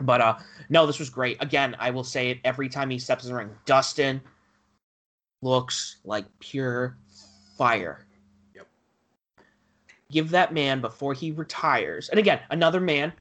But 0.00 0.20
uh, 0.20 0.38
no, 0.68 0.84
this 0.84 0.98
was 0.98 1.10
great. 1.10 1.36
Again, 1.40 1.76
I 1.78 1.90
will 1.90 2.02
say 2.02 2.30
it 2.30 2.40
every 2.44 2.68
time 2.68 2.90
he 2.90 2.98
steps 2.98 3.22
in 3.22 3.30
the 3.30 3.36
ring. 3.36 3.50
Dustin 3.66 4.20
looks 5.42 5.98
like 6.04 6.24
pure 6.40 6.98
fire. 7.60 8.06
Yep. 8.54 8.66
Give 10.10 10.30
that 10.30 10.54
man 10.54 10.80
before 10.80 11.12
he 11.12 11.30
retires. 11.30 12.08
And 12.08 12.18
again, 12.18 12.40
another 12.48 12.80
man 12.80 13.12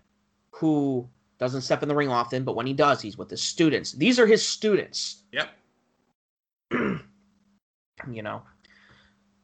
who 0.52 1.10
doesn't 1.40 1.62
step 1.62 1.84
in 1.84 1.90
the 1.90 1.96
ring 1.96 2.08
often, 2.08 2.46
but 2.46 2.56
when 2.56 2.66
he 2.66 2.72
does, 2.72 3.02
he's 3.02 3.18
with 3.18 3.30
his 3.30 3.42
students. 3.42 3.92
These 3.92 4.18
are 4.18 4.26
his 4.26 4.46
students. 4.46 5.24
Yep. 5.34 5.50
you 6.72 8.24
know, 8.24 8.42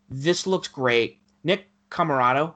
this 0.10 0.48
looks 0.48 0.70
great. 0.70 1.20
Nick 1.44 1.68
Comoroto, 1.92 2.54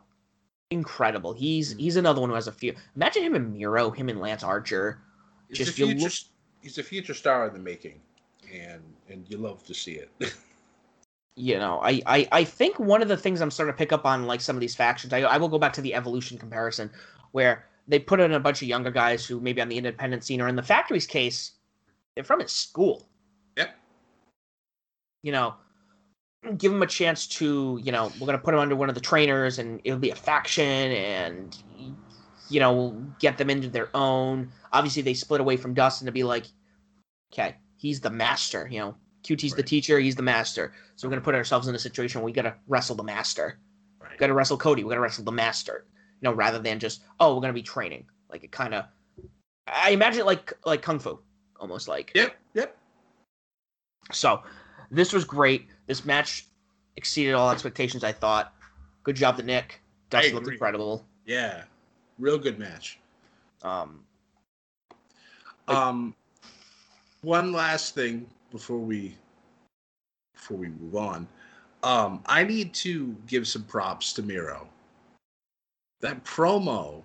incredible. 0.70 1.34
He's 1.34 1.72
mm-hmm. 1.72 1.80
he's 1.80 1.98
another 1.98 2.22
one 2.22 2.30
who 2.30 2.36
has 2.36 2.48
a 2.48 2.54
few. 2.54 2.74
Imagine 2.96 3.24
him 3.24 3.36
and 3.36 3.54
Miro, 3.54 3.90
him 3.90 4.08
and 4.08 4.22
Lance 4.22 4.44
Archer. 4.44 5.02
He's 5.50 5.58
Just 5.58 5.78
a 5.78 5.82
you 5.82 5.88
future, 5.88 6.04
look- 6.04 6.14
he's 6.62 6.78
a 6.78 6.84
future 6.84 7.14
star 7.14 7.48
in 7.48 7.54
the 7.54 7.60
making, 7.60 8.00
and 8.50 8.82
and 9.10 9.30
you 9.30 9.38
love 9.38 9.66
to 9.66 9.74
see 9.74 10.00
it. 10.00 10.10
you 11.40 11.58
know, 11.58 11.80
I, 11.82 12.02
I 12.06 12.28
I 12.32 12.44
think 12.44 12.78
one 12.80 13.02
of 13.02 13.08
the 13.08 13.16
things 13.16 13.40
I'm 13.40 13.50
starting 13.50 13.74
to 13.74 13.78
pick 13.78 13.94
up 13.94 14.06
on 14.06 14.28
like 14.28 14.42
some 14.42 14.56
of 14.56 14.60
these 14.60 14.76
factions. 14.76 15.14
I 15.14 15.22
I 15.22 15.38
will 15.38 15.48
go 15.48 15.58
back 15.58 15.74
to 15.74 15.82
the 15.82 15.96
evolution 15.96 16.38
comparison 16.38 16.92
where 17.32 17.66
they 17.88 17.98
put 17.98 18.20
in 18.20 18.34
a 18.34 18.40
bunch 18.40 18.62
of 18.62 18.68
younger 18.68 18.92
guys 18.92 19.26
who 19.26 19.40
maybe 19.40 19.62
on 19.62 19.70
the 19.70 19.78
independent 19.78 20.24
scene 20.24 20.42
or 20.42 20.50
in 20.50 20.56
the 20.56 20.64
factory's 20.64 21.08
case, 21.08 21.54
they're 22.14 22.24
from 22.26 22.42
his 22.42 22.52
school. 22.52 23.08
Yep. 23.58 23.76
You 25.24 25.32
know, 25.32 25.56
give 26.58 26.72
them 26.72 26.84
a 26.84 26.88
chance 26.88 27.26
to, 27.28 27.80
you 27.82 27.92
know, 27.92 28.12
we're 28.20 28.26
gonna 28.26 28.38
put 28.38 28.52
them 28.52 28.60
under 28.60 28.76
one 28.76 28.90
of 28.90 28.96
the 28.96 29.02
trainers 29.02 29.60
and 29.60 29.80
it'll 29.86 29.98
be 29.98 30.12
a 30.12 30.16
faction 30.16 30.92
and 30.92 31.58
you 32.50 32.60
know, 32.60 33.02
get 33.20 33.38
them 33.38 33.50
into 33.50 33.70
their 33.70 33.90
own. 33.94 34.52
Obviously 34.74 35.04
they 35.04 35.14
split 35.14 35.40
away 35.40 35.56
from 35.56 35.74
Dustin 35.74 36.08
to 36.08 36.12
be 36.12 36.24
like, 36.24 36.48
okay, 37.32 37.56
he's 37.78 38.02
the 38.02 38.10
master, 38.10 38.68
you 38.70 38.80
know. 38.80 38.96
QT's 39.24 39.54
the 39.54 39.64
teacher, 39.64 40.00
he's 40.00 40.16
the 40.16 40.24
master. 40.24 40.74
So 40.96 41.08
we're 41.08 41.12
gonna 41.12 41.22
put 41.22 41.36
ourselves 41.36 41.68
in 41.68 41.76
a 41.76 41.80
situation 41.80 42.22
where 42.22 42.26
we 42.26 42.32
gotta 42.32 42.56
wrestle 42.68 42.96
the 42.96 43.04
master. 43.04 43.60
right. 44.02 44.12
We 44.12 44.18
gotta 44.18 44.34
wrestle 44.34 44.58
Cody, 44.58 44.84
we 44.84 44.90
gotta 44.90 45.02
wrestle 45.02 45.24
the 45.26 45.32
master. 45.32 45.86
You 46.22 46.30
know, 46.30 46.34
rather 46.34 46.60
than 46.60 46.80
just, 46.80 47.04
oh, 47.20 47.36
we're 47.36 47.42
gonna 47.42 47.54
be 47.54 47.62
training. 47.64 48.06
Like 48.30 48.44
it 48.44 48.52
kinda 48.52 48.90
I 49.68 49.92
imagine 49.92 50.22
it 50.22 50.26
like 50.26 50.54
like 50.66 50.82
Kung 50.82 51.00
Fu. 51.00 51.20
Almost 51.60 51.88
like. 51.88 52.12
Yep. 52.16 52.36
Yep. 52.54 52.78
So 54.12 54.42
this 54.90 55.14
was 55.14 55.26
great. 55.26 55.68
This 55.88 56.06
match 56.06 56.48
exceeded 56.96 57.34
all 57.34 57.52
expectations, 57.52 58.04
I 58.04 58.12
thought. 58.12 58.54
Good 59.04 59.16
job 59.16 59.38
to 59.38 59.44
Nick. 59.44 59.82
Dustin 60.10 60.36
looked 60.36 60.48
incredible. 60.48 61.06
Yeah. 61.26 61.64
Real 62.18 62.38
good 62.38 62.58
match. 62.58 63.00
Um 63.64 64.04
Like- 65.68 65.78
Um, 65.78 66.16
one 67.22 67.52
last 67.52 67.94
thing 67.94 68.28
before 68.52 68.80
we 68.80 69.16
before 70.34 70.58
we 70.58 70.70
move 70.70 70.96
on, 70.96 71.28
um, 71.84 72.22
I 72.26 72.44
need 72.44 72.74
to 72.76 73.16
give 73.28 73.48
some 73.48 73.64
props 73.64 74.14
to 74.14 74.24
Miro. 74.24 74.68
That 76.02 76.24
promo 76.24 77.04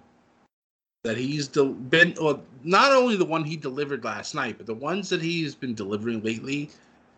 that 1.05 1.17
he's 1.19 1.49
del- 1.49 1.75
been, 1.75 2.15
well, 2.21 2.43
not 2.63 2.93
only 2.93 3.17
the 3.17 3.25
one 3.25 3.45
he 3.45 3.57
delivered 3.57 4.05
last 4.05 4.35
night, 4.35 4.57
but 4.57 4.67
the 4.67 4.75
ones 4.75 5.09
that 5.11 5.21
he's 5.21 5.55
been 5.55 5.75
delivering 5.75 6.23
lately 6.23 6.71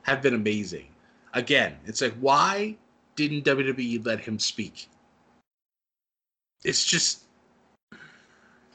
have 0.02 0.20
been 0.22 0.34
amazing. 0.34 0.88
Again, 1.34 1.76
it's 1.86 2.00
like, 2.00 2.14
why 2.14 2.76
didn't 3.14 3.44
WWE 3.44 4.04
let 4.04 4.20
him 4.20 4.38
speak? 4.38 4.88
It's 6.64 6.84
just, 6.84 7.24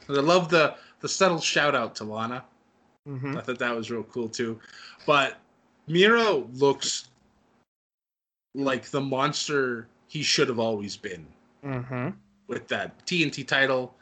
I 0.08 0.12
love 0.12 0.48
the 0.48 0.76
the 1.00 1.08
subtle 1.08 1.40
shout 1.40 1.74
out 1.74 1.94
to 1.96 2.04
Lana. 2.04 2.44
mhm. 3.08 3.36
I 3.36 3.40
thought 3.42 3.58
that 3.58 3.74
was 3.76 3.90
real 3.90 4.04
cool 4.04 4.28
too. 4.28 4.58
But 5.04 5.38
Miro 5.86 6.48
looks 6.54 7.08
like 8.54 8.90
the 8.90 9.00
monster 9.00 9.88
he 10.08 10.22
should 10.22 10.48
have 10.48 10.58
always 10.58 10.96
been 10.96 11.26
Mhm. 11.64 12.14
with 12.48 12.68
that 12.68 13.04
TNT 13.06 13.44
title 13.44 13.94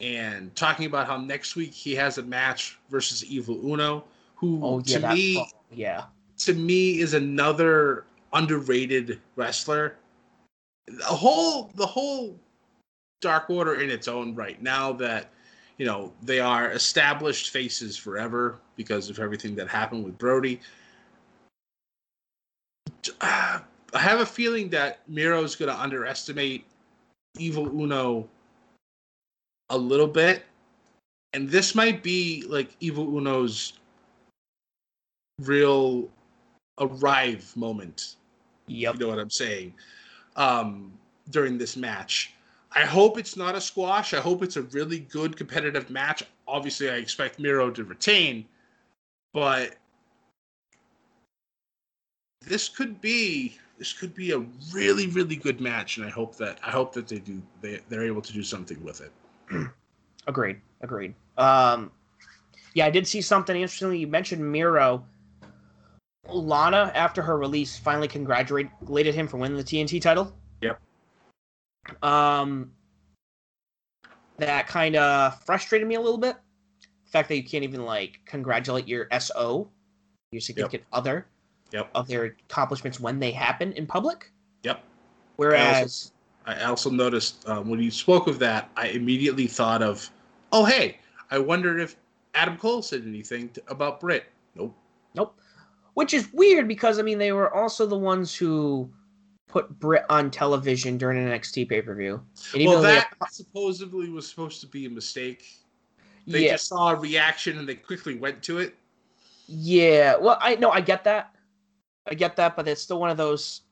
and 0.00 0.54
talking 0.54 0.86
about 0.86 1.06
how 1.06 1.16
next 1.16 1.56
week 1.56 1.72
he 1.72 1.94
has 1.94 2.18
a 2.18 2.22
match 2.22 2.78
versus 2.90 3.24
Evil 3.24 3.58
Uno, 3.64 4.04
who 4.36 4.60
Oh 4.62 4.82
yeah, 4.84 4.98
to 4.98 5.14
me 5.14 5.52
yeah. 5.70 6.04
to 6.38 6.54
me 6.54 7.00
is 7.00 7.14
another 7.14 8.04
underrated 8.32 9.20
wrestler. 9.36 9.96
The 10.86 11.04
whole 11.04 11.72
the 11.74 11.86
whole 11.86 12.38
Dark 13.20 13.50
Order 13.50 13.80
in 13.80 13.90
its 13.90 14.06
own 14.06 14.34
right 14.34 14.60
now 14.62 14.92
that 14.92 15.32
you 15.78 15.86
know 15.86 16.12
they 16.22 16.40
are 16.40 16.70
established 16.72 17.50
faces 17.50 17.96
forever 17.96 18.60
because 18.76 19.10
of 19.10 19.18
everything 19.18 19.54
that 19.56 19.68
happened 19.68 20.04
with 20.04 20.16
Brody. 20.18 20.60
Uh, 23.20 23.60
I 23.94 23.98
have 24.00 24.20
a 24.20 24.26
feeling 24.26 24.68
that 24.70 25.00
Miro's 25.08 25.56
going 25.56 25.72
to 25.74 25.80
underestimate 25.80 26.66
Evil 27.38 27.68
Uno 27.68 28.28
a 29.70 29.78
little 29.78 30.06
bit, 30.06 30.44
and 31.32 31.48
this 31.48 31.74
might 31.74 32.02
be 32.02 32.44
like 32.48 32.76
Evil 32.80 33.16
Uno's 33.16 33.72
real 35.40 36.08
arrive 36.78 37.50
moment. 37.56 38.16
Yep. 38.66 38.94
You 38.94 39.00
know 39.00 39.08
what 39.08 39.18
I'm 39.18 39.30
saying? 39.30 39.72
Um, 40.36 40.92
during 41.30 41.56
this 41.56 41.76
match. 41.76 42.34
I 42.72 42.80
hope 42.80 43.18
it's 43.18 43.36
not 43.36 43.54
a 43.54 43.60
squash. 43.60 44.12
I 44.12 44.20
hope 44.20 44.42
it's 44.42 44.56
a 44.56 44.62
really 44.62 45.00
good 45.00 45.36
competitive 45.36 45.88
match. 45.88 46.22
Obviously, 46.46 46.90
I 46.90 46.96
expect 46.96 47.38
Miro 47.38 47.70
to 47.70 47.84
retain, 47.84 48.44
but 49.32 49.76
this 52.42 52.68
could 52.68 53.00
be 53.00 53.56
this 53.78 53.92
could 53.92 54.14
be 54.14 54.32
a 54.32 54.38
really 54.72 55.06
really 55.08 55.36
good 55.36 55.60
match, 55.60 55.96
and 55.96 56.06
I 56.06 56.10
hope 56.10 56.36
that 56.36 56.58
I 56.64 56.70
hope 56.70 56.92
that 56.94 57.08
they 57.08 57.18
do 57.18 57.42
they 57.60 57.80
they're 57.88 58.04
able 58.04 58.22
to 58.22 58.32
do 58.32 58.42
something 58.42 58.82
with 58.82 59.00
it. 59.00 59.12
Agreed. 60.26 60.60
Agreed. 60.82 61.14
Um, 61.36 61.90
yeah, 62.74 62.86
I 62.86 62.90
did 62.90 63.06
see 63.06 63.20
something 63.20 63.56
interestingly. 63.56 63.98
You 63.98 64.06
mentioned 64.06 64.40
Miro. 64.52 65.04
Lana, 66.28 66.92
after 66.94 67.22
her 67.22 67.38
release, 67.38 67.78
finally 67.78 68.08
congratulated 68.08 69.14
him 69.14 69.26
for 69.26 69.38
winning 69.38 69.56
the 69.56 69.64
TNT 69.64 70.00
title. 70.00 70.34
Yep. 70.60 70.78
Um, 72.02 72.70
that 74.36 74.66
kind 74.66 74.96
of 74.96 75.42
frustrated 75.44 75.88
me 75.88 75.94
a 75.94 76.00
little 76.00 76.18
bit. 76.18 76.36
The 77.06 77.10
fact 77.10 77.28
that 77.28 77.36
you 77.36 77.44
can't 77.44 77.64
even 77.64 77.84
like 77.84 78.20
congratulate 78.26 78.86
your 78.86 79.08
SO, 79.18 79.70
your 80.30 80.40
significant 80.42 80.84
other, 80.92 81.26
Yep. 81.72 81.90
of 81.94 82.08
their 82.08 82.24
accomplishments 82.24 82.98
when 82.98 83.18
they 83.18 83.30
happen 83.30 83.72
in 83.72 83.86
public. 83.86 84.32
Yep. 84.62 84.82
Whereas, 85.36 86.12
I 86.46 86.64
also 86.64 86.90
noticed 86.90 87.46
um, 87.48 87.68
when 87.68 87.80
you 87.80 87.90
spoke 87.90 88.26
of 88.26 88.38
that, 88.38 88.70
I 88.76 88.88
immediately 88.88 89.46
thought 89.46 89.82
of, 89.82 90.08
oh 90.50 90.64
hey, 90.64 90.98
I 91.30 91.38
wondered 91.38 91.80
if 91.80 91.96
Adam 92.34 92.56
Cole 92.56 92.82
said 92.82 93.04
anything 93.06 93.50
t- 93.50 93.60
about 93.68 94.00
Britt. 94.00 94.24
Nope. 94.54 94.74
Nope. 95.14 95.38
Which 95.94 96.14
is 96.14 96.32
weird 96.32 96.68
because 96.68 96.98
I 96.98 97.02
mean 97.02 97.18
they 97.18 97.32
were 97.32 97.54
also 97.54 97.86
the 97.86 97.98
ones 97.98 98.34
who 98.34 98.90
put 99.48 99.78
Britt 99.78 100.04
on 100.08 100.30
television 100.30 100.96
during 100.96 101.18
an 101.18 101.28
NXT 101.30 101.68
pay 101.68 101.82
per 101.82 101.94
view. 101.94 102.22
well, 102.54 102.82
that 102.82 103.08
supposedly 103.30 104.08
was 104.08 104.28
supposed 104.28 104.60
to 104.60 104.66
be 104.66 104.86
a 104.86 104.90
mistake. 104.90 105.44
They 106.26 106.44
yeah, 106.44 106.52
just 106.52 106.68
saw 106.68 106.90
a 106.90 106.96
reaction 106.96 107.58
and 107.58 107.68
they 107.68 107.74
quickly 107.74 108.14
went 108.14 108.42
to 108.44 108.58
it. 108.58 108.74
yeah. 109.46 110.16
Well, 110.16 110.38
I 110.40 110.56
no, 110.56 110.70
I 110.70 110.80
get 110.80 111.04
that. 111.04 111.34
I 112.10 112.14
get 112.14 112.36
that, 112.36 112.56
but 112.56 112.66
it's 112.68 112.82
still 112.82 113.00
one 113.00 113.10
of 113.10 113.16
those 113.16 113.62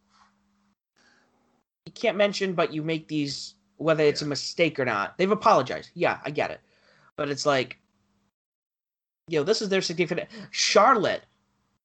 you 1.87 1.93
can't 1.93 2.17
mention, 2.17 2.53
but 2.53 2.73
you 2.73 2.83
make 2.83 3.09
these 3.09 3.55
whether 3.79 4.03
it's 4.03 4.23
a 4.23 4.27
mistake 4.27 4.81
or 4.81 4.85
not. 4.85 5.17
They've 5.19 5.31
apologized. 5.31 5.91
Yeah, 5.95 6.19
I 6.25 6.31
get 6.31 6.51
it, 6.51 6.61
but 7.17 7.29
it's 7.29 7.45
like, 7.47 7.79
you 9.29 9.39
know, 9.39 9.45
this 9.45 9.61
is 9.61 9.69
their 9.69 9.83
significant 9.83 10.29
Charlotte. 10.51 11.25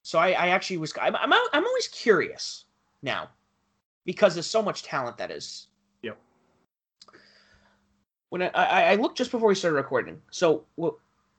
So 0.03 0.17
I, 0.17 0.29
I 0.29 0.47
actually 0.47 0.77
was 0.77 0.93
I'm, 0.99 1.15
I'm 1.15 1.31
I'm 1.31 1.65
always 1.65 1.87
curious 1.89 2.65
now 3.01 3.29
because 4.05 4.33
there's 4.33 4.47
so 4.47 4.61
much 4.61 4.83
talent 4.83 5.17
that 5.17 5.31
is 5.31 5.67
Yep. 6.01 6.17
when 8.29 8.41
I, 8.41 8.47
I, 8.47 8.83
I 8.91 8.95
looked 8.95 9.17
just 9.17 9.31
before 9.31 9.47
we 9.49 9.55
started 9.55 9.75
recording. 9.75 10.19
So 10.31 10.65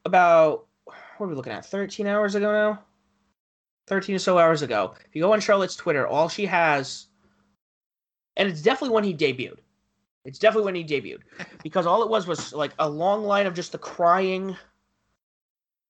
about 0.05 0.67
what 0.87 1.27
are 1.27 1.29
we 1.29 1.35
looking 1.35 1.53
at? 1.53 1.67
Thirteen 1.67 2.07
hours 2.07 2.37
ago 2.37 2.53
now. 2.53 2.83
Thirteen 3.87 4.15
or 4.15 4.19
so 4.21 4.39
hours 4.39 4.63
ago. 4.63 4.95
If 5.09 5.15
you 5.17 5.23
go 5.23 5.33
on 5.33 5.41
Charlotte's 5.41 5.77
Twitter, 5.77 6.07
all 6.07 6.29
she 6.29 6.47
has, 6.47 7.07
and 8.37 8.49
it's 8.49 8.63
definitely 8.63 8.95
when 8.95 9.05
he 9.05 9.15
debuted. 9.15 9.59
It's 10.25 10.39
definitely 10.39 10.67
when 10.67 10.75
he 10.77 10.85
debuted 10.85 11.21
because 11.65 11.85
all 11.87 12.03
it 12.03 12.09
was 12.09 12.27
was 12.27 12.53
like 12.53 12.73
a 12.79 12.89
long 12.89 13.25
line 13.25 13.47
of 13.47 13.55
just 13.55 13.73
the 13.73 13.79
crying 13.79 14.57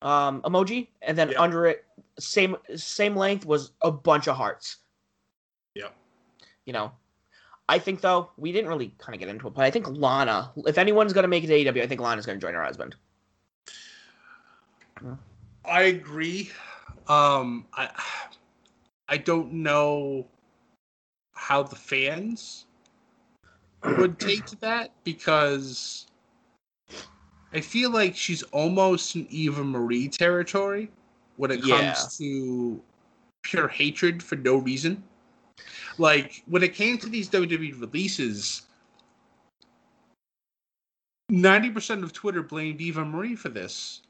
um, 0.00 0.40
emoji, 0.42 0.88
and 1.02 1.16
then 1.16 1.30
Yeah. 1.30 1.40
under 1.42 1.66
it, 1.66 1.84
same 2.18 2.56
same 2.74 3.14
length 3.14 3.44
was 3.44 3.72
a 3.82 3.90
bunch 3.90 4.26
of 4.26 4.36
hearts. 4.36 4.78
Yeah. 5.74 5.88
You 6.64 6.72
know, 6.72 6.92
I 7.68 7.78
think 7.78 8.00
though 8.00 8.30
we 8.38 8.52
didn't 8.52 8.68
really 8.70 8.94
kind 8.98 9.14
of 9.14 9.20
get 9.20 9.28
into 9.28 9.46
it, 9.48 9.54
but 9.54 9.64
I 9.64 9.70
think 9.70 9.86
Lana, 9.88 10.50
if 10.66 10.78
anyone's 10.78 11.12
gonna 11.12 11.28
make 11.28 11.44
it 11.44 11.48
to 11.48 11.52
AEW, 11.72 11.82
I 11.82 11.86
think 11.86 12.00
Lana's 12.00 12.24
gonna 12.26 12.38
join 12.38 12.54
her 12.54 12.64
husband. 12.64 12.96
I 15.64 15.82
agree. 15.82 16.50
Um, 17.08 17.66
I 17.74 17.90
I 19.08 19.16
don't 19.16 19.52
know 19.52 20.26
how 21.34 21.62
the 21.62 21.76
fans 21.76 22.66
would 23.84 24.18
take 24.18 24.46
to 24.46 24.56
that 24.60 24.92
because 25.04 26.06
I 27.52 27.60
feel 27.60 27.90
like 27.90 28.16
she's 28.16 28.42
almost 28.44 29.16
in 29.16 29.26
Eva 29.28 29.64
Marie 29.64 30.08
territory 30.08 30.90
when 31.36 31.50
it 31.50 31.62
comes 31.62 32.16
to 32.18 32.80
pure 33.42 33.68
hatred 33.68 34.22
for 34.22 34.36
no 34.36 34.56
reason. 34.56 35.02
Like 35.98 36.42
when 36.46 36.62
it 36.62 36.74
came 36.74 36.96
to 36.98 37.08
these 37.08 37.28
WWE 37.28 37.80
releases, 37.80 38.62
ninety 41.28 41.70
percent 41.70 42.04
of 42.04 42.12
Twitter 42.12 42.42
blamed 42.42 42.80
Eva 42.80 43.04
Marie 43.04 43.36
for 43.36 43.50
this, 43.50 44.02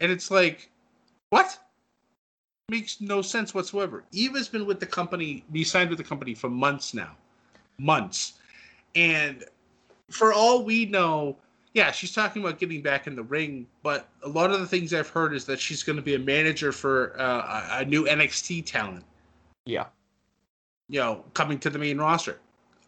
and 0.00 0.12
it's 0.12 0.30
like, 0.30 0.70
what? 1.30 1.58
Makes 2.70 3.00
no 3.00 3.20
sense 3.20 3.52
whatsoever. 3.52 4.04
Eva's 4.12 4.48
been 4.48 4.64
with 4.64 4.78
the 4.78 4.86
company, 4.86 5.44
we 5.50 5.64
signed 5.64 5.90
with 5.90 5.98
the 5.98 6.04
company 6.04 6.34
for 6.34 6.48
months 6.48 6.94
now, 6.94 7.16
months, 7.78 8.34
and 8.94 9.44
for 10.08 10.32
all 10.32 10.62
we 10.64 10.86
know, 10.86 11.36
yeah, 11.74 11.90
she's 11.90 12.12
talking 12.12 12.42
about 12.42 12.58
getting 12.58 12.80
back 12.82 13.06
in 13.08 13.16
the 13.16 13.22
ring, 13.24 13.66
but 13.82 14.08
a 14.24 14.28
lot 14.28 14.50
of 14.52 14.60
the 14.60 14.66
things 14.66 14.94
I've 14.94 15.08
heard 15.08 15.34
is 15.34 15.44
that 15.46 15.58
she's 15.60 15.82
going 15.82 15.96
to 15.96 16.02
be 16.02 16.14
a 16.14 16.18
manager 16.18 16.72
for 16.72 17.18
uh, 17.20 17.66
a, 17.78 17.82
a 17.82 17.84
new 17.84 18.06
NXT 18.06 18.66
talent 18.66 19.04
Yeah. 19.66 19.86
you 20.88 21.00
know, 21.00 21.24
coming 21.34 21.58
to 21.60 21.70
the 21.70 21.78
main 21.78 21.98
roster. 21.98 22.38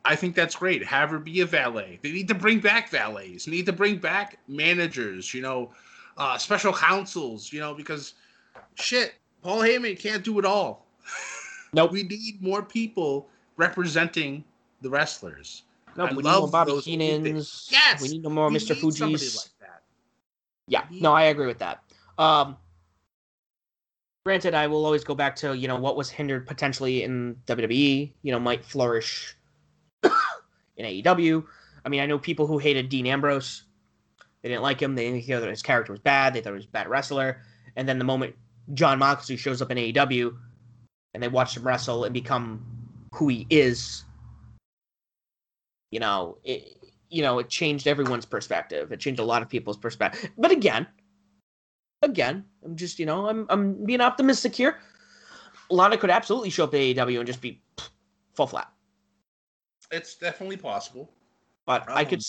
I 0.04 0.16
think 0.16 0.34
that's 0.34 0.56
great. 0.56 0.84
Have 0.84 1.10
her 1.10 1.18
be 1.20 1.40
a 1.42 1.46
valet. 1.46 2.00
They 2.02 2.10
need 2.10 2.26
to 2.28 2.34
bring 2.34 2.59
back 2.59 2.88
valets. 2.88 3.44
They 3.44 3.52
need 3.52 3.66
to 3.66 3.72
bring 3.72 3.98
back 3.98 4.38
managers, 4.48 5.32
you 5.32 5.42
know, 5.42 5.70
uh, 6.16 6.36
special 6.38 6.72
counsels, 6.72 7.52
you 7.52 7.60
know, 7.60 7.72
because 7.74 8.14
shit, 8.74 9.14
Paul 9.43 9.60
Heyman 9.60 9.98
can't 9.98 10.24
do 10.24 10.39
it 10.39 10.44
all. 10.44 10.86
Nope. 11.74 11.93
We 11.93 12.02
need 12.02 12.43
more 12.43 12.62
people 12.62 13.31
representing 13.56 14.44
the 14.82 14.90
wrestlers. 14.90 15.62
No, 15.97 16.05
I 16.05 16.10
we 16.10 16.16
need 16.16 16.24
more 16.24 16.51
Bobby 16.51 16.73
Heenans. 16.73 17.73
Yes! 17.73 18.02
We 18.02 18.09
need 18.09 18.23
no 18.23 18.28
more 18.28 18.51
We 18.51 18.56
Mr. 18.56 18.77
Fuji's. 18.77 19.36
like 19.36 19.69
that. 19.70 19.82
Yeah, 20.69 20.85
need- 20.90 21.01
no, 21.01 21.14
I 21.14 21.24
agree 21.24 21.47
with 21.47 21.59
that. 21.60 21.82
Um, 22.19 22.59
granted, 24.27 24.52
I 24.52 24.66
will 24.66 24.85
always 24.85 25.02
go 25.02 25.14
back 25.14 25.35
to 25.36 25.56
you 25.56 25.66
know 25.66 25.77
what 25.77 25.97
was 25.97 26.10
hindered 26.10 26.47
potentially 26.47 27.05
in 27.05 27.36
WWE. 27.47 28.12
You 28.20 28.32
know, 28.32 28.39
might 28.39 28.64
flourish 28.64 29.35
in 30.02 30.10
AEW. 30.85 31.43
I 31.86 31.89
mean, 31.89 32.01
I 32.01 32.06
know 32.06 32.19
people 32.19 32.47
who 32.47 32.59
hated 32.59 32.90
Dean 32.90 33.06
Ambrose. 33.06 33.62
They 34.43 34.51
didn't 34.51 34.62
like 34.62 34.81
him. 34.81 34.94
They 34.94 35.10
didn't 35.10 35.40
that 35.40 35.48
his 35.48 35.62
character 35.62 35.93
was 35.93 36.01
bad. 36.01 36.35
They 36.35 36.40
thought 36.43 36.51
he 36.51 36.56
was 36.56 36.64
a 36.66 36.69
bad 36.69 36.89
wrestler. 36.89 37.43
And 37.77 37.89
then 37.89 37.98
the 37.98 38.05
moment 38.05 38.35
Jon 38.74 38.98
Moxley 38.98 39.36
shows 39.36 39.60
up 39.60 39.70
in 39.70 39.78
AEW, 39.78 40.36
and 41.14 41.22
they 41.22 41.28
watch 41.28 41.56
him 41.56 41.66
wrestle 41.66 42.05
and 42.05 42.14
become 42.14 42.64
who 43.12 43.28
he 43.28 43.47
is, 43.51 44.05
you 45.90 46.01
know, 46.01 46.39
it, 46.44 46.76
you 47.10 47.22
know, 47.22 47.39
it 47.39 47.48
changed 47.48 47.86
everyone's 47.86 48.24
perspective. 48.24 48.90
It 48.93 49.01
changed 49.01 49.20
a 49.20 49.24
lot 49.24 49.43
of 49.43 49.48
people's 49.48 49.76
perspective. 49.76 50.30
But 50.39 50.51
again, 50.51 50.86
again, 52.01 52.44
I'm 52.64 52.76
just, 52.76 52.98
you 52.98 53.06
know, 53.06 53.28
I'm 53.28 53.47
I'm 53.51 53.84
being 53.84 54.01
optimistic 54.01 54.55
here. 54.55 54.78
Lana 55.70 55.97
could 55.97 56.10
absolutely 56.10 56.51
show 56.51 56.64
up 56.64 56.74
at 56.74 56.80
AEW 56.80 57.18
and 57.18 57.26
just 57.26 57.40
be 57.40 57.60
full 58.34 58.47
flat. 58.47 58.70
It's 59.90 60.16
definitely 60.16 60.56
possible. 60.56 61.10
But 61.66 61.84
I 61.89 62.05
could. 62.05 62.22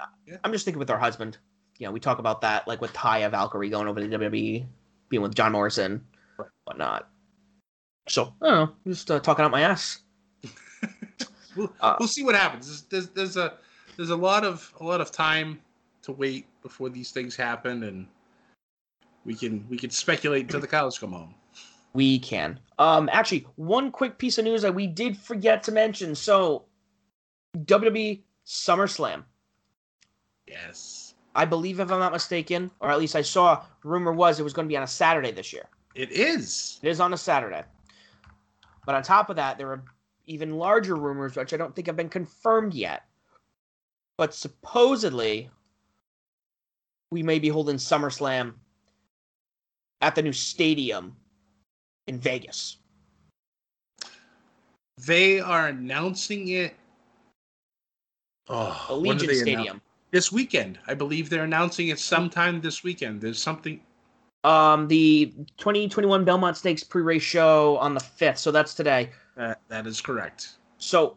Um, 0.00 0.08
yeah. 0.26 0.36
I'm 0.42 0.52
just 0.52 0.64
thinking 0.64 0.78
with 0.78 0.88
her 0.88 0.98
husband. 0.98 1.38
You 1.78 1.86
know, 1.86 1.92
we 1.92 2.00
talk 2.00 2.18
about 2.18 2.40
that 2.40 2.66
like 2.66 2.80
with 2.80 2.92
Taya 2.92 3.30
Valkyrie 3.30 3.68
going 3.68 3.88
over 3.88 4.00
to 4.00 4.18
WWE, 4.18 4.66
being 5.14 5.22
with 5.22 5.36
John 5.36 5.52
Morrison, 5.52 6.04
whatnot. 6.64 7.08
So 8.08 8.34
I 8.42 8.46
don't 8.50 8.54
know, 8.54 8.74
just 8.84 9.10
uh, 9.12 9.20
talking 9.20 9.44
out 9.44 9.50
my 9.52 9.60
ass. 9.62 10.00
We'll, 11.56 11.72
Uh, 11.80 11.94
we'll 12.00 12.08
see 12.08 12.24
what 12.24 12.34
happens. 12.34 12.66
There's, 12.66 13.06
there's 13.06 13.08
there's 13.10 13.36
a 13.36 13.58
there's 13.96 14.10
a 14.10 14.16
lot 14.16 14.44
of 14.44 14.74
a 14.80 14.84
lot 14.84 15.00
of 15.00 15.12
time 15.12 15.60
to 16.02 16.10
wait 16.10 16.46
before 16.62 16.90
these 16.90 17.12
things 17.12 17.36
happen, 17.36 17.84
and 17.84 18.08
we 19.24 19.36
can 19.36 19.64
we 19.68 19.78
can 19.78 19.90
speculate 19.90 20.42
until 20.46 20.58
the 20.58 20.66
cows 20.66 20.98
come 20.98 21.12
home. 21.12 21.32
We 21.92 22.18
can. 22.18 22.58
Um, 22.80 23.08
actually, 23.12 23.46
one 23.54 23.92
quick 23.92 24.18
piece 24.18 24.36
of 24.38 24.44
news 24.44 24.62
that 24.62 24.74
we 24.74 24.88
did 24.88 25.16
forget 25.16 25.62
to 25.62 25.70
mention. 25.70 26.16
So, 26.16 26.64
WWE 27.56 28.20
SummerSlam. 28.44 29.22
Yes, 30.48 31.03
I 31.34 31.44
believe, 31.44 31.80
if 31.80 31.90
I'm 31.90 31.98
not 31.98 32.12
mistaken, 32.12 32.70
or 32.80 32.90
at 32.90 32.98
least 32.98 33.16
I 33.16 33.22
saw 33.22 33.64
rumor 33.82 34.12
was 34.12 34.38
it 34.38 34.44
was 34.44 34.52
going 34.52 34.66
to 34.68 34.72
be 34.72 34.76
on 34.76 34.82
a 34.84 34.88
Saturday 34.88 35.32
this 35.32 35.52
year. 35.52 35.64
it 35.94 36.10
is. 36.12 36.78
It 36.82 36.88
is 36.88 37.00
on 37.00 37.12
a 37.12 37.16
Saturday. 37.16 37.62
But 38.86 38.94
on 38.94 39.02
top 39.02 39.30
of 39.30 39.36
that, 39.36 39.58
there 39.58 39.68
are 39.68 39.82
even 40.26 40.56
larger 40.58 40.96
rumors, 40.96 41.36
which 41.36 41.52
I 41.52 41.56
don't 41.56 41.74
think 41.74 41.86
have 41.86 41.96
been 41.96 42.08
confirmed 42.08 42.74
yet. 42.74 43.02
But 44.16 44.34
supposedly, 44.34 45.50
we 47.10 47.22
may 47.22 47.38
be 47.38 47.48
holding 47.48 47.76
SummerSlam 47.76 48.54
at 50.00 50.14
the 50.14 50.22
new 50.22 50.32
stadium 50.32 51.16
in 52.06 52.18
Vegas. 52.18 52.76
They 54.98 55.40
are 55.40 55.68
announcing 55.68 56.48
it. 56.48 56.74
Oh, 58.48 58.86
Allegiant 58.90 59.34
Stadium. 59.36 59.60
announce- 59.60 59.80
this 60.14 60.30
weekend. 60.30 60.78
I 60.86 60.94
believe 60.94 61.28
they're 61.28 61.42
announcing 61.42 61.88
it 61.88 61.98
sometime 61.98 62.60
this 62.60 62.84
weekend. 62.84 63.20
There's 63.20 63.42
something. 63.42 63.80
Um, 64.44 64.86
the 64.86 65.34
2021 65.58 66.24
Belmont 66.24 66.56
Stakes 66.56 66.84
pre-race 66.84 67.20
show 67.20 67.76
on 67.78 67.94
the 67.94 68.00
5th, 68.00 68.38
so 68.38 68.52
that's 68.52 68.74
today. 68.74 69.10
That, 69.36 69.60
that 69.68 69.88
is 69.88 70.00
correct. 70.00 70.50
So, 70.78 71.16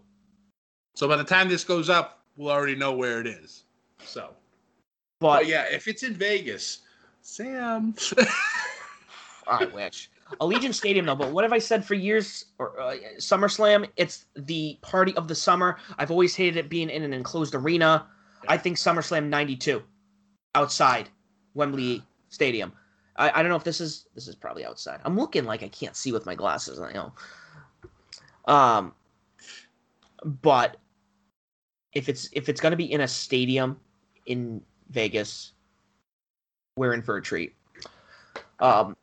So 0.95 1.07
by 1.07 1.15
the 1.15 1.23
time 1.23 1.47
this 1.47 1.63
goes 1.63 1.91
up, 1.91 2.23
we'll 2.37 2.51
already 2.51 2.75
know 2.75 2.91
where 2.91 3.21
it 3.21 3.27
is. 3.27 3.65
So, 4.03 4.31
but 5.19 5.41
but 5.41 5.47
yeah, 5.47 5.65
if 5.69 5.87
it's 5.87 6.01
in 6.01 6.15
Vegas, 6.15 6.79
Sam. 7.21 7.93
I 9.47 9.65
wish. 9.65 10.09
Allegiant 10.41 10.73
Stadium, 10.73 11.05
though. 11.05 11.15
But 11.15 11.31
what 11.31 11.43
have 11.43 11.53
I 11.53 11.59
said 11.59 11.85
for 11.85 11.93
years? 11.93 12.45
Or 12.57 12.79
uh, 12.79 12.95
SummerSlam, 13.17 13.87
it's 13.95 14.25
the 14.35 14.79
party 14.81 15.15
of 15.15 15.27
the 15.27 15.35
summer. 15.35 15.77
I've 15.99 16.09
always 16.09 16.35
hated 16.35 16.57
it 16.57 16.67
being 16.67 16.89
in 16.89 17.03
an 17.03 17.13
enclosed 17.13 17.53
arena. 17.53 18.07
I 18.47 18.57
think 18.57 18.77
SummerSlam 18.77 19.27
'92, 19.27 19.83
outside 20.55 21.09
Wembley 21.53 22.03
Stadium. 22.29 22.71
I, 23.15 23.31
I 23.31 23.41
don't 23.41 23.49
know 23.49 23.55
if 23.55 23.63
this 23.63 23.81
is 23.81 24.07
this 24.15 24.27
is 24.27 24.35
probably 24.35 24.65
outside. 24.65 24.99
I'm 25.03 25.17
looking 25.17 25.45
like 25.45 25.63
I 25.63 25.69
can't 25.69 25.95
see 25.95 26.11
with 26.11 26.25
my 26.25 26.35
glasses. 26.35 26.79
I 26.79 26.93
know. 26.93 27.13
Um, 28.45 28.93
but 30.23 30.77
if 31.93 32.09
it's 32.09 32.29
if 32.31 32.49
it's 32.49 32.61
gonna 32.61 32.75
be 32.75 32.91
in 32.91 33.01
a 33.01 33.07
stadium 33.07 33.79
in 34.25 34.61
Vegas, 34.89 35.53
we're 36.75 36.93
in 36.93 37.01
for 37.01 37.17
a 37.17 37.21
treat. 37.21 37.55
Um, 38.59 38.95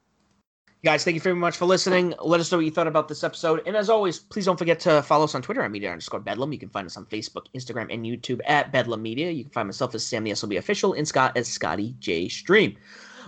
guys, 0.84 1.02
thank 1.02 1.14
you 1.14 1.20
very 1.20 1.34
much 1.34 1.56
for 1.56 1.64
listening. 1.64 2.12
Let 2.22 2.40
us 2.40 2.52
know 2.52 2.58
what 2.58 2.66
you 2.66 2.70
thought 2.70 2.86
about 2.86 3.08
this 3.08 3.24
episode. 3.24 3.62
And 3.64 3.74
as 3.74 3.88
always, 3.88 4.18
please 4.18 4.44
don't 4.44 4.58
forget 4.58 4.78
to 4.80 5.02
follow 5.02 5.24
us 5.24 5.34
on 5.34 5.40
Twitter 5.40 5.62
at 5.62 5.70
media 5.70 5.90
underscore 5.90 6.20
bedlam. 6.20 6.52
You 6.52 6.58
can 6.58 6.68
find 6.68 6.86
us 6.86 6.98
on 6.98 7.06
Facebook, 7.06 7.46
Instagram, 7.54 7.92
and 7.92 8.04
YouTube 8.04 8.40
at 8.44 8.70
Bedlam 8.70 9.02
Media. 9.02 9.30
You 9.30 9.44
can 9.44 9.52
find 9.52 9.66
myself 9.66 9.94
as 9.94 10.04
Sam 10.04 10.24
the 10.24 10.32
SLB 10.32 10.58
official 10.58 10.92
and 10.92 11.08
Scott 11.08 11.32
as 11.36 11.48
Scotty 11.48 11.96
J 12.00 12.28
Stream. 12.28 12.76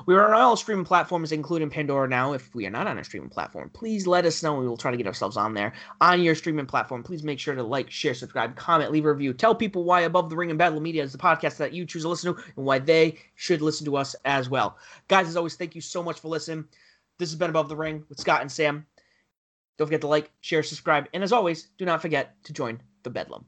We 0.04 0.14
are 0.14 0.34
on 0.34 0.38
all 0.38 0.56
streaming 0.56 0.84
platforms, 0.84 1.32
including 1.32 1.70
Pandora 1.70 2.06
now. 2.06 2.34
If 2.34 2.54
we 2.54 2.66
are 2.66 2.70
not 2.70 2.86
on 2.86 2.98
a 2.98 3.04
streaming 3.04 3.30
platform, 3.30 3.70
please 3.70 4.06
let 4.06 4.26
us 4.26 4.42
know. 4.42 4.52
And 4.52 4.60
we 4.60 4.68
will 4.68 4.76
try 4.76 4.90
to 4.90 4.96
get 4.98 5.06
ourselves 5.06 5.38
on 5.38 5.54
there. 5.54 5.72
On 6.02 6.20
your 6.20 6.34
streaming 6.34 6.66
platform, 6.66 7.02
please 7.02 7.22
make 7.22 7.38
sure 7.38 7.54
to 7.54 7.62
like, 7.62 7.90
share, 7.90 8.12
subscribe, 8.12 8.54
comment, 8.54 8.92
leave 8.92 9.06
a 9.06 9.10
review. 9.10 9.32
Tell 9.32 9.54
people 9.54 9.84
why 9.84 10.02
Above 10.02 10.28
the 10.28 10.36
Ring 10.36 10.50
and 10.50 10.58
Bedlam 10.58 10.82
Media 10.82 11.02
is 11.02 11.12
the 11.12 11.18
podcast 11.18 11.56
that 11.56 11.72
you 11.72 11.86
choose 11.86 12.02
to 12.02 12.10
listen 12.10 12.34
to 12.34 12.40
and 12.56 12.66
why 12.66 12.78
they 12.78 13.16
should 13.34 13.62
listen 13.62 13.86
to 13.86 13.96
us 13.96 14.14
as 14.26 14.50
well. 14.50 14.76
Guys, 15.08 15.26
as 15.26 15.38
always, 15.38 15.56
thank 15.56 15.74
you 15.74 15.80
so 15.80 16.02
much 16.02 16.20
for 16.20 16.28
listening. 16.28 16.66
This 17.18 17.30
has 17.30 17.38
been 17.38 17.48
Above 17.48 17.70
the 17.70 17.76
Ring 17.76 18.04
with 18.10 18.20
Scott 18.20 18.42
and 18.42 18.52
Sam. 18.52 18.84
Don't 19.78 19.86
forget 19.86 20.02
to 20.02 20.06
like, 20.06 20.30
share, 20.42 20.62
subscribe, 20.62 21.06
and 21.14 21.24
as 21.24 21.32
always, 21.32 21.68
do 21.78 21.86
not 21.86 22.02
forget 22.02 22.34
to 22.44 22.52
join 22.52 22.82
the 23.04 23.10
Bedlam. 23.10 23.46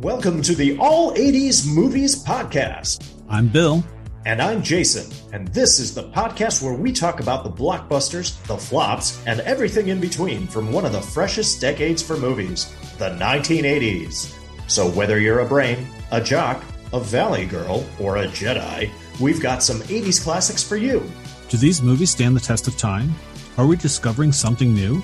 Welcome 0.00 0.42
to 0.42 0.56
the 0.56 0.76
All 0.80 1.14
80s 1.14 1.72
Movies 1.72 2.24
Podcast. 2.24 3.08
I'm 3.28 3.46
Bill. 3.46 3.84
And 4.26 4.42
I'm 4.42 4.60
Jason. 4.60 5.08
And 5.32 5.46
this 5.48 5.78
is 5.78 5.94
the 5.94 6.10
podcast 6.10 6.64
where 6.64 6.74
we 6.74 6.90
talk 6.90 7.20
about 7.20 7.44
the 7.44 7.50
blockbusters, 7.50 8.42
the 8.48 8.58
flops, 8.58 9.24
and 9.26 9.38
everything 9.42 9.86
in 9.86 10.00
between 10.00 10.48
from 10.48 10.72
one 10.72 10.84
of 10.84 10.90
the 10.90 11.00
freshest 11.00 11.60
decades 11.60 12.02
for 12.02 12.16
movies, 12.16 12.74
the 12.98 13.10
1980s. 13.10 14.41
So 14.66 14.88
whether 14.90 15.20
you're 15.20 15.40
a 15.40 15.46
brain, 15.46 15.86
a 16.10 16.20
jock, 16.20 16.64
a 16.92 17.00
valley 17.00 17.46
girl, 17.46 17.86
or 17.98 18.18
a 18.18 18.26
Jedi, 18.26 18.90
we've 19.20 19.40
got 19.40 19.62
some 19.62 19.80
80s 19.80 20.22
classics 20.22 20.62
for 20.62 20.76
you. 20.76 21.02
Do 21.48 21.56
these 21.56 21.82
movies 21.82 22.10
stand 22.10 22.36
the 22.36 22.40
test 22.40 22.68
of 22.68 22.76
time? 22.76 23.14
Are 23.58 23.66
we 23.66 23.76
discovering 23.76 24.32
something 24.32 24.72
new? 24.72 25.02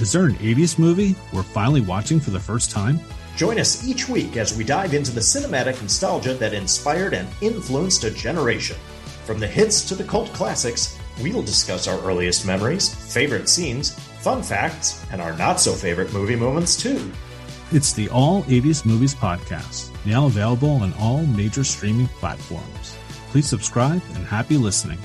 Is 0.00 0.12
there 0.12 0.24
an 0.24 0.34
80s 0.34 0.78
movie 0.78 1.14
we're 1.32 1.42
finally 1.42 1.82
watching 1.82 2.20
for 2.20 2.30
the 2.30 2.40
first 2.40 2.70
time? 2.70 3.00
Join 3.36 3.58
us 3.58 3.86
each 3.86 4.08
week 4.08 4.36
as 4.36 4.56
we 4.56 4.64
dive 4.64 4.94
into 4.94 5.12
the 5.12 5.20
cinematic 5.20 5.80
nostalgia 5.80 6.34
that 6.34 6.54
inspired 6.54 7.14
and 7.14 7.28
influenced 7.40 8.04
a 8.04 8.10
generation. 8.10 8.76
From 9.24 9.38
the 9.38 9.46
hits 9.46 9.86
to 9.88 9.94
the 9.94 10.04
cult 10.04 10.32
classics, 10.32 10.98
we'll 11.22 11.42
discuss 11.42 11.86
our 11.86 12.00
earliest 12.00 12.46
memories, 12.46 12.94
favorite 13.12 13.48
scenes, 13.48 13.94
fun 14.20 14.42
facts, 14.42 15.04
and 15.12 15.20
our 15.20 15.36
not 15.36 15.60
so 15.60 15.72
favorite 15.72 16.12
movie 16.12 16.36
moments, 16.36 16.76
too. 16.76 17.10
It's 17.72 17.92
the 17.92 18.08
All 18.08 18.42
80s 18.44 18.84
Movies 18.84 19.14
Podcast, 19.14 19.94
now 20.04 20.26
available 20.26 20.70
on 20.70 20.92
all 20.94 21.24
major 21.24 21.62
streaming 21.62 22.08
platforms. 22.18 22.96
Please 23.30 23.46
subscribe 23.46 24.02
and 24.14 24.26
happy 24.26 24.56
listening. 24.56 24.98